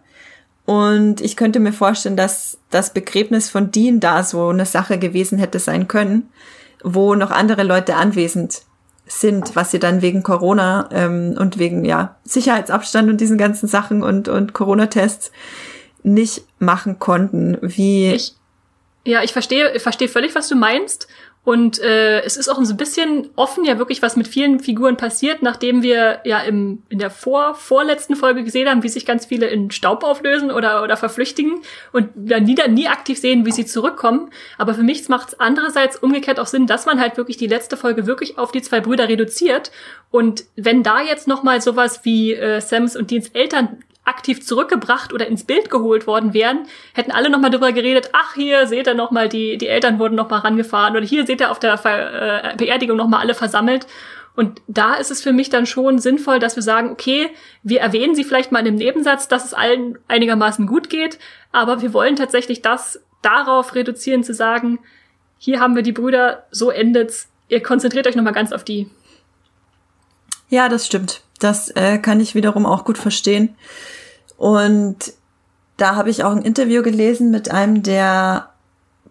Und 0.65 1.21
ich 1.21 1.37
könnte 1.37 1.59
mir 1.59 1.73
vorstellen, 1.73 2.17
dass 2.17 2.59
das 2.69 2.93
Begräbnis 2.93 3.49
von 3.49 3.71
Dean 3.71 3.99
da 3.99 4.23
so 4.23 4.49
eine 4.49 4.65
Sache 4.65 4.99
gewesen 4.99 5.39
hätte 5.39 5.57
sein 5.57 5.87
können, 5.87 6.29
wo 6.83 7.15
noch 7.15 7.31
andere 7.31 7.63
Leute 7.63 7.95
anwesend 7.95 8.61
sind, 9.07 9.55
was 9.55 9.71
sie 9.71 9.79
dann 9.79 10.01
wegen 10.01 10.23
Corona 10.23 10.89
ähm, 10.91 11.35
und 11.37 11.57
wegen 11.57 11.85
ja 11.85 12.17
Sicherheitsabstand 12.23 13.09
und 13.09 13.21
diesen 13.21 13.37
ganzen 13.37 13.67
Sachen 13.67 14.03
und 14.03 14.27
und 14.27 14.53
Corona-Tests 14.53 15.31
nicht 16.03 16.43
machen 16.59 16.99
konnten. 16.99 17.57
Wie 17.61 18.11
ich, 18.13 18.35
ja, 19.05 19.23
ich 19.23 19.33
verstehe, 19.33 19.73
ich 19.75 19.81
verstehe 19.81 20.09
völlig, 20.09 20.35
was 20.35 20.49
du 20.49 20.55
meinst. 20.55 21.07
Und 21.47 21.79
äh, 21.79 22.23
es 22.23 22.35
ist 22.35 22.49
auch 22.49 22.57
ein 22.57 22.75
bisschen 22.75 23.29
offen 23.37 23.63
ja 23.63 23.77
wirklich, 23.77 24.01
was 24.01 24.17
mit 24.17 24.27
vielen 24.27 24.59
Figuren 24.59 24.97
passiert, 24.97 25.41
nachdem 25.41 25.81
wir 25.81 26.19
ja 26.25 26.39
im, 26.39 26.83
in 26.89 26.99
der 26.99 27.09
vor, 27.09 27.55
vorletzten 27.55 28.17
Folge 28.17 28.43
gesehen 28.43 28.67
haben, 28.67 28.83
wie 28.83 28.89
sich 28.89 29.05
ganz 29.05 29.27
viele 29.27 29.47
in 29.47 29.71
Staub 29.71 30.03
auflösen 30.03 30.51
oder, 30.51 30.83
oder 30.83 30.97
verflüchtigen 30.97 31.61
und 31.93 32.09
dann 32.17 32.43
nie, 32.43 32.57
nie 32.67 32.89
aktiv 32.89 33.17
sehen, 33.17 33.45
wie 33.45 33.53
sie 33.53 33.65
zurückkommen. 33.65 34.29
Aber 34.57 34.73
für 34.73 34.83
mich 34.83 35.07
macht 35.07 35.29
es 35.29 35.39
andererseits 35.39 35.95
umgekehrt 35.95 36.41
auch 36.41 36.47
Sinn, 36.47 36.67
dass 36.67 36.85
man 36.85 36.99
halt 36.99 37.15
wirklich 37.15 37.37
die 37.37 37.47
letzte 37.47 37.77
Folge 37.77 38.05
wirklich 38.07 38.37
auf 38.37 38.51
die 38.51 38.61
zwei 38.61 38.81
Brüder 38.81 39.07
reduziert. 39.07 39.71
Und 40.11 40.43
wenn 40.57 40.83
da 40.83 40.99
jetzt 40.99 41.29
noch 41.29 41.43
mal 41.43 41.61
sowas 41.61 42.01
wie 42.03 42.33
äh, 42.33 42.59
Sams 42.59 42.97
und 42.97 43.09
Deans 43.09 43.29
Eltern 43.29 43.77
aktiv 44.07 44.45
zurückgebracht 44.45 45.13
oder 45.13 45.27
ins 45.27 45.43
Bild 45.43 45.69
geholt 45.69 46.07
worden 46.07 46.33
wären, 46.33 46.65
hätten 46.93 47.11
alle 47.11 47.29
nochmal 47.29 47.51
darüber 47.51 47.71
geredet, 47.71 48.09
ach, 48.13 48.35
hier 48.35 48.67
seht 48.67 48.87
ihr 48.87 48.93
nochmal, 48.93 49.29
die, 49.29 49.57
die 49.57 49.67
Eltern 49.67 49.99
wurden 49.99 50.15
nochmal 50.15 50.39
rangefahren 50.39 50.95
oder 50.95 51.05
hier 51.05 51.25
seht 51.25 51.41
ihr 51.41 51.51
auf 51.51 51.59
der 51.59 51.77
Ver 51.77 52.51
äh, 52.53 52.55
Beerdigung 52.55 52.97
nochmal 52.97 53.21
alle 53.21 53.33
versammelt. 53.33 53.87
Und 54.35 54.61
da 54.67 54.93
ist 54.93 55.09
es 55.09 55.21
für 55.23 55.33
mich 55.33 55.49
dann 55.49 55.65
schon 55.65 55.97
sinnvoll, 55.97 56.37
dass 56.39 56.55
wir 56.55 56.63
sagen, 56.63 56.91
okay, 56.91 57.31
wir 57.63 57.81
erwähnen 57.81 58.13
sie 58.13 58.23
vielleicht 58.23 58.51
mal 58.51 58.59
in 58.59 58.67
einem 58.67 58.75
Nebensatz, 58.77 59.27
dass 59.27 59.43
es 59.43 59.53
allen 59.55 59.97
einigermaßen 60.07 60.67
gut 60.67 60.89
geht, 60.89 61.17
aber 61.51 61.81
wir 61.81 61.91
wollen 61.91 62.15
tatsächlich 62.15 62.61
das 62.61 63.01
darauf 63.23 63.73
reduzieren, 63.73 64.23
zu 64.23 64.33
sagen, 64.33 64.79
hier 65.39 65.59
haben 65.59 65.75
wir 65.75 65.83
die 65.83 65.91
Brüder, 65.91 66.45
so 66.51 66.69
endet's, 66.69 67.29
ihr 67.49 67.61
konzentriert 67.63 68.07
euch 68.07 68.15
nochmal 68.15 68.33
ganz 68.33 68.51
auf 68.51 68.63
die. 68.63 68.89
Ja, 70.49 70.69
das 70.69 70.85
stimmt. 70.85 71.21
Das 71.39 71.69
äh, 71.69 71.97
kann 71.97 72.19
ich 72.19 72.35
wiederum 72.35 72.65
auch 72.65 72.85
gut 72.85 72.97
verstehen. 72.97 73.55
Und 74.37 75.13
da 75.75 75.95
habe 75.95 76.09
ich 76.09 76.23
auch 76.23 76.31
ein 76.31 76.41
Interview 76.41 76.81
gelesen 76.81 77.31
mit 77.31 77.51
einem 77.51 77.83
der 77.83 78.49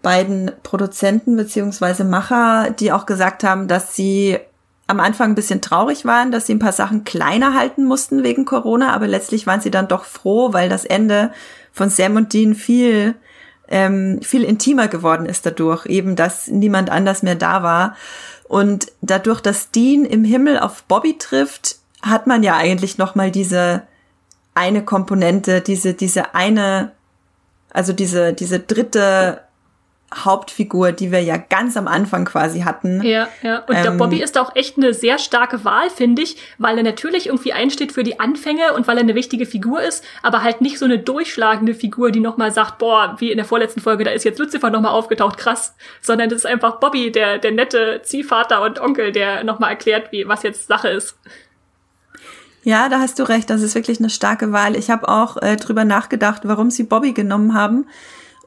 beiden 0.02 0.52
Produzenten 0.62 1.36
beziehungsweise 1.36 2.04
Macher, 2.04 2.70
die 2.70 2.92
auch 2.92 3.06
gesagt 3.06 3.44
haben, 3.44 3.68
dass 3.68 3.94
sie 3.94 4.38
am 4.86 5.00
Anfang 5.00 5.30
ein 5.32 5.34
bisschen 5.34 5.60
traurig 5.60 6.04
waren, 6.04 6.30
dass 6.30 6.46
sie 6.46 6.54
ein 6.54 6.60
paar 6.60 6.72
Sachen 6.72 7.02
kleiner 7.02 7.54
halten 7.54 7.84
mussten 7.84 8.22
wegen 8.22 8.44
Corona, 8.44 8.92
aber 8.92 9.08
letztlich 9.08 9.46
waren 9.46 9.60
sie 9.60 9.72
dann 9.72 9.88
doch 9.88 10.04
froh, 10.04 10.52
weil 10.52 10.68
das 10.68 10.84
Ende 10.84 11.32
von 11.72 11.90
Sam 11.90 12.16
und 12.16 12.32
Dean 12.32 12.54
viel 12.54 13.16
ähm, 13.68 14.20
viel 14.22 14.44
intimer 14.44 14.86
geworden 14.86 15.26
ist 15.26 15.44
dadurch, 15.44 15.86
eben 15.86 16.14
dass 16.14 16.46
niemand 16.46 16.90
anders 16.90 17.22
mehr 17.22 17.34
da 17.34 17.62
war. 17.64 17.96
Und 18.44 18.92
dadurch, 19.00 19.40
dass 19.40 19.72
Dean 19.72 20.04
im 20.04 20.24
Himmel 20.24 20.58
auf 20.58 20.84
Bobby 20.84 21.18
trifft, 21.18 21.78
hat 22.00 22.28
man 22.28 22.44
ja 22.44 22.54
eigentlich 22.54 22.96
noch 22.96 23.16
mal 23.16 23.32
diese 23.32 23.82
eine 24.56 24.84
Komponente, 24.84 25.60
diese, 25.60 25.94
diese 25.94 26.34
eine 26.34 26.92
Also 27.72 27.92
diese, 27.92 28.32
diese 28.32 28.58
dritte 28.60 29.40
Hauptfigur, 30.14 30.92
die 30.92 31.10
wir 31.10 31.20
ja 31.20 31.36
ganz 31.36 31.76
am 31.76 31.88
Anfang 31.88 32.24
quasi 32.24 32.60
hatten. 32.60 33.02
Ja, 33.02 33.28
ja. 33.42 33.58
Und 33.66 33.74
ähm, 33.74 33.82
der 33.82 33.90
Bobby 33.90 34.22
ist 34.22 34.38
auch 34.38 34.54
echt 34.54 34.76
eine 34.76 34.94
sehr 34.94 35.18
starke 35.18 35.64
Wahl, 35.64 35.90
finde 35.90 36.22
ich, 36.22 36.36
weil 36.58 36.78
er 36.78 36.84
natürlich 36.84 37.26
irgendwie 37.26 37.52
einsteht 37.52 37.90
für 37.92 38.04
die 38.04 38.20
Anfänge 38.20 38.72
und 38.74 38.86
weil 38.86 38.98
er 38.98 39.02
eine 39.02 39.16
wichtige 39.16 39.46
Figur 39.46 39.82
ist, 39.82 40.04
aber 40.22 40.42
halt 40.42 40.60
nicht 40.60 40.78
so 40.78 40.84
eine 40.84 41.00
durchschlagende 41.00 41.74
Figur, 41.74 42.12
die 42.12 42.20
nochmal 42.20 42.52
sagt, 42.52 42.78
boah, 42.78 43.16
wie 43.18 43.32
in 43.32 43.36
der 43.36 43.44
vorletzten 43.44 43.80
Folge, 43.80 44.04
da 44.04 44.12
ist 44.12 44.24
jetzt 44.24 44.38
Lucifer 44.38 44.70
nochmal 44.70 44.92
aufgetaucht, 44.92 45.38
krass. 45.38 45.74
Sondern 46.00 46.28
das 46.28 46.38
ist 46.38 46.46
einfach 46.46 46.78
Bobby, 46.78 47.10
der, 47.10 47.38
der 47.38 47.50
nette 47.50 48.00
Ziehvater 48.04 48.62
und 48.62 48.80
Onkel, 48.80 49.10
der 49.10 49.42
nochmal 49.42 49.70
erklärt, 49.70 50.12
wie, 50.12 50.28
was 50.28 50.44
jetzt 50.44 50.68
Sache 50.68 50.88
ist. 50.88 51.18
Ja, 52.66 52.88
da 52.88 52.98
hast 52.98 53.20
du 53.20 53.22
recht, 53.22 53.48
das 53.48 53.62
ist 53.62 53.76
wirklich 53.76 54.00
eine 54.00 54.10
starke 54.10 54.50
Wahl. 54.50 54.74
Ich 54.74 54.90
habe 54.90 55.08
auch 55.08 55.36
äh, 55.36 55.54
drüber 55.54 55.84
nachgedacht, 55.84 56.42
warum 56.46 56.72
sie 56.72 56.82
Bobby 56.82 57.12
genommen 57.12 57.54
haben 57.54 57.86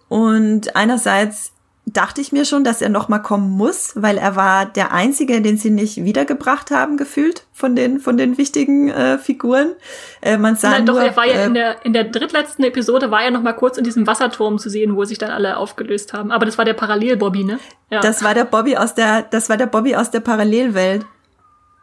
und 0.09 0.76
einerseits 0.76 1.53
dachte 1.86 2.20
ich 2.20 2.34
mir 2.34 2.43
schon, 2.43 2.65
dass 2.65 2.82
er 2.82 2.89
noch 2.89 3.07
mal 3.07 3.20
kommen 3.20 3.49
muss, 3.49 3.93
weil 3.95 4.17
er 4.17 4.36
war 4.36 4.65
der 4.65 4.91
einzige, 4.91 5.41
den 5.41 5.57
sie 5.57 5.70
nicht 5.70 6.03
wiedergebracht 6.03 6.70
haben 6.70 6.97
gefühlt 6.97 7.45
von 7.53 7.78
den 7.78 8.01
von 8.01 8.17
den 8.17 8.38
wichtigen 8.38 8.89
äh, 8.89 9.17
Figuren. 9.20 9.72
Äh, 10.20 10.38
man 10.38 10.57
sah 10.57 10.72
Nein, 10.72 10.84
nur, 10.84 10.95
doch 10.95 11.01
er 11.01 11.15
war 11.15 11.26
ja 11.26 11.36
äh, 11.36 11.45
in 11.45 11.53
der 11.53 11.86
in 11.86 11.93
der 11.93 12.03
drittletzten 12.03 12.65
Episode 12.65 13.11
war 13.11 13.24
er 13.24 13.32
noch 13.32 13.41
mal 13.41 13.53
kurz 13.53 13.78
in 13.78 13.86
diesem 13.86 14.05
Wasserturm 14.05 14.59
zu 14.59 14.70
sehen, 14.70 14.97
wo 14.97 15.05
sich 15.05 15.17
dann 15.17 15.32
alle 15.32 15.55
aufgelöst 15.55 16.11
haben. 16.11 16.34
Aber 16.34 16.45
das 16.45 16.57
war 16.57 16.65
der 16.65 16.74
Parallel 16.74 17.15
Bobby, 17.15 17.45
ne? 17.45 17.57
Ja. 17.89 18.01
Das 18.01 18.22
war 18.22 18.34
der 18.34 18.43
Bobby 18.43 18.76
aus 18.76 18.95
der 18.95 19.22
das 19.22 19.47
war 19.47 19.55
der 19.55 19.67
Bobby 19.67 19.95
aus 19.95 20.11
der 20.11 20.20
Parallelwelt. 20.20 21.05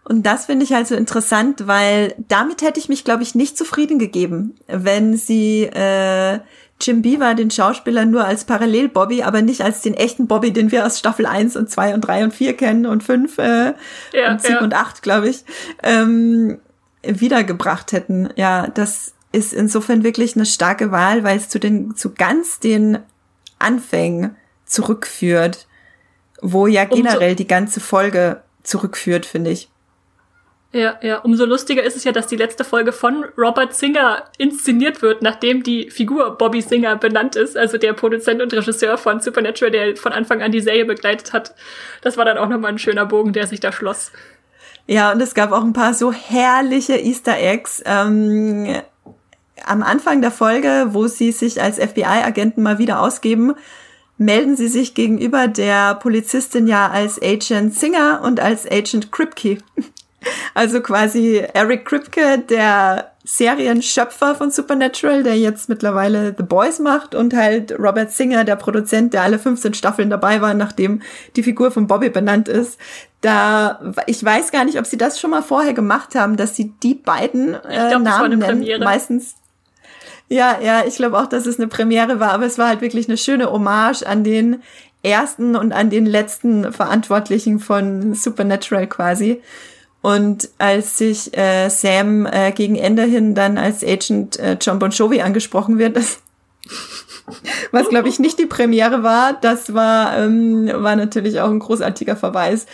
Und 0.09 0.23
das 0.25 0.47
finde 0.47 0.65
ich 0.65 0.73
halt 0.73 0.87
so 0.87 0.95
interessant, 0.95 1.67
weil 1.67 2.15
damit 2.29 2.63
hätte 2.63 2.79
ich 2.79 2.89
mich, 2.89 3.03
glaube 3.03 3.25
ich, 3.25 3.35
nicht 3.35 3.59
zufrieden 3.59 3.99
gegeben, 3.99 4.55
wenn 4.69 5.17
sie 5.17 5.65
äh, 5.65 6.39
Jim 6.81 7.03
Beaver, 7.03 7.35
den 7.35 7.51
Schauspieler, 7.51 8.05
nur 8.05 8.25
als 8.25 8.45
Parallel-Bobby, 8.45 9.25
aber 9.25 9.43
nicht 9.43 9.63
als 9.63 9.83
den 9.83 9.95
echten 9.95 10.29
Bobby, 10.29 10.53
den 10.53 10.71
wir 10.71 10.87
aus 10.87 11.01
Staffel 11.01 11.27
1 11.27 11.57
und 11.57 11.69
2 11.69 11.95
und 11.95 12.03
3 12.03 12.23
und 12.23 12.35
4 12.35 12.57
kennen 12.57 12.87
und 12.87 13.03
5 13.03 13.37
äh, 13.39 13.75
ja, 14.13 14.31
und 14.31 14.43
7 14.43 14.55
ja. 14.55 14.61
und 14.61 14.75
8, 14.75 15.03
glaube 15.03 15.29
ich, 15.29 15.45
ähm, 15.83 16.61
wiedergebracht 17.03 17.91
hätten. 17.91 18.29
Ja, 18.37 18.69
das 18.69 19.13
ist 19.33 19.53
insofern 19.53 20.05
wirklich 20.05 20.37
eine 20.37 20.47
starke 20.47 20.93
Wahl, 20.93 21.25
weil 21.25 21.37
es 21.37 21.49
zu 21.49 21.59
den, 21.59 21.97
zu 21.97 22.15
ganz 22.15 22.61
den 22.61 23.01
Anfängen 23.59 24.37
zurückführt, 24.67 25.67
wo 26.41 26.69
ja 26.69 26.85
generell 26.85 27.35
die 27.35 27.49
ganze 27.49 27.81
Folge 27.81 28.43
zurückführt, 28.63 29.27
finde 29.27 29.51
ich. 29.51 29.69
Ja, 30.77 30.99
ja. 31.01 31.18
Umso 31.20 31.47
lustiger 31.47 31.83
ist 31.83 31.97
es 31.97 32.05
ja, 32.05 32.12
dass 32.12 32.27
die 32.27 32.37
letzte 32.37 32.62
Folge 32.62 32.93
von 32.93 33.24
Robert 33.39 33.74
Singer 33.74 34.24
inszeniert 34.37 35.01
wird, 35.01 35.22
nachdem 35.22 35.62
die 35.62 35.91
Figur 35.91 36.37
Bobby 36.37 36.61
Singer 36.61 36.97
benannt 36.97 37.35
ist, 37.35 37.57
also 37.57 37.79
der 37.79 37.95
Produzent 37.95 38.43
und 38.43 38.53
Regisseur 38.53 38.99
von 38.99 39.20
Supernatural, 39.20 39.70
der 39.70 39.97
von 39.97 40.12
Anfang 40.12 40.43
an 40.43 40.53
die 40.53 40.61
Serie 40.61 40.85
begleitet 40.85 41.33
hat. 41.33 41.55
Das 42.03 42.18
war 42.18 42.27
dann 42.27 42.37
auch 42.37 42.51
nochmal 42.51 42.72
ein 42.72 42.79
schöner 42.79 43.07
Bogen, 43.07 43.33
der 43.33 43.47
sich 43.47 43.59
da 43.59 43.72
schloss. 43.72 44.12
Ja, 44.87 45.12
und 45.12 45.20
es 45.22 45.33
gab 45.33 45.51
auch 45.51 45.64
ein 45.64 45.72
paar 45.72 45.95
so 45.95 46.12
herrliche 46.12 46.99
Easter 46.99 47.39
Eggs. 47.39 47.83
Ähm, 47.87 48.83
am 49.64 49.83
Anfang 49.83 50.20
der 50.20 50.31
Folge, 50.31 50.89
wo 50.91 51.07
sie 51.07 51.33
sich 51.33 51.62
als 51.62 51.79
FBI-Agenten 51.79 52.62
mal 52.62 52.79
wieder 52.79 53.01
ausgeben, 53.01 53.55
melden 54.18 54.57
sie 54.57 54.68
sich 54.68 54.93
gegenüber 54.93 55.49
der 55.49 55.95
Polizistin 55.95 56.66
ja 56.66 56.91
als 56.91 57.20
Agent 57.22 57.74
Singer 57.74 58.20
und 58.22 58.41
als 58.41 58.70
Agent 58.70 59.11
Kripke. 59.11 59.57
Also 60.55 60.81
quasi 60.81 61.43
Eric 61.53 61.85
Kripke, 61.85 62.39
der 62.39 63.12
Serienschöpfer 63.24 64.37
von 64.37 64.53
Supernatural, 64.53 65.24
der 65.24 65.37
jetzt 65.37 65.68
mittlerweile 65.68 66.35
The 66.37 66.45
Boys 66.45 66.79
macht 66.79 67.14
und 67.14 67.35
halt 67.35 67.77
Robert 67.79 68.12
Singer, 68.12 68.45
der 68.45 68.55
Produzent, 68.55 69.14
der 69.14 69.22
alle 69.22 69.41
15 69.41 69.74
Staffeln 69.74 70.11
dabei 70.11 70.41
war, 70.41 70.55
nachdem 70.55 71.03
die 71.35 71.43
Figur 71.43 71.72
von 71.72 71.89
Bobby 71.89 72.09
benannt 72.09 72.49
ist. 72.49 72.79
Da, 73.22 73.95
ich 74.07 74.24
weiß 74.24 74.53
gar 74.53 74.64
nicht, 74.64 74.79
ob 74.79 74.87
sie 74.87 74.97
das 74.97 75.18
schon 75.18 75.31
mal 75.31 75.43
vorher 75.43 75.74
gemacht 75.74 76.14
haben, 76.14 76.37
dass 76.37 76.55
sie 76.55 76.72
die 76.83 76.95
beiden 76.95 77.55
äh, 77.55 77.89
glaub, 77.89 78.03
Namen 78.03 78.39
nennen. 78.39 78.61
Premiere. 78.61 78.85
Meistens. 78.85 79.35
Ja, 80.29 80.59
ja, 80.61 80.85
ich 80.87 80.97
glaube 80.97 81.18
auch, 81.18 81.27
dass 81.27 81.47
es 81.47 81.59
eine 81.59 81.68
Premiere 81.68 82.20
war, 82.20 82.31
aber 82.31 82.47
es 82.47 82.59
war 82.59 82.68
halt 82.68 82.81
wirklich 82.81 83.09
eine 83.09 83.16
schöne 83.16 83.51
Hommage 83.51 84.05
an 84.05 84.22
den 84.22 84.62
ersten 85.03 85.57
und 85.57 85.72
an 85.72 85.91
den 85.91 86.07
letzten 86.07 86.72
Verantwortlichen 86.72 87.59
von 87.59 88.14
Supernatural 88.14 88.87
quasi. 88.87 89.43
Und 90.07 90.51
als 90.59 90.99
sich 90.99 91.37
äh, 91.37 91.69
Sam 91.69 92.27
äh, 92.27 92.53
gegen 92.53 92.77
Ende 92.77 93.03
hin 93.03 93.35
dann 93.35 93.59
als 93.59 93.83
Agent 93.83 94.39
äh, 94.39 94.57
John 94.61 94.79
Bon 94.79 94.93
Jovi 94.93 95.21
angesprochen 95.21 95.81
wird, 95.81 95.97
das, 95.97 96.21
was 97.73 97.89
glaube 97.89 98.09
ich 98.09 98.21
nicht 98.21 98.39
die 98.39 98.47
Premiere 98.47 99.03
war, 99.03 99.33
das 99.33 99.75
war, 99.75 100.17
ähm, 100.17 100.71
war 100.73 100.95
natürlich 100.95 101.41
auch 101.41 101.51
ein 101.51 101.59
großartiger 101.59 102.15
Verweis. 102.15 102.67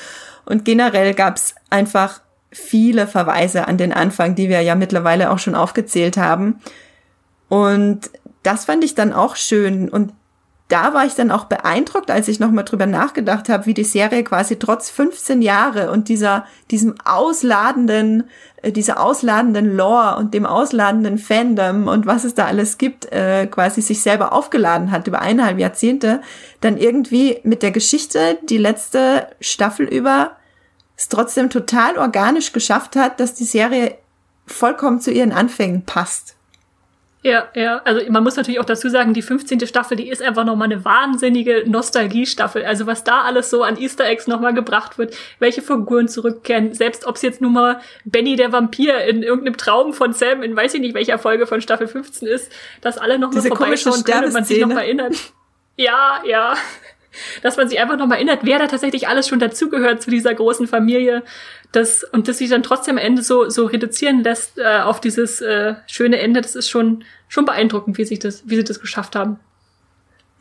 Und 0.44 0.66
generell 0.66 1.14
gab 1.14 1.36
es 1.36 1.54
einfach 1.70 2.20
viele 2.50 3.06
Verweise 3.06 3.66
an 3.66 3.78
den 3.78 3.94
Anfang, 3.94 4.34
die 4.34 4.50
wir 4.50 4.60
ja 4.60 4.74
mittlerweile 4.74 5.30
auch 5.30 5.38
schon 5.38 5.54
aufgezählt 5.54 6.18
haben. 6.18 6.60
Und 7.48 8.10
das 8.42 8.66
fand 8.66 8.84
ich 8.84 8.94
dann 8.94 9.14
auch 9.14 9.36
schön. 9.36 9.88
Und 9.88 10.12
da 10.72 10.94
war 10.94 11.04
ich 11.04 11.14
dann 11.14 11.30
auch 11.30 11.44
beeindruckt, 11.44 12.10
als 12.10 12.28
ich 12.28 12.40
nochmal 12.40 12.64
drüber 12.64 12.86
nachgedacht 12.86 13.50
habe, 13.50 13.66
wie 13.66 13.74
die 13.74 13.84
Serie 13.84 14.24
quasi 14.24 14.58
trotz 14.58 14.88
15 14.88 15.42
Jahre 15.42 15.90
und 15.90 16.08
dieser, 16.08 16.46
diesem 16.70 16.94
ausladenden, 17.04 18.24
äh, 18.62 18.72
dieser 18.72 18.98
ausladenden 18.98 19.76
Lore 19.76 20.16
und 20.16 20.32
dem 20.32 20.46
ausladenden 20.46 21.18
Fandom 21.18 21.88
und 21.88 22.06
was 22.06 22.24
es 22.24 22.34
da 22.34 22.46
alles 22.46 22.78
gibt, 22.78 23.12
äh, 23.12 23.46
quasi 23.48 23.82
sich 23.82 24.00
selber 24.00 24.32
aufgeladen 24.32 24.90
hat 24.90 25.06
über 25.06 25.20
eineinhalb 25.20 25.58
Jahrzehnte, 25.58 26.22
dann 26.62 26.78
irgendwie 26.78 27.40
mit 27.42 27.62
der 27.62 27.70
Geschichte 27.70 28.38
die 28.48 28.58
letzte 28.58 29.26
Staffel 29.40 29.86
über 29.86 30.36
es 30.96 31.08
trotzdem 31.08 31.50
total 31.50 31.98
organisch 31.98 32.52
geschafft 32.52 32.96
hat, 32.96 33.20
dass 33.20 33.34
die 33.34 33.44
Serie 33.44 33.98
vollkommen 34.46 35.00
zu 35.00 35.10
ihren 35.10 35.32
Anfängen 35.32 35.84
passt. 35.84 36.36
Ja, 37.24 37.48
ja. 37.54 37.80
Also 37.84 38.00
man 38.10 38.24
muss 38.24 38.34
natürlich 38.34 38.58
auch 38.58 38.64
dazu 38.64 38.88
sagen, 38.88 39.14
die 39.14 39.22
15. 39.22 39.64
Staffel, 39.66 39.96
die 39.96 40.08
ist 40.08 40.20
einfach 40.20 40.44
nochmal 40.44 40.72
eine 40.72 40.84
wahnsinnige 40.84 41.62
Nostalgie-Staffel. 41.66 42.64
Also 42.64 42.86
was 42.86 43.04
da 43.04 43.22
alles 43.22 43.48
so 43.48 43.62
an 43.62 43.78
Easter 43.78 44.04
Eggs 44.06 44.26
nochmal 44.26 44.54
gebracht 44.54 44.98
wird, 44.98 45.14
welche 45.38 45.62
Figuren 45.62 46.08
zurückkehren, 46.08 46.74
selbst 46.74 47.06
ob 47.06 47.16
es 47.16 47.22
jetzt 47.22 47.40
nun 47.40 47.52
mal 47.52 47.80
Benny 48.04 48.34
der 48.34 48.50
Vampir 48.50 49.04
in 49.04 49.22
irgendeinem 49.22 49.56
Traum 49.56 49.92
von 49.92 50.12
Sam 50.12 50.42
in 50.42 50.56
weiß 50.56 50.74
ich 50.74 50.80
nicht 50.80 50.94
welcher 50.94 51.18
Folge 51.18 51.46
von 51.46 51.60
Staffel 51.60 51.86
15 51.86 52.26
ist, 52.26 52.50
dass 52.80 52.98
alle 52.98 53.20
nochmal 53.20 53.42
vorbeischauen 53.42 54.02
können 54.02 54.24
und 54.24 54.32
man 54.32 54.44
sich 54.44 54.58
noch 54.60 54.70
erinnert. 54.70 55.14
Ja, 55.76 56.22
ja 56.26 56.54
dass 57.42 57.56
man 57.56 57.68
sich 57.68 57.78
einfach 57.80 57.96
nochmal 57.96 58.18
erinnert, 58.18 58.40
wer 58.42 58.58
da 58.58 58.66
tatsächlich 58.66 59.06
alles 59.06 59.28
schon 59.28 59.38
dazugehört 59.38 60.02
zu 60.02 60.10
dieser 60.10 60.34
großen 60.34 60.66
Familie. 60.66 61.22
Das, 61.72 62.04
und 62.04 62.28
das 62.28 62.38
sich 62.38 62.50
dann 62.50 62.62
trotzdem 62.62 62.98
am 62.98 63.04
Ende 63.04 63.22
so, 63.22 63.48
so 63.48 63.64
reduzieren 63.66 64.22
lässt 64.22 64.58
äh, 64.58 64.80
auf 64.80 65.00
dieses 65.00 65.40
äh, 65.40 65.74
schöne 65.86 66.18
Ende, 66.20 66.42
das 66.42 66.54
ist 66.54 66.68
schon, 66.68 67.04
schon 67.28 67.46
beeindruckend, 67.46 67.96
wie, 67.96 68.04
sich 68.04 68.18
das, 68.18 68.42
wie 68.46 68.56
sie 68.56 68.64
das 68.64 68.80
geschafft 68.80 69.16
haben. 69.16 69.38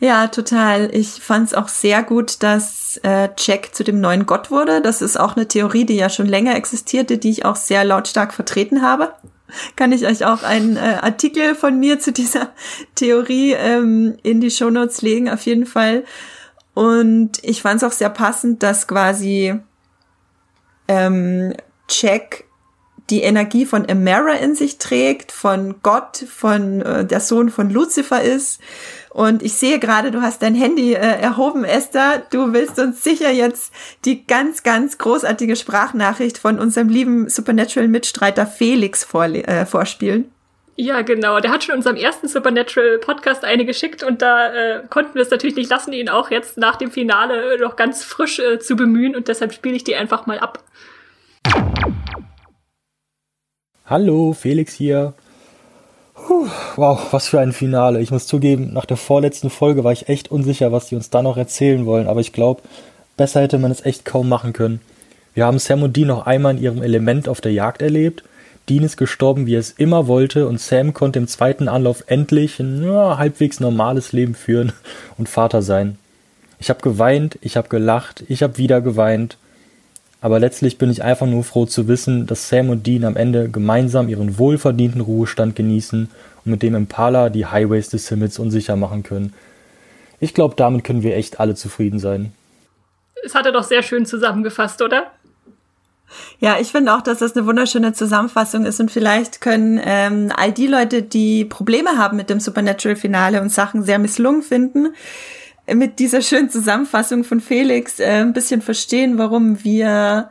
Ja, 0.01 0.27
total. 0.27 0.89
Ich 0.93 1.09
fand 1.09 1.47
es 1.47 1.53
auch 1.53 1.67
sehr 1.67 2.01
gut, 2.01 2.41
dass 2.41 2.99
äh, 3.03 3.29
Jack 3.38 3.75
zu 3.75 3.84
dem 3.84 4.01
neuen 4.01 4.25
Gott 4.25 4.49
wurde. 4.49 4.82
Das 4.82 5.03
ist 5.03 5.17
auch 5.17 5.36
eine 5.36 5.47
Theorie, 5.47 5.86
die 5.86 5.95
ja 5.95 6.09
schon 6.09 6.25
länger 6.25 6.55
existierte, 6.55 7.19
die 7.19 7.29
ich 7.29 7.45
auch 7.45 7.55
sehr 7.55 7.84
lautstark 7.84 8.34
vertreten 8.34 8.82
habe. 8.82 9.13
Kann 9.75 9.91
ich 9.91 10.07
euch 10.07 10.25
auch 10.25 10.41
einen 10.41 10.75
äh, 10.75 10.97
Artikel 11.01 11.53
von 11.53 11.79
mir 11.79 11.99
zu 11.99 12.11
dieser 12.11 12.49
Theorie 12.95 13.53
ähm, 13.53 14.17
in 14.23 14.41
die 14.41 14.49
Shownotes 14.49 15.03
legen, 15.03 15.29
auf 15.29 15.45
jeden 15.45 15.67
Fall. 15.67 16.03
Und 16.73 17.34
ich 17.43 17.61
fand 17.61 17.77
es 17.77 17.88
auch 17.88 17.95
sehr 17.95 18.09
passend, 18.09 18.63
dass 18.63 18.88
quasi 18.88 19.59
ähm, 20.92 21.54
Jack 21.89 22.46
die 23.10 23.24
Energie 23.24 23.66
von 23.66 23.89
Amara 23.89 24.34
in 24.36 24.56
sich 24.56 24.78
trägt, 24.78 25.32
von 25.32 25.76
Gott, 25.84 26.18
von 26.18 26.82
äh, 26.82 27.06
der 27.06 27.20
Sohn 27.20 27.50
von 27.50 27.70
Lucifer 27.70 28.22
ist. 28.22 28.62
Und 29.10 29.44
ich 29.44 29.54
sehe 29.54 29.80
gerade, 29.80 30.12
du 30.12 30.22
hast 30.22 30.42
dein 30.42 30.56
Handy 30.56 30.94
äh, 30.94 30.98
erhoben, 30.98 31.66
Esther. 31.66 32.24
Du 32.30 32.54
willst 32.54 32.80
uns 32.80 33.04
sicher 33.04 33.30
jetzt 33.30 33.74
die 34.06 34.26
ganz, 34.26 34.64
ganz 34.64 34.98
großartige 34.98 35.58
Sprachnachricht 35.58 36.38
von 36.38 36.58
unserem 36.58 36.88
lieben 36.88 37.28
Supernatural-Mitstreiter 37.28 38.48
Felix 38.48 39.06
äh, 39.14 39.66
vorspielen. 39.66 40.32
Ja, 40.78 41.01
genau. 41.01 41.39
Der 41.39 41.51
hat 41.51 41.63
schon 41.63 41.76
unserem 41.76 41.97
ersten 41.97 42.28
Supernatural 42.28 42.97
Podcast 42.99 43.43
eine 43.43 43.65
geschickt 43.65 44.03
und 44.03 44.22
da 44.22 44.53
äh, 44.53 44.84
konnten 44.89 45.15
wir 45.15 45.22
es 45.22 45.30
natürlich 45.30 45.55
nicht 45.55 45.69
lassen, 45.69 45.91
ihn 45.91 46.09
auch 46.09 46.32
jetzt 46.32 46.57
nach 46.57 46.78
dem 46.78 46.91
Finale 46.91 47.59
noch 47.59 47.76
ganz 47.76 48.03
frisch 48.03 48.39
äh, 48.39 48.57
zu 48.59 48.76
bemühen 48.76 49.15
und 49.15 49.28
deshalb 49.28 49.53
spiele 49.53 49.76
ich 49.76 49.84
die 49.84 49.95
einfach 49.95 50.26
mal 50.26 50.39
ab. 50.39 50.63
Hallo, 53.86 54.34
Felix 54.34 54.74
hier. 54.74 55.13
Puh, 56.13 56.47
wow, 56.78 57.07
was 57.11 57.28
für 57.28 57.39
ein 57.41 57.51
Finale. 57.51 57.99
Ich 57.99 58.11
muss 58.11 58.28
zugeben, 58.28 58.72
nach 58.74 58.86
der 58.86 58.97
vorletzten 58.97 59.49
Folge 59.49 59.84
war 59.84 59.91
ich 59.91 60.07
echt 60.07 60.32
unsicher, 60.32 60.72
was 60.72 60.88
die 60.88 60.95
uns 60.95 61.09
da 61.09 61.22
noch 61.22 61.36
erzählen 61.36 61.86
wollen, 61.86 62.07
aber 62.07 62.22
ich 62.22 62.32
glaube, 62.32 62.61
besser 63.17 63.41
hätte 63.41 63.57
man 63.57 63.72
es 63.72 63.86
echt 63.86 64.05
kaum 64.05 64.30
machen 64.30 64.53
können. 64.53 64.80
Wir 65.34 65.45
haben 65.45 65.59
Sam 65.59 65.84
und 65.84 65.97
Dee 65.97 66.05
noch 66.05 66.26
einmal 66.26 66.55
in 66.55 66.63
ihrem 66.63 66.82
Element 66.82 67.28
auf 67.28 67.41
der 67.41 67.51
Jagd 67.51 67.82
erlebt 67.82 68.24
Dean 68.70 68.84
ist 68.84 68.97
gestorben, 68.97 69.45
wie 69.45 69.55
er 69.55 69.59
es 69.59 69.72
immer 69.72 70.07
wollte, 70.07 70.47
und 70.47 70.59
Sam 70.59 70.93
konnte 70.93 71.20
im 71.20 71.28
zweiten 71.28 71.68
Anlauf 71.68 72.03
endlich 72.07 72.59
ein 72.59 72.84
ja, 72.84 73.18
halbwegs 73.18 73.59
normales 73.59 74.12
Leben 74.12 74.36
führen 74.36 74.74
und 75.18 75.30
Vater 75.30 75.62
sein. 75.62 75.97
Ich 76.59 76.70
habe 76.70 76.82
geweint, 76.82 77.39
ich 77.41 77.57
habe 77.57 77.70
gelacht, 77.70 78.24
ich 78.28 78.43
habe 78.43 78.57
wieder 78.57 78.82
geweint. 78.82 79.38
Aber 80.22 80.39
letztlich 80.39 80.78
bin 80.78 80.91
ich 80.91 81.01
einfach 81.01 81.26
nur 81.26 81.43
froh 81.43 81.66
zu 81.66 81.88
wissen, 81.88 82.28
dass 82.28 82.47
Sam 82.47 82.70
und 82.70 82.86
Dean 82.86 83.03
am 83.03 83.18
Ende 83.18 83.49
gemeinsam 83.49 84.07
ihren 84.07 84.38
wohlverdienten 84.38 85.01
Ruhestand 85.01 85.55
genießen 85.55 86.09
und 86.45 86.51
mit 86.51 86.62
dem 86.62 86.76
Impala 86.76 87.30
die 87.30 87.47
Highways 87.47 87.89
des 87.89 88.07
Himmels 88.09 88.38
unsicher 88.38 88.76
machen 88.76 89.01
können. 89.01 89.34
Ich 90.20 90.36
glaube, 90.36 90.53
damit 90.55 90.84
können 90.84 91.01
wir 91.01 91.16
echt 91.16 91.39
alle 91.39 91.55
zufrieden 91.55 91.97
sein. 91.97 92.32
Das 93.24 93.34
hat 93.34 93.47
er 93.47 93.51
doch 93.51 93.64
sehr 93.64 93.82
schön 93.82 94.05
zusammengefasst, 94.05 94.84
oder? 94.84 95.07
Ja, 96.39 96.57
ich 96.59 96.72
finde 96.72 96.93
auch, 96.93 97.01
dass 97.01 97.20
das 97.20 97.36
eine 97.36 97.45
wunderschöne 97.45 97.93
Zusammenfassung 97.93 98.66
ist 98.66 98.80
und 98.80 98.91
vielleicht 98.91 99.41
können 99.41 99.80
ähm, 99.84 100.32
all 100.36 100.51
die 100.51 100.68
Leute, 100.68 101.03
die 101.03 101.45
Probleme 101.45 101.97
haben 101.97 102.18
mit 102.18 102.30
dem 102.30 102.39
Supernatural-Finale 102.39 103.41
und 103.41 103.49
Sachen 103.49 103.84
sehr 103.84 103.99
misslungen 103.99 104.41
finden, 104.41 104.93
mit 105.68 105.99
dieser 105.99 106.22
schönen 106.22 106.49
Zusammenfassung 106.49 107.24
von 107.24 107.39
Felix 107.39 107.99
äh, 107.99 108.22
ein 108.22 108.34
bisschen 108.34 108.62
verstehen, 108.62 109.18
warum 109.18 109.64
wir 109.64 110.30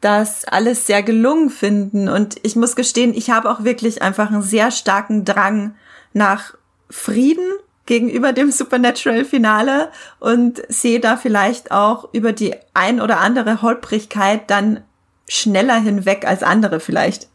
das 0.00 0.44
alles 0.44 0.86
sehr 0.86 1.02
gelungen 1.02 1.50
finden. 1.50 2.08
Und 2.08 2.36
ich 2.42 2.56
muss 2.56 2.76
gestehen, 2.76 3.14
ich 3.14 3.30
habe 3.30 3.50
auch 3.50 3.64
wirklich 3.64 4.02
einfach 4.02 4.30
einen 4.30 4.42
sehr 4.42 4.70
starken 4.70 5.24
Drang 5.24 5.76
nach 6.12 6.54
Frieden 6.90 7.50
gegenüber 7.86 8.32
dem 8.32 8.50
Supernatural-Finale 8.50 9.90
und 10.18 10.62
sehe 10.68 11.00
da 11.00 11.16
vielleicht 11.16 11.70
auch 11.70 12.08
über 12.12 12.32
die 12.32 12.54
ein 12.72 13.00
oder 13.00 13.18
andere 13.20 13.62
Holprigkeit 13.62 14.50
dann 14.50 14.82
schneller 15.28 15.76
hinweg 15.76 16.26
als 16.26 16.42
andere 16.42 16.80
vielleicht. 16.80 17.28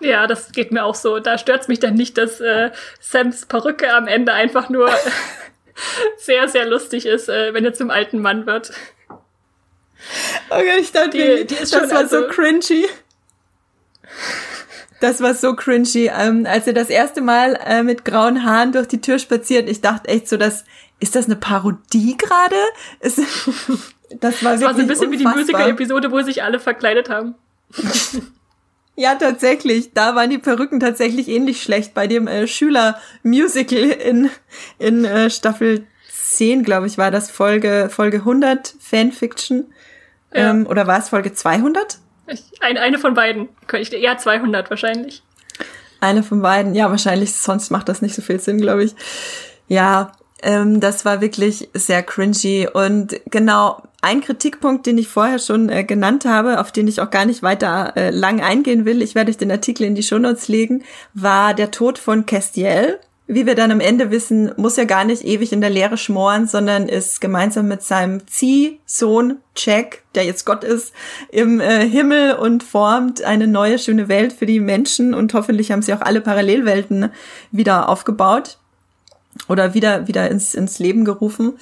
Ja, 0.00 0.26
das 0.26 0.50
geht 0.50 0.72
mir 0.72 0.84
auch 0.84 0.96
so. 0.96 1.20
Da 1.20 1.38
stört's 1.38 1.68
mich 1.68 1.78
dann 1.78 1.94
nicht, 1.94 2.18
dass 2.18 2.40
äh, 2.40 2.70
Sams 3.00 3.46
Perücke 3.46 3.92
am 3.94 4.08
Ende 4.08 4.32
einfach 4.32 4.68
nur 4.68 4.90
sehr, 6.16 6.48
sehr 6.48 6.66
lustig 6.66 7.06
ist, 7.06 7.28
äh, 7.28 7.54
wenn 7.54 7.64
er 7.64 7.72
zum 7.72 7.90
alten 7.90 8.20
Mann 8.20 8.46
wird. 8.46 8.72
Okay, 10.50 10.80
ich 10.80 10.90
dachte, 10.90 11.10
die, 11.10 11.46
die 11.46 11.54
ist 11.54 11.72
das 11.72 11.82
schon, 11.82 11.90
war 11.90 11.98
also 11.98 12.22
so 12.22 12.28
cringy. 12.28 12.88
Das 15.02 15.20
war 15.20 15.34
so 15.34 15.56
cringy, 15.56 16.12
ähm, 16.16 16.46
als 16.46 16.68
er 16.68 16.74
das 16.74 16.88
erste 16.88 17.22
Mal 17.22 17.58
äh, 17.66 17.82
mit 17.82 18.04
grauen 18.04 18.44
Haaren 18.44 18.70
durch 18.70 18.86
die 18.86 19.00
Tür 19.00 19.18
spaziert. 19.18 19.68
Ich 19.68 19.80
dachte 19.80 20.08
echt 20.08 20.28
so, 20.28 20.36
dass 20.36 20.64
ist 21.00 21.16
das 21.16 21.26
eine 21.26 21.34
Parodie 21.34 22.16
gerade? 22.16 22.54
das 23.00 23.18
war 23.18 24.52
das 24.52 24.62
war 24.62 24.74
so 24.74 24.80
ein 24.80 24.86
bisschen 24.86 25.08
unfassbar. 25.08 25.10
wie 25.10 25.16
die 25.16 25.24
Musical-Episode, 25.24 26.12
wo 26.12 26.22
sich 26.22 26.44
alle 26.44 26.60
verkleidet 26.60 27.10
haben. 27.10 27.34
Ja, 28.94 29.14
tatsächlich. 29.14 29.94
Da 29.94 30.14
waren 30.14 30.28
die 30.28 30.36
Perücken 30.36 30.78
tatsächlich 30.78 31.26
ähnlich 31.26 31.62
schlecht 31.62 31.94
bei 31.94 32.06
dem 32.06 32.28
äh, 32.28 32.46
Schüler-Musical 32.46 33.84
in, 33.84 34.28
in 34.78 35.06
äh, 35.06 35.30
Staffel 35.30 35.86
10, 36.12 36.62
glaube 36.62 36.88
ich, 36.88 36.98
war 36.98 37.10
das 37.10 37.30
Folge, 37.30 37.88
Folge 37.90 38.18
100 38.18 38.74
Fanfiction. 38.78 39.72
Ja. 40.34 40.50
Ähm, 40.50 40.66
oder 40.66 40.86
war 40.86 40.98
es 40.98 41.08
Folge 41.08 41.32
200? 41.32 42.01
Ich, 42.26 42.42
ein, 42.60 42.78
eine 42.78 42.98
von 42.98 43.14
beiden. 43.14 43.48
Ich, 43.72 43.92
eher 43.92 44.18
200 44.18 44.70
wahrscheinlich. 44.70 45.22
Eine 46.00 46.22
von 46.22 46.42
beiden. 46.42 46.74
Ja, 46.74 46.90
wahrscheinlich. 46.90 47.34
Sonst 47.34 47.70
macht 47.70 47.88
das 47.88 48.02
nicht 48.02 48.14
so 48.14 48.22
viel 48.22 48.40
Sinn, 48.40 48.58
glaube 48.58 48.84
ich. 48.84 48.94
Ja, 49.68 50.12
ähm, 50.42 50.80
das 50.80 51.04
war 51.04 51.20
wirklich 51.20 51.68
sehr 51.74 52.02
cringy. 52.02 52.68
Und 52.72 53.20
genau, 53.26 53.82
ein 54.02 54.20
Kritikpunkt, 54.20 54.86
den 54.86 54.98
ich 54.98 55.08
vorher 55.08 55.38
schon 55.38 55.68
äh, 55.68 55.84
genannt 55.84 56.24
habe, 56.24 56.60
auf 56.60 56.72
den 56.72 56.88
ich 56.88 57.00
auch 57.00 57.10
gar 57.10 57.24
nicht 57.24 57.42
weiter 57.42 57.96
äh, 57.96 58.10
lang 58.10 58.40
eingehen 58.40 58.84
will, 58.84 59.00
ich 59.00 59.14
werde 59.14 59.30
euch 59.30 59.38
den 59.38 59.52
Artikel 59.52 59.84
in 59.84 59.94
die 59.94 60.02
Shownotes 60.02 60.48
legen, 60.48 60.82
war 61.14 61.54
der 61.54 61.70
Tod 61.70 61.98
von 61.98 62.26
Castiel. 62.26 62.98
Wie 63.34 63.46
wir 63.46 63.54
dann 63.54 63.70
am 63.70 63.80
Ende 63.80 64.10
wissen, 64.10 64.52
muss 64.58 64.76
er 64.76 64.84
gar 64.84 65.04
nicht 65.04 65.24
ewig 65.24 65.52
in 65.52 65.62
der 65.62 65.70
Leere 65.70 65.96
schmoren, 65.96 66.46
sondern 66.46 66.86
ist 66.86 67.20
gemeinsam 67.20 67.66
mit 67.66 67.82
seinem 67.82 68.26
Ziehsohn 68.26 69.38
Jack, 69.56 70.02
der 70.14 70.24
jetzt 70.24 70.44
Gott 70.44 70.64
ist, 70.64 70.92
im 71.30 71.58
äh, 71.58 71.88
Himmel 71.88 72.34
und 72.34 72.62
formt 72.62 73.22
eine 73.22 73.46
neue 73.46 73.78
schöne 73.78 74.08
Welt 74.08 74.34
für 74.34 74.44
die 74.44 74.60
Menschen 74.60 75.14
und 75.14 75.32
hoffentlich 75.32 75.72
haben 75.72 75.80
sie 75.80 75.94
auch 75.94 76.02
alle 76.02 76.20
Parallelwelten 76.20 77.10
wieder 77.50 77.88
aufgebaut 77.88 78.58
oder 79.48 79.72
wieder, 79.72 80.08
wieder 80.08 80.30
ins, 80.30 80.54
ins 80.54 80.78
Leben 80.78 81.06
gerufen. 81.06 81.54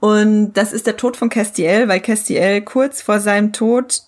Und 0.00 0.54
das 0.54 0.72
ist 0.72 0.86
der 0.86 0.96
Tod 0.96 1.18
von 1.18 1.28
Castiel, 1.28 1.88
weil 1.88 2.00
Castiel 2.00 2.62
kurz 2.62 3.02
vor 3.02 3.20
seinem 3.20 3.52
Tod 3.52 4.02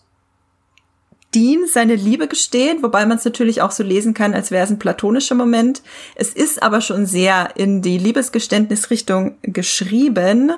Dean 1.35 1.66
seine 1.66 1.97
Liebe 1.97 2.28
gesteht, 2.28 2.82
wobei 2.82 3.07
man 3.07 3.18
es 3.18 3.24
natürlich 3.24 3.61
auch 3.62 3.70
so 3.70 3.82
lesen 3.82 4.14
kann, 4.14 4.35
als 4.35 4.51
wäre 4.51 4.64
es 4.64 4.70
ein 4.70 4.78
platonischer 4.78 5.35
Moment. 5.35 5.82
Es 6.14 6.30
ist 6.30 6.62
aber 6.62 6.80
schon 6.80 7.07
sehr 7.07 7.51
in 7.57 7.82
die 7.82 7.99
Liebesgeständnisrichtung 7.99 9.37
geschrieben. 9.43 10.53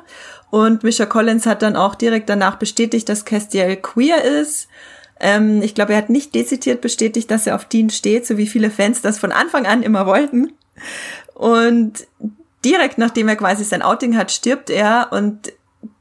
Und 0.51 0.85
Misha 0.85 1.07
Collins 1.07 1.47
hat 1.47 1.63
dann 1.63 1.77
auch 1.77 1.95
direkt 1.95 2.29
danach 2.29 2.57
bestätigt, 2.57 3.09
dass 3.09 3.25
Castiel 3.25 3.77
queer 3.77 4.23
ist. 4.25 4.69
Ähm, 5.19 5.63
ich 5.63 5.75
glaube, 5.75 5.93
er 5.93 5.99
hat 5.99 6.11
nicht 6.11 6.35
dezidiert 6.35 6.81
bestätigt, 6.81 7.31
dass 7.31 7.47
er 7.47 7.57
auf 7.57 7.65
Dean 7.65 7.91
steht, 7.91 8.27
so 8.27 8.37
wie 8.37 8.47
viele 8.47 8.71
Fans 8.71 9.01
das 9.01 9.19
von 9.19 9.33
Anfang 9.33 9.67
an 9.67 9.83
immer 9.83 10.07
wollten. 10.07 10.53
Und 11.35 12.07
direkt 12.65 12.99
nachdem 12.99 13.29
er 13.29 13.37
quasi 13.37 13.65
sein 13.65 13.83
Outing 13.83 14.17
hat, 14.17 14.31
stirbt 14.31 14.71
er 14.71 15.09
und 15.11 15.53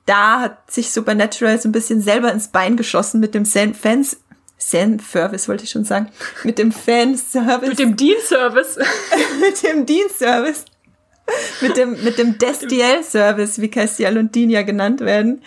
da 0.06 0.40
hat 0.40 0.72
sich 0.72 0.92
Supernatural 0.92 1.60
so 1.60 1.68
ein 1.68 1.72
bisschen 1.72 2.02
selber 2.02 2.32
ins 2.32 2.50
Bein 2.50 2.78
geschossen 2.78 3.20
mit 3.20 3.34
dem 3.34 3.46
Fans 3.46 4.18
Fan-Service 4.58 5.48
wollte 5.48 5.64
ich 5.64 5.70
schon 5.70 5.86
sagen. 5.86 6.10
Mit 6.44 6.58
dem 6.58 6.72
Fanservice. 6.72 7.70
Mit 7.70 7.80
dem 7.80 7.96
Dienstservice. 7.96 8.78
mit 9.40 9.64
dem 9.64 9.86
Dienstservice. 9.86 10.66
mit 11.62 11.78
dem, 11.78 12.04
mit 12.04 12.18
dem 12.18 12.38
Destiel-Service, 12.38 13.60
wie 13.60 13.70
Castiel 13.70 14.18
und 14.18 14.36
Dean 14.36 14.50
ja 14.50 14.62
genannt 14.62 15.02
werden 15.02 15.42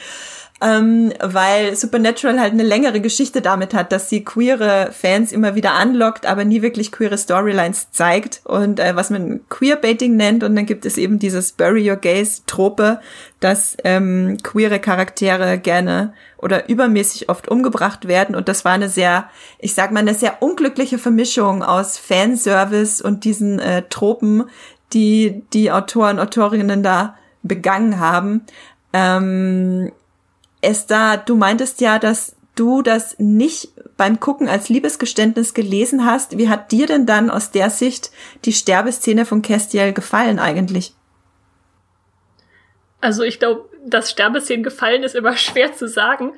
ähm, 0.60 1.12
weil 1.20 1.76
Supernatural 1.76 2.40
halt 2.40 2.52
eine 2.52 2.64
längere 2.64 3.00
Geschichte 3.00 3.40
damit 3.40 3.74
hat, 3.74 3.92
dass 3.92 4.08
sie 4.08 4.24
queere 4.24 4.90
Fans 4.92 5.30
immer 5.30 5.54
wieder 5.54 5.74
anlockt, 5.74 6.26
aber 6.26 6.44
nie 6.44 6.62
wirklich 6.62 6.90
queere 6.90 7.16
Storylines 7.16 7.92
zeigt 7.92 8.40
und 8.44 8.80
äh, 8.80 8.96
was 8.96 9.10
man 9.10 9.40
Queerbaiting 9.48 10.16
nennt 10.16 10.42
und 10.42 10.56
dann 10.56 10.66
gibt 10.66 10.84
es 10.84 10.98
eben 10.98 11.20
dieses 11.20 11.52
Bury 11.52 11.88
Your 11.88 11.96
Gays 11.96 12.42
Trope, 12.46 13.00
dass 13.38 13.76
ähm, 13.84 14.38
queere 14.42 14.80
Charaktere 14.80 15.58
gerne 15.58 16.12
oder 16.38 16.68
übermäßig 16.68 17.28
oft 17.28 17.48
umgebracht 17.48 18.08
werden 18.08 18.34
und 18.34 18.48
das 18.48 18.64
war 18.64 18.72
eine 18.72 18.88
sehr, 18.88 19.30
ich 19.60 19.74
sag 19.74 19.92
mal, 19.92 20.00
eine 20.00 20.14
sehr 20.14 20.42
unglückliche 20.42 20.98
Vermischung 20.98 21.62
aus 21.62 21.98
Fanservice 21.98 23.00
und 23.00 23.24
diesen 23.24 23.60
äh, 23.60 23.84
Tropen, 23.88 24.44
die 24.92 25.44
die 25.52 25.70
Autoren, 25.70 26.18
Autorinnen 26.18 26.82
da 26.82 27.16
begangen 27.44 28.00
haben. 28.00 28.42
Ähm, 28.92 29.92
Esther, 30.60 31.18
du 31.18 31.36
meintest 31.36 31.80
ja, 31.80 31.98
dass 31.98 32.36
du 32.54 32.82
das 32.82 33.16
nicht 33.18 33.68
beim 33.96 34.20
Gucken 34.20 34.48
als 34.48 34.68
Liebesgeständnis 34.68 35.54
gelesen 35.54 36.04
hast. 36.04 36.38
Wie 36.38 36.48
hat 36.48 36.72
dir 36.72 36.86
denn 36.86 37.06
dann 37.06 37.30
aus 37.30 37.50
der 37.50 37.70
Sicht 37.70 38.10
die 38.44 38.52
Sterbeszene 38.52 39.24
von 39.24 39.42
Castiel 39.42 39.92
gefallen 39.92 40.38
eigentlich? 40.38 40.94
Also 43.00 43.22
ich 43.22 43.38
glaube, 43.38 43.68
dass 43.84 44.10
Sterbeszenen 44.10 44.64
gefallen 44.64 45.02
ist 45.04 45.14
immer 45.14 45.36
schwer 45.36 45.72
zu 45.72 45.88
sagen. 45.88 46.32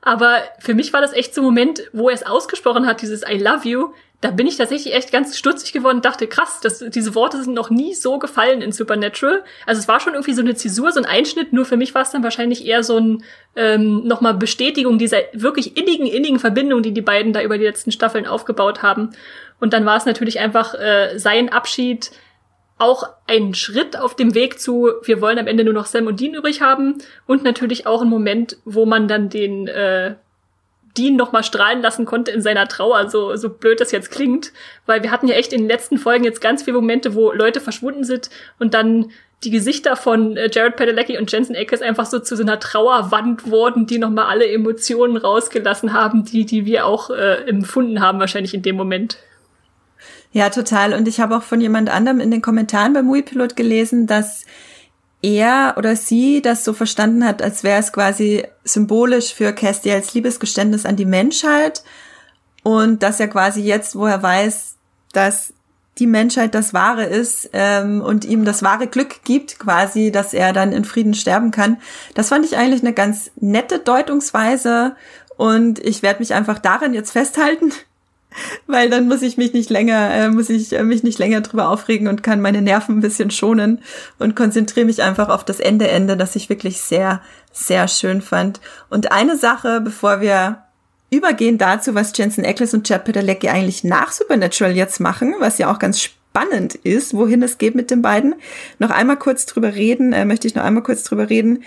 Aber 0.00 0.38
für 0.60 0.74
mich 0.74 0.92
war 0.92 1.00
das 1.00 1.12
echt 1.12 1.34
so 1.34 1.42
ein 1.42 1.44
Moment, 1.44 1.82
wo 1.92 2.08
er 2.08 2.14
es 2.14 2.22
ausgesprochen 2.22 2.86
hat, 2.86 3.02
dieses 3.02 3.22
I 3.22 3.36
love 3.36 3.68
you 3.68 3.92
da 4.20 4.32
bin 4.32 4.48
ich 4.48 4.56
tatsächlich 4.56 4.94
echt 4.94 5.12
ganz 5.12 5.38
stutzig 5.38 5.72
geworden 5.72 5.98
und 5.98 6.04
dachte, 6.04 6.26
krass, 6.26 6.58
das, 6.60 6.80
diese 6.88 7.14
Worte 7.14 7.40
sind 7.40 7.54
noch 7.54 7.70
nie 7.70 7.94
so 7.94 8.18
gefallen 8.18 8.62
in 8.62 8.72
Supernatural. 8.72 9.44
Also 9.64 9.78
es 9.78 9.86
war 9.86 10.00
schon 10.00 10.14
irgendwie 10.14 10.34
so 10.34 10.40
eine 10.40 10.56
Zäsur, 10.56 10.90
so 10.90 10.98
ein 10.98 11.06
Einschnitt, 11.06 11.52
nur 11.52 11.64
für 11.64 11.76
mich 11.76 11.94
war 11.94 12.02
es 12.02 12.10
dann 12.10 12.24
wahrscheinlich 12.24 12.66
eher 12.66 12.82
so 12.82 12.98
ein 12.98 13.22
ähm, 13.54 14.02
nochmal 14.04 14.34
Bestätigung 14.34 14.98
dieser 14.98 15.18
wirklich 15.34 15.76
innigen, 15.76 16.08
innigen 16.08 16.40
Verbindung, 16.40 16.82
die 16.82 16.92
die 16.92 17.00
beiden 17.00 17.32
da 17.32 17.42
über 17.42 17.58
die 17.58 17.64
letzten 17.64 17.92
Staffeln 17.92 18.26
aufgebaut 18.26 18.82
haben. 18.82 19.10
Und 19.60 19.72
dann 19.72 19.86
war 19.86 19.96
es 19.96 20.04
natürlich 20.04 20.40
einfach 20.40 20.74
äh, 20.74 21.16
sein 21.16 21.50
Abschied, 21.50 22.10
auch 22.78 23.08
ein 23.26 23.54
Schritt 23.54 23.96
auf 23.96 24.16
dem 24.16 24.34
Weg 24.34 24.60
zu, 24.60 24.90
wir 25.02 25.20
wollen 25.20 25.38
am 25.38 25.46
Ende 25.46 25.64
nur 25.64 25.74
noch 25.74 25.86
Sam 25.86 26.06
und 26.06 26.20
Dean 26.20 26.34
übrig 26.34 26.60
haben 26.60 26.98
und 27.26 27.44
natürlich 27.44 27.86
auch 27.86 28.02
ein 28.02 28.08
Moment, 28.08 28.56
wo 28.64 28.86
man 28.86 29.08
dann 29.08 29.28
den 29.28 29.66
äh, 29.66 30.14
Dean 30.96 31.16
noch 31.16 31.32
mal 31.32 31.42
strahlen 31.42 31.82
lassen 31.82 32.04
konnte 32.04 32.30
in 32.30 32.42
seiner 32.42 32.68
Trauer, 32.68 33.10
so, 33.10 33.36
so 33.36 33.50
blöd 33.50 33.80
das 33.80 33.92
jetzt 33.92 34.10
klingt. 34.10 34.52
Weil 34.86 35.02
wir 35.02 35.10
hatten 35.10 35.28
ja 35.28 35.34
echt 35.34 35.52
in 35.52 35.62
den 35.62 35.68
letzten 35.68 35.98
Folgen 35.98 36.24
jetzt 36.24 36.40
ganz 36.40 36.62
viele 36.62 36.76
Momente, 36.76 37.14
wo 37.14 37.32
Leute 37.32 37.60
verschwunden 37.60 38.04
sind 38.04 38.30
und 38.58 38.74
dann 38.74 39.10
die 39.44 39.50
Gesichter 39.50 39.94
von 39.96 40.36
äh, 40.36 40.50
Jared 40.52 40.76
Padalecki 40.76 41.16
und 41.16 41.30
Jensen 41.30 41.54
Ackles 41.54 41.80
einfach 41.80 42.06
so 42.06 42.18
zu 42.18 42.36
so 42.36 42.42
einer 42.42 42.58
Trauerwand 42.58 43.48
wurden, 43.48 43.86
die 43.86 43.98
noch 43.98 44.10
mal 44.10 44.26
alle 44.26 44.50
Emotionen 44.50 45.16
rausgelassen 45.16 45.92
haben, 45.92 46.24
die, 46.24 46.44
die 46.44 46.66
wir 46.66 46.86
auch 46.86 47.10
äh, 47.10 47.44
empfunden 47.48 48.00
haben 48.00 48.18
wahrscheinlich 48.18 48.54
in 48.54 48.62
dem 48.62 48.76
Moment. 48.76 49.18
Ja, 50.32 50.50
total. 50.50 50.92
Und 50.92 51.08
ich 51.08 51.20
habe 51.20 51.36
auch 51.36 51.42
von 51.42 51.60
jemand 51.60 51.88
anderem 51.88 52.20
in 52.20 52.30
den 52.30 52.42
Kommentaren 52.42 52.92
beim 52.92 53.06
Movie-Pilot 53.06 53.56
gelesen, 53.56 54.06
dass 54.06 54.44
er 55.22 55.74
oder 55.76 55.96
sie 55.96 56.42
das 56.42 56.64
so 56.64 56.72
verstanden 56.72 57.24
hat, 57.24 57.42
als 57.42 57.64
wäre 57.64 57.80
es 57.80 57.92
quasi 57.92 58.44
symbolisch 58.64 59.34
für 59.34 59.52
Castiels 59.52 60.14
Liebesgeständnis 60.14 60.86
an 60.86 60.96
die 60.96 61.06
Menschheit 61.06 61.82
und 62.62 63.02
dass 63.02 63.20
er 63.20 63.28
quasi 63.28 63.62
jetzt, 63.62 63.96
wo 63.96 64.06
er 64.06 64.22
weiß, 64.22 64.76
dass 65.12 65.52
die 65.98 66.06
Menschheit 66.06 66.54
das 66.54 66.74
Wahre 66.74 67.04
ist 67.04 67.50
ähm, 67.52 68.00
und 68.00 68.24
ihm 68.24 68.44
das 68.44 68.62
wahre 68.62 68.86
Glück 68.86 69.24
gibt, 69.24 69.58
quasi, 69.58 70.12
dass 70.12 70.32
er 70.32 70.52
dann 70.52 70.72
in 70.72 70.84
Frieden 70.84 71.14
sterben 71.14 71.50
kann. 71.50 71.78
Das 72.14 72.28
fand 72.28 72.44
ich 72.44 72.56
eigentlich 72.56 72.82
eine 72.82 72.92
ganz 72.92 73.32
nette 73.36 73.80
Deutungsweise 73.80 74.94
und 75.36 75.80
ich 75.80 76.02
werde 76.02 76.20
mich 76.20 76.34
einfach 76.34 76.58
daran 76.58 76.94
jetzt 76.94 77.12
festhalten, 77.12 77.72
weil 78.66 78.90
dann 78.90 79.08
muss 79.08 79.22
ich 79.22 79.36
mich 79.36 79.52
nicht 79.52 79.70
länger, 79.70 80.10
äh, 80.10 80.28
muss 80.30 80.50
ich 80.50 80.72
äh, 80.72 80.82
mich 80.82 81.02
nicht 81.02 81.18
länger 81.18 81.40
drüber 81.40 81.68
aufregen 81.68 82.08
und 82.08 82.22
kann 82.22 82.40
meine 82.40 82.62
Nerven 82.62 82.98
ein 82.98 83.00
bisschen 83.00 83.30
schonen 83.30 83.80
und 84.18 84.36
konzentriere 84.36 84.86
mich 84.86 85.02
einfach 85.02 85.28
auf 85.28 85.44
das 85.44 85.60
Ende 85.60 85.88
Ende, 85.88 86.16
das 86.16 86.36
ich 86.36 86.48
wirklich 86.48 86.80
sehr, 86.80 87.20
sehr 87.52 87.88
schön 87.88 88.22
fand. 88.22 88.60
Und 88.90 89.12
eine 89.12 89.36
Sache, 89.36 89.80
bevor 89.80 90.20
wir 90.20 90.62
übergehen 91.10 91.58
dazu, 91.58 91.94
was 91.94 92.12
Jensen 92.16 92.44
Ackles 92.44 92.74
und 92.74 92.86
Chad 92.86 93.04
Padalecki 93.04 93.48
eigentlich 93.48 93.84
nach 93.84 94.12
Supernatural 94.12 94.76
jetzt 94.76 95.00
machen, 95.00 95.34
was 95.38 95.58
ja 95.58 95.72
auch 95.72 95.78
ganz 95.78 96.00
spannend 96.00 96.74
ist, 96.74 97.14
wohin 97.14 97.42
es 97.42 97.58
geht 97.58 97.74
mit 97.74 97.90
den 97.90 98.02
beiden. 98.02 98.34
Noch 98.78 98.90
einmal 98.90 99.16
kurz 99.16 99.46
drüber 99.46 99.74
reden, 99.74 100.12
äh, 100.12 100.24
möchte 100.24 100.46
ich 100.46 100.54
noch 100.54 100.64
einmal 100.64 100.82
kurz 100.82 101.04
drüber 101.04 101.30
reden, 101.30 101.64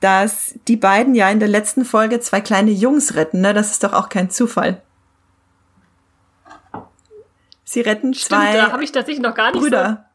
dass 0.00 0.54
die 0.68 0.76
beiden 0.76 1.14
ja 1.14 1.30
in 1.30 1.40
der 1.40 1.48
letzten 1.48 1.84
Folge 1.84 2.20
zwei 2.20 2.40
kleine 2.40 2.70
Jungs 2.70 3.14
retten, 3.14 3.40
ne? 3.40 3.54
Das 3.54 3.70
ist 3.70 3.82
doch 3.82 3.92
auch 3.94 4.08
kein 4.08 4.30
Zufall. 4.30 4.82
Sie 7.74 7.80
retten 7.80 8.14
Stimmt, 8.14 8.40
zwei 8.40 8.52
da 8.56 8.70
habe 8.72 8.84
ich 8.84 8.92
tatsächlich 8.92 9.20
noch 9.22 9.34
gar 9.34 9.50
nicht 9.50 9.60
Brüder. 9.60 10.06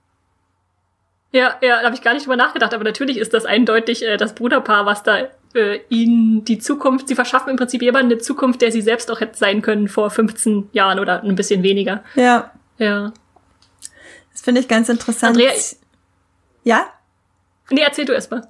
So, 1.34 1.38
ja, 1.38 1.56
ja, 1.62 1.80
da 1.80 1.86
habe 1.86 1.96
ich 1.96 2.02
gar 2.02 2.14
nicht 2.14 2.26
drüber 2.26 2.38
nachgedacht, 2.38 2.74
aber 2.74 2.86
natürlich 2.86 3.18
ist 3.18 3.34
das 3.34 3.46
eindeutig 3.46 4.04
äh, 4.04 4.16
das 4.16 4.34
Bruderpaar, 4.34 4.86
was 4.86 5.04
da 5.04 5.28
äh, 5.54 5.80
ihnen 5.90 6.46
die 6.46 6.58
Zukunft, 6.58 7.10
sie 7.10 7.16
verschaffen 7.16 7.50
im 7.50 7.58
Prinzip 7.58 7.82
jemanden 7.82 8.14
eine 8.14 8.22
Zukunft, 8.22 8.62
der 8.62 8.72
sie 8.72 8.82
selbst 8.82 9.12
auch 9.12 9.20
hätte 9.20 9.38
sein 9.38 9.62
können 9.62 9.90
vor 9.90 10.10
15 10.10 10.70
Jahren 10.72 11.00
oder 11.00 11.22
ein 11.22 11.36
bisschen 11.36 11.62
weniger. 11.62 12.02
Ja, 12.16 12.52
Ja. 12.78 13.12
das 14.32 14.42
finde 14.42 14.62
ich 14.62 14.70
ganz 14.70 14.88
interessant. 14.88 15.36
Andrea, 15.36 15.52
ja? 16.64 16.86
nee, 17.72 17.82
erzähl 17.82 18.06
du 18.06 18.14
erst 18.14 18.32
mal. 18.32 18.48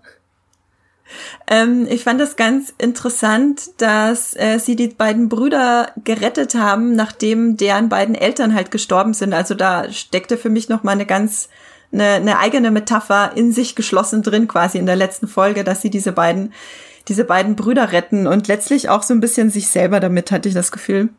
Ähm, 1.48 1.88
ich 1.90 2.03
fand 2.03 2.22
es 2.22 2.36
ganz 2.36 2.73
interessant, 2.77 3.81
dass 3.81 4.36
äh, 4.36 4.60
sie 4.60 4.76
die 4.76 4.90
beiden 4.90 5.30
Brüder 5.30 5.91
gerettet 6.03 6.56
haben, 6.56 6.95
nachdem 6.95 7.57
deren 7.57 7.90
beiden 7.90 8.15
Eltern 8.15 8.53
halt 8.53 8.72
gestorben 8.72 9.14
sind. 9.14 9.34
Also 9.34 9.56
da 9.56 9.91
steckte 9.91 10.38
für 10.38 10.49
mich 10.49 10.69
noch 10.69 10.84
mal 10.84 10.91
eine 10.91 11.06
ganz 11.06 11.49
eine, 11.91 12.06
eine 12.06 12.38
eigene 12.38 12.69
Metapher 12.69 13.31
in 13.36 13.52
sich 13.52 13.76
geschlossen 13.76 14.22
drin, 14.22 14.48
quasi 14.48 14.77
in 14.77 14.86
der 14.86 14.95
letzten 14.95 15.27
Folge, 15.27 15.64
dass 15.64 15.81
sie 15.81 15.90
diese 15.90 16.11
beiden 16.11 16.53
diese 17.07 17.26
beiden 17.26 17.56
Brüder 17.56 17.91
retten 17.91 18.27
und 18.27 18.48
letztlich 18.48 18.90
auch 18.90 19.02
so 19.02 19.15
ein 19.15 19.19
bisschen 19.19 19.49
sich 19.49 19.69
selber 19.69 19.99
damit, 19.99 20.31
hatte 20.31 20.48
ich 20.48 20.53
das 20.53 20.72
Gefühl. 20.72 21.10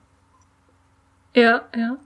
Ja, 1.34 1.62
ja. 1.76 1.96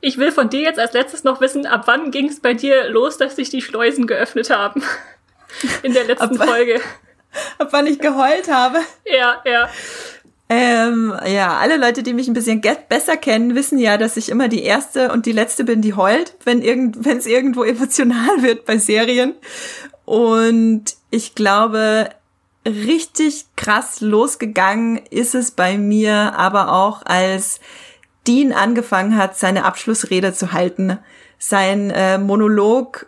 Ich 0.00 0.18
will 0.18 0.32
von 0.32 0.48
dir 0.48 0.60
jetzt 0.60 0.78
als 0.78 0.92
letztes 0.92 1.24
noch 1.24 1.40
wissen, 1.40 1.66
ab 1.66 1.82
wann 1.86 2.10
ging 2.10 2.28
es 2.28 2.40
bei 2.40 2.54
dir 2.54 2.88
los, 2.88 3.18
dass 3.18 3.36
sich 3.36 3.50
die 3.50 3.62
Schleusen 3.62 4.06
geöffnet 4.06 4.50
haben? 4.50 4.82
In 5.82 5.92
der 5.92 6.04
letzten 6.04 6.40
Ab- 6.40 6.48
Folge. 6.48 6.80
Ab 7.58 7.68
wann 7.70 7.86
ich 7.86 7.98
geheult 7.98 8.50
habe. 8.50 8.78
Ja, 9.06 9.42
ja. 9.44 9.68
Ähm, 10.48 11.14
ja, 11.26 11.56
alle 11.56 11.78
Leute, 11.78 12.02
die 12.02 12.12
mich 12.12 12.28
ein 12.28 12.34
bisschen 12.34 12.60
besser 12.60 13.16
kennen, 13.16 13.54
wissen 13.54 13.78
ja, 13.78 13.96
dass 13.96 14.18
ich 14.18 14.28
immer 14.28 14.48
die 14.48 14.62
erste 14.62 15.10
und 15.10 15.24
die 15.24 15.32
letzte 15.32 15.64
bin, 15.64 15.80
die 15.80 15.94
heult, 15.94 16.34
wenn 16.44 16.60
irgend, 16.60 16.96
wenn 17.06 17.16
es 17.16 17.26
irgendwo 17.26 17.64
emotional 17.64 18.42
wird 18.42 18.66
bei 18.66 18.76
Serien. 18.76 19.34
Und 20.04 20.84
ich 21.10 21.34
glaube, 21.34 22.10
richtig 22.66 23.46
krass 23.56 24.00
losgegangen 24.02 24.98
ist 25.10 25.34
es 25.34 25.52
bei 25.52 25.78
mir, 25.78 26.34
aber 26.36 26.72
auch 26.72 27.00
als 27.06 27.60
Dean 28.26 28.52
angefangen 28.52 29.16
hat, 29.16 29.38
seine 29.38 29.64
Abschlussrede 29.64 30.34
zu 30.34 30.52
halten. 30.52 30.98
Sein 31.38 31.90
äh, 31.90 32.18
Monolog 32.18 33.06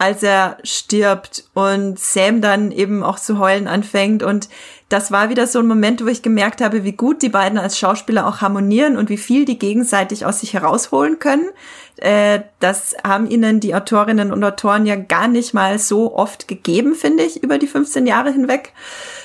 als 0.00 0.22
er 0.22 0.56
stirbt 0.64 1.44
und 1.52 1.98
Sam 1.98 2.40
dann 2.40 2.72
eben 2.72 3.02
auch 3.02 3.18
zu 3.18 3.38
heulen 3.38 3.68
anfängt. 3.68 4.22
Und 4.22 4.48
das 4.88 5.10
war 5.12 5.28
wieder 5.28 5.46
so 5.46 5.58
ein 5.58 5.66
Moment, 5.66 6.02
wo 6.02 6.08
ich 6.08 6.22
gemerkt 6.22 6.62
habe, 6.62 6.84
wie 6.84 6.92
gut 6.92 7.20
die 7.20 7.28
beiden 7.28 7.58
als 7.58 7.78
Schauspieler 7.78 8.26
auch 8.26 8.40
harmonieren 8.40 8.96
und 8.96 9.10
wie 9.10 9.18
viel 9.18 9.44
die 9.44 9.58
gegenseitig 9.58 10.24
aus 10.24 10.40
sich 10.40 10.54
herausholen 10.54 11.18
können. 11.18 11.50
Äh, 11.96 12.40
das 12.60 12.96
haben 13.04 13.28
ihnen 13.28 13.60
die 13.60 13.74
Autorinnen 13.74 14.32
und 14.32 14.42
Autoren 14.42 14.86
ja 14.86 14.96
gar 14.96 15.28
nicht 15.28 15.52
mal 15.52 15.78
so 15.78 16.16
oft 16.16 16.48
gegeben, 16.48 16.94
finde 16.94 17.24
ich, 17.24 17.42
über 17.42 17.58
die 17.58 17.66
15 17.66 18.06
Jahre 18.06 18.32
hinweg. 18.32 18.72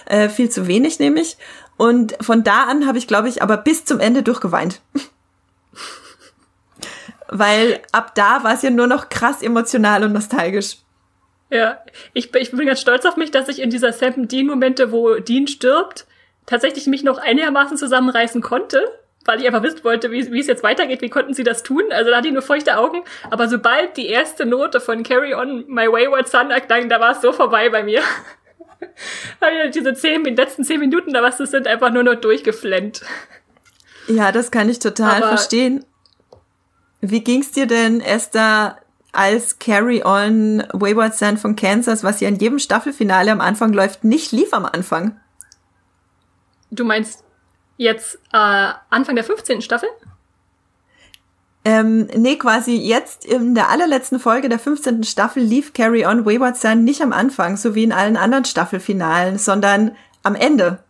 Äh, 0.07 0.27
viel 0.27 0.49
zu 0.49 0.67
wenig 0.67 0.99
nämlich. 0.99 1.37
Und 1.77 2.17
von 2.19 2.43
da 2.43 2.63
an 2.63 2.85
habe 2.85 2.97
ich, 2.97 3.07
glaube 3.07 3.29
ich, 3.29 3.41
aber 3.41 3.55
bis 3.55 3.85
zum 3.85 4.01
Ende 4.01 4.23
durchgeweint. 4.23 4.81
Weil 7.27 7.81
ab 7.91 8.13
da 8.15 8.43
war 8.43 8.53
es 8.53 8.61
ja 8.61 8.69
nur 8.69 8.87
noch 8.87 9.09
krass 9.09 9.41
emotional 9.41 10.03
und 10.03 10.13
nostalgisch. 10.13 10.77
Ja, 11.49 11.79
ich, 12.13 12.31
bin- 12.31 12.41
ich 12.41 12.51
bin 12.51 12.65
ganz 12.65 12.81
stolz 12.81 13.05
auf 13.05 13.17
mich, 13.17 13.31
dass 13.31 13.47
ich 13.49 13.61
in 13.61 13.69
dieser 13.69 13.93
Sam 13.93 14.27
Dean-Momente, 14.27 14.91
wo 14.91 15.15
Dean 15.15 15.47
stirbt, 15.47 16.05
tatsächlich 16.45 16.87
mich 16.87 17.03
noch 17.03 17.17
einigermaßen 17.17 17.77
zusammenreißen 17.77 18.41
konnte, 18.41 18.83
weil 19.25 19.39
ich 19.41 19.47
einfach 19.47 19.63
wissen 19.63 19.83
wollte, 19.83 20.11
wie, 20.11 20.31
wie 20.31 20.39
es 20.39 20.47
jetzt 20.47 20.63
weitergeht, 20.63 21.01
wie 21.01 21.09
konnten 21.09 21.33
sie 21.33 21.43
das 21.43 21.63
tun. 21.63 21.83
Also 21.91 22.11
da 22.11 22.17
hatte 22.17 22.27
ich 22.27 22.33
nur 22.33 22.43
feuchte 22.43 22.77
Augen. 22.77 23.03
Aber 23.31 23.47
sobald 23.47 23.97
die 23.97 24.07
erste 24.07 24.45
Note 24.45 24.79
von 24.79 25.01
Carry 25.03 25.33
On 25.33 25.65
My 25.67 25.87
Wayward 25.87 26.27
Son 26.27 26.51
erklang, 26.51 26.89
da 26.89 26.99
war 26.99 27.11
es 27.11 27.21
so 27.21 27.31
vorbei 27.31 27.69
bei 27.69 27.83
mir. 27.83 28.01
Ich 29.65 29.71
Diese 29.71 29.93
zehn, 29.93 30.23
die 30.23 30.31
letzten 30.35 30.63
zehn 30.63 30.79
Minuten, 30.79 31.13
da 31.13 31.23
was 31.23 31.37
das 31.37 31.51
sind, 31.51 31.65
einfach 31.67 31.91
nur 31.91 32.03
noch 32.03 32.15
durchgeflennt. 32.15 33.01
Ja, 34.07 34.31
das 34.31 34.51
kann 34.51 34.69
ich 34.69 34.79
total 34.79 35.17
Aber- 35.23 35.29
verstehen. 35.29 35.85
Wie 37.09 37.23
ging's 37.23 37.51
dir 37.51 37.67
denn, 37.67 38.01
Esther, 38.01 38.77
als 39.11 39.59
Carry 39.59 40.03
On 40.03 40.63
Wayward 40.73 41.15
Son 41.15 41.37
von 41.37 41.55
Kansas, 41.55 42.03
was 42.03 42.19
ja 42.19 42.27
in 42.27 42.35
jedem 42.35 42.59
Staffelfinale 42.59 43.31
am 43.31 43.41
Anfang 43.41 43.73
läuft, 43.73 44.03
nicht 44.03 44.31
lief 44.31 44.53
am 44.53 44.65
Anfang? 44.65 45.19
Du 46.71 46.83
meinst 46.83 47.23
jetzt 47.77 48.15
äh, 48.33 48.73
Anfang 48.89 49.15
der 49.15 49.23
15. 49.23 49.61
Staffel? 49.61 49.89
Ähm, 51.63 52.07
nee, 52.15 52.35
quasi 52.37 52.75
jetzt 52.75 53.25
in 53.25 53.55
der 53.55 53.69
allerletzten 53.69 54.19
Folge 54.19 54.49
der 54.49 54.59
15. 54.59 55.03
Staffel 55.03 55.41
lief 55.41 55.73
Carry 55.73 56.05
On 56.05 56.25
Wayward 56.25 56.57
Son 56.57 56.83
nicht 56.83 57.01
am 57.01 57.11
Anfang, 57.11 57.57
so 57.57 57.73
wie 57.73 57.83
in 57.83 57.91
allen 57.91 58.17
anderen 58.17 58.45
Staffelfinalen, 58.45 59.37
sondern 59.39 59.95
am 60.21 60.35
Ende. 60.35 60.83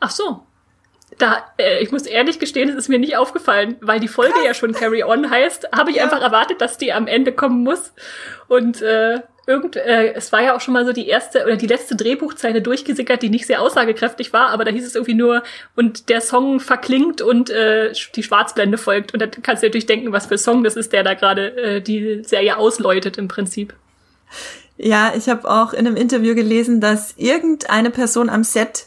Ach 0.00 0.10
so. 0.10 0.44
Da, 1.20 1.44
äh, 1.58 1.82
ich 1.82 1.92
muss 1.92 2.06
ehrlich 2.06 2.38
gestehen, 2.38 2.68
es 2.70 2.74
ist 2.74 2.88
mir 2.88 2.98
nicht 2.98 3.16
aufgefallen, 3.16 3.76
weil 3.80 4.00
die 4.00 4.08
Folge 4.08 4.38
ja 4.44 4.54
schon 4.54 4.72
Carry 4.72 5.04
On 5.04 5.30
heißt, 5.30 5.68
habe 5.76 5.90
ich 5.90 5.98
Ja. 5.98 6.04
einfach 6.04 6.20
erwartet, 6.22 6.60
dass 6.60 6.78
die 6.78 6.92
am 6.92 7.06
Ende 7.06 7.30
kommen 7.32 7.62
muss. 7.62 7.92
Und 8.48 8.80
äh, 8.82 9.20
irgend, 9.46 9.76
äh, 9.76 10.12
es 10.14 10.32
war 10.32 10.42
ja 10.42 10.56
auch 10.56 10.60
schon 10.60 10.74
mal 10.74 10.86
so 10.86 10.92
die 10.92 11.08
erste 11.08 11.44
oder 11.44 11.56
die 11.56 11.66
letzte 11.66 11.94
Drehbuchzeile 11.94 12.62
durchgesickert, 12.62 13.20
die 13.22 13.28
nicht 13.28 13.46
sehr 13.46 13.60
aussagekräftig 13.60 14.32
war, 14.32 14.48
aber 14.48 14.64
da 14.64 14.70
hieß 14.70 14.86
es 14.86 14.94
irgendwie 14.94 15.14
nur, 15.14 15.42
und 15.76 16.08
der 16.08 16.20
Song 16.20 16.58
verklingt 16.60 17.20
und 17.20 17.50
äh, 17.50 17.92
die 18.14 18.22
Schwarzblende 18.22 18.78
folgt. 18.78 19.12
Und 19.12 19.20
da 19.20 19.26
kannst 19.26 19.62
du 19.62 19.66
natürlich 19.66 19.86
denken, 19.86 20.12
was 20.12 20.26
für 20.26 20.38
Song 20.38 20.64
das 20.64 20.76
ist, 20.76 20.92
der 20.92 21.02
da 21.02 21.14
gerade 21.14 21.56
äh, 21.56 21.80
die 21.82 22.22
Serie 22.24 22.56
ausläutet 22.56 23.18
im 23.18 23.28
Prinzip. 23.28 23.74
Ja, 24.78 25.12
ich 25.14 25.28
habe 25.28 25.50
auch 25.50 25.74
in 25.74 25.86
einem 25.86 25.96
Interview 25.96 26.34
gelesen, 26.34 26.80
dass 26.80 27.14
irgendeine 27.18 27.90
Person 27.90 28.30
am 28.30 28.44
Set, 28.44 28.86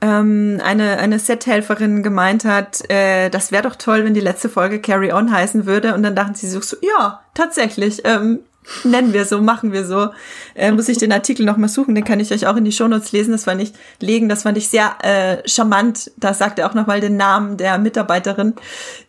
ähm, 0.00 0.60
eine, 0.62 0.98
eine 0.98 1.18
Sethelferin 1.18 2.02
gemeint 2.02 2.44
hat, 2.44 2.88
äh, 2.90 3.30
das 3.30 3.50
wäre 3.50 3.62
doch 3.62 3.76
toll, 3.76 4.04
wenn 4.04 4.14
die 4.14 4.20
letzte 4.20 4.48
Folge 4.48 4.80
Carry 4.80 5.12
On 5.12 5.32
heißen 5.32 5.66
würde. 5.66 5.94
Und 5.94 6.02
dann 6.02 6.14
dachten 6.14 6.34
sie 6.34 6.48
so, 6.48 6.60
ja, 6.82 7.20
tatsächlich, 7.34 8.02
ähm, 8.04 8.40
nennen 8.84 9.12
wir 9.12 9.24
so, 9.24 9.40
machen 9.40 9.72
wir 9.72 9.84
so. 9.84 10.10
Äh, 10.54 10.72
muss 10.72 10.88
ich 10.88 10.98
den 10.98 11.12
Artikel 11.12 11.46
noch 11.46 11.56
mal 11.56 11.68
suchen, 11.68 11.94
den 11.94 12.04
kann 12.04 12.20
ich 12.20 12.32
euch 12.32 12.46
auch 12.46 12.56
in 12.56 12.64
die 12.64 12.72
Shownotes 12.72 13.12
lesen. 13.12 13.32
Das 13.32 13.44
fand 13.44 13.62
ich, 13.62 13.72
legen, 14.00 14.28
das 14.28 14.42
fand 14.42 14.58
ich 14.58 14.68
sehr 14.68 14.96
äh, 15.02 15.48
charmant. 15.48 16.10
Da 16.16 16.34
sagt 16.34 16.58
er 16.58 16.68
auch 16.68 16.74
noch 16.74 16.86
mal 16.86 17.00
den 17.00 17.16
Namen 17.16 17.56
der 17.56 17.78
Mitarbeiterin, 17.78 18.54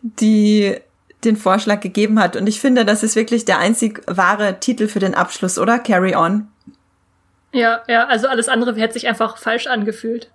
die 0.02 0.76
den 1.24 1.36
Vorschlag 1.36 1.80
gegeben 1.80 2.20
hat. 2.20 2.36
Und 2.36 2.46
ich 2.46 2.60
finde, 2.60 2.84
das 2.84 3.02
ist 3.02 3.16
wirklich 3.16 3.44
der 3.44 3.58
einzig 3.58 4.02
wahre 4.06 4.60
Titel 4.60 4.86
für 4.88 5.00
den 5.00 5.14
Abschluss, 5.14 5.58
oder? 5.58 5.78
Carry 5.78 6.14
On. 6.14 6.48
Ja, 7.52 7.82
ja, 7.88 8.06
also 8.06 8.28
alles 8.28 8.48
andere 8.48 8.74
hätte 8.76 8.94
sich 8.94 9.08
einfach 9.08 9.36
falsch 9.36 9.66
angefühlt. 9.66 10.30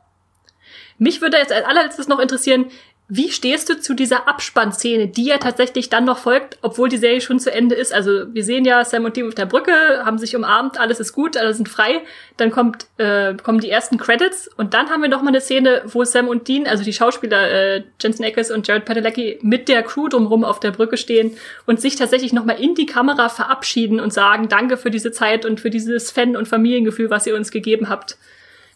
Mich 1.04 1.20
würde 1.20 1.36
jetzt 1.36 1.52
als 1.52 1.66
allerletztes 1.66 2.08
noch 2.08 2.20
interessieren, 2.20 2.68
wie 3.10 3.30
stehst 3.30 3.70
du 3.70 3.78
zu 3.78 3.94
dieser 3.94 4.30
Abspannszene, 4.30 5.10
die 5.10 5.26
ja 5.26 5.38
tatsächlich 5.38 5.90
dann 5.90 6.06
noch 6.06 6.18
folgt, 6.18 6.58
obwohl 6.62 6.88
die 6.88 6.98
Serie 6.98 7.20
schon 7.20 7.42
zu 7.42 7.52
Ende 7.52 7.76
ist? 7.76 7.94
Also 7.94 8.34
wir 8.34 8.46
sehen 8.46 8.64
ja 8.64 8.86
Sam 8.86 9.04
und 9.04 9.18
Dean 9.18 9.28
auf 9.28 9.36
der 9.36 9.46
Brücke, 9.46 9.74
haben 10.06 10.18
sich 10.18 10.34
umarmt, 10.34 10.80
alles 10.80 11.02
ist 11.02 11.12
gut, 11.12 11.36
alle 11.36 11.54
sind 11.54 11.68
frei. 11.68 12.04
Dann 12.38 12.52
kommt, 12.52 12.88
äh, 12.98 13.34
kommen 13.36 13.60
die 13.60 13.70
ersten 13.70 13.98
Credits 13.98 14.50
und 14.56 14.74
dann 14.74 14.90
haben 14.90 15.02
wir 15.02 15.10
noch 15.10 15.22
mal 15.22 15.28
eine 15.28 15.42
Szene, 15.42 15.82
wo 15.88 16.06
Sam 16.06 16.30
und 16.30 16.48
Dean, 16.48 16.66
also 16.66 16.86
die 16.86 16.94
Schauspieler 16.94 17.52
äh, 17.52 17.84
Jensen 18.02 18.24
Ackles 18.24 18.50
und 18.50 18.66
Jared 18.66 18.86
Padalecki 18.86 19.40
mit 19.42 19.68
der 19.68 19.84
Crew 19.84 20.08
drumherum 20.08 20.46
auf 20.46 20.62
der 20.62 20.72
Brücke 20.72 20.96
stehen 20.96 21.36
und 21.66 21.82
sich 21.82 21.98
tatsächlich 21.98 22.32
noch 22.32 22.46
mal 22.46 22.54
in 22.54 22.76
die 22.76 22.86
Kamera 22.86 23.28
verabschieden 23.28 24.00
und 24.00 24.14
sagen, 24.14 24.48
danke 24.48 24.78
für 24.78 24.92
diese 24.92 25.12
Zeit 25.12 25.46
und 25.46 25.60
für 25.60 25.70
dieses 25.70 26.10
Fan- 26.10 26.38
und 26.38 26.48
Familiengefühl, 26.48 27.10
was 27.10 27.28
ihr 27.28 27.36
uns 27.36 27.52
gegeben 27.52 27.90
habt. 27.90 28.18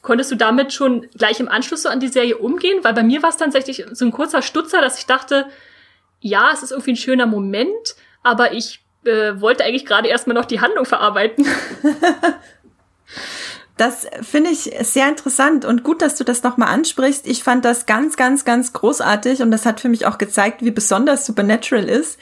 Konntest 0.02 0.32
du 0.32 0.36
damit 0.36 0.74
schon 0.74 1.08
gleich 1.18 1.40
im 1.40 1.50
Anschluss 1.50 1.84
so 1.84 1.90
an 1.90 2.00
die 2.00 2.08
Serie 2.08 2.38
umgehen? 2.38 2.84
Weil 2.84 2.94
bei 2.94 3.04
mir 3.04 3.24
war 3.24 3.30
es 3.30 3.38
tatsächlich 3.38 3.86
so 3.92 4.06
ein 4.06 4.12
kurzer 4.12 4.42
Stutzer, 4.42 4.82
dass 4.82 5.00
ich 5.00 5.06
dachte, 5.06 5.48
ja, 6.20 6.52
es 6.54 6.64
ist 6.64 6.72
irgendwie 6.72 6.94
ein 6.94 6.98
schöner 6.98 7.26
Moment, 7.26 7.96
aber 8.24 8.54
ich 8.54 8.84
äh, 9.06 9.40
wollte 9.40 9.64
eigentlich 9.64 9.86
gerade 9.86 10.08
erstmal 10.08 10.36
noch 10.36 10.46
die 10.46 10.62
Handlung 10.62 10.86
verarbeiten. 10.86 11.46
Das 13.78 14.08
finde 14.24 14.50
ich 14.50 14.72
sehr 14.82 15.08
interessant 15.08 15.64
und 15.64 15.84
gut, 15.84 16.02
dass 16.02 16.16
du 16.16 16.24
das 16.24 16.42
nochmal 16.42 16.70
ansprichst. 16.70 17.28
Ich 17.28 17.44
fand 17.44 17.64
das 17.64 17.86
ganz, 17.86 18.18
ganz, 18.18 18.44
ganz 18.44 18.74
großartig 18.74 19.44
und 19.44 19.52
das 19.52 19.68
hat 19.68 19.80
für 19.80 19.88
mich 19.88 20.08
auch 20.08 20.18
gezeigt, 20.18 20.64
wie 20.64 20.72
besonders 20.72 21.28
Supernatural 21.28 21.88
ist. 21.88 22.20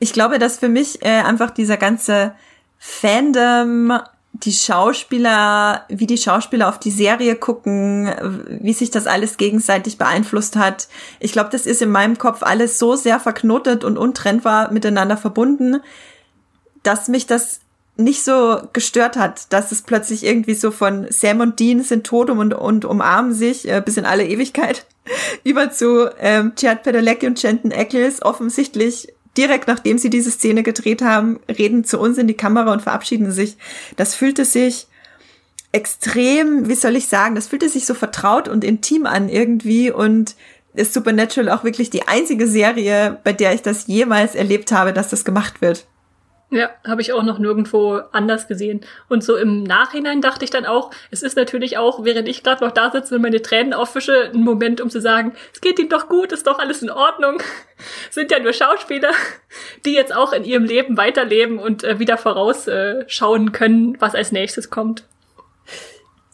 Ich 0.00 0.12
glaube, 0.12 0.40
dass 0.40 0.58
für 0.58 0.68
mich 0.68 1.04
äh, 1.04 1.22
einfach 1.22 1.52
dieser 1.52 1.76
ganze 1.76 2.34
Fandom, 2.78 4.00
die 4.44 4.52
Schauspieler, 4.52 5.84
wie 5.88 6.06
die 6.06 6.18
Schauspieler 6.18 6.68
auf 6.68 6.78
die 6.78 6.90
Serie 6.90 7.36
gucken, 7.36 8.12
wie 8.60 8.72
sich 8.72 8.90
das 8.90 9.06
alles 9.06 9.36
gegenseitig 9.36 9.98
beeinflusst 9.98 10.56
hat. 10.56 10.88
Ich 11.20 11.32
glaube, 11.32 11.50
das 11.50 11.66
ist 11.66 11.82
in 11.82 11.90
meinem 11.90 12.18
Kopf 12.18 12.42
alles 12.42 12.78
so 12.78 12.96
sehr 12.96 13.20
verknotet 13.20 13.84
und 13.84 13.96
untrennbar 13.96 14.72
miteinander 14.72 15.16
verbunden, 15.16 15.80
dass 16.82 17.08
mich 17.08 17.26
das 17.26 17.60
nicht 17.96 18.24
so 18.24 18.60
gestört 18.72 19.16
hat, 19.16 19.52
dass 19.52 19.72
es 19.72 19.82
plötzlich 19.82 20.24
irgendwie 20.24 20.54
so 20.54 20.70
von 20.70 21.06
Sam 21.10 21.40
und 21.40 21.58
Dean 21.58 21.82
sind 21.82 22.06
tot 22.06 22.28
und, 22.28 22.52
und 22.52 22.84
umarmen 22.84 23.32
sich 23.32 23.66
äh, 23.68 23.80
bis 23.82 23.96
in 23.96 24.04
alle 24.04 24.26
Ewigkeit 24.26 24.86
über 25.44 25.70
zu 25.70 26.10
ähm, 26.20 26.54
Chad 26.56 26.82
Padalecki 26.82 27.26
und 27.26 27.38
Chanton 27.38 27.72
Ackles 27.72 28.22
offensichtlich 28.22 29.08
direkt 29.36 29.68
nachdem 29.68 29.98
sie 29.98 30.10
diese 30.10 30.30
Szene 30.30 30.62
gedreht 30.62 31.02
haben, 31.02 31.40
reden 31.48 31.84
zu 31.84 31.98
uns 31.98 32.18
in 32.18 32.26
die 32.26 32.34
Kamera 32.34 32.72
und 32.72 32.82
verabschieden 32.82 33.32
sich. 33.32 33.56
Das 33.96 34.14
fühlte 34.14 34.44
sich 34.44 34.86
extrem, 35.72 36.68
wie 36.68 36.74
soll 36.74 36.96
ich 36.96 37.08
sagen, 37.08 37.34
das 37.34 37.48
fühlte 37.48 37.68
sich 37.68 37.86
so 37.86 37.94
vertraut 37.94 38.48
und 38.48 38.64
intim 38.64 39.06
an 39.06 39.28
irgendwie 39.28 39.90
und 39.90 40.36
ist 40.74 40.94
Supernatural 40.94 41.50
auch 41.50 41.64
wirklich 41.64 41.90
die 41.90 42.06
einzige 42.06 42.46
Serie, 42.46 43.18
bei 43.24 43.32
der 43.32 43.54
ich 43.54 43.62
das 43.62 43.86
jemals 43.86 44.34
erlebt 44.34 44.72
habe, 44.72 44.92
dass 44.92 45.08
das 45.08 45.24
gemacht 45.24 45.60
wird. 45.60 45.86
Ja, 46.48 46.70
habe 46.86 47.02
ich 47.02 47.12
auch 47.12 47.24
noch 47.24 47.40
nirgendwo 47.40 48.00
anders 48.12 48.46
gesehen. 48.46 48.82
Und 49.08 49.24
so 49.24 49.36
im 49.36 49.64
Nachhinein 49.64 50.20
dachte 50.20 50.44
ich 50.44 50.50
dann 50.50 50.64
auch, 50.64 50.92
es 51.10 51.24
ist 51.24 51.36
natürlich 51.36 51.76
auch, 51.76 52.04
während 52.04 52.28
ich 52.28 52.44
gerade 52.44 52.64
noch 52.64 52.70
da 52.70 52.92
sitze 52.92 53.16
und 53.16 53.22
meine 53.22 53.42
Tränen 53.42 53.74
aufwische, 53.74 54.30
ein 54.32 54.42
Moment, 54.42 54.80
um 54.80 54.88
zu 54.88 55.00
sagen, 55.00 55.32
es 55.52 55.60
geht 55.60 55.80
ihm 55.80 55.88
doch 55.88 56.08
gut, 56.08 56.30
ist 56.30 56.46
doch 56.46 56.60
alles 56.60 56.82
in 56.82 56.90
Ordnung. 56.90 57.42
Sind 58.10 58.30
ja 58.30 58.38
nur 58.38 58.52
Schauspieler, 58.52 59.10
die 59.84 59.94
jetzt 59.94 60.14
auch 60.14 60.32
in 60.32 60.44
ihrem 60.44 60.64
Leben 60.64 60.96
weiterleben 60.96 61.58
und 61.58 61.82
äh, 61.82 61.98
wieder 61.98 62.16
vorausschauen 62.16 63.48
äh, 63.48 63.50
können, 63.50 64.00
was 64.00 64.14
als 64.14 64.30
nächstes 64.30 64.70
kommt. 64.70 65.04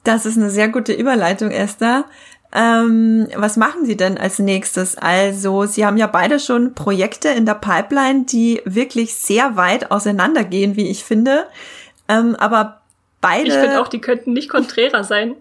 Das 0.04 0.26
ist 0.26 0.36
eine 0.36 0.50
sehr 0.50 0.68
gute 0.68 0.92
Überleitung, 0.92 1.50
Esther. 1.50 2.04
Ähm, 2.54 3.28
was 3.34 3.56
machen 3.56 3.86
Sie 3.86 3.96
denn 3.96 4.18
als 4.18 4.38
nächstes? 4.38 4.98
Also, 4.98 5.64
Sie 5.64 5.86
haben 5.86 5.96
ja 5.96 6.06
beide 6.06 6.38
schon 6.38 6.74
Projekte 6.74 7.28
in 7.28 7.46
der 7.46 7.54
Pipeline, 7.54 8.24
die 8.24 8.60
wirklich 8.64 9.14
sehr 9.14 9.56
weit 9.56 9.90
auseinandergehen, 9.90 10.76
wie 10.76 10.90
ich 10.90 11.04
finde. 11.04 11.46
Ähm, 12.08 12.36
aber 12.36 12.82
beide. 13.20 13.48
Ich 13.48 13.54
finde 13.54 13.80
auch, 13.80 13.88
die 13.88 14.00
könnten 14.00 14.34
nicht 14.34 14.50
konträrer 14.50 15.02
sein. 15.02 15.34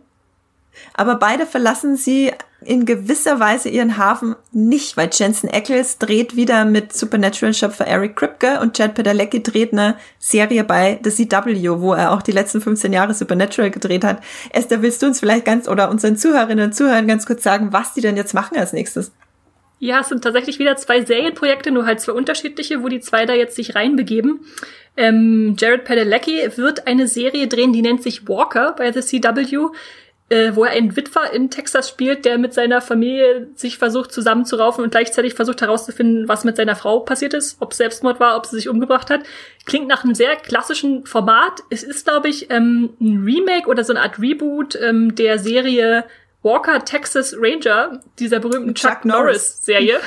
Aber 0.93 1.15
beide 1.15 1.45
verlassen 1.45 1.97
sie 1.97 2.31
in 2.63 2.85
gewisser 2.85 3.39
Weise 3.39 3.69
ihren 3.69 3.97
Hafen 3.97 4.35
nicht, 4.51 4.95
weil 4.95 5.09
Jensen 5.11 5.49
Ackles 5.49 5.97
dreht 5.97 6.35
wieder 6.35 6.63
mit 6.63 6.93
Supernatural-Schöpfer 6.93 7.87
Eric 7.87 8.15
Kripke 8.15 8.59
und 8.59 8.77
Chad 8.77 8.93
Padalecki 8.93 9.41
dreht 9.41 9.73
eine 9.73 9.95
Serie 10.19 10.63
bei 10.63 10.99
The 11.03 11.09
CW, 11.09 11.81
wo 11.81 11.93
er 11.93 12.11
auch 12.11 12.21
die 12.21 12.31
letzten 12.31 12.61
15 12.61 12.93
Jahre 12.93 13.15
Supernatural 13.15 13.71
gedreht 13.71 14.03
hat. 14.03 14.21
Esther, 14.51 14.83
willst 14.83 15.01
du 15.01 15.07
uns 15.07 15.19
vielleicht 15.19 15.45
ganz 15.45 15.67
oder 15.67 15.89
unseren 15.89 16.17
Zuhörerinnen 16.17 16.65
und 16.65 16.73
Zuhörern 16.73 17.07
ganz 17.07 17.25
kurz 17.25 17.41
sagen, 17.41 17.69
was 17.71 17.93
die 17.93 18.01
denn 18.01 18.15
jetzt 18.15 18.33
machen 18.33 18.57
als 18.57 18.73
nächstes? 18.73 19.11
Ja, 19.79 20.01
es 20.01 20.09
sind 20.09 20.23
tatsächlich 20.23 20.59
wieder 20.59 20.75
zwei 20.75 21.03
Serienprojekte, 21.03 21.71
nur 21.71 21.87
halt 21.87 21.99
zwei 21.99 22.11
unterschiedliche, 22.11 22.83
wo 22.83 22.87
die 22.87 22.99
zwei 22.99 23.25
da 23.25 23.33
jetzt 23.33 23.55
sich 23.55 23.73
reinbegeben. 23.73 24.41
Ähm, 24.95 25.55
Jared 25.57 25.85
Padalecki 25.85 26.51
wird 26.55 26.85
eine 26.85 27.07
Serie 27.07 27.47
drehen, 27.47 27.73
die 27.73 27.81
nennt 27.81 28.03
sich 28.03 28.27
Walker 28.27 28.75
bei 28.77 28.91
The 28.91 29.01
CW 29.01 29.69
äh, 30.31 30.55
wo 30.55 30.63
er 30.63 30.71
einen 30.71 30.95
Witwer 30.95 31.33
in 31.33 31.49
Texas 31.49 31.89
spielt, 31.89 32.23
der 32.23 32.37
mit 32.37 32.53
seiner 32.53 32.79
Familie 32.79 33.49
sich 33.55 33.77
versucht 33.77 34.13
zusammenzuraufen 34.13 34.81
und 34.81 34.91
gleichzeitig 34.91 35.33
versucht 35.33 35.59
herauszufinden, 35.61 36.29
was 36.29 36.45
mit 36.45 36.55
seiner 36.55 36.77
Frau 36.77 37.01
passiert 37.01 37.33
ist, 37.33 37.57
ob 37.59 37.73
Selbstmord 37.73 38.21
war, 38.21 38.37
ob 38.37 38.45
sie 38.45 38.55
sich 38.55 38.69
umgebracht 38.69 39.09
hat. 39.09 39.23
Klingt 39.65 39.89
nach 39.89 40.05
einem 40.05 40.15
sehr 40.15 40.37
klassischen 40.37 41.05
Format. 41.05 41.59
Es 41.69 41.83
ist, 41.83 42.05
glaube 42.05 42.29
ich, 42.29 42.49
ähm, 42.49 42.91
ein 43.01 43.23
Remake 43.25 43.67
oder 43.67 43.83
so 43.83 43.91
eine 43.91 44.01
Art 44.01 44.19
Reboot 44.19 44.75
ähm, 44.81 45.15
der 45.15 45.37
Serie 45.37 46.05
Walker 46.43 46.83
Texas 46.85 47.35
Ranger, 47.37 47.99
dieser 48.17 48.39
berühmten 48.39 48.73
Chuck, 48.73 48.91
Chuck 48.91 49.05
Norris 49.05 49.65
Serie. 49.65 49.99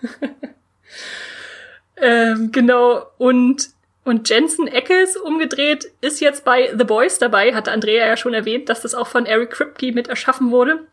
ähm, 1.98 2.50
genau. 2.52 3.04
Und 3.18 3.68
und 4.04 4.28
Jensen 4.28 4.66
Eccles 4.66 5.16
umgedreht 5.16 5.92
ist 6.00 6.20
jetzt 6.20 6.44
bei 6.44 6.74
The 6.76 6.84
Boys 6.84 7.18
dabei, 7.18 7.54
hatte 7.54 7.70
Andrea 7.70 8.06
ja 8.06 8.16
schon 8.16 8.34
erwähnt, 8.34 8.68
dass 8.68 8.82
das 8.82 8.94
auch 8.94 9.06
von 9.06 9.26
Eric 9.26 9.50
Kripke 9.50 9.92
mit 9.92 10.08
erschaffen 10.08 10.50
wurde. 10.50 10.86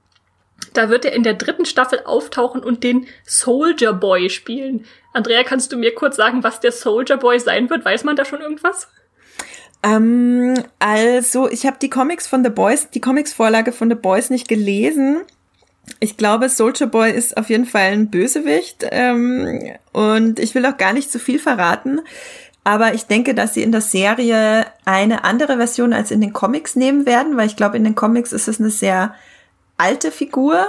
Da 0.74 0.90
wird 0.90 1.06
er 1.06 1.14
in 1.14 1.24
der 1.24 1.34
dritten 1.34 1.66
Staffel 1.66 2.02
auftauchen 2.06 2.62
und 2.64 2.84
den 2.84 3.08
Soldier 3.26 3.94
Boy 3.94 4.30
spielen. 4.30 4.86
Andrea, 5.14 5.44
kannst 5.44 5.72
du 5.72 5.78
mir 5.78 5.96
kurz 5.96 6.18
sagen, 6.18 6.44
was 6.44 6.60
der 6.60 6.72
Soldier 6.72 7.18
Boy 7.18 7.40
sein 7.40 7.70
wird? 7.70 7.86
Weiß 7.86 8.04
man 8.04 8.16
da 8.16 8.26
schon 8.26 8.42
irgendwas? 8.42 8.88
Ähm, 9.82 10.62
also, 10.78 11.50
ich 11.50 11.66
habe 11.66 11.78
die 11.82 11.90
Comics 11.90 12.28
von 12.28 12.44
The 12.44 12.50
Boys, 12.50 12.90
die 12.90 13.02
Comics-Vorlage 13.02 13.72
von 13.72 13.90
The 13.90 13.96
Boys 13.96 14.30
nicht 14.30 14.48
gelesen. 14.48 15.22
Ich 16.00 16.18
glaube, 16.18 16.50
Soldier 16.50 16.88
Boy 16.88 17.12
ist 17.12 17.38
auf 17.38 17.50
jeden 17.50 17.66
Fall 17.66 17.94
ein 17.94 18.12
Bösewicht. 18.12 18.86
Ähm, 18.92 19.74
und 19.94 20.40
ich 20.40 20.54
will 20.54 20.66
auch 20.66 20.78
gar 20.78 20.94
nicht 20.94 21.12
zu 21.12 21.18
viel 21.18 21.40
verraten. 21.40 22.02
Aber 22.64 22.94
ich 22.94 23.06
denke, 23.06 23.34
dass 23.34 23.54
sie 23.54 23.64
in 23.64 23.72
der 23.72 23.82
Serie 23.82 24.66
eine 24.86 25.24
andere 25.24 25.58
Version 25.58 25.94
als 25.94 26.12
in 26.12 26.22
den 26.22 26.34
Comics 26.34 26.76
nehmen 26.76 27.06
werden, 27.06 27.38
weil 27.38 27.48
ich 27.48 27.56
glaube, 27.56 27.78
in 27.78 27.84
den 27.84 27.96
Comics 27.96 28.32
ist 28.32 28.48
es 28.48 28.60
eine 28.60 28.70
sehr 28.70 29.16
alte 29.78 30.12
Figur, 30.12 30.68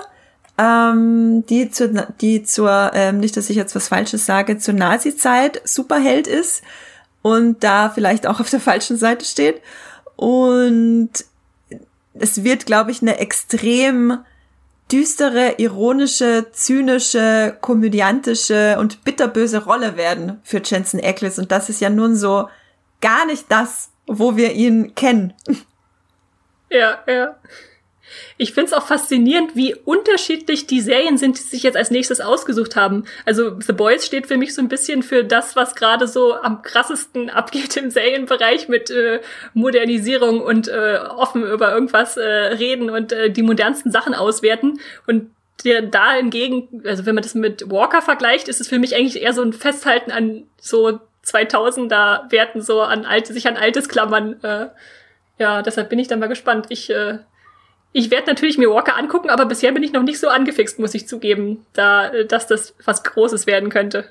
ähm, 0.56 1.44
die, 1.46 1.70
zu, 1.70 2.06
die 2.20 2.42
zur, 2.42 2.92
ähm, 2.94 3.18
nicht, 3.18 3.36
dass 3.36 3.50
ich 3.50 3.56
jetzt 3.56 3.74
was 3.74 3.88
Falsches 3.88 4.26
sage, 4.26 4.58
zur 4.58 4.74
Nazi-Zeit 4.74 5.60
Superheld 5.64 6.26
ist 6.26 6.62
und 7.22 7.64
da 7.64 7.90
vielleicht 7.90 8.26
auch 8.26 8.40
auf 8.40 8.50
der 8.50 8.60
falschen 8.60 8.96
Seite 8.96 9.24
steht. 9.24 9.60
Und 10.16 11.10
es 12.14 12.44
wird, 12.44 12.66
glaube 12.66 12.90
ich, 12.90 13.02
eine 13.02 13.18
extrem 13.18 14.18
düstere, 14.92 15.54
ironische, 15.58 16.50
zynische, 16.52 17.56
komödiantische 17.60 18.76
und 18.78 19.04
bitterböse 19.04 19.64
Rolle 19.64 19.96
werden 19.96 20.40
für 20.42 20.60
Jensen 20.64 21.00
Ackles. 21.02 21.38
Und 21.38 21.52
das 21.52 21.68
ist 21.68 21.80
ja 21.80 21.90
nun 21.90 22.16
so 22.16 22.48
gar 23.00 23.26
nicht 23.26 23.46
das, 23.50 23.90
wo 24.06 24.36
wir 24.36 24.52
ihn 24.52 24.94
kennen. 24.94 25.32
Ja, 26.70 26.98
ja. 27.06 27.36
Ich 28.40 28.54
find's 28.54 28.72
auch 28.72 28.86
faszinierend, 28.86 29.54
wie 29.54 29.74
unterschiedlich 29.74 30.66
die 30.66 30.80
Serien 30.80 31.18
sind, 31.18 31.38
die 31.38 31.42
sich 31.42 31.62
jetzt 31.62 31.76
als 31.76 31.90
nächstes 31.90 32.22
ausgesucht 32.22 32.74
haben. 32.74 33.04
Also 33.26 33.60
The 33.60 33.74
Boys 33.74 34.06
steht 34.06 34.28
für 34.28 34.38
mich 34.38 34.54
so 34.54 34.62
ein 34.62 34.68
bisschen 34.68 35.02
für 35.02 35.24
das, 35.24 35.56
was 35.56 35.74
gerade 35.74 36.08
so 36.08 36.32
am 36.32 36.62
krassesten 36.62 37.28
abgeht 37.30 37.76
im 37.76 37.90
Serienbereich 37.90 38.66
mit 38.66 38.88
äh, 38.88 39.20
Modernisierung 39.52 40.40
und 40.40 40.68
äh, 40.68 41.00
offen 41.14 41.42
über 41.42 41.70
irgendwas 41.70 42.16
äh, 42.16 42.22
reden 42.22 42.88
und 42.88 43.12
äh, 43.12 43.28
die 43.28 43.42
modernsten 43.42 43.92
Sachen 43.92 44.14
auswerten. 44.14 44.80
Und 45.06 45.30
der, 45.66 45.82
da 45.82 46.14
hingegen, 46.14 46.82
also 46.86 47.04
wenn 47.04 47.16
man 47.16 47.22
das 47.22 47.34
mit 47.34 47.70
Walker 47.70 48.00
vergleicht, 48.00 48.48
ist 48.48 48.62
es 48.62 48.68
für 48.68 48.78
mich 48.78 48.96
eigentlich 48.96 49.20
eher 49.20 49.34
so 49.34 49.42
ein 49.42 49.52
Festhalten 49.52 50.12
an 50.12 50.44
so 50.58 50.98
2000er 51.26 52.32
Werten, 52.32 52.62
so 52.62 52.80
an 52.80 53.04
alte, 53.04 53.34
sich 53.34 53.46
an 53.46 53.58
altes 53.58 53.90
Klammern. 53.90 54.42
Äh, 54.42 54.68
ja, 55.38 55.60
deshalb 55.60 55.90
bin 55.90 55.98
ich 55.98 56.08
dann 56.08 56.20
mal 56.20 56.28
gespannt. 56.30 56.68
Ich 56.70 56.88
äh, 56.88 57.18
ich 57.92 58.10
werde 58.10 58.28
natürlich 58.28 58.58
mir 58.58 58.70
Walker 58.70 58.96
angucken, 58.96 59.30
aber 59.30 59.46
bisher 59.46 59.72
bin 59.72 59.82
ich 59.82 59.92
noch 59.92 60.02
nicht 60.02 60.20
so 60.20 60.28
angefixt, 60.28 60.78
muss 60.78 60.94
ich 60.94 61.08
zugeben, 61.08 61.66
da, 61.72 62.08
äh, 62.08 62.26
dass 62.26 62.46
das 62.46 62.74
was 62.84 63.02
Großes 63.02 63.46
werden 63.46 63.68
könnte. 63.68 64.04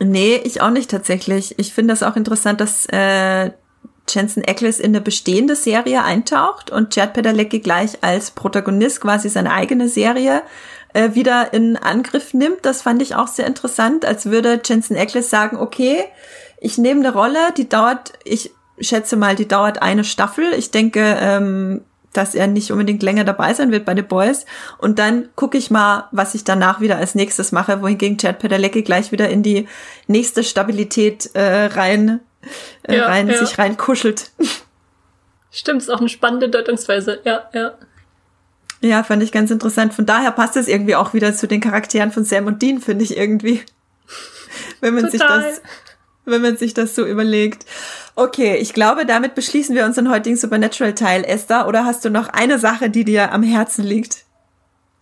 Nee, 0.00 0.40
ich 0.44 0.60
auch 0.60 0.70
nicht 0.70 0.90
tatsächlich. 0.90 1.58
Ich 1.58 1.72
finde 1.72 1.92
das 1.92 2.02
auch 2.02 2.16
interessant, 2.16 2.60
dass 2.60 2.86
äh, 2.86 3.52
Jensen 4.08 4.44
Ackles 4.46 4.80
in 4.80 4.90
eine 4.90 5.00
bestehende 5.00 5.56
Serie 5.56 6.02
eintaucht 6.02 6.70
und 6.70 6.90
Chad 6.90 7.14
Padalecki 7.14 7.60
gleich 7.60 8.02
als 8.02 8.32
Protagonist 8.32 9.00
quasi 9.00 9.28
seine 9.28 9.52
eigene 9.52 9.88
Serie 9.88 10.42
äh, 10.92 11.14
wieder 11.14 11.54
in 11.54 11.76
Angriff 11.76 12.34
nimmt. 12.34 12.66
Das 12.66 12.82
fand 12.82 13.00
ich 13.00 13.14
auch 13.14 13.28
sehr 13.28 13.46
interessant, 13.46 14.04
als 14.04 14.26
würde 14.26 14.60
Jensen 14.64 14.96
Ackles 14.96 15.30
sagen, 15.30 15.56
okay, 15.56 16.04
ich 16.60 16.76
nehme 16.76 17.00
eine 17.00 17.12
Rolle, 17.12 17.52
die 17.56 17.68
dauert, 17.68 18.12
ich 18.24 18.50
schätze 18.80 19.16
mal, 19.16 19.36
die 19.36 19.48
dauert 19.48 19.80
eine 19.80 20.04
Staffel. 20.04 20.52
Ich 20.54 20.70
denke, 20.70 21.16
ähm, 21.20 21.84
dass 22.16 22.34
er 22.34 22.46
nicht 22.46 22.70
unbedingt 22.70 23.02
länger 23.02 23.24
dabei 23.24 23.54
sein 23.54 23.70
wird 23.70 23.84
bei 23.84 23.94
The 23.94 24.02
Boys. 24.02 24.46
Und 24.78 24.98
dann 24.98 25.28
gucke 25.36 25.58
ich 25.58 25.70
mal, 25.70 26.08
was 26.12 26.34
ich 26.34 26.44
danach 26.44 26.80
wieder 26.80 26.96
als 26.96 27.14
nächstes 27.14 27.52
mache, 27.52 27.82
wohingegen 27.82 28.18
Chad 28.18 28.38
Padalecki 28.38 28.82
gleich 28.82 29.12
wieder 29.12 29.28
in 29.28 29.42
die 29.42 29.68
nächste 30.06 30.42
Stabilität 30.44 31.30
äh, 31.34 31.66
rein, 31.66 32.20
äh, 32.82 32.96
ja, 32.96 33.06
rein 33.06 33.28
ja. 33.28 33.38
sich 33.38 33.58
rein 33.58 33.76
kuschelt. 33.76 34.30
Stimmt, 35.50 35.82
ist 35.82 35.90
auch 35.90 36.00
eine 36.00 36.08
spannende 36.08 36.48
Deutungsweise, 36.48 37.20
ja, 37.24 37.48
ja. 37.52 37.74
Ja, 38.80 39.02
fand 39.02 39.22
ich 39.22 39.32
ganz 39.32 39.50
interessant. 39.50 39.94
Von 39.94 40.04
daher 40.04 40.30
passt 40.30 40.56
es 40.56 40.68
irgendwie 40.68 40.94
auch 40.96 41.14
wieder 41.14 41.34
zu 41.34 41.46
den 41.46 41.60
Charakteren 41.60 42.12
von 42.12 42.24
Sam 42.24 42.46
und 42.46 42.60
Dean, 42.60 42.80
finde 42.80 43.04
ich 43.04 43.16
irgendwie. 43.16 43.62
Wenn 44.80 44.94
man 44.94 45.10
Total. 45.10 45.42
sich 45.42 45.62
das, 45.62 45.62
wenn 46.24 46.42
man 46.42 46.56
sich 46.56 46.74
das 46.74 46.94
so 46.94 47.04
überlegt. 47.04 47.66
Okay, 48.14 48.56
ich 48.56 48.72
glaube, 48.72 49.06
damit 49.06 49.34
beschließen 49.34 49.74
wir 49.74 49.84
unseren 49.84 50.10
heutigen 50.10 50.36
Supernatural-Teil, 50.36 51.24
Esther. 51.24 51.66
Oder 51.68 51.84
hast 51.84 52.04
du 52.04 52.10
noch 52.10 52.28
eine 52.28 52.58
Sache, 52.58 52.90
die 52.90 53.04
dir 53.04 53.32
am 53.32 53.42
Herzen 53.42 53.84
liegt? 53.84 54.24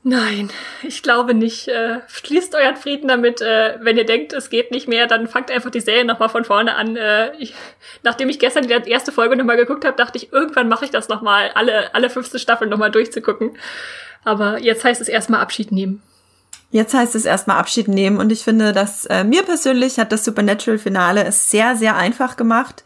Nein, 0.04 0.50
ich 0.82 1.04
glaube 1.04 1.32
nicht. 1.32 1.68
Äh, 1.68 2.00
schließt 2.08 2.56
euren 2.56 2.76
Frieden 2.76 3.06
damit. 3.06 3.40
Äh, 3.40 3.78
wenn 3.82 3.96
ihr 3.96 4.04
denkt, 4.04 4.32
es 4.32 4.50
geht 4.50 4.72
nicht 4.72 4.88
mehr, 4.88 5.06
dann 5.06 5.28
fangt 5.28 5.50
einfach 5.50 5.70
die 5.70 5.80
Serie 5.80 6.04
nochmal 6.04 6.28
von 6.28 6.44
vorne 6.44 6.74
an. 6.74 6.96
Äh, 6.96 7.36
ich, 7.38 7.54
nachdem 8.02 8.28
ich 8.28 8.40
gestern 8.40 8.66
die 8.66 8.90
erste 8.90 9.12
Folge 9.12 9.36
nochmal 9.36 9.56
geguckt 9.56 9.84
habe, 9.84 9.96
dachte 9.96 10.18
ich, 10.18 10.32
irgendwann 10.32 10.68
mache 10.68 10.86
ich 10.86 10.90
das 10.90 11.08
nochmal, 11.08 11.52
alle, 11.54 11.94
alle 11.94 12.10
fünfte 12.10 12.40
Staffeln 12.40 12.68
nochmal 12.68 12.90
durchzugucken. 12.90 13.56
Aber 14.24 14.58
jetzt 14.58 14.84
heißt 14.84 15.00
es 15.00 15.08
erstmal 15.08 15.40
Abschied 15.40 15.70
nehmen. 15.70 16.02
Jetzt 16.72 16.94
heißt 16.94 17.14
es 17.14 17.26
erstmal 17.26 17.58
Abschied 17.58 17.86
nehmen 17.86 18.16
und 18.16 18.32
ich 18.32 18.44
finde, 18.44 18.72
dass 18.72 19.04
äh, 19.04 19.24
mir 19.24 19.42
persönlich 19.42 19.98
hat 19.98 20.10
das 20.10 20.24
Supernatural-Finale 20.24 21.22
es 21.22 21.50
sehr, 21.50 21.76
sehr 21.76 21.96
einfach 21.96 22.36
gemacht, 22.36 22.82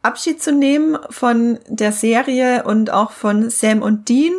Abschied 0.00 0.40
zu 0.40 0.52
nehmen 0.52 0.96
von 1.10 1.58
der 1.66 1.90
Serie 1.90 2.62
und 2.62 2.90
auch 2.90 3.10
von 3.10 3.50
Sam 3.50 3.82
und 3.82 4.08
Dean 4.08 4.32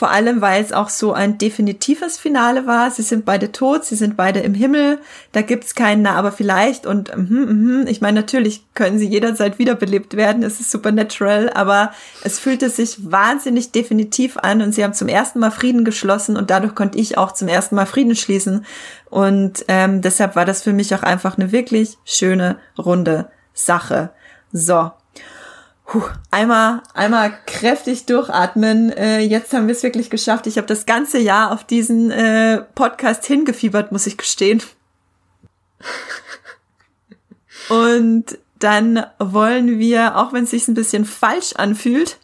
vor 0.00 0.10
allem, 0.10 0.40
weil 0.40 0.64
es 0.64 0.72
auch 0.72 0.88
so 0.88 1.12
ein 1.12 1.36
definitives 1.36 2.16
Finale 2.16 2.66
war. 2.66 2.90
Sie 2.90 3.02
sind 3.02 3.26
beide 3.26 3.52
tot, 3.52 3.84
sie 3.84 3.96
sind 3.96 4.16
beide 4.16 4.40
im 4.40 4.54
Himmel. 4.54 4.98
Da 5.32 5.42
gibt's 5.42 5.74
keinen 5.74 6.00
Na, 6.00 6.14
aber 6.14 6.32
vielleicht. 6.32 6.86
Und 6.86 7.14
mm, 7.14 7.82
mm, 7.82 7.86
ich 7.86 8.00
meine, 8.00 8.18
natürlich 8.18 8.64
können 8.72 8.98
sie 8.98 9.06
jederzeit 9.06 9.58
wiederbelebt 9.58 10.16
werden. 10.16 10.42
Es 10.42 10.58
ist 10.58 10.70
supernatural, 10.70 11.50
aber 11.50 11.92
es 12.24 12.38
fühlte 12.38 12.70
sich 12.70 13.12
wahnsinnig 13.12 13.72
definitiv 13.72 14.38
an 14.38 14.62
und 14.62 14.72
sie 14.72 14.84
haben 14.84 14.94
zum 14.94 15.08
ersten 15.08 15.38
Mal 15.38 15.50
Frieden 15.50 15.84
geschlossen 15.84 16.38
und 16.38 16.48
dadurch 16.48 16.74
konnte 16.74 16.96
ich 16.96 17.18
auch 17.18 17.32
zum 17.32 17.48
ersten 17.48 17.74
Mal 17.74 17.84
Frieden 17.84 18.16
schließen. 18.16 18.64
Und 19.10 19.66
ähm, 19.68 20.00
deshalb 20.00 20.34
war 20.34 20.46
das 20.46 20.62
für 20.62 20.72
mich 20.72 20.94
auch 20.94 21.02
einfach 21.02 21.36
eine 21.36 21.52
wirklich 21.52 21.98
schöne, 22.06 22.56
runde 22.78 23.28
Sache. 23.52 24.12
So, 24.50 24.92
Puh, 25.90 26.04
einmal, 26.30 26.84
einmal 26.94 27.36
kräftig 27.46 28.06
durchatmen. 28.06 28.92
Äh, 28.92 29.22
jetzt 29.22 29.52
haben 29.52 29.66
wir 29.66 29.74
es 29.74 29.82
wirklich 29.82 30.08
geschafft. 30.08 30.46
Ich 30.46 30.56
habe 30.56 30.68
das 30.68 30.86
ganze 30.86 31.18
Jahr 31.18 31.50
auf 31.50 31.64
diesen 31.64 32.12
äh, 32.12 32.62
Podcast 32.76 33.26
hingefiebert, 33.26 33.90
muss 33.90 34.06
ich 34.06 34.16
gestehen. 34.16 34.62
Und 37.68 38.38
dann 38.60 39.04
wollen 39.18 39.80
wir, 39.80 40.16
auch 40.16 40.32
wenn 40.32 40.44
es 40.44 40.50
sich 40.50 40.68
ein 40.68 40.74
bisschen 40.74 41.04
falsch 41.04 41.54
anfühlt, 41.54 42.18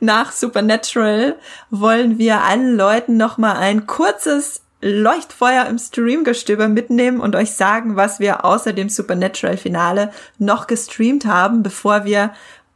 nach 0.00 0.32
Supernatural 0.32 1.36
wollen 1.68 2.16
wir 2.16 2.40
allen 2.40 2.74
Leuten 2.74 3.18
noch 3.18 3.36
mal 3.36 3.56
ein 3.56 3.86
kurzes 3.86 4.62
Leuchtfeuer 4.80 5.66
im 5.66 5.78
Streamgestöber 5.78 6.68
mitnehmen 6.68 7.20
und 7.20 7.36
euch 7.36 7.52
sagen, 7.52 7.96
was 7.96 8.18
wir 8.18 8.46
außer 8.46 8.72
dem 8.72 8.88
Supernatural 8.88 9.58
Finale 9.58 10.10
noch 10.38 10.66
gestreamt 10.66 11.26
haben, 11.26 11.62
bevor 11.62 12.06
wir 12.06 12.32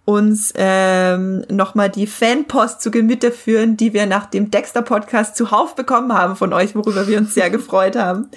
uns 0.09 0.55
ähm, 0.57 1.45
nochmal 1.51 1.91
die 1.91 2.07
Fanpost 2.07 2.81
zu 2.81 2.91
Gemüte 2.91 3.31
führen, 3.31 3.77
die 3.77 3.93
wir 3.93 4.07
nach 4.07 4.25
dem 4.25 4.51
Dexter-Podcast 4.51 5.37
zuhauf 5.37 5.75
bekommen 5.75 6.15
haben 6.15 6.35
von 6.35 6.55
euch, 6.55 6.75
worüber 6.75 7.07
wir 7.07 7.19
uns 7.19 7.35
sehr 7.35 7.51
gefreut 7.51 7.95
haben. 7.95 8.31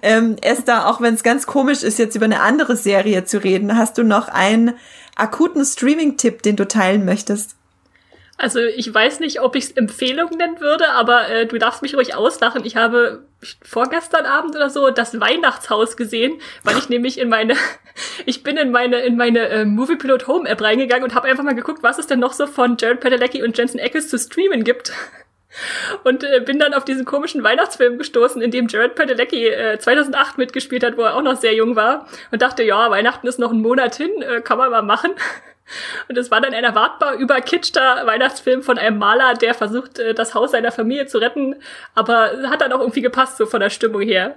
Ähm, 0.00 0.36
Esther, 0.40 0.88
auch 0.88 1.02
wenn 1.02 1.12
es 1.12 1.22
ganz 1.22 1.46
komisch 1.46 1.82
ist, 1.82 1.98
jetzt 1.98 2.16
über 2.16 2.24
eine 2.24 2.40
andere 2.40 2.76
Serie 2.76 3.26
zu 3.26 3.44
reden, 3.44 3.76
hast 3.76 3.98
du 3.98 4.04
noch 4.04 4.28
einen 4.28 4.72
akuten 5.16 5.66
Streaming-Tipp, 5.66 6.40
den 6.40 6.56
du 6.56 6.66
teilen 6.66 7.04
möchtest? 7.04 7.57
Also 8.40 8.60
ich 8.60 8.92
weiß 8.94 9.18
nicht, 9.18 9.40
ob 9.40 9.56
ich 9.56 9.64
es 9.64 9.72
Empfehlung 9.72 10.30
nennen 10.30 10.60
würde, 10.60 10.90
aber 10.90 11.28
äh, 11.28 11.46
du 11.46 11.58
darfst 11.58 11.82
mich 11.82 11.96
ruhig 11.96 12.14
auslachen. 12.14 12.64
Ich 12.64 12.76
habe 12.76 13.24
vorgestern 13.62 14.26
Abend 14.26 14.54
oder 14.54 14.70
so 14.70 14.90
das 14.90 15.20
Weihnachtshaus 15.20 15.96
gesehen, 15.96 16.40
weil 16.62 16.78
ich 16.78 16.88
nämlich 16.88 17.18
in 17.18 17.28
meine, 17.28 17.56
ich 18.26 18.44
bin 18.44 18.56
in 18.56 18.70
meine 18.70 19.00
in 19.00 19.16
meine 19.16 19.48
äh, 19.48 19.64
Movie 19.64 19.96
Pilot 19.96 20.28
Home 20.28 20.48
App 20.48 20.62
reingegangen 20.62 21.02
und 21.02 21.16
habe 21.16 21.26
einfach 21.26 21.42
mal 21.42 21.56
geguckt, 21.56 21.82
was 21.82 21.98
es 21.98 22.06
denn 22.06 22.20
noch 22.20 22.32
so 22.32 22.46
von 22.46 22.76
Jared 22.78 23.00
Padalecki 23.00 23.42
und 23.42 23.58
Jensen 23.58 23.80
Ackles 23.80 24.08
zu 24.08 24.16
streamen 24.18 24.62
gibt. 24.62 24.92
Und 26.04 26.22
äh, 26.24 26.40
bin 26.40 26.58
dann 26.58 26.74
auf 26.74 26.84
diesen 26.84 27.06
komischen 27.06 27.42
Weihnachtsfilm 27.42 27.96
gestoßen, 27.96 28.42
in 28.42 28.50
dem 28.50 28.68
Jared 28.68 28.94
Padalecki 28.94 29.48
äh, 29.48 29.78
2008 29.78 30.36
mitgespielt 30.36 30.84
hat, 30.84 30.98
wo 30.98 31.02
er 31.02 31.16
auch 31.16 31.22
noch 31.22 31.40
sehr 31.40 31.54
jung 31.54 31.74
war. 31.74 32.06
Und 32.30 32.42
dachte, 32.42 32.62
ja, 32.62 32.90
Weihnachten 32.90 33.26
ist 33.26 33.38
noch 33.38 33.50
ein 33.50 33.62
Monat 33.62 33.96
hin, 33.96 34.10
äh, 34.20 34.42
kann 34.42 34.58
man 34.58 34.70
mal 34.70 34.82
machen. 34.82 35.12
Und 36.08 36.16
es 36.16 36.30
war 36.30 36.40
dann 36.40 36.54
ein 36.54 36.64
erwartbar 36.64 37.14
überkitschter 37.14 38.06
Weihnachtsfilm 38.06 38.62
von 38.62 38.78
einem 38.78 38.98
Maler, 38.98 39.34
der 39.34 39.54
versucht, 39.54 39.98
äh, 39.98 40.14
das 40.14 40.34
Haus 40.34 40.52
seiner 40.52 40.72
Familie 40.72 41.06
zu 41.06 41.18
retten, 41.18 41.56
aber 41.94 42.30
hat 42.48 42.60
dann 42.60 42.72
auch 42.72 42.80
irgendwie 42.80 43.02
gepasst, 43.02 43.36
so 43.36 43.46
von 43.46 43.60
der 43.60 43.70
Stimmung 43.70 44.02
her. 44.02 44.36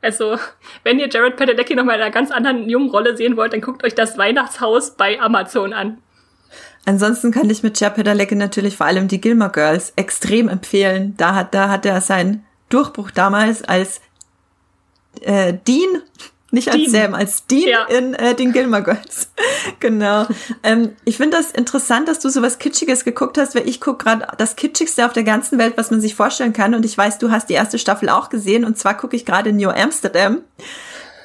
Also, 0.00 0.36
wenn 0.82 0.98
ihr 0.98 1.08
Jared 1.08 1.36
Padalecki 1.36 1.74
noch 1.74 1.84
mal 1.84 1.94
in 1.94 2.00
einer 2.00 2.10
ganz 2.10 2.30
anderen 2.30 2.68
jungen 2.68 2.90
Rolle 2.90 3.16
sehen 3.16 3.36
wollt, 3.36 3.52
dann 3.52 3.60
guckt 3.60 3.84
euch 3.84 3.94
das 3.94 4.18
Weihnachtshaus 4.18 4.96
bei 4.96 5.20
Amazon 5.20 5.72
an. 5.72 5.98
Ansonsten 6.84 7.30
kann 7.30 7.48
ich 7.48 7.62
mit 7.62 7.78
Jared 7.78 7.96
Padalecki 7.96 8.34
natürlich 8.34 8.76
vor 8.76 8.86
allem 8.86 9.06
die 9.06 9.20
Gilmore 9.20 9.52
Girls 9.52 9.92
extrem 9.96 10.48
empfehlen. 10.48 11.14
Da 11.16 11.34
hat, 11.34 11.54
da 11.54 11.68
hat 11.68 11.86
er 11.86 12.00
seinen 12.00 12.44
Durchbruch 12.68 13.10
damals 13.12 13.62
als 13.62 14.00
äh, 15.20 15.54
Dean 15.66 16.02
nicht 16.52 16.68
als 16.68 16.76
Dean. 16.76 16.90
Sam, 16.90 17.14
als 17.14 17.46
Dean 17.46 17.68
ja. 17.68 17.84
in 17.86 18.14
äh, 18.14 18.34
den 18.34 18.52
Gilmore 18.52 18.82
Girls. 18.82 19.30
genau. 19.80 20.26
Ähm, 20.62 20.94
ich 21.04 21.16
finde 21.16 21.38
das 21.38 21.50
interessant, 21.50 22.08
dass 22.08 22.20
du 22.20 22.28
so 22.28 22.42
was 22.42 22.58
Kitschiges 22.58 23.04
geguckt 23.04 23.38
hast, 23.38 23.54
weil 23.54 23.66
ich 23.66 23.80
gucke 23.80 24.04
gerade 24.04 24.26
das 24.36 24.54
Kitschigste 24.54 25.06
auf 25.06 25.14
der 25.14 25.24
ganzen 25.24 25.58
Welt, 25.58 25.74
was 25.76 25.90
man 25.90 26.00
sich 26.00 26.14
vorstellen 26.14 26.52
kann. 26.52 26.74
Und 26.74 26.84
ich 26.84 26.96
weiß, 26.96 27.18
du 27.18 27.30
hast 27.30 27.48
die 27.48 27.54
erste 27.54 27.78
Staffel 27.78 28.10
auch 28.10 28.28
gesehen. 28.28 28.64
Und 28.64 28.78
zwar 28.78 28.96
gucke 28.96 29.16
ich 29.16 29.24
gerade 29.24 29.52
New 29.52 29.70
Amsterdam. 29.70 30.42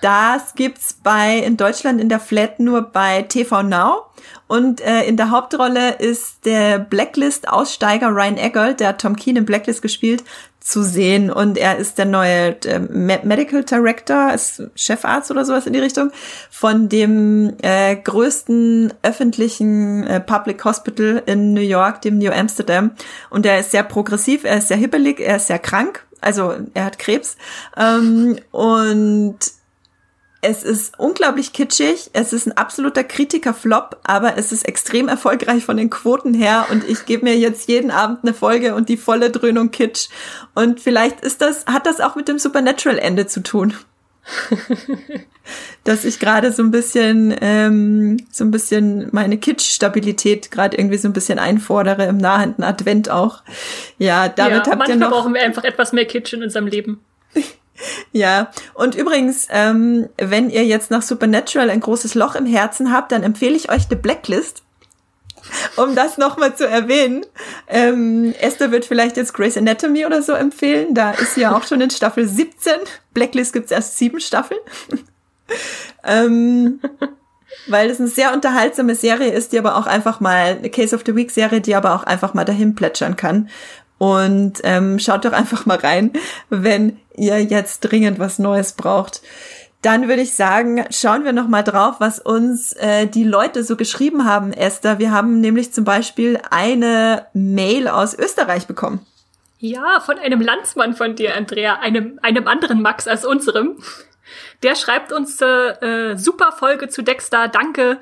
Das 0.02 0.56
gibt's 0.56 0.94
bei 1.04 1.38
in 1.38 1.58
Deutschland 1.58 2.00
in 2.00 2.08
der 2.08 2.20
Flat 2.20 2.60
nur 2.60 2.82
bei 2.82 3.24
TV 3.24 3.64
Now. 3.64 4.06
Und 4.48 4.82
äh, 4.82 5.04
in 5.04 5.18
der 5.18 5.32
Hauptrolle 5.32 5.96
ist 5.96 6.46
der 6.46 6.80
Blacklist-Aussteiger 6.80 8.10
Ryan 8.10 8.38
Eggold, 8.38 8.80
der 8.80 8.90
hat 8.90 9.02
Tom 9.02 9.16
Keen 9.16 9.36
in 9.36 9.46
Blacklist 9.46 9.82
gespielt, 9.82 10.24
zu 10.68 10.84
sehen. 10.84 11.32
Und 11.32 11.58
er 11.58 11.78
ist 11.78 11.98
der 11.98 12.06
neue 12.06 12.56
äh, 12.66 12.80
Medical 12.80 13.64
Director, 13.64 14.34
ist 14.34 14.64
Chefarzt 14.76 15.32
oder 15.32 15.46
sowas 15.46 15.66
in 15.66 15.74
die 15.74 15.80
Richtung, 15.80 16.12
von 16.50 16.90
dem 16.90 17.56
äh, 17.62 17.96
größten 17.96 18.94
öffentlichen 19.02 20.06
äh, 20.06 20.20
Public 20.20 20.64
Hospital 20.66 21.24
in 21.26 21.54
New 21.54 21.62
York, 21.62 22.02
dem 22.02 22.18
New 22.18 22.32
Amsterdam. 22.32 22.92
Und 23.30 23.46
er 23.46 23.60
ist 23.60 23.72
sehr 23.72 23.84
progressiv, 23.84 24.44
er 24.44 24.58
ist 24.58 24.68
sehr 24.68 24.78
hibbelig, 24.78 25.20
er 25.20 25.38
ist 25.38 25.48
sehr 25.48 25.60
krank. 25.60 26.06
Also 26.20 26.56
er 26.74 26.86
hat 26.86 27.00
Krebs. 27.00 27.38
Ähm, 27.78 28.38
und 28.52 29.40
es 30.42 30.64
ist 30.64 31.00
unglaublich 31.00 31.52
kitschig, 31.54 32.12
es 32.14 32.32
ist 32.32 32.46
ein 32.46 32.58
absoluter 32.58 33.04
Kritikerflop, 33.04 34.00
aber 34.04 34.38
es 34.38 34.52
ist 34.52 34.68
extrem 34.68 35.08
erfolgreich 35.08 35.66
von 35.66 35.78
den 35.78 35.90
Quoten 35.90 36.34
her 36.34 36.68
und 36.70 36.88
ich 36.88 37.06
gebe 37.06 37.26
mir 37.26 37.38
jetzt 37.38 37.68
jeden 37.68 37.92
Abend 37.92 38.20
eine 38.24 38.34
Folge 38.34 38.76
und 38.76 38.90
die 38.90 38.98
volle 38.98 39.32
Dröhnung 39.32 39.72
Kitsch. 39.72 40.10
Und 40.54 40.80
vielleicht 40.80 41.22
ist 41.22 41.42
das, 41.42 41.66
hat 41.66 41.86
das 41.86 42.00
auch 42.00 42.16
mit 42.16 42.28
dem 42.28 42.40
Supernatural-Ende 42.40 43.28
zu 43.28 43.42
tun. 43.42 43.74
dass 45.84 46.04
ich 46.04 46.20
gerade 46.20 46.52
so 46.52 46.62
ein 46.62 46.72
bisschen, 46.72 47.34
ähm, 47.40 48.18
so 48.32 48.44
ein 48.44 48.52
bisschen 48.52 49.08
meine 49.12 49.38
Kitsch-Stabilität 49.38 50.52
gerade 50.52 50.78
irgendwie 50.78 50.98
so 50.98 51.08
ein 51.08 51.14
bisschen 51.14 51.40
einfordere 51.40 52.06
im 52.06 52.18
nahenden 52.18 52.64
Advent 52.64 53.10
auch. 53.10 53.44
Ja, 53.98 54.28
damit 54.28 54.68
ja, 54.68 54.74
habt 54.74 54.90
ihr 54.90 54.98
noch. 54.98 55.12
brauchen 55.12 55.34
wir 55.34 55.42
einfach 55.42 55.64
etwas 55.64 55.94
mehr 55.94 56.06
Kitsch 56.06 56.34
in 56.34 56.44
unserem 56.44 56.68
Leben. 56.68 57.00
Ja, 58.12 58.52
und 58.74 58.96
übrigens, 58.96 59.48
ähm, 59.52 60.10
wenn 60.18 60.50
ihr 60.50 60.66
jetzt 60.66 60.92
nach 60.92 61.02
Supernatural 61.02 61.70
ein 61.70 61.80
großes 61.80 62.16
Loch 62.16 62.36
im 62.36 62.46
Herzen 62.46 62.92
habt, 62.92 63.12
dann 63.12 63.24
empfehle 63.24 63.56
ich 63.56 63.72
euch 63.72 63.84
The 63.90 63.96
Blacklist. 63.96 64.64
Um 65.78 65.96
das 65.96 66.18
nochmal 66.18 66.56
zu 66.56 66.68
erwähnen. 66.68 67.26
Ähm, 67.68 68.34
Esther 68.40 68.72
wird 68.72 68.86
vielleicht 68.86 69.16
jetzt 69.16 69.34
Grey's 69.34 69.56
Anatomy 69.58 70.06
oder 70.06 70.22
so 70.22 70.34
empfehlen. 70.34 70.94
Da 70.94 71.12
ist 71.12 71.36
sie 71.36 71.42
ja 71.42 71.56
auch 71.56 71.64
schon 71.64 71.80
in 71.80 71.90
Staffel 71.90 72.28
17. 72.28 72.74
Blacklist 73.14 73.54
gibt's 73.54 73.72
erst 73.72 73.98
sieben 73.98 74.20
Staffeln. 74.20 74.60
ähm, 76.04 76.82
weil 77.68 77.90
es 77.90 78.00
eine 78.00 78.10
sehr 78.10 78.34
unterhaltsame 78.34 78.96
Serie 78.96 79.32
ist, 79.32 79.52
die 79.52 79.60
aber 79.60 79.78
auch 79.78 79.88
einfach 79.88 80.20
mal, 80.20 80.58
eine 80.58 80.70
Case 80.70 80.96
of 80.96 81.04
the 81.06 81.16
Week 81.16 81.32
Serie, 81.32 81.62
die 81.62 81.76
aber 81.76 81.96
auch 81.96 82.04
einfach 82.04 82.34
mal 82.34 82.46
dahin 82.46 82.76
plätschern 82.76 83.16
kann. 83.16 83.50
Und 83.98 84.60
ähm, 84.64 85.00
schaut 85.00 85.26
doch 85.26 85.34
einfach 85.34 85.66
mal 85.66 85.78
rein, 85.78 86.12
wenn 86.50 87.00
ihr 87.16 87.44
jetzt 87.44 87.82
dringend 87.82 88.20
was 88.20 88.40
Neues 88.40 88.74
braucht. 88.74 89.22
Dann 89.82 90.08
würde 90.08 90.22
ich 90.22 90.34
sagen, 90.34 90.86
schauen 90.90 91.24
wir 91.24 91.34
noch 91.34 91.48
mal 91.48 91.64
drauf, 91.64 91.96
was 92.00 92.20
uns 92.20 92.74
äh, 92.74 93.08
die 93.08 93.24
Leute 93.24 93.64
so 93.64 93.76
geschrieben 93.76 94.26
haben, 94.26 94.52
Esther. 94.52 95.00
Wir 95.00 95.12
haben 95.12 95.40
nämlich 95.40 95.72
zum 95.72 95.84
Beispiel 95.84 96.40
eine 96.50 97.28
Mail 97.34 97.88
aus 97.88 98.18
Österreich 98.18 98.68
bekommen. 98.68 99.06
Ja, 99.60 100.00
von 100.00 100.20
einem 100.20 100.42
Landsmann 100.42 100.94
von 100.94 101.16
dir, 101.16 101.36
Andrea, 101.36 101.80
einem, 101.80 102.20
einem 102.22 102.48
anderen 102.48 102.82
Max 102.82 103.08
als 103.08 103.26
unserem. 103.26 103.78
Der 104.64 104.76
schreibt 104.76 105.12
uns 105.12 105.40
äh, 105.42 105.46
äh, 105.46 106.18
super 106.18 106.52
Folge 106.52 106.90
zu 106.90 107.04
Dexter, 107.04 107.48
danke. 107.48 108.00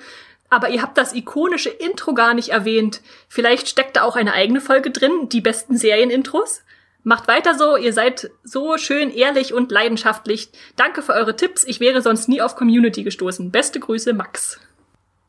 Aber 0.49 0.69
ihr 0.69 0.81
habt 0.81 0.97
das 0.97 1.13
ikonische 1.13 1.69
Intro 1.69 2.13
gar 2.13 2.33
nicht 2.33 2.49
erwähnt. 2.49 3.01
Vielleicht 3.27 3.67
steckt 3.67 3.97
da 3.97 4.03
auch 4.03 4.15
eine 4.15 4.33
eigene 4.33 4.61
Folge 4.61 4.91
drin, 4.91 5.29
die 5.29 5.41
besten 5.41 5.77
Serienintros? 5.77 6.61
Macht 7.03 7.27
weiter 7.27 7.53
so, 7.53 7.77
ihr 7.77 7.93
seid 7.93 8.31
so 8.43 8.77
schön 8.77 9.11
ehrlich 9.11 9.53
und 9.53 9.71
leidenschaftlich. 9.71 10.49
Danke 10.75 11.03
für 11.03 11.13
eure 11.13 11.35
Tipps, 11.35 11.63
ich 11.63 11.79
wäre 11.79 12.01
sonst 12.01 12.27
nie 12.27 12.41
auf 12.41 12.55
Community 12.55 13.03
gestoßen. 13.03 13.51
Beste 13.51 13.79
Grüße, 13.79 14.13
Max. 14.13 14.59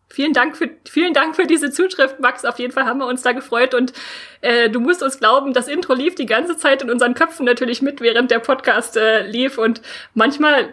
Vielen 0.09 0.33
Dank 0.33 0.57
für 0.57 0.71
vielen 0.89 1.13
Dank 1.13 1.37
für 1.37 1.47
diese 1.47 1.71
Zuschrift, 1.71 2.21
Max. 2.21 2.47
Auf 2.47 2.59
jeden 2.59 2.73
Fall 2.73 2.87
haben 2.87 3.01
wir 3.01 3.07
uns 3.07 3.21
da 3.21 3.33
gefreut 3.33 3.75
und 3.75 3.93
äh, 4.41 4.71
du 4.71 4.81
musst 4.81 5.03
uns 5.03 5.19
glauben, 5.19 5.53
das 5.53 5.69
Intro 5.69 5.93
lief 5.93 6.15
die 6.15 6.25
ganze 6.25 6.57
Zeit 6.57 6.81
in 6.81 6.91
unseren 6.91 7.13
Köpfen 7.13 7.45
natürlich 7.45 7.83
mit, 7.83 8.01
während 8.01 8.31
der 8.31 8.39
Podcast 8.39 8.97
äh, 8.97 9.27
lief 9.27 9.59
und 9.59 9.83
manchmal 10.15 10.73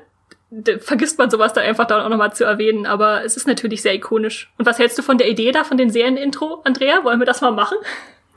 vergisst 0.80 1.18
man 1.18 1.30
sowas 1.30 1.54
da 1.54 1.62
einfach 1.62 1.86
da 1.86 2.06
auch 2.06 2.10
nochmal 2.10 2.34
zu 2.34 2.44
erwähnen, 2.44 2.86
aber 2.86 3.24
es 3.24 3.38
ist 3.38 3.48
natürlich 3.48 3.82
sehr 3.82 3.96
ikonisch. 3.96 4.52
Und 4.58 4.66
was 4.66 4.80
hältst 4.80 4.98
du 4.98 5.02
von 5.02 5.18
der 5.18 5.30
Idee 5.30 5.52
da, 5.52 5.64
von 5.64 5.78
den 5.78 5.90
Serienintro, 5.90 6.62
Andrea? 6.64 7.04
Wollen 7.04 7.20
wir 7.20 7.26
das 7.26 7.42
mal 7.42 7.52
machen? 7.52 7.78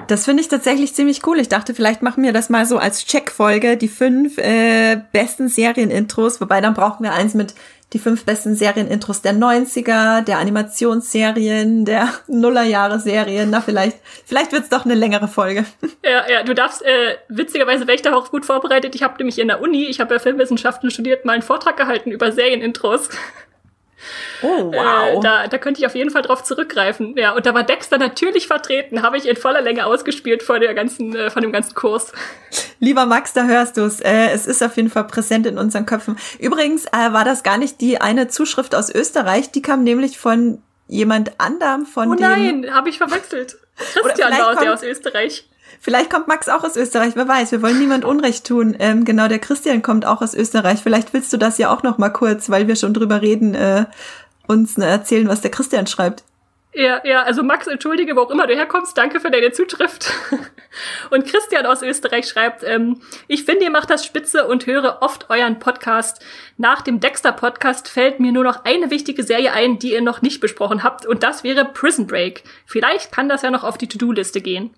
Das 0.09 0.25
finde 0.25 0.43
ich 0.43 0.49
tatsächlich 0.49 0.95
ziemlich 0.95 1.27
cool. 1.27 1.41
Ich 1.41 1.49
dachte, 1.49 1.75
vielleicht 1.75 2.03
machen 2.03 2.23
wir 2.23 2.33
das 2.33 2.51
mal 2.51 2.67
so 2.67 2.79
als 2.79 3.07
Checkfolge, 3.07 3.77
die 3.77 3.89
fünf 3.89 4.39
äh, 4.39 5.01
besten 5.13 5.49
Serienintros, 5.49 6.41
wobei 6.41 6.61
dann 6.61 6.75
brauchen 6.75 7.03
wir 7.03 7.13
eins 7.13 7.35
mit 7.35 7.55
die 7.93 7.99
fünf 7.99 8.25
besten 8.25 8.57
Serienintros 8.57 9.23
der 9.23 9.33
90er, 9.33 10.23
der 10.23 10.39
Animationsserien, 10.39 11.85
der 11.85 12.09
Nullerjahre-Serien. 12.27 13.51
Na, 13.51 13.61
vielleicht, 13.61 13.99
vielleicht 14.25 14.53
wird's 14.53 14.69
doch 14.69 14.85
eine 14.85 14.95
längere 14.95 15.29
Folge. 15.29 15.65
Ja, 16.05 16.31
ja, 16.31 16.45
du 16.45 16.55
darfst, 16.55 16.83
äh, 16.83 17.17
witzigerweise 17.29 17.89
wäre 17.89 17.97
ich 17.97 18.03
da 18.03 18.15
auch 18.15 18.31
gut 18.31 18.47
vorbereitet. 18.47 18.95
Ich 18.95 19.03
habe 19.03 19.17
nämlich 19.19 19.41
in 19.41 19.49
der 19.49 19.61
Uni, 19.61 19.87
ich 19.87 19.99
habe 19.99 20.15
ja 20.15 20.21
Filmwissenschaften 20.21 20.93
studiert, 20.93 21.25
mal 21.25 21.33
einen 21.33 21.43
Vortrag 21.43 21.77
gehalten 21.77 22.13
über 22.13 22.31
Serienintros. 22.31 23.09
Oh, 24.43 24.73
wow. 24.73 25.19
Äh, 25.19 25.21
da, 25.23 25.47
da 25.49 25.59
könnte 25.59 25.81
ich 25.81 25.87
auf 25.87 25.95
jeden 25.95 26.11
Fall 26.11 26.23
drauf 26.23 26.45
zurückgreifen. 26.45 27.15
Ja, 27.17 27.33
und 27.35 27.47
da 27.47 27.55
war 27.55 27.63
Dexter 27.63 27.99
natürlich 27.99 28.47
vertreten, 28.47 29.03
habe 29.03 29.17
ich 29.17 29.27
in 29.27 29.37
voller 29.37 29.63
Länge 29.63 29.87
ausgespielt 29.87 30.43
vor 30.43 30.59
der 30.59 30.75
ganzen, 30.75 31.15
äh, 31.17 31.31
von 31.31 31.43
dem 31.43 31.53
ganzen 31.53 31.75
Kurs. 31.75 32.13
Lieber 32.79 33.07
Max, 33.07 33.33
da 33.33 33.45
hörst 33.45 33.77
du's. 33.77 34.01
Äh, 34.01 34.31
es 34.33 34.47
ist 34.47 34.63
auf 34.63 34.77
jeden 34.77 34.91
Fall 34.91 35.05
präsent 35.05 35.47
in 35.47 35.59
unseren 35.59 35.87
Köpfen. 35.87 36.17
Übrigens 36.39 36.87
äh, 36.87 37.13
war 37.13 37.25
das 37.25 37.43
gar 37.43 37.59
nicht 37.59 37.81
die 37.81 38.01
eine 38.01 38.29
Zuschrift 38.29 38.75
aus 38.75 38.95
Österreich, 38.95 39.51
die 39.51 39.63
kam 39.63 39.83
nämlich 39.83 40.19
von 40.19 40.63
jemand 40.89 41.41
anderem 41.41 41.85
von 41.87 42.11
Oh 42.11 42.15
nein, 42.15 42.67
habe 42.73 42.91
ich 42.91 42.99
verwechselt. 42.99 43.57
Christian 43.77 44.31
war 44.33 44.55
der 44.55 44.57
kommt- 44.57 44.69
aus 44.69 44.83
Österreich. 44.83 45.49
Vielleicht 45.81 46.11
kommt 46.11 46.29
Max 46.29 46.49
auch 46.49 46.65
aus 46.65 46.77
Österreich, 46.77 47.15
wer 47.17 47.29
weiß. 47.29 47.53
Wir 47.53 47.63
wollen 47.63 47.79
niemand 47.79 48.05
Unrecht 48.05 48.47
tun. 48.47 48.77
Ähm, 48.79 49.05
genau, 49.05 49.29
der 49.29 49.39
Christian 49.39 49.83
kommt 49.83 50.07
auch 50.07 50.23
aus 50.23 50.35
Österreich. 50.35 50.81
Vielleicht 50.83 51.13
willst 51.13 51.33
du 51.33 51.37
das 51.37 51.59
ja 51.59 51.73
auch 51.75 51.83
noch 51.83 51.99
mal 51.99 52.11
kurz, 52.11 52.51
weil 52.51 52.67
wir 52.69 52.77
schon 52.77 52.95
drüber 52.95 53.23
reden, 53.23 53.55
äh, 53.55 53.87
uns 54.47 54.77
ne, 54.77 54.87
erzählen, 54.87 55.29
was 55.29 55.43
der 55.43 55.51
Christian 55.51 55.87
schreibt. 55.87 56.25
Ja, 56.79 57.01
ja, 57.05 57.23
also 57.23 57.43
Max, 57.43 57.67
entschuldige, 57.69 58.17
wo 58.17 58.21
auch 58.21 58.31
immer 58.31 58.47
du 58.47 58.55
herkommst, 58.55 58.99
danke 58.99 59.19
für 59.19 59.31
deine 59.31 59.51
Zuschrift. 59.51 60.13
Und 61.11 61.25
Christian 61.25 61.65
aus 61.65 61.81
Österreich 61.81 62.29
schreibt, 62.29 62.65
ähm, 62.65 63.01
ich 63.29 63.45
finde, 63.45 63.65
ihr 63.65 63.71
macht 63.71 63.89
das 63.89 64.05
spitze 64.05 64.47
und 64.47 64.67
höre 64.67 64.99
oft 65.01 65.31
euren 65.31 65.59
Podcast. 65.59 66.23
Nach 66.59 66.83
dem 66.83 67.01
Dexter-Podcast 67.01 67.89
fällt 67.89 68.21
mir 68.21 68.31
nur 68.31 68.45
noch 68.45 68.67
eine 68.67 68.91
wichtige 68.91 69.23
Serie 69.23 69.55
ein, 69.55 69.79
die 69.79 69.95
ihr 69.95 70.03
noch 70.03 70.21
nicht 70.21 70.41
besprochen 70.41 70.83
habt, 70.83 71.07
und 71.07 71.23
das 71.23 71.45
wäre 71.45 71.65
Prison 71.65 72.07
Break. 72.07 72.43
Vielleicht 72.67 73.11
kann 73.11 73.31
das 73.31 73.41
ja 73.41 73.51
noch 73.51 73.65
auf 73.65 73.79
die 73.79 73.89
To-Do-Liste 73.89 74.43
gehen. 74.43 74.75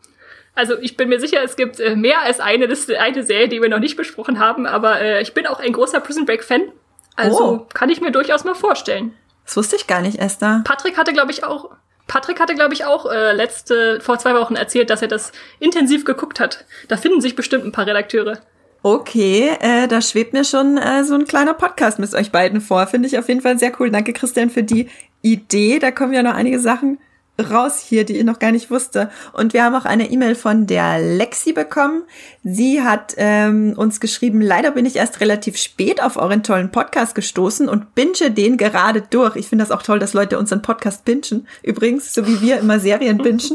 Also 0.58 0.74
ich 0.80 0.96
bin 0.96 1.08
mir 1.08 1.20
sicher, 1.20 1.38
es 1.44 1.54
gibt 1.54 1.78
äh, 1.78 1.94
mehr 1.94 2.20
als 2.22 2.40
eine 2.40 2.66
Liste, 2.66 3.00
eine 3.00 3.22
Serie, 3.22 3.48
die 3.48 3.62
wir 3.62 3.68
noch 3.68 3.78
nicht 3.78 3.96
besprochen 3.96 4.40
haben, 4.40 4.66
aber 4.66 5.00
äh, 5.00 5.22
ich 5.22 5.32
bin 5.32 5.46
auch 5.46 5.60
ein 5.60 5.72
großer 5.72 6.00
Prison 6.00 6.26
Break-Fan. 6.26 6.62
Also 7.14 7.44
Oh. 7.44 7.66
kann 7.72 7.90
ich 7.90 8.00
mir 8.00 8.10
durchaus 8.10 8.42
mal 8.44 8.54
vorstellen. 8.54 9.12
Das 9.44 9.56
wusste 9.56 9.76
ich 9.76 9.86
gar 9.86 10.00
nicht, 10.02 10.18
Esther. 10.18 10.62
Patrick 10.64 10.98
hatte, 10.98 11.12
glaube 11.12 11.30
ich, 11.30 11.44
auch. 11.44 11.70
Patrick 12.08 12.40
hatte, 12.40 12.54
glaube 12.56 12.74
ich, 12.74 12.84
auch 12.84 13.06
äh, 13.10 13.32
letzte, 13.34 14.00
vor 14.00 14.18
zwei 14.18 14.34
Wochen 14.34 14.56
erzählt, 14.56 14.90
dass 14.90 15.00
er 15.00 15.08
das 15.08 15.30
intensiv 15.60 16.04
geguckt 16.04 16.40
hat. 16.40 16.64
Da 16.88 16.96
finden 16.96 17.20
sich 17.20 17.36
bestimmt 17.36 17.64
ein 17.64 17.72
paar 17.72 17.86
Redakteure. 17.86 18.38
Okay, 18.82 19.50
äh, 19.60 19.86
da 19.88 20.00
schwebt 20.00 20.32
mir 20.32 20.44
schon 20.44 20.76
äh, 20.78 21.04
so 21.04 21.14
ein 21.14 21.24
kleiner 21.26 21.54
Podcast 21.54 21.98
mit 21.98 22.12
euch 22.14 22.30
beiden 22.32 22.60
vor. 22.60 22.86
Finde 22.86 23.08
ich 23.08 23.18
auf 23.18 23.28
jeden 23.28 23.40
Fall 23.42 23.58
sehr 23.58 23.72
cool. 23.78 23.90
Danke, 23.90 24.12
Christian, 24.12 24.50
für 24.50 24.62
die 24.62 24.88
Idee. 25.22 25.78
Da 25.78 25.90
kommen 25.90 26.12
ja 26.12 26.22
noch 26.22 26.34
einige 26.34 26.58
Sachen 26.60 26.98
raus 27.38 27.78
hier, 27.78 28.04
die 28.04 28.16
ich 28.16 28.24
noch 28.24 28.38
gar 28.38 28.52
nicht 28.52 28.70
wusste. 28.70 29.10
Und 29.32 29.52
wir 29.52 29.64
haben 29.64 29.74
auch 29.74 29.84
eine 29.84 30.10
E-Mail 30.10 30.34
von 30.34 30.66
der 30.66 30.98
Lexi 30.98 31.52
bekommen. 31.52 32.02
Sie 32.42 32.82
hat 32.82 33.14
ähm, 33.16 33.74
uns 33.76 34.00
geschrieben, 34.00 34.40
leider 34.40 34.72
bin 34.72 34.86
ich 34.86 34.96
erst 34.96 35.20
relativ 35.20 35.56
spät 35.56 36.02
auf 36.02 36.16
euren 36.16 36.42
tollen 36.42 36.70
Podcast 36.70 37.14
gestoßen 37.14 37.68
und 37.68 37.94
binge 37.94 38.30
den 38.30 38.56
gerade 38.56 39.02
durch. 39.02 39.36
Ich 39.36 39.48
finde 39.48 39.64
das 39.64 39.70
auch 39.70 39.82
toll, 39.82 39.98
dass 39.98 40.14
Leute 40.14 40.38
unseren 40.38 40.62
Podcast 40.62 41.04
bingen. 41.04 41.46
Übrigens, 41.62 42.12
so 42.12 42.26
wie 42.26 42.40
wir 42.40 42.58
immer 42.58 42.80
Serien 42.80 43.18
bingen. 43.18 43.38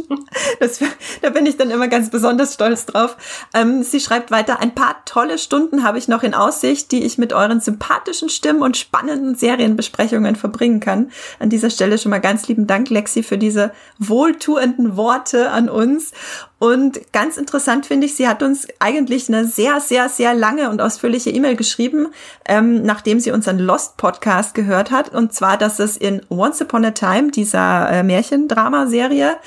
Das, 0.60 0.80
da 1.22 1.30
bin 1.30 1.46
ich 1.46 1.58
dann 1.58 1.70
immer 1.72 1.88
ganz 1.88 2.10
besonders 2.10 2.54
stolz 2.54 2.86
drauf. 2.86 3.18
Ähm, 3.54 3.84
sie 3.84 4.00
schreibt 4.00 4.32
weiter, 4.32 4.60
ein 4.60 4.74
paar 4.74 5.04
tolle 5.06 5.38
Stunden 5.38 5.84
habe 5.84 5.98
ich 5.98 6.08
noch 6.08 6.24
in 6.24 6.34
Aussicht, 6.34 6.92
die 6.92 7.04
ich 7.04 7.18
mit 7.18 7.34
euren 7.34 7.60
sympathischen 7.60 8.30
Stimmen 8.30 8.62
und 8.62 8.78
spannenden 8.78 9.36
Serienbesprechungen 9.36 10.36
verbringen 10.36 10.80
kann. 10.80 11.12
An 11.40 11.50
dieser 11.50 11.70
Stelle 11.70 11.98
schon 11.98 12.12
mal 12.12 12.20
ganz 12.20 12.48
lieben 12.48 12.68
Dank, 12.68 12.90
Lexi, 12.90 13.24
für 13.24 13.38
diese 13.38 13.73
wohltuenden 14.00 14.96
Worte 14.98 15.52
an 15.52 15.70
uns. 15.70 16.12
Und 16.60 17.12
ganz 17.12 17.38
interessant 17.38 17.86
finde 17.86 18.06
ich, 18.06 18.16
sie 18.16 18.28
hat 18.28 18.42
uns 18.42 18.68
eigentlich 18.80 19.28
eine 19.28 19.46
sehr, 19.46 19.82
sehr, 19.82 20.08
sehr 20.08 20.34
lange 20.34 20.70
und 20.70 20.82
ausführliche 20.82 21.30
E-Mail 21.30 21.56
geschrieben, 21.56 22.08
ähm, 22.48 22.84
nachdem 22.84 23.20
sie 23.20 23.32
unseren 23.32 23.60
Lost-Podcast 23.60 24.56
gehört 24.56 24.92
hat. 24.92 25.14
Und 25.14 25.34
zwar, 25.34 25.58
dass 25.58 25.80
es 25.80 25.98
in 25.98 26.22
Once 26.30 26.62
Upon 26.62 26.86
a 26.86 26.92
Time, 26.92 27.32
dieser 27.32 27.90
äh, 27.90 28.04
Märchendramaserie, 28.04 29.38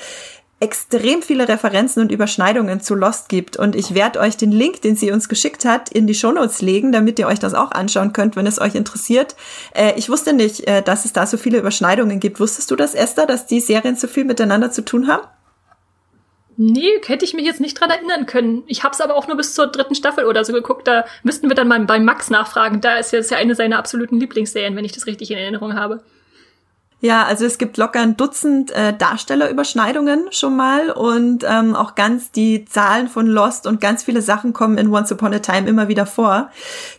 extrem 0.59 1.21
viele 1.21 1.47
Referenzen 1.47 2.01
und 2.01 2.11
Überschneidungen 2.11 2.81
zu 2.81 2.95
Lost 2.95 3.29
gibt. 3.29 3.57
Und 3.57 3.75
ich 3.75 3.93
werde 3.93 4.19
euch 4.19 4.37
den 4.37 4.51
Link, 4.51 4.81
den 4.81 4.95
sie 4.95 5.11
uns 5.11 5.29
geschickt 5.29 5.65
hat, 5.65 5.89
in 5.89 6.07
die 6.07 6.15
Shownotes 6.15 6.61
legen, 6.61 6.91
damit 6.91 7.19
ihr 7.19 7.27
euch 7.27 7.39
das 7.39 7.53
auch 7.53 7.71
anschauen 7.71 8.11
könnt, 8.11 8.35
wenn 8.35 8.47
es 8.47 8.59
euch 8.59 8.73
interessiert. 8.73 9.35
Äh, 9.75 9.93
ich 9.97 10.09
wusste 10.09 10.33
nicht, 10.33 10.67
äh, 10.67 10.81
dass 10.81 11.05
es 11.05 11.13
da 11.13 11.27
so 11.27 11.37
viele 11.37 11.59
Überschneidungen 11.59 12.19
gibt. 12.19 12.39
Wusstest 12.39 12.71
du 12.71 12.75
das, 12.75 12.95
Esther, 12.95 13.27
dass 13.27 13.45
die 13.45 13.59
Serien 13.59 13.95
so 13.95 14.07
viel 14.07 14.25
miteinander 14.25 14.71
zu 14.71 14.83
tun 14.83 15.07
haben? 15.07 15.27
Nee, 16.59 16.89
hätte 17.05 17.23
ich 17.23 17.35
mich 17.35 17.45
jetzt 17.45 17.61
nicht 17.61 17.79
dran 17.79 17.91
erinnern 17.91 18.25
können. 18.25 18.63
Ich 18.65 18.83
hab's 18.83 18.99
aber 18.99 19.15
auch 19.15 19.27
nur 19.27 19.37
bis 19.37 19.53
zur 19.53 19.67
dritten 19.67 19.93
Staffel 19.93 20.25
oder 20.25 20.43
so 20.43 20.53
geguckt. 20.53 20.87
Da 20.87 21.05
müssten 21.21 21.49
wir 21.49 21.55
dann 21.55 21.67
mal 21.67 21.79
bei 21.85 21.99
Max 21.99 22.31
nachfragen. 22.31 22.81
Da 22.81 22.97
ist 22.97 23.13
jetzt 23.13 23.29
ja 23.29 23.37
eine 23.37 23.53
seiner 23.53 23.77
absoluten 23.77 24.19
Lieblingsserien, 24.19 24.75
wenn 24.75 24.85
ich 24.85 24.91
das 24.91 25.05
richtig 25.05 25.29
in 25.29 25.37
Erinnerung 25.37 25.75
habe. 25.75 26.03
Ja, 26.99 27.25
also 27.25 27.45
es 27.45 27.59
gibt 27.59 27.77
locker 27.77 27.99
ein 27.99 28.17
Dutzend 28.17 28.71
äh, 28.71 28.91
Darstellerüberschneidungen 28.91 30.31
schon 30.31 30.55
mal 30.55 30.89
und 30.89 31.45
ähm, 31.47 31.75
auch 31.75 31.93
ganz 31.93 32.31
die 32.31 32.65
Zahlen 32.65 33.07
von 33.07 33.27
Lost 33.27 33.67
und 33.67 33.79
ganz 33.79 34.03
viele 34.03 34.23
Sachen 34.23 34.51
kommen 34.51 34.79
in 34.79 34.91
Once 34.91 35.11
Upon 35.11 35.31
a 35.31 35.39
Time 35.39 35.69
immer 35.69 35.89
wieder 35.89 36.07
vor. 36.07 36.49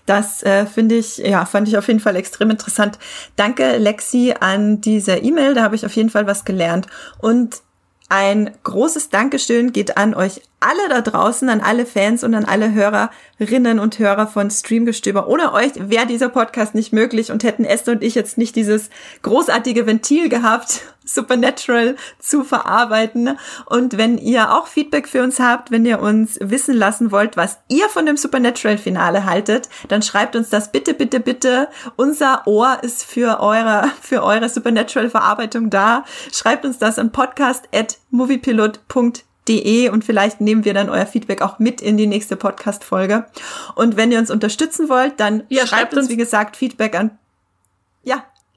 Das 0.07 0.45
äh, 0.45 0.66
finde 0.66 0.95
ich, 0.95 1.19
ja, 1.19 1.45
fand 1.47 1.66
ich 1.66 1.77
auf 1.77 1.89
jeden 1.89 1.99
Fall 1.99 2.15
extrem 2.15 2.51
interessant. 2.51 2.97
Danke, 3.35 3.77
Lexi, 3.79 4.35
an 4.39 4.81
diese 4.81 5.16
E-Mail. 5.16 5.55
Da 5.55 5.65
habe 5.65 5.75
ich 5.75 5.85
auf 5.85 5.97
jeden 5.97 6.11
Fall 6.11 6.29
was 6.29 6.45
gelernt. 6.45 6.87
Und 7.20 7.62
ein 8.09 8.51
großes 8.64 9.10
Dankeschön 9.10 9.72
geht 9.72 9.98
an 9.98 10.14
euch 10.14 10.40
alle 10.60 10.89
da 10.89 11.02
draußen, 11.02 11.48
an 11.51 11.60
alle 11.60 11.85
Fans 11.85 12.24
und 12.24 12.35
an 12.35 12.47
alle 12.47 12.72
Hörerinnen 12.72 13.78
und 13.78 13.98
Hörer 13.98 14.26
von 14.26 14.51
Streamgestöber. 14.51 15.28
Ohne 15.28 15.52
euch 15.52 15.72
wäre 15.76 16.06
dieser 16.06 16.30
Podcast 16.30 16.74
nicht 16.74 16.93
möglich 16.93 17.30
und 17.30 17.44
hätten 17.44 17.64
Esther 17.64 17.93
und 17.93 18.02
ich 18.02 18.14
jetzt 18.14 18.39
nicht 18.39 18.56
dieses 18.56 18.89
großartige 19.22 19.86
Ventil 19.86 20.30
gehabt, 20.30 20.82
Supernatural 21.09 21.97
zu 22.18 22.44
verarbeiten. 22.44 23.39
Und 23.66 23.97
wenn 23.97 24.18
ihr 24.18 24.52
auch 24.55 24.66
Feedback 24.66 25.09
für 25.09 25.22
uns 25.22 25.40
habt, 25.40 25.70
wenn 25.70 25.86
ihr 25.86 26.01
uns 26.01 26.39
wissen 26.40 26.74
lassen 26.74 27.10
wollt, 27.10 27.36
was 27.36 27.59
ihr 27.68 27.89
von 27.89 28.06
dem 28.06 28.16
Supernatural-Finale 28.16 29.24
haltet, 29.24 29.68
dann 29.89 30.02
schreibt 30.02 30.36
uns 30.36 30.51
das 30.51 30.70
bitte, 30.70 30.94
bitte, 30.94 31.20
bitte. 31.20 31.68
Unser 31.97 32.47
Ohr 32.47 32.78
ist 32.82 33.05
für 33.05 33.40
eure, 33.40 33.90
für 34.02 34.22
eure 34.22 34.48
Supernatural-Verarbeitung 34.48 35.70
da. 35.70 36.05
Schreibt 36.32 36.64
uns 36.64 36.78
das 36.78 36.98
an 36.98 37.10
podcast.moviepilot.de 37.12 39.89
und 39.89 40.05
vielleicht 40.05 40.40
nehmen 40.40 40.64
wir 40.64 40.74
dann 40.74 40.90
euer 40.90 41.06
Feedback 41.06 41.43
auch 41.43 41.59
mit 41.59 41.80
in 41.80 41.97
die 41.97 42.06
nächste 42.06 42.36
Podcast-Folge. 42.36 43.26
Und 43.74 43.97
wenn 43.97 44.12
ihr 44.12 44.18
uns 44.18 44.30
unterstützen 44.30 44.89
wollt, 44.89 45.18
dann 45.20 45.44
Ja, 45.48 45.60
schreibt, 45.60 45.68
schreibt 45.70 45.94
uns, 45.94 46.02
uns- 46.05 46.10
wie 46.10 46.16
gesagt, 46.16 46.56
Feedback 46.56 46.98
an, 46.98 47.18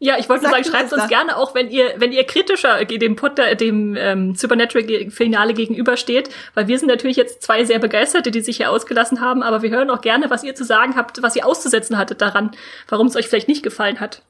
ja, 0.03 0.17
ich 0.17 0.27
wollte 0.29 0.45
nur 0.45 0.51
Sag 0.51 0.65
sagen, 0.65 0.75
schreibt 0.75 0.87
es 0.87 0.93
uns 0.93 1.03
da. 1.03 1.07
gerne 1.07 1.37
auch, 1.37 1.53
wenn 1.53 1.69
ihr, 1.69 1.93
wenn 1.97 2.11
ihr 2.11 2.23
kritischer 2.23 2.83
dem 2.85 3.15
Potter, 3.15 3.53
dem 3.53 3.95
ähm, 3.95 4.33
Supernatural-Finale 4.33 5.53
gegenübersteht, 5.53 6.31
weil 6.55 6.67
wir 6.67 6.79
sind 6.79 6.87
natürlich 6.87 7.17
jetzt 7.17 7.43
zwei 7.43 7.65
sehr 7.65 7.77
Begeisterte, 7.77 8.31
die 8.31 8.41
sich 8.41 8.57
hier 8.57 8.71
ausgelassen 8.71 9.21
haben, 9.21 9.43
aber 9.43 9.61
wir 9.61 9.69
hören 9.69 9.91
auch 9.91 10.01
gerne, 10.01 10.31
was 10.31 10.43
ihr 10.43 10.55
zu 10.55 10.63
sagen 10.63 10.95
habt, 10.95 11.21
was 11.21 11.35
ihr 11.35 11.45
auszusetzen 11.45 11.99
hattet 11.99 12.19
daran, 12.19 12.49
warum 12.89 13.05
es 13.05 13.15
euch 13.15 13.27
vielleicht 13.27 13.47
nicht 13.47 13.61
gefallen 13.61 13.99
hat. 13.99 14.23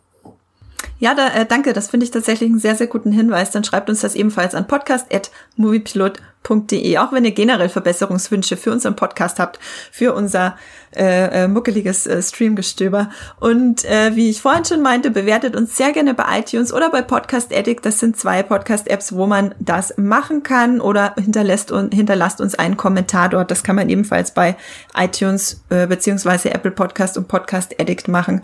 Ja, 0.99 1.15
da, 1.15 1.29
äh, 1.29 1.45
danke. 1.45 1.71
Das 1.71 1.89
finde 1.89 2.03
ich 2.03 2.11
tatsächlich 2.11 2.49
einen 2.49 2.59
sehr, 2.59 2.75
sehr 2.75 2.87
guten 2.87 3.13
Hinweis. 3.13 3.51
Dann 3.51 3.63
schreibt 3.63 3.89
uns 3.89 4.01
das 4.01 4.13
ebenfalls 4.13 4.53
an 4.53 4.67
podcast.moviepilot.de. 4.67 6.97
auch 6.97 7.13
wenn 7.13 7.23
ihr 7.23 7.31
generell 7.31 7.69
Verbesserungswünsche 7.69 8.57
für 8.57 8.73
unseren 8.73 8.97
Podcast 8.97 9.39
habt, 9.39 9.57
für 9.91 10.13
unser 10.13 10.57
äh, 10.95 11.43
äh, 11.43 11.47
muckeliges 11.47 12.05
äh, 12.07 12.21
Streamgestöber. 12.21 13.09
Und 13.39 13.85
äh, 13.85 14.15
wie 14.15 14.29
ich 14.29 14.41
vorhin 14.41 14.65
schon 14.65 14.81
meinte, 14.81 15.11
bewertet 15.11 15.55
uns 15.55 15.77
sehr 15.77 15.91
gerne 15.93 16.13
bei 16.13 16.39
iTunes 16.39 16.73
oder 16.73 16.89
bei 16.89 17.01
Podcast 17.01 17.53
Addict. 17.55 17.85
Das 17.85 17.99
sind 17.99 18.17
zwei 18.17 18.43
Podcast-Apps, 18.43 19.15
wo 19.15 19.25
man 19.25 19.55
das 19.59 19.97
machen 19.97 20.43
kann 20.43 20.81
oder 20.81 21.15
hinterlässt 21.15 21.71
und 21.71 21.93
hinterlasst 21.93 22.41
uns 22.41 22.55
einen 22.55 22.77
Kommentar 22.77 23.29
dort. 23.29 23.51
Das 23.51 23.63
kann 23.63 23.75
man 23.75 23.89
ebenfalls 23.89 24.33
bei 24.33 24.57
iTunes 24.95 25.63
äh, 25.69 25.87
beziehungsweise 25.87 26.53
Apple 26.53 26.71
Podcast 26.71 27.17
und 27.17 27.27
Podcast 27.27 27.79
Addict 27.79 28.07
machen. 28.07 28.43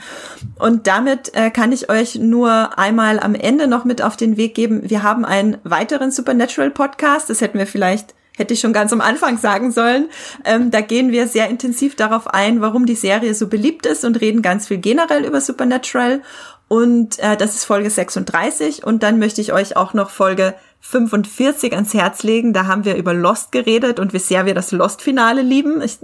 Und 0.58 0.88
damit 0.88 1.34
äh, 1.36 1.50
kann 1.52 1.72
ich 1.72 1.90
euch 1.90 2.16
nur 2.16 2.78
einmal 2.80 3.20
am 3.20 3.36
Ende 3.36 3.68
noch 3.68 3.86
mit 3.86 4.02
auf 4.02 4.16
den 4.16 4.38
Weg 4.38 4.56
geben. 4.56 4.90
Wir 4.90 5.04
haben 5.04 5.26
einen 5.26 5.58
weiteren 5.64 6.12
Supernatural 6.12 6.72
Podcast. 6.72 7.30
Das 7.30 7.42
hätten 7.42 7.58
wir 7.58 7.68
vielleicht 7.68 8.14
hätte 8.38 8.54
ich 8.54 8.62
schon 8.62 8.72
ganz 8.72 8.94
am 8.94 9.02
Anfang 9.02 9.38
sagen 9.38 9.72
sollen. 9.72 10.10
Ähm, 10.46 10.72
da 10.72 10.82
gehen 10.82 11.12
wir 11.12 11.28
sehr 11.28 11.50
intensiv 11.50 11.96
darauf 11.96 12.28
ein, 12.28 12.62
warum 12.62 12.86
die 12.86 12.96
Serie 12.96 13.34
so 13.34 13.48
beliebt 13.48 13.86
ist 13.86 14.06
und 14.06 14.22
reden 14.22 14.42
ganz 14.42 14.68
viel 14.68 14.78
generell 14.78 15.26
über 15.26 15.42
Supernatural. 15.42 16.22
Und 16.70 17.20
äh, 17.20 17.36
das 17.36 17.56
ist 17.56 17.66
Folge 17.66 17.90
36. 17.90 18.86
Und 18.86 19.04
dann 19.04 19.20
möchte 19.20 19.42
ich 19.42 19.54
euch 19.54 19.76
auch 19.76 19.94
noch 19.94 20.10
Folge 20.10 20.54
45 20.82 21.74
ans 21.74 21.94
Herz 21.94 22.24
legen. 22.24 22.54
Da 22.54 22.68
haben 22.68 22.86
wir 22.86 22.96
über 22.96 23.14
Lost 23.14 23.52
geredet 23.52 24.00
und 24.00 24.14
wie 24.14 24.20
sehr 24.20 24.46
wir 24.46 24.54
das 24.54 24.72
Lost-Finale 24.72 25.42
lieben. 25.42 25.82
Es 25.82 26.00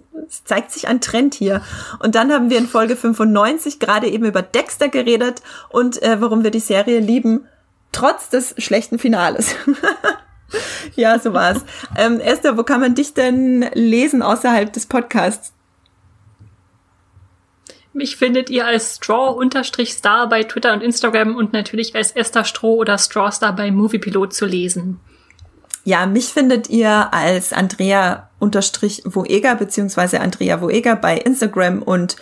zeigt 0.46 0.72
sich 0.72 0.88
ein 0.88 1.02
Trend 1.02 1.36
hier. 1.36 1.62
Und 2.00 2.16
dann 2.16 2.32
haben 2.32 2.50
wir 2.50 2.58
in 2.58 2.68
Folge 2.68 2.96
95 2.96 3.80
gerade 3.80 4.08
eben 4.08 4.26
über 4.26 4.42
Dexter 4.42 4.90
geredet 4.90 5.42
und 5.70 6.02
äh, 6.02 6.20
warum 6.20 6.44
wir 6.44 6.52
die 6.52 6.60
Serie 6.60 7.00
lieben, 7.00 7.46
trotz 7.92 8.30
des 8.30 8.56
schlechten 8.58 8.98
Finales. 8.98 9.56
ja, 10.96 11.20
so 11.20 11.34
war's. 11.34 11.64
Ähm, 11.98 12.20
Esther, 12.20 12.58
wo 12.58 12.64
kann 12.64 12.82
man 12.82 12.96
dich 12.96 13.14
denn 13.14 13.70
lesen 13.74 14.22
außerhalb 14.22 14.72
des 14.72 14.86
Podcasts? 14.86 15.54
Mich 17.94 18.18
findet 18.18 18.50
ihr 18.50 18.66
als 18.66 18.96
Straw-Star 18.96 20.28
bei 20.28 20.44
Twitter 20.44 20.74
und 20.74 20.82
Instagram 20.82 21.36
und 21.36 21.54
natürlich 21.54 21.96
als 21.96 22.12
Esther 22.12 22.44
Stroh 22.44 22.78
oder 22.78 22.98
Strawstar 22.98 23.56
bei 23.56 23.70
Moviepilot 23.70 24.34
zu 24.34 24.48
lesen. 24.48 25.00
Ja, 25.86 26.06
mich 26.06 26.28
findet 26.28 26.70
ihr 26.70 27.14
als 27.14 27.54
Andrea 27.54 28.30
unterstrich 28.40 29.04
Voeger 29.06 29.56
beziehungsweise 29.56 30.22
Andrea 30.22 30.62
Voeger 30.62 30.96
bei 30.96 31.18
Instagram 31.18 31.84
und 31.84 32.16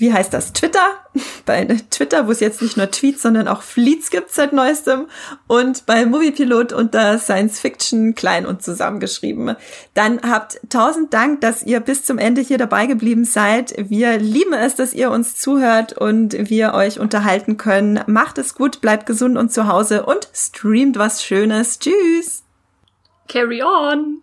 wie 0.00 0.12
heißt 0.14 0.32
das, 0.32 0.54
Twitter, 0.54 0.80
bei 1.46 1.66
Twitter, 1.90 2.26
wo 2.26 2.30
es 2.30 2.40
jetzt 2.40 2.62
nicht 2.62 2.78
nur 2.78 2.90
Tweets, 2.90 3.20
sondern 3.20 3.48
auch 3.48 3.60
Fleets 3.60 4.10
gibt 4.10 4.32
seit 4.32 4.54
neuestem 4.54 5.06
und 5.46 5.84
bei 5.84 6.06
Moviepilot 6.06 6.72
unter 6.72 7.18
Science 7.18 7.60
Fiction 7.60 8.14
klein 8.14 8.46
und 8.46 8.62
zusammengeschrieben. 8.62 9.56
Dann 9.92 10.20
habt 10.22 10.58
tausend 10.70 11.12
Dank, 11.12 11.42
dass 11.42 11.62
ihr 11.62 11.80
bis 11.80 12.02
zum 12.02 12.16
Ende 12.16 12.40
hier 12.40 12.56
dabei 12.56 12.86
geblieben 12.86 13.26
seid. 13.26 13.74
Wir 13.76 14.16
lieben 14.16 14.54
es, 14.54 14.74
dass 14.74 14.94
ihr 14.94 15.10
uns 15.10 15.36
zuhört 15.36 15.92
und 15.92 16.48
wir 16.48 16.72
euch 16.72 16.98
unterhalten 16.98 17.58
können. 17.58 18.00
Macht 18.06 18.38
es 18.38 18.54
gut, 18.54 18.80
bleibt 18.80 19.04
gesund 19.04 19.36
und 19.36 19.52
zu 19.52 19.68
Hause 19.68 20.06
und 20.06 20.28
streamt 20.32 20.98
was 20.98 21.22
Schönes. 21.22 21.78
Tschüss! 21.78 22.42
Carry 23.28 23.62
on! 23.62 24.22